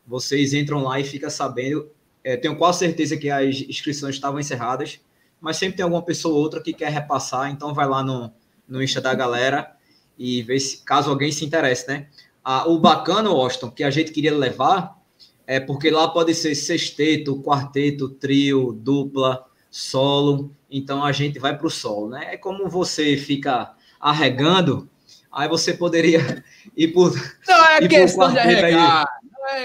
Vocês 0.06 0.54
entram 0.54 0.84
lá 0.84 1.00
e 1.00 1.04
ficam 1.04 1.30
sabendo. 1.30 1.90
É, 2.24 2.36
tenho 2.36 2.56
quase 2.58 2.80
certeza 2.80 3.16
que 3.16 3.30
as 3.30 3.62
inscrições 3.62 4.16
estavam 4.16 4.40
encerradas, 4.40 5.00
mas 5.46 5.58
sempre 5.58 5.78
tem 5.78 5.84
alguma 5.84 6.02
pessoa 6.02 6.34
ou 6.34 6.42
outra 6.42 6.60
que 6.60 6.74
quer 6.74 6.90
repassar, 6.90 7.52
então 7.52 7.72
vai 7.72 7.88
lá 7.88 8.02
no, 8.02 8.34
no 8.68 8.82
Insta 8.82 9.00
da 9.00 9.14
galera 9.14 9.76
e 10.18 10.42
ver 10.42 10.60
se 10.60 10.84
caso 10.84 11.12
alguém 11.12 11.32
se 11.32 11.46
interesse, 11.46 11.88
né? 11.88 12.08
Ah, 12.44 12.68
o 12.68 12.80
bacana, 12.80 13.30
Austin, 13.30 13.70
que 13.70 13.84
a 13.84 13.92
gente 13.92 14.12
queria 14.12 14.36
levar 14.36 15.00
é 15.46 15.60
porque 15.60 15.92
lá 15.92 16.08
pode 16.08 16.34
ser 16.34 16.56
sexteto, 16.56 17.44
quarteto, 17.44 18.10
trio, 18.10 18.74
dupla, 18.74 19.46
solo. 19.70 20.50
Então 20.68 21.06
a 21.06 21.12
gente 21.12 21.38
vai 21.38 21.56
para 21.56 21.68
o 21.68 21.70
solo, 21.70 22.10
né? 22.10 22.34
É 22.34 22.38
como 22.38 22.68
você 22.68 23.16
fica 23.16 23.72
arregando, 24.00 24.90
aí 25.32 25.48
você 25.48 25.76
poderia 25.76 26.44
ir 26.76 26.88
por. 26.88 27.14
Não 27.48 27.66
é 27.66 27.86
questão 27.88 28.32
de 28.32 28.40
arregar. 28.40 29.06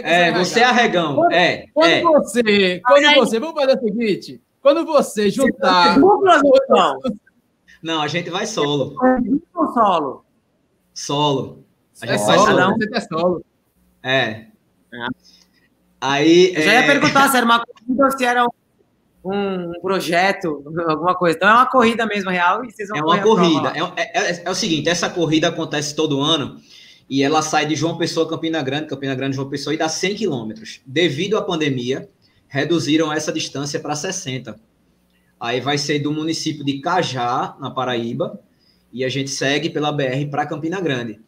É, 0.02 0.28
é 0.28 0.32
você 0.32 0.60
é 0.60 0.64
arregão. 0.64 1.14
Quando, 1.14 1.32
é, 1.32 1.64
quando 1.72 1.90
é. 1.90 2.02
você, 2.02 2.82
quando 2.84 3.14
você, 3.14 3.40
vamos 3.40 3.58
fazer 3.58 3.78
o 3.78 3.80
seguinte: 3.80 4.40
quando 4.62 4.84
você 4.84 5.30
juntar. 5.30 5.98
Não, 7.82 8.02
a 8.02 8.08
gente 8.08 8.30
vai 8.30 8.46
solo. 8.46 8.94
Solo. 9.74 10.24
Solo. 10.92 11.64
A 12.02 12.06
gente 12.06 12.22
é 12.22 12.26
vai 12.26 12.38
solo. 12.38 12.56
Não. 12.56 12.76
Você 12.76 12.88
é 12.92 13.00
solo. 13.00 13.44
É. 14.02 14.20
é. 14.20 14.46
Aí. 16.00 16.54
Eu 16.54 16.62
já 16.62 16.72
ia 16.72 16.80
é... 16.80 16.86
perguntar 16.86 17.28
se 17.28 17.36
era 17.36 17.46
uma 17.46 17.64
corrida 17.64 18.04
ou 18.04 18.10
se 18.10 18.24
era 18.24 18.44
um, 18.44 18.50
um, 19.24 19.72
projeto, 19.80 20.62
alguma 20.88 21.14
coisa. 21.14 21.36
Então 21.36 21.48
é 21.48 21.52
uma 21.52 21.66
corrida 21.66 22.06
mesmo 22.06 22.30
real 22.30 22.64
e 22.64 22.70
vocês 22.70 22.88
vão 22.88 22.98
É 22.98 23.02
uma 23.02 23.18
corrida. 23.18 23.72
É, 23.74 24.02
é, 24.02 24.30
é, 24.30 24.42
é, 24.44 24.50
o 24.50 24.54
seguinte: 24.54 24.88
essa 24.88 25.08
corrida 25.08 25.48
acontece 25.48 25.94
todo 25.94 26.20
ano 26.20 26.60
e 27.08 27.22
ela 27.22 27.42
sai 27.42 27.66
de 27.66 27.74
João 27.74 27.98
Pessoa 27.98 28.28
Campina 28.28 28.62
Grande, 28.62 28.86
Campina 28.86 29.14
Grande, 29.14 29.36
João 29.36 29.48
Pessoa, 29.48 29.74
e 29.74 29.78
dá 29.78 29.88
100 29.88 30.14
quilômetros. 30.14 30.80
Devido 30.86 31.36
à 31.36 31.42
pandemia, 31.42 32.08
reduziram 32.50 33.12
essa 33.12 33.32
distância 33.32 33.78
para 33.78 33.94
60. 33.94 34.58
Aí 35.38 35.60
vai 35.60 35.78
ser 35.78 36.00
do 36.00 36.12
município 36.12 36.64
de 36.64 36.80
Cajá, 36.80 37.56
na 37.60 37.70
Paraíba, 37.70 38.38
e 38.92 39.04
a 39.04 39.08
gente 39.08 39.30
segue 39.30 39.70
pela 39.70 39.92
BR 39.92 40.28
para 40.28 40.44
Campina 40.44 40.80
Grande. 40.80 41.20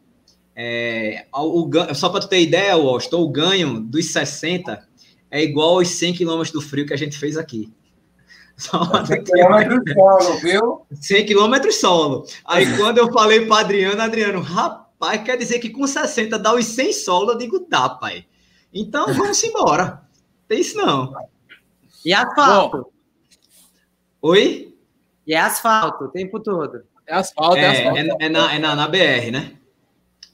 É, 0.55 1.25
o, 1.33 1.65
o, 1.65 1.95
só 1.95 2.09
para 2.11 2.21
tu 2.21 2.29
ter 2.29 2.41
ideia, 2.41 2.77
Washington, 2.77 3.23
o 3.23 3.31
ganho 3.31 3.81
dos 3.81 4.07
60 4.07 4.87
é 5.31 5.43
igual 5.43 5.79
aos 5.79 5.89
100 5.89 6.15
km 6.15 6.43
do 6.53 6.61
frio 6.61 6.85
que 6.85 6.93
a 6.93 6.99
gente 6.99 7.17
fez 7.17 7.39
aqui. 7.39 7.73
Só 8.55 8.85
100 8.85 9.25
km 9.25 9.95
solo, 9.95 10.39
viu? 10.41 10.87
100 10.93 11.27
km 11.27 11.71
solo. 11.71 12.27
Aí 12.45 12.77
quando 12.77 12.99
eu 12.99 13.11
falei 13.11 13.47
para 13.47 13.61
Adriano, 13.61 14.03
Adriano, 14.03 14.41
rapaz, 14.41 15.23
quer 15.23 15.39
dizer 15.39 15.59
que 15.59 15.71
com 15.71 15.87
60 15.87 16.39
dá 16.39 16.55
os 16.55 16.67
100 16.67 16.93
solo? 16.93 17.33
Eu 17.33 17.39
digo, 17.39 17.67
dá, 17.69 17.89
pai. 17.89 18.27
Então 18.73 19.15
vamos 19.15 19.43
embora. 19.43 20.03
Tem 20.53 20.61
isso 20.61 20.77
não. 20.77 21.15
E 22.05 22.13
asfalto? 22.13 22.77
Bom. 22.77 22.91
Oi? 24.21 24.77
E 25.27 25.33
é 25.33 25.41
asfalto 25.41 26.05
o 26.05 26.09
tempo 26.09 26.39
todo. 26.41 26.83
É 27.07 27.15
asfalto, 27.15 27.57
é, 27.57 27.63
é 27.63 27.71
asfalto. 27.71 27.99
É, 27.99 28.27
é, 28.27 28.29
na, 28.29 28.53
é 28.53 28.59
na, 28.59 28.77
na 28.77 28.87
BR, 28.87 29.31
né? 29.33 29.53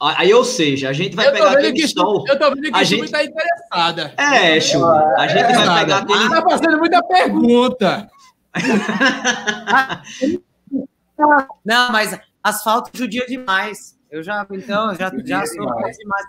Aí, 0.01 0.35
ou 0.35 0.45
seja, 0.45 0.89
a 0.89 0.93
gente 0.93 1.15
vai 1.15 1.31
pegar 1.31 1.53
aquele 1.53 1.73
que 1.73 1.86
sol. 1.86 2.24
Eu 2.27 2.36
tô 2.36 2.51
vendo 2.51 2.62
que 2.62 2.74
a 2.74 2.82
gente 2.82 3.05
está 3.05 3.23
interessada. 3.23 4.12
É, 4.16 4.61
Chu. 4.61 4.85
A 4.85 5.28
gente 5.28 5.39
é, 5.39 5.53
vai 5.53 5.85
pegar 5.85 5.99
aquele. 5.99 6.24
Está 6.24 6.43
fazendo 6.43 6.78
muita 6.78 7.01
pergunta. 7.05 8.11
Não, 11.65 11.93
mas 11.93 12.19
asfalto 12.43 12.90
judia 12.93 13.24
demais. 13.24 13.97
Eu 14.11 14.24
já, 14.24 14.45
então, 14.51 14.97
já, 14.97 15.12
já 15.24 15.47
sou 15.47 15.61
demais. 15.61 15.97
demais 15.97 16.27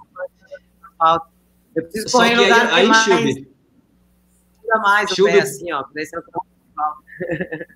asfalto. 0.84 1.28
Eu 1.76 1.84
preciso 1.84 2.12
correr 2.12 2.34
em 2.34 2.38
lugar 2.38 2.68
aí, 2.68 2.82
aí, 2.82 2.88
mais. 2.88 3.04
Chubi. 3.04 3.59
Mais 4.78 5.12
o 5.12 5.24
pé 5.24 5.40
assim, 5.40 5.72
ó. 5.72 5.84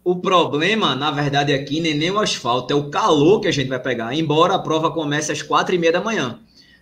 O 0.04 0.20
problema, 0.20 0.96
na 0.96 1.12
verdade, 1.12 1.54
aqui 1.54 1.82
nem, 1.82 1.96
nem 1.96 2.12
o 2.12 2.20
asfalto, 2.20 2.74
é 2.74 2.76
o 2.76 2.90
calor 2.90 3.42
que 3.42 3.48
a 3.48 3.52
gente 3.52 3.68
vai 3.68 3.80
pegar. 3.80 4.14
Embora 4.14 4.56
a 4.56 4.60
prova 4.60 4.92
comece 4.92 5.32
às 5.32 5.42
quatro 5.42 5.76
e 5.76 5.78
meia 5.78 5.92
da 5.92 6.02
manhã. 6.02 6.40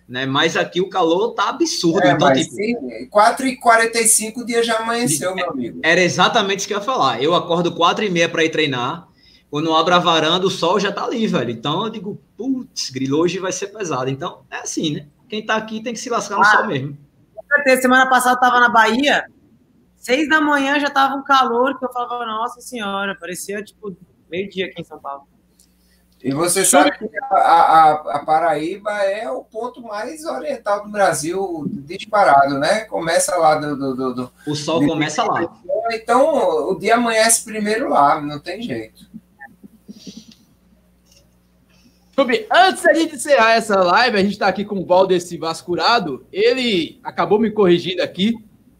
Né? 0.08 0.26
Mas 0.26 0.56
aqui 0.56 0.80
o 0.80 0.88
calor 0.88 1.34
tá 1.34 1.48
absurdo. 1.48 2.06
É, 2.06 2.12
então, 2.12 2.32
tipo, 2.32 2.50
sim, 2.50 2.74
4 3.10 3.46
e 3.46 3.56
45 3.56 4.40
o 4.40 4.46
dia 4.46 4.62
já 4.62 4.78
amanheceu, 4.78 5.34
meu 5.34 5.50
amigo. 5.50 5.80
Era 5.82 6.00
exatamente 6.00 6.60
isso 6.60 6.68
que 6.68 6.74
eu 6.74 6.78
ia 6.78 6.84
falar. 6.84 7.22
Eu 7.22 7.34
acordo 7.34 7.72
4 7.72 8.04
e 8.04 8.10
meia 8.10 8.28
para 8.28 8.44
ir 8.44 8.50
treinar. 8.50 9.08
Quando 9.50 9.74
abro 9.74 9.94
a 9.94 9.98
varanda, 9.98 10.46
o 10.46 10.50
sol 10.50 10.80
já 10.80 10.90
tá 10.90 11.04
ali, 11.04 11.26
velho. 11.26 11.50
Então 11.50 11.84
eu 11.84 11.90
digo, 11.90 12.20
putz, 12.36 12.90
grilo, 12.90 13.18
hoje 13.18 13.38
vai 13.38 13.52
ser 13.52 13.66
pesado. 13.68 14.10
Então 14.10 14.42
é 14.50 14.58
assim, 14.58 14.94
né? 14.94 15.06
Quem 15.28 15.44
tá 15.44 15.56
aqui 15.56 15.82
tem 15.82 15.92
que 15.92 16.00
se 16.00 16.10
lascar 16.10 16.36
no 16.36 16.42
ah, 16.42 16.44
sol 16.44 16.66
mesmo. 16.66 16.96
Semana 17.80 18.08
passada 18.08 18.36
eu 18.36 18.40
tava 18.40 18.60
na 18.60 18.70
Bahia, 18.70 19.24
Seis 20.02 20.28
da 20.28 20.40
manhã 20.40 20.80
já 20.80 20.90
tava 20.90 21.14
um 21.14 21.22
calor 21.22 21.78
que 21.78 21.84
eu 21.84 21.92
falava, 21.92 22.26
nossa 22.26 22.60
senhora, 22.60 23.14
parecia 23.14 23.62
tipo 23.62 23.96
meio-dia 24.28 24.66
aqui 24.66 24.80
em 24.80 24.84
São 24.84 24.98
Paulo. 24.98 25.28
E 26.20 26.32
você 26.32 26.64
sabe 26.64 26.90
que 26.98 27.08
a, 27.30 27.36
a, 27.36 27.92
a, 28.16 28.24
Paraíba 28.24 28.90
é 29.04 29.30
o 29.30 29.44
ponto 29.44 29.80
mais 29.80 30.24
oriental 30.24 30.82
do 30.82 30.90
Brasil, 30.90 31.64
disparado, 31.86 32.58
né? 32.58 32.80
Começa 32.80 33.36
lá 33.36 33.54
do. 33.54 33.76
do, 33.76 33.94
do, 33.94 34.14
do 34.14 34.32
o 34.44 34.56
sol 34.56 34.84
começa 34.84 35.22
lá. 35.22 35.56
Então, 35.92 36.70
o 36.70 36.76
dia 36.76 36.96
amanhece 36.96 37.44
primeiro 37.44 37.88
lá, 37.88 38.20
não 38.20 38.40
tem 38.40 38.60
jeito. 38.60 39.08
Sobre, 42.12 42.46
antes 42.50 42.82
de 42.82 43.14
encerrar 43.14 43.52
essa 43.52 43.80
live, 43.80 44.16
a 44.16 44.22
gente 44.22 44.32
está 44.32 44.48
aqui 44.48 44.64
com 44.64 44.80
o 44.80 44.86
Valdeci 44.86 45.38
Vascurado. 45.38 46.26
Ele 46.32 47.00
acabou 47.04 47.38
me 47.38 47.52
corrigindo 47.52 48.02
aqui 48.02 48.34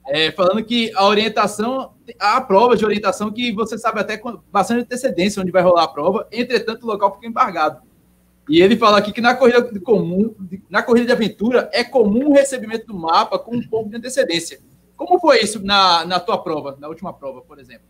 é, 0.06 0.32
falando 0.32 0.64
que 0.64 0.92
a 0.94 1.06
orientação, 1.06 1.92
há 2.18 2.40
prova 2.40 2.76
de 2.76 2.84
orientação 2.84 3.30
que 3.30 3.52
você 3.52 3.78
sabe 3.78 4.00
até 4.00 4.16
com 4.16 4.40
bastante 4.50 4.82
antecedência 4.82 5.40
onde 5.40 5.52
vai 5.52 5.62
rolar 5.62 5.84
a 5.84 5.88
prova, 5.88 6.26
entretanto 6.32 6.82
o 6.82 6.86
local 6.86 7.14
fica 7.14 7.26
embargado. 7.26 7.80
E 8.48 8.60
ele 8.60 8.76
fala 8.76 8.98
aqui 8.98 9.12
que 9.12 9.20
na 9.20 9.34
corrida 9.34 9.62
de 9.62 9.78
comum, 9.78 10.34
na 10.68 10.82
corrida 10.82 11.06
de 11.06 11.12
aventura, 11.12 11.70
é 11.72 11.84
comum 11.84 12.30
o 12.30 12.32
recebimento 12.32 12.86
do 12.86 12.94
mapa 12.94 13.38
com 13.38 13.54
um 13.54 13.62
pouco 13.62 13.88
de 13.88 13.96
antecedência. 13.96 14.58
Como 14.96 15.20
foi 15.20 15.40
isso 15.40 15.64
na, 15.64 16.04
na 16.04 16.18
tua 16.18 16.42
prova, 16.42 16.76
na 16.80 16.88
última 16.88 17.12
prova, 17.12 17.40
por 17.40 17.60
exemplo? 17.60 17.86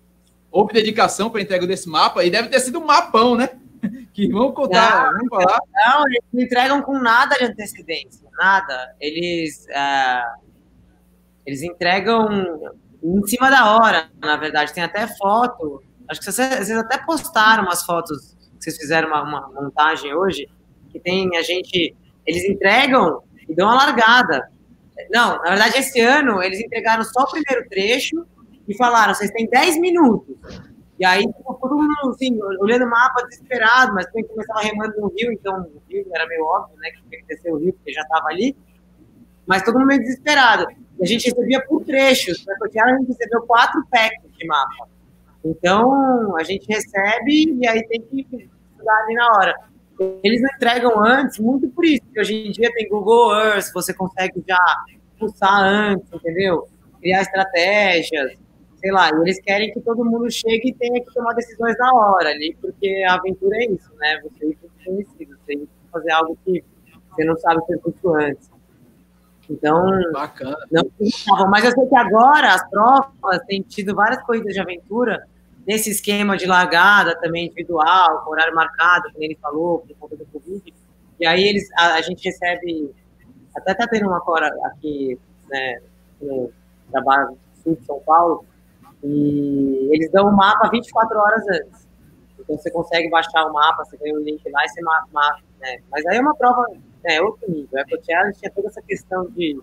Houve 0.50 0.74
dedicação 0.74 1.30
para 1.30 1.40
a 1.40 1.42
entrega 1.42 1.66
desse 1.66 1.88
mapa 1.88 2.22
e 2.22 2.30
deve 2.30 2.48
ter 2.48 2.60
sido 2.60 2.78
um 2.78 2.84
mapão, 2.84 3.36
né? 3.36 3.48
Que 4.12 4.28
vamos 4.28 4.54
contar, 4.54 5.06
não, 5.06 5.12
vamos 5.14 5.28
falar. 5.30 5.58
Não, 5.74 6.06
eles 6.06 6.20
não 6.30 6.42
entregam 6.42 6.82
com 6.82 6.98
nada 6.98 7.34
de 7.34 7.44
antecedência, 7.44 8.28
nada. 8.38 8.94
Eles. 9.00 9.66
Uh 9.70 10.51
eles 11.44 11.62
entregam 11.62 12.28
em 13.02 13.26
cima 13.26 13.50
da 13.50 13.76
hora, 13.76 14.08
na 14.20 14.36
verdade. 14.36 14.72
Tem 14.72 14.84
até 14.84 15.06
foto. 15.06 15.82
Acho 16.08 16.20
que 16.20 16.26
vocês, 16.30 16.66
vocês 16.66 16.78
até 16.78 16.98
postaram 16.98 17.64
umas 17.64 17.84
fotos 17.84 18.36
que 18.58 18.64
vocês 18.64 18.76
fizeram 18.76 19.08
uma, 19.08 19.22
uma, 19.22 19.62
montagem 19.62 20.14
hoje, 20.14 20.48
que 20.90 21.00
tem 21.00 21.36
a 21.36 21.42
gente. 21.42 21.96
Eles 22.24 22.44
entregam 22.44 23.22
e 23.48 23.54
dão 23.54 23.68
uma 23.68 23.76
largada. 23.76 24.48
Não, 25.10 25.38
na 25.38 25.50
verdade, 25.50 25.78
esse 25.78 26.00
ano 26.00 26.40
eles 26.42 26.60
entregaram 26.60 27.02
só 27.02 27.22
o 27.22 27.30
primeiro 27.30 27.68
trecho 27.68 28.24
e 28.68 28.76
falaram: 28.76 29.14
vocês 29.14 29.30
têm 29.32 29.48
10 29.48 29.80
minutos. 29.80 30.36
E 31.00 31.04
aí, 31.04 31.24
todo 31.44 31.76
mundo, 31.76 32.10
assim, 32.10 32.38
olhando 32.60 32.84
o 32.84 32.90
mapa, 32.90 33.26
desesperado, 33.26 33.92
mas 33.92 34.08
quem 34.10 34.22
começava 34.22 34.60
remando 34.60 35.00
no 35.00 35.08
rio, 35.08 35.32
então 35.32 35.62
o 35.62 35.82
rio 35.88 36.06
era 36.14 36.28
meio 36.28 36.44
óbvio, 36.44 36.76
né, 36.78 36.90
que 36.90 37.02
tinha 37.08 37.20
que 37.22 37.26
descer 37.26 37.52
o 37.52 37.56
rio, 37.56 37.72
porque 37.72 37.92
já 37.92 38.02
estava 38.02 38.28
ali. 38.28 38.56
Mas 39.44 39.64
todo 39.64 39.80
mundo 39.80 39.88
meio 39.88 40.00
desesperado 40.00 40.66
a 41.02 41.06
gente 41.06 41.28
recebia 41.28 41.60
por 41.66 41.84
trechos. 41.84 42.44
Para 42.44 42.56
Cotiara, 42.58 42.92
a 42.92 42.98
gente 42.98 43.08
recebeu 43.08 43.42
quatro 43.42 43.84
packs 43.90 44.30
de 44.38 44.46
mapa. 44.46 44.88
Então, 45.44 46.36
a 46.36 46.44
gente 46.44 46.66
recebe 46.68 47.58
e 47.60 47.66
aí 47.66 47.84
tem 47.88 48.00
que 48.00 48.20
estudar 48.20 48.96
ali 49.04 49.14
na 49.14 49.26
hora. 49.32 49.54
Eles 50.22 50.40
não 50.40 50.48
entregam 50.54 51.04
antes, 51.04 51.38
muito 51.38 51.68
por 51.68 51.84
isso, 51.84 52.02
porque 52.04 52.20
hoje 52.20 52.34
em 52.48 52.52
dia 52.52 52.70
tem 52.72 52.88
Google 52.88 53.34
Earth, 53.34 53.72
você 53.74 53.92
consegue 53.92 54.42
já 54.46 54.58
pulsar 55.18 55.64
antes, 55.64 56.12
entendeu? 56.12 56.68
Criar 57.00 57.22
estratégias, 57.22 58.32
sei 58.76 58.92
lá. 58.92 59.10
E 59.10 59.20
eles 59.20 59.40
querem 59.40 59.72
que 59.72 59.80
todo 59.80 60.04
mundo 60.04 60.30
chegue 60.30 60.70
e 60.70 60.74
tenha 60.74 61.00
que 61.00 61.12
tomar 61.12 61.34
decisões 61.34 61.76
na 61.78 61.92
hora 61.94 62.30
ali, 62.30 62.56
porque 62.60 63.04
a 63.08 63.14
aventura 63.14 63.56
é 63.56 63.66
isso, 63.66 63.92
né? 63.96 64.20
Você 64.22 64.46
ir 64.46 64.56
para 64.56 64.70
conhecido, 64.84 65.38
você 65.44 65.54
ir 65.54 65.68
fazer 65.90 66.10
algo 66.12 66.38
que 66.44 66.64
você 67.10 67.24
não 67.24 67.36
sabe 67.38 67.60
o 67.60 67.66
percurso 67.66 68.14
antes. 68.14 68.51
Então, 69.50 69.84
Bacana. 70.12 70.56
Não, 70.70 70.84
mas 71.50 71.64
eu 71.64 71.72
sei 71.72 71.86
que 71.86 71.96
agora 71.96 72.54
as 72.54 72.68
provas 72.70 73.38
têm 73.46 73.62
tido 73.62 73.94
várias 73.94 74.22
corridas 74.22 74.54
de 74.54 74.60
aventura 74.60 75.26
nesse 75.66 75.90
esquema 75.90 76.36
de 76.36 76.46
largada 76.46 77.18
também 77.20 77.46
individual, 77.46 78.22
com 78.24 78.30
horário 78.30 78.54
marcado, 78.54 79.10
como 79.12 79.24
ele 79.24 79.38
falou, 79.40 79.80
por 79.80 79.96
conta 79.96 80.16
do 80.16 80.26
Covid. 80.26 80.74
E 81.20 81.26
aí 81.26 81.44
eles, 81.44 81.68
a, 81.76 81.94
a 81.94 82.02
gente 82.02 82.24
recebe, 82.24 82.92
até 83.54 83.74
tá 83.74 83.86
tendo 83.86 84.08
uma 84.08 84.16
agora 84.16 84.48
aqui, 84.64 85.18
né, 85.48 85.80
no 86.20 86.50
trabalho 86.90 87.36
sul 87.62 87.76
de 87.76 87.84
São 87.84 88.00
Paulo, 88.00 88.44
e 89.04 89.88
eles 89.92 90.10
dão 90.10 90.28
o 90.28 90.36
mapa 90.36 90.68
24 90.68 91.18
horas 91.18 91.42
antes. 91.48 91.86
Então 92.38 92.56
você 92.56 92.70
consegue 92.70 93.08
baixar 93.10 93.44
o 93.46 93.52
mapa, 93.52 93.84
você 93.84 93.96
ganha 93.96 94.14
o 94.14 94.22
link 94.22 94.42
lá 94.50 94.64
e 94.64 94.68
você 94.68 94.82
mapa, 94.82 95.38
né? 95.60 95.78
Mas 95.90 96.04
aí 96.06 96.16
é 96.16 96.20
uma 96.20 96.34
prova, 96.34 96.66
é 97.04 97.20
outro 97.20 97.50
nível. 97.50 97.80
A 97.80 97.84
Coachella 97.84 98.32
tinha 98.32 98.50
toda 98.50 98.68
essa 98.68 98.82
questão 98.82 99.28
de 99.30 99.60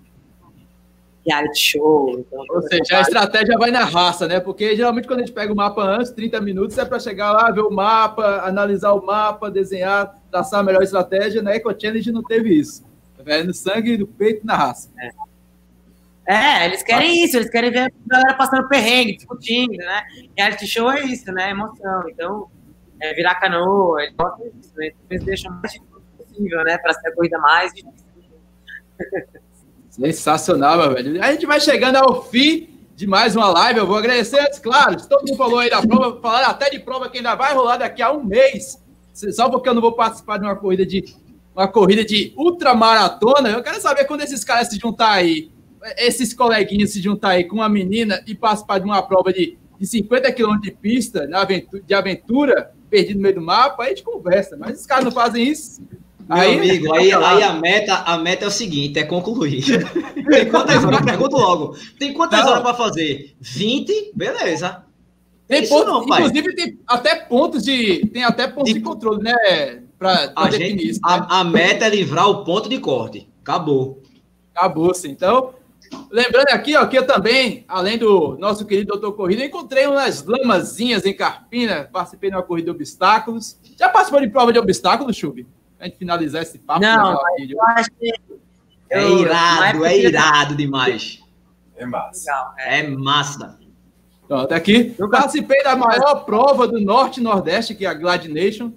reality 1.26 1.60
show. 1.60 2.20
Então, 2.20 2.44
Ou 2.49 2.61
seja, 2.64 2.98
a 2.98 3.02
estratégia 3.02 3.57
vai 3.57 3.72
na 3.72 3.84
raça, 3.84 4.28
né? 4.28 4.40
Porque 4.40 4.76
geralmente 4.76 5.07
quando 5.07 5.20
a 5.20 5.26
gente 5.26 5.34
pega 5.34 5.52
o 5.52 5.56
mapa 5.56 5.84
antes, 5.84 6.11
30 6.11 6.41
minutos, 6.41 6.78
é 6.78 6.86
para 6.86 6.99
chegar 6.99 7.32
lá, 7.32 7.52
ver 7.52 7.61
o 7.61 7.72
mapa, 7.72 8.41
analisar 8.44 8.94
o 8.94 9.06
mapa, 9.06 9.52
desenhar, 9.52 10.16
traçar 10.32 10.61
a 10.61 10.64
melhor 10.64 10.82
estratégia. 10.82 11.41
Na 11.41 11.53
Eco 11.53 11.74
Challenge 11.80 12.11
não 12.11 12.24
teve 12.24 12.49
isso. 12.53 12.84
Vai 13.24 13.44
no 13.44 13.53
sangue, 13.53 13.98
no 13.98 14.07
peito 14.07 14.45
na 14.45 14.56
raça. 14.56 14.90
É. 14.99 15.30
É, 16.32 16.66
eles 16.66 16.84
querem 16.84 17.24
isso, 17.24 17.38
eles 17.38 17.49
querem 17.49 17.72
ver 17.72 17.80
a 17.80 17.91
galera 18.06 18.36
passando 18.36 18.68
perrengue, 18.68 19.16
discutindo, 19.16 19.78
né? 19.78 20.03
Reality 20.38 20.68
show 20.68 20.91
é 20.91 21.02
isso, 21.02 21.32
né? 21.32 21.49
Emoção. 21.49 22.03
Então, 22.07 22.48
é 23.02 23.16
virar 23.16 23.36
canoa, 23.36 24.03
eles 24.03 24.16
gostam 24.16 24.48
disso, 24.52 24.72
né? 24.78 24.88
Então, 24.88 25.02
eles 25.10 25.24
deixam 25.24 25.52
mais 25.52 25.74
possível, 26.30 26.64
né? 26.64 26.77
Para 26.77 26.93
ser 26.93 27.10
a 27.10 27.15
corrida 27.15 27.38
mais 27.39 27.73
difícil. 27.73 28.10
Sensacional, 29.89 30.77
meu 30.77 30.93
velho. 30.93 31.23
A 31.23 31.31
gente 31.31 31.45
vai 31.45 31.60
chegando 31.60 31.97
ao 31.97 32.23
fim 32.23 32.69
de 32.95 33.07
mais 33.07 33.35
uma 33.35 33.49
live. 33.49 33.80
Eu 33.80 33.88
vou 33.88 33.97
agradecer 33.97 34.39
antes, 34.39 34.60
claro. 34.60 34.95
Todo 35.07 35.27
mundo 35.27 35.38
falou 35.38 35.60
aí 35.60 35.69
da 35.69 35.81
prova, 35.81 36.22
falaram 36.22 36.49
até 36.49 36.69
de 36.69 36.80
prova 36.80 37.10
que 37.10 37.18
ainda 37.18 37.35
vai 37.35 37.53
rolar 37.53 37.77
daqui 37.77 38.01
a 38.01 38.11
um 38.11 38.23
mês. 38.23 38.81
Só 39.14 39.49
porque 39.49 39.68
eu 39.68 39.73
não 39.73 39.81
vou 39.81 39.93
participar 39.93 40.38
de 40.38 40.45
uma 40.45 40.56
corrida 40.56 40.85
de 40.85 41.03
uma 41.56 41.68
corrida 41.68 42.06
de 42.06 42.34
ultramaratona. 42.38 43.49
Eu 43.49 43.61
quero 43.61 43.81
saber 43.81 44.06
quando 44.06 44.22
esses 44.22 44.43
caras 44.43 44.69
se 44.69 44.77
juntar 44.77 45.11
aí, 45.11 45.51
esses 45.97 46.34
coleguinhas 46.34 46.91
se 46.91 47.01
juntar 47.01 47.30
aí 47.30 47.43
com 47.43 47.56
uma 47.56 47.68
menina 47.68 48.23
e 48.26 48.34
participar 48.34 48.80
de 48.80 48.85
uma 48.85 49.01
prova 49.01 49.34
de, 49.34 49.57
de 49.77 49.88
50 49.88 50.31
quilômetros 50.31 50.72
de 50.72 50.77
pista 50.77 51.27
aventura, 51.34 51.84
de 51.85 51.93
aventura, 51.93 52.72
perdido 52.89 53.18
no 53.18 53.23
meio 53.23 53.35
do 53.35 53.41
mapa, 53.41 53.84
aí 53.84 53.88
a 53.88 53.89
gente 53.89 54.03
conversa. 54.03 54.56
Mas 54.57 54.80
os 54.80 54.85
caras 54.85 55.06
não 55.06 55.11
fazem 55.11 55.47
isso. 55.47 55.81
Meu 56.30 56.38
aí, 56.38 56.57
amigo, 56.60 56.93
aí, 56.93 57.11
aí 57.11 57.41
a, 57.41 57.53
meta, 57.53 57.95
a 57.95 58.15
meta 58.19 58.45
é 58.45 58.47
o 58.47 58.51
seguinte: 58.51 58.99
é 58.99 59.03
concluir. 59.03 59.64
Tem 60.30 60.47
quantas 60.47 60.85
horas? 60.85 61.01
Pergunto 61.01 61.35
logo. 61.35 61.76
Tem 61.97 62.14
quantas 62.14 62.45
horas 62.45 62.61
para 62.61 62.76
fazer? 62.76 63.35
20? 63.41 64.11
Beleza. 64.14 64.84
Tem 65.47 65.68
pontos, 65.68 65.88
não, 65.88 66.03
inclusive 66.03 66.56
tem 66.56 66.80
até 66.85 67.15
pontos 67.15 67.64
de. 67.64 68.06
Tem 68.14 68.23
até 68.23 68.47
pontos 68.47 68.72
de, 68.72 68.77
de 68.77 68.85
controle, 68.85 69.23
né? 69.23 69.81
Para 69.97 70.27
definir 70.27 70.69
gente, 70.69 70.89
isso. 70.91 70.99
Né? 71.03 71.10
A, 71.11 71.39
a, 71.39 71.43
meta 71.43 71.85
é 71.85 71.89
livrar 71.89 72.30
o 72.30 72.43
ponto 72.43 72.69
de 72.69 72.77
corte. 72.77 73.27
Acabou. 73.41 74.03
Acabou, 74.53 74.93
sim. 74.93 75.10
Então, 75.10 75.56
lembrando 76.11 76.49
aqui, 76.49 76.76
ó, 76.76 76.85
que 76.85 76.95
eu 76.95 77.07
também, 77.07 77.65
além 77.68 77.97
do 77.97 78.38
nosso 78.38 78.64
querido 78.68 78.91
doutor 78.91 79.14
Corrida, 79.14 79.43
encontrei 79.43 79.88
umas 79.88 80.23
lamazinhas 80.23 81.03
em 81.07 81.15
Carpina, 81.15 81.89
participei 81.91 82.30
de 82.30 82.35
uma 82.35 82.43
corrida 82.43 82.65
de 82.65 82.77
obstáculos. 82.77 83.57
Já 83.76 83.89
participou 83.89 84.22
de 84.22 84.30
prova 84.30 84.53
de 84.53 84.60
obstáculos, 84.60 85.18
Chubi? 85.18 85.47
A 85.80 85.85
gente 85.85 85.97
finalizar 85.97 86.41
esse 86.41 86.60
papo. 86.60 86.81
Não, 86.81 87.14
eu 87.38 87.64
acho 87.64 87.89
que. 87.91 88.14
É 88.89 89.07
irado, 89.07 89.85
é 89.85 89.97
irado 89.99 90.56
demais. 90.56 91.23
É 91.76 91.85
massa. 91.85 92.53
é. 92.57 92.80
é 92.80 92.88
massa. 92.89 93.60
Pronto, 94.27 94.51
aqui. 94.51 94.93
Eu 94.97 95.10
participei 95.10 95.64
da 95.64 95.76
maior 95.76 96.26
prova 96.26 96.68
do 96.68 96.80
Norte 96.80 97.19
e 97.19 97.23
Nordeste, 97.23 97.76
que 97.76 97.85
é 97.85 97.89
a 97.89 97.93
Glad 97.93 98.26
Nation. 98.26 98.72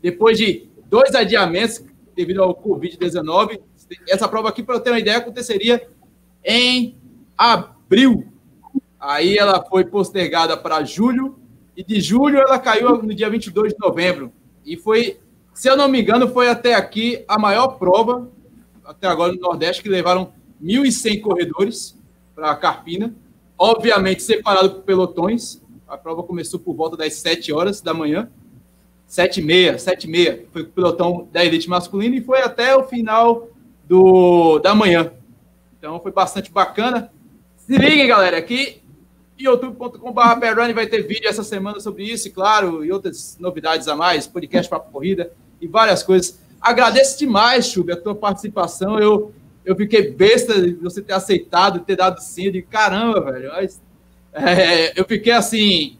Depois 0.00 0.38
de 0.38 0.68
dois 0.86 1.14
adiamentos 1.14 1.82
devido 2.14 2.42
ao 2.42 2.54
Covid-19. 2.54 3.60
Essa 4.08 4.28
prova 4.28 4.48
aqui, 4.48 4.62
para 4.62 4.76
eu 4.76 4.80
ter 4.80 4.90
uma 4.90 4.98
ideia, 4.98 5.18
aconteceria 5.18 5.86
em 6.44 6.96
abril. 7.36 8.32
Aí 9.00 9.36
ela 9.36 9.64
foi 9.64 9.84
postergada 9.84 10.56
para 10.56 10.84
julho. 10.84 11.38
E 11.76 11.82
de 11.82 12.00
julho 12.00 12.38
ela 12.38 12.58
caiu 12.58 13.02
no 13.02 13.14
dia 13.14 13.28
22 13.28 13.72
de 13.72 13.78
novembro. 13.80 14.32
E 14.64 14.76
foi 14.76 15.20
se 15.54 15.68
eu 15.68 15.76
não 15.76 15.88
me 15.88 16.02
engano, 16.02 16.28
foi 16.28 16.48
até 16.48 16.74
aqui 16.74 17.24
a 17.28 17.38
maior 17.38 17.78
prova, 17.78 18.28
até 18.84 19.06
agora 19.06 19.32
no 19.32 19.38
Nordeste, 19.38 19.84
que 19.84 19.88
levaram 19.88 20.32
1.100 20.60 21.20
corredores 21.20 21.96
para 22.34 22.54
Carpina, 22.56 23.14
obviamente 23.56 24.22
separado 24.24 24.70
por 24.70 24.82
pelotões. 24.82 25.62
A 25.86 25.96
prova 25.96 26.24
começou 26.24 26.58
por 26.58 26.74
volta 26.74 26.96
das 26.96 27.14
7 27.14 27.52
horas 27.52 27.80
da 27.80 27.94
manhã, 27.94 28.28
7 29.06 29.40
e 29.40 29.44
meia, 29.44 29.78
7 29.78 30.04
e 30.04 30.10
meia, 30.10 30.44
foi 30.52 30.62
o 30.62 30.66
pelotão 30.66 31.28
da 31.32 31.44
elite 31.44 31.68
masculina 31.68 32.16
e 32.16 32.20
foi 32.20 32.42
até 32.42 32.74
o 32.76 32.82
final 32.82 33.48
do, 33.86 34.58
da 34.58 34.74
manhã. 34.74 35.12
Então 35.78 36.00
foi 36.00 36.10
bastante 36.10 36.50
bacana. 36.50 37.12
Se 37.58 37.78
liguem, 37.78 38.08
galera, 38.08 38.38
aqui 38.38 38.82
youtube.com.br 39.38 40.74
vai 40.74 40.86
ter 40.86 41.02
vídeo 41.06 41.28
essa 41.28 41.44
semana 41.44 41.78
sobre 41.78 42.04
isso, 42.04 42.26
e 42.26 42.30
claro, 42.30 42.84
e 42.84 42.90
outras 42.90 43.36
novidades 43.38 43.86
a 43.86 43.94
mais, 43.94 44.26
podcast 44.26 44.68
para 44.68 44.80
corrida 44.80 45.32
e 45.60 45.66
várias 45.66 46.02
coisas. 46.02 46.38
Agradeço 46.60 47.18
demais, 47.18 47.66
Chubi, 47.66 47.92
a 47.92 47.96
tua 47.96 48.14
participação. 48.14 48.98
Eu, 48.98 49.32
eu 49.64 49.76
fiquei 49.76 50.10
besta 50.10 50.60
de 50.60 50.74
você 50.74 51.02
ter 51.02 51.12
aceitado, 51.12 51.80
ter 51.80 51.96
dado 51.96 52.20
sim. 52.20 52.50
De 52.50 52.62
caramba, 52.62 53.20
velho. 53.20 53.50
Mas, 53.52 53.80
é, 54.32 54.98
eu 54.98 55.04
fiquei 55.04 55.32
assim. 55.32 55.98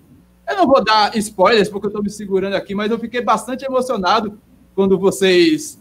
Eu 0.48 0.56
não 0.56 0.66
vou 0.66 0.82
dar 0.82 1.16
spoilers 1.16 1.68
porque 1.68 1.86
eu 1.86 1.88
estou 1.88 2.02
me 2.02 2.10
segurando 2.10 2.54
aqui, 2.54 2.74
mas 2.74 2.90
eu 2.90 2.98
fiquei 2.98 3.22
bastante 3.22 3.64
emocionado 3.64 4.38
quando 4.74 4.98
vocês 4.98 5.80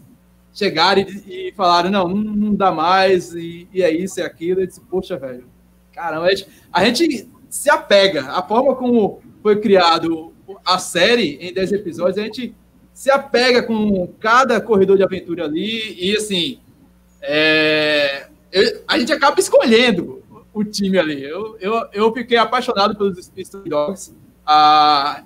chegaram 0.52 1.02
e, 1.02 1.48
e 1.48 1.52
falaram: 1.52 1.90
não, 1.90 2.08
não, 2.08 2.36
não, 2.36 2.54
dá 2.54 2.70
mais, 2.70 3.34
e, 3.34 3.68
e, 3.72 3.82
é 3.82 3.90
isso, 3.90 4.20
é 4.20 4.24
aquilo. 4.24 4.60
Eu 4.60 4.66
disse: 4.66 4.80
poxa, 4.80 5.16
velho, 5.18 5.44
caramba, 5.92 6.26
a 6.26 6.30
gente, 6.30 6.48
a 6.72 6.84
gente 6.84 7.28
se 7.50 7.68
apega. 7.68 8.30
A 8.30 8.42
forma 8.42 8.74
como 8.74 9.20
foi 9.42 9.60
criado 9.60 10.32
a 10.64 10.78
série 10.78 11.36
em 11.40 11.52
10 11.52 11.72
episódios, 11.72 12.18
a 12.18 12.22
gente 12.22 12.54
se 12.94 13.10
apega 13.10 13.62
com 13.62 14.06
cada 14.18 14.58
corredor 14.60 14.96
de 14.96 15.02
aventura 15.02 15.44
ali 15.44 15.94
e 15.98 16.16
assim 16.16 16.58
é, 17.20 18.28
eu, 18.52 18.84
a 18.86 18.98
gente 18.98 19.12
acaba 19.12 19.40
escolhendo 19.40 20.22
o 20.52 20.62
time 20.62 20.96
ali. 20.98 21.22
Eu, 21.22 21.56
eu, 21.60 21.88
eu 21.92 22.12
fiquei 22.12 22.38
apaixonado 22.38 22.96
pelos 22.96 23.18
Speed 23.24 23.66
Dogs, 23.66 24.14
a, 24.46 25.24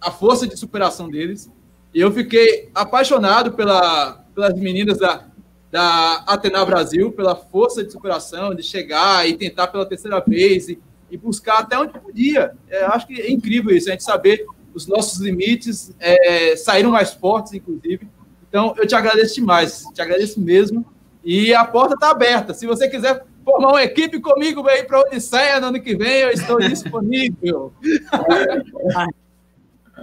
a 0.00 0.10
força 0.12 0.46
de 0.46 0.56
superação 0.56 1.10
deles. 1.10 1.50
E 1.92 2.00
eu 2.00 2.12
fiquei 2.12 2.70
apaixonado 2.74 3.52
pela, 3.52 4.24
pelas 4.34 4.54
meninas 4.54 4.98
da, 4.98 5.26
da 5.70 6.22
Atena 6.26 6.64
Brasil, 6.64 7.10
pela 7.10 7.34
força 7.34 7.82
de 7.82 7.90
superação, 7.90 8.54
de 8.54 8.62
chegar 8.62 9.28
e 9.28 9.36
tentar 9.36 9.66
pela 9.66 9.86
terceira 9.86 10.20
vez 10.20 10.68
e, 10.68 10.78
e 11.10 11.16
buscar 11.16 11.58
até 11.58 11.78
onde 11.78 11.98
podia. 11.98 12.52
É, 12.68 12.84
acho 12.84 13.06
que 13.06 13.20
é 13.20 13.30
incrível 13.30 13.74
isso, 13.74 13.88
a 13.88 13.92
gente 13.92 14.04
saber 14.04 14.46
os 14.74 14.86
nossos 14.86 15.20
limites 15.20 15.94
é, 15.98 16.56
saíram 16.56 16.90
mais 16.90 17.12
fortes, 17.12 17.52
inclusive. 17.52 18.08
Então, 18.48 18.74
eu 18.76 18.86
te 18.86 18.94
agradeço 18.94 19.34
demais, 19.34 19.84
te 19.94 20.00
agradeço 20.00 20.40
mesmo. 20.40 20.84
E 21.22 21.52
a 21.52 21.64
porta 21.64 21.94
está 21.94 22.10
aberta. 22.10 22.54
Se 22.54 22.66
você 22.66 22.88
quiser 22.88 23.24
formar 23.44 23.68
uma 23.68 23.82
equipe 23.82 24.20
comigo 24.20 24.66
aí 24.68 24.84
para 24.84 25.00
Odisseia 25.00 25.60
no 25.60 25.68
ano 25.68 25.80
que 25.80 25.96
vem, 25.96 26.20
eu 26.20 26.30
estou 26.30 26.58
disponível. 26.58 27.72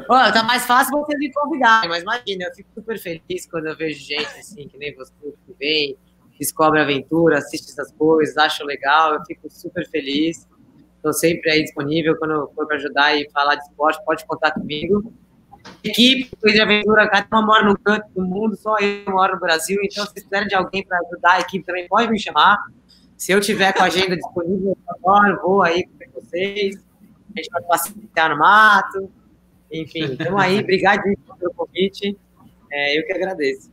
Olha, 0.09 0.31
tá 0.31 0.43
mais 0.43 0.65
fácil 0.65 0.91
você 0.99 1.17
me 1.17 1.31
convidar, 1.31 1.87
mas 1.87 2.03
imagina, 2.03 2.45
eu 2.45 2.53
fico 2.53 2.69
super 2.75 2.99
feliz 2.99 3.47
quando 3.49 3.67
eu 3.67 3.77
vejo 3.77 3.97
gente 3.97 4.27
assim, 4.37 4.67
que 4.67 4.77
nem 4.77 4.93
você, 4.93 5.11
que 5.21 5.53
vem, 5.57 5.97
descobre 6.37 6.81
aventura, 6.81 7.37
assiste 7.37 7.71
essas 7.71 7.93
coisas, 7.93 8.35
acha 8.35 8.63
legal, 8.65 9.13
eu 9.13 9.25
fico 9.25 9.49
super 9.49 9.89
feliz. 9.89 10.45
Estou 11.05 11.13
sempre 11.13 11.51
aí 11.51 11.61
disponível 11.61 12.17
quando 12.17 12.49
for 12.55 12.65
para 12.65 12.77
ajudar 12.77 13.15
e 13.15 13.29
falar 13.29 13.53
de 13.53 13.61
esporte, 13.61 14.03
pode 14.03 14.25
contar 14.25 14.49
comigo. 14.49 15.13
Equipe 15.83 16.35
de 16.43 16.59
aventura, 16.59 17.07
cada 17.07 17.27
uma 17.31 17.45
mora 17.45 17.63
num 17.63 17.75
canto 17.75 18.07
do 18.15 18.25
mundo, 18.25 18.55
só 18.55 18.75
eu 18.79 19.13
moro 19.13 19.35
no 19.35 19.39
Brasil, 19.39 19.79
então 19.83 20.03
se 20.03 20.13
precisarem 20.13 20.47
de 20.47 20.55
alguém 20.55 20.83
para 20.83 20.97
ajudar 20.97 21.33
a 21.33 21.39
equipe 21.41 21.63
também, 21.63 21.87
pode 21.87 22.09
me 22.11 22.19
chamar. 22.19 22.57
Se 23.15 23.31
eu 23.31 23.39
tiver 23.39 23.71
com 23.73 23.83
a 23.83 23.85
agenda 23.85 24.15
disponível, 24.15 24.75
eu 25.27 25.41
vou 25.43 25.61
aí 25.61 25.83
com 25.83 26.19
vocês. 26.19 26.75
A 26.75 27.37
gente 27.37 27.49
vai 27.51 27.61
passear 27.61 28.29
no 28.31 28.39
mato. 28.39 29.07
Enfim, 29.71 30.05
então 30.05 30.39
aí, 30.39 30.59
obrigado 30.59 31.03
pelo 31.37 31.53
convite. 31.53 32.17
É, 32.71 32.97
eu 32.97 33.05
que 33.05 33.13
agradeço. 33.13 33.69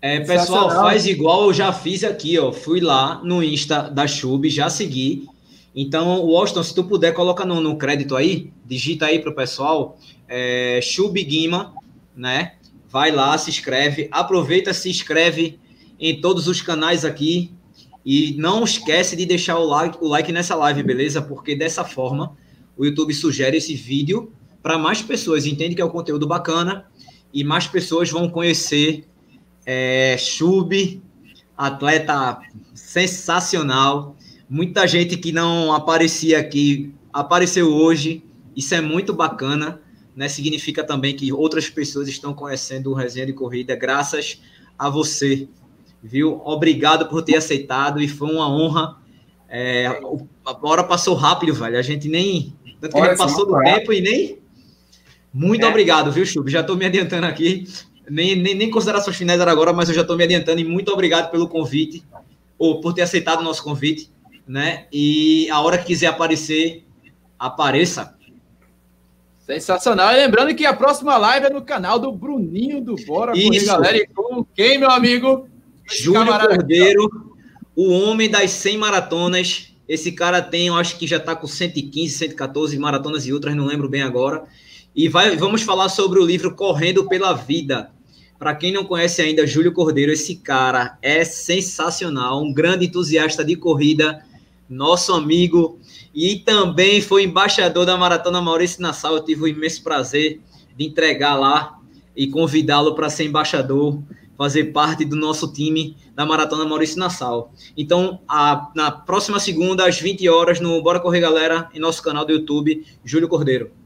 É, 0.00 0.18
pessoal, 0.18 0.68
faz 0.70 1.06
igual 1.06 1.44
eu 1.44 1.54
já 1.54 1.72
fiz 1.72 2.02
aqui, 2.02 2.36
ó. 2.36 2.52
Fui 2.52 2.80
lá 2.80 3.22
no 3.22 3.44
Insta 3.44 3.82
da 3.82 4.08
Chub, 4.08 4.50
já 4.50 4.68
segui. 4.68 5.30
Então, 5.74 6.20
Washington, 6.20 6.62
se 6.62 6.74
tu 6.74 6.84
puder, 6.84 7.14
coloca 7.14 7.44
no, 7.44 7.60
no 7.60 7.76
crédito 7.76 8.14
aí, 8.14 8.52
digita 8.64 9.06
aí 9.06 9.18
para 9.18 9.30
o 9.30 9.34
pessoal, 9.34 9.98
é, 10.28 10.80
Shubigima, 10.82 11.74
né? 12.14 12.56
Vai 12.88 13.10
lá, 13.10 13.36
se 13.38 13.48
inscreve, 13.48 14.08
aproveita, 14.10 14.74
se 14.74 14.90
inscreve 14.90 15.58
em 15.98 16.20
todos 16.20 16.46
os 16.46 16.60
canais 16.60 17.04
aqui 17.04 17.52
e 18.04 18.34
não 18.38 18.64
esquece 18.64 19.16
de 19.16 19.24
deixar 19.24 19.58
o 19.58 19.64
like, 19.64 19.98
o 20.00 20.08
like 20.08 20.30
nessa 20.30 20.54
live, 20.54 20.82
beleza? 20.82 21.22
Porque 21.22 21.54
dessa 21.54 21.84
forma 21.84 22.36
o 22.76 22.84
YouTube 22.84 23.14
sugere 23.14 23.56
esse 23.56 23.74
vídeo 23.74 24.32
para 24.62 24.76
mais 24.76 25.00
pessoas, 25.00 25.46
entende 25.46 25.74
que 25.74 25.80
é 25.80 25.84
um 25.84 25.90
conteúdo 25.90 26.26
bacana 26.26 26.86
e 27.32 27.42
mais 27.42 27.66
pessoas 27.66 28.10
vão 28.10 28.28
conhecer 28.28 29.06
é, 29.64 30.16
atleta 31.56 32.40
sensacional, 32.74 34.16
Muita 34.52 34.86
gente 34.86 35.16
que 35.16 35.32
não 35.32 35.72
aparecia 35.72 36.38
aqui 36.38 36.92
apareceu 37.10 37.72
hoje. 37.72 38.22
Isso 38.54 38.74
é 38.74 38.82
muito 38.82 39.14
bacana, 39.14 39.80
né, 40.14 40.28
significa 40.28 40.84
também 40.84 41.16
que 41.16 41.32
outras 41.32 41.70
pessoas 41.70 42.06
estão 42.06 42.34
conhecendo 42.34 42.90
o 42.90 42.94
Resenha 42.94 43.24
de 43.24 43.32
Corrida 43.32 43.74
graças 43.74 44.42
a 44.78 44.90
você, 44.90 45.48
viu? 46.02 46.42
Obrigado 46.44 47.08
por 47.08 47.22
ter 47.22 47.34
aceitado 47.34 47.98
e 47.98 48.06
foi 48.06 48.30
uma 48.30 48.46
honra. 48.46 48.98
É, 49.48 49.86
a 50.44 50.68
hora 50.68 50.84
passou 50.84 51.14
rápido, 51.14 51.54
velho. 51.54 51.78
A 51.78 51.82
gente 51.82 52.06
nem. 52.06 52.54
Tanto 52.78 52.94
que 52.94 53.00
a 53.00 53.08
gente 53.08 53.16
passou 53.16 53.46
do 53.46 53.58
tempo 53.58 53.90
e 53.90 54.02
nem. 54.02 54.38
Muito 55.32 55.64
é. 55.64 55.68
obrigado, 55.70 56.12
viu, 56.12 56.26
Chub? 56.26 56.50
Já 56.50 56.60
estou 56.60 56.76
me 56.76 56.84
adiantando 56.84 57.24
aqui. 57.24 57.66
Nem, 58.06 58.36
nem, 58.36 58.54
nem 58.54 58.70
considerações 58.70 59.16
finais 59.16 59.40
agora, 59.40 59.72
mas 59.72 59.88
eu 59.88 59.94
já 59.94 60.02
estou 60.02 60.14
me 60.14 60.24
adiantando 60.24 60.60
e 60.60 60.64
muito 60.64 60.92
obrigado 60.92 61.30
pelo 61.30 61.48
convite, 61.48 62.04
ou 62.58 62.82
por 62.82 62.92
ter 62.92 63.00
aceitado 63.00 63.40
o 63.40 63.44
nosso 63.44 63.64
convite, 63.64 64.12
né? 64.52 64.84
E 64.92 65.48
a 65.50 65.62
hora 65.62 65.78
que 65.78 65.86
quiser 65.86 66.08
aparecer, 66.08 66.84
apareça. 67.38 68.14
Sensacional. 69.38 70.12
E 70.12 70.18
lembrando 70.18 70.54
que 70.54 70.66
a 70.66 70.74
próxima 70.74 71.16
live 71.16 71.46
é 71.46 71.50
no 71.50 71.62
canal 71.62 71.98
do 71.98 72.12
Bruninho 72.12 72.82
do 72.82 72.94
Bora 73.06 73.32
Isso. 73.34 73.64
galera. 73.64 73.96
E 73.96 74.06
com 74.06 74.44
quem, 74.54 74.78
meu 74.78 74.90
amigo? 74.90 75.48
Júlio 75.90 76.38
Cordeiro, 76.38 77.34
o 77.74 77.92
homem 77.92 78.28
das 78.28 78.50
100 78.50 78.76
maratonas. 78.76 79.72
Esse 79.88 80.12
cara 80.12 80.42
tem, 80.42 80.66
eu 80.66 80.76
acho 80.76 80.98
que 80.98 81.06
já 81.06 81.16
está 81.16 81.34
com 81.34 81.46
115, 81.46 82.14
114 82.14 82.78
maratonas 82.78 83.26
e 83.26 83.32
outras, 83.32 83.56
não 83.56 83.64
lembro 83.64 83.88
bem 83.88 84.02
agora. 84.02 84.44
E 84.94 85.08
vai, 85.08 85.34
vamos 85.34 85.62
falar 85.62 85.88
sobre 85.88 86.20
o 86.20 86.26
livro 86.26 86.54
Correndo 86.54 87.08
pela 87.08 87.32
Vida. 87.32 87.90
Para 88.38 88.54
quem 88.54 88.70
não 88.70 88.84
conhece 88.84 89.22
ainda, 89.22 89.46
Júlio 89.46 89.72
Cordeiro, 89.72 90.12
esse 90.12 90.36
cara 90.36 90.98
é 91.00 91.24
sensacional, 91.24 92.42
um 92.42 92.52
grande 92.52 92.86
entusiasta 92.86 93.42
de 93.42 93.56
corrida, 93.56 94.22
nosso 94.72 95.12
amigo, 95.12 95.78
e 96.14 96.36
também 96.36 97.00
foi 97.00 97.24
embaixador 97.24 97.86
da 97.86 97.96
Maratona 97.96 98.40
Maurício 98.40 98.82
Nassau. 98.82 99.14
Eu 99.16 99.24
tive 99.24 99.42
o 99.42 99.48
imenso 99.48 99.82
prazer 99.82 100.40
de 100.76 100.84
entregar 100.84 101.34
lá 101.34 101.78
e 102.16 102.26
convidá-lo 102.26 102.94
para 102.94 103.10
ser 103.10 103.24
embaixador, 103.24 104.02
fazer 104.36 104.72
parte 104.72 105.04
do 105.04 105.16
nosso 105.16 105.52
time 105.52 105.96
da 106.14 106.26
Maratona 106.26 106.64
Maurício 106.64 106.98
Nassau. 106.98 107.52
Então, 107.76 108.20
a, 108.26 108.70
na 108.74 108.90
próxima 108.90 109.38
segunda, 109.38 109.86
às 109.86 110.00
20 110.00 110.28
horas, 110.28 110.60
no 110.60 110.82
Bora 110.82 111.00
Correr 111.00 111.20
Galera, 111.20 111.68
em 111.74 111.78
nosso 111.78 112.02
canal 112.02 112.24
do 112.24 112.32
YouTube, 112.32 112.84
Júlio 113.04 113.28
Cordeiro. 113.28 113.81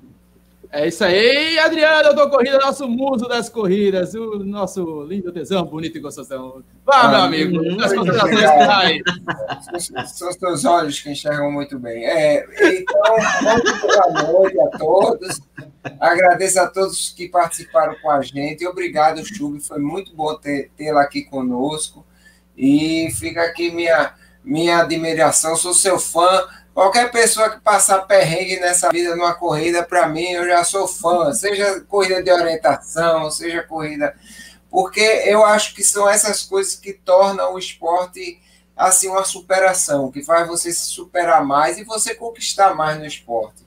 É 0.71 0.89
isso 0.89 1.05
aí, 1.05 1.59
Adriano 1.59 2.15
do 2.15 2.29
Corrida, 2.29 2.59
nosso 2.59 2.89
muso 2.89 3.27
das 3.29 3.49
corridas, 3.49 4.15
o 4.15 4.39
nosso 4.45 5.05
lindo 5.05 5.33
tesão, 5.33 5.65
bonito 5.65 5.97
e 5.99 6.01
gostosão. 6.01 6.63
Vá, 6.85 7.03
ah, 7.03 7.09
meu 7.09 7.21
amigo, 7.21 7.59
hum, 7.59 7.81
as 7.81 7.93
considerações 7.93 9.03
São 10.15 10.29
os 10.29 10.37
teus 10.37 10.65
olhos 10.65 11.01
que 11.01 11.11
enxergam 11.11 11.51
muito 11.51 11.79
bem. 11.79 12.05
É, 12.05 12.45
então, 12.61 13.17
muito 13.43 13.81
boa 13.81 14.23
noite 14.23 14.61
a 14.61 14.79
todos. 14.79 15.41
Agradeço 16.01 16.61
a 16.61 16.67
todos 16.67 17.11
que 17.11 17.29
participaram 17.29 17.95
com 18.03 18.11
a 18.11 18.21
gente. 18.23 18.67
Obrigado, 18.67 19.25
Chub, 19.25 19.61
foi 19.61 19.79
muito 19.79 20.15
bom 20.15 20.35
tê-la 20.77 21.03
aqui 21.03 21.23
conosco. 21.23 22.05
E 22.57 23.09
fica 23.19 23.43
aqui 23.43 23.71
minha, 23.71 24.15
minha 24.43 24.79
admiração, 24.79 25.57
sou 25.57 25.75
seu 25.75 25.99
fã 25.99 26.45
Qualquer 26.77 27.11
pessoa 27.11 27.49
que 27.49 27.59
passar 27.59 28.03
perrengue 28.03 28.61
nessa 28.61 28.91
vida 28.91 29.17
numa 29.17 29.33
corrida, 29.33 29.83
para 29.83 30.07
mim, 30.07 30.33
eu 30.33 30.47
já 30.47 30.63
sou 30.63 30.87
fã, 30.87 31.33
seja 31.33 31.81
corrida 31.81 32.23
de 32.23 32.31
orientação, 32.31 33.31
seja 33.31 33.63
corrida. 33.63 34.15
Porque 34.71 35.01
eu 35.01 35.43
acho 35.43 35.75
que 35.75 35.83
são 35.83 36.07
essas 36.07 36.43
coisas 36.43 36.75
que 36.75 36.93
tornam 36.93 37.55
o 37.55 37.59
esporte 37.59 38.39
assim 38.77 39.09
uma 39.09 39.25
superação, 39.25 40.13
que 40.13 40.23
faz 40.23 40.47
você 40.47 40.71
se 40.71 40.91
superar 40.91 41.43
mais 41.43 41.79
e 41.79 41.83
você 41.85 42.15
conquistar 42.15 42.75
mais 42.75 42.99
no 42.99 43.07
esporte. 43.07 43.67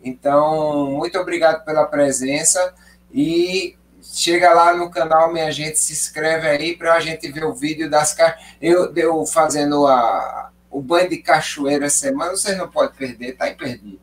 Então, 0.00 0.92
muito 0.92 1.18
obrigado 1.18 1.64
pela 1.64 1.84
presença 1.86 2.72
e 3.12 3.76
chega 4.00 4.54
lá 4.54 4.72
no 4.72 4.92
canal, 4.92 5.32
minha 5.32 5.50
gente, 5.50 5.76
se 5.76 5.92
inscreve 5.92 6.46
aí 6.46 6.76
para 6.76 6.94
a 6.94 7.00
gente 7.00 7.32
ver 7.32 7.46
o 7.46 7.52
vídeo 7.52 7.90
das 7.90 8.16
eu, 8.62 8.94
eu 8.94 9.26
fazendo 9.26 9.88
a, 9.88 10.52
o 10.74 10.82
banho 10.82 11.08
de 11.08 11.18
cachoeira 11.18 11.88
semana, 11.88 12.32
vocês 12.32 12.58
não 12.58 12.68
podem 12.68 12.94
perder, 12.96 13.36
tá 13.36 13.48
imperdível. 13.48 14.00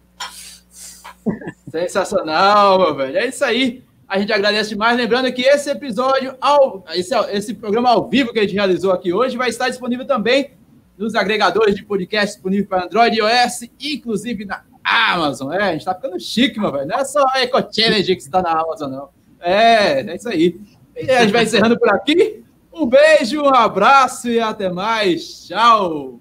Sensacional, 1.69 2.79
meu 2.79 2.95
velho. 2.95 3.17
É 3.17 3.27
isso 3.27 3.43
aí. 3.43 3.83
A 4.07 4.17
gente 4.17 4.31
agradece 4.31 4.69
demais. 4.69 4.95
Lembrando 4.95 5.31
que 5.33 5.41
esse 5.41 5.69
episódio, 5.69 6.33
ao, 6.39 6.85
esse, 6.93 7.13
esse 7.31 7.53
programa 7.53 7.89
ao 7.89 8.09
vivo 8.09 8.31
que 8.31 8.39
a 8.39 8.43
gente 8.43 8.53
realizou 8.53 8.93
aqui 8.93 9.11
hoje, 9.11 9.35
vai 9.35 9.49
estar 9.49 9.67
disponível 9.67 10.07
também 10.07 10.51
nos 10.97 11.13
agregadores 11.13 11.75
de 11.75 11.83
podcast 11.83 12.35
disponível 12.35 12.67
para 12.67 12.85
Android 12.85 13.17
e 13.17 13.19
iOS, 13.19 13.69
inclusive 13.79 14.45
na 14.45 14.63
Amazon. 14.81 15.51
É, 15.51 15.63
a 15.63 15.71
gente 15.73 15.83
tá 15.83 15.93
ficando 15.93 16.17
chique, 16.21 16.57
meu 16.57 16.71
velho. 16.71 16.87
Não 16.87 16.99
é 16.99 17.03
só 17.03 17.23
a 17.33 17.41
Eco 17.41 17.57
Challenge 17.69 18.15
que 18.15 18.21
está 18.21 18.41
na 18.41 18.51
Amazon, 18.51 18.91
não. 18.91 19.09
É, 19.41 19.99
é 20.01 20.15
isso 20.15 20.29
aí. 20.29 20.57
E 20.95 21.11
a 21.11 21.23
gente 21.23 21.33
vai 21.33 21.43
encerrando 21.43 21.77
por 21.77 21.89
aqui. 21.89 22.43
Um 22.73 22.85
beijo, 22.85 23.41
um 23.41 23.53
abraço 23.53 24.29
e 24.29 24.39
até 24.39 24.69
mais. 24.69 25.47
Tchau. 25.47 26.20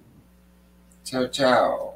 Tchau, 1.11 1.27
tchau. 1.27 1.90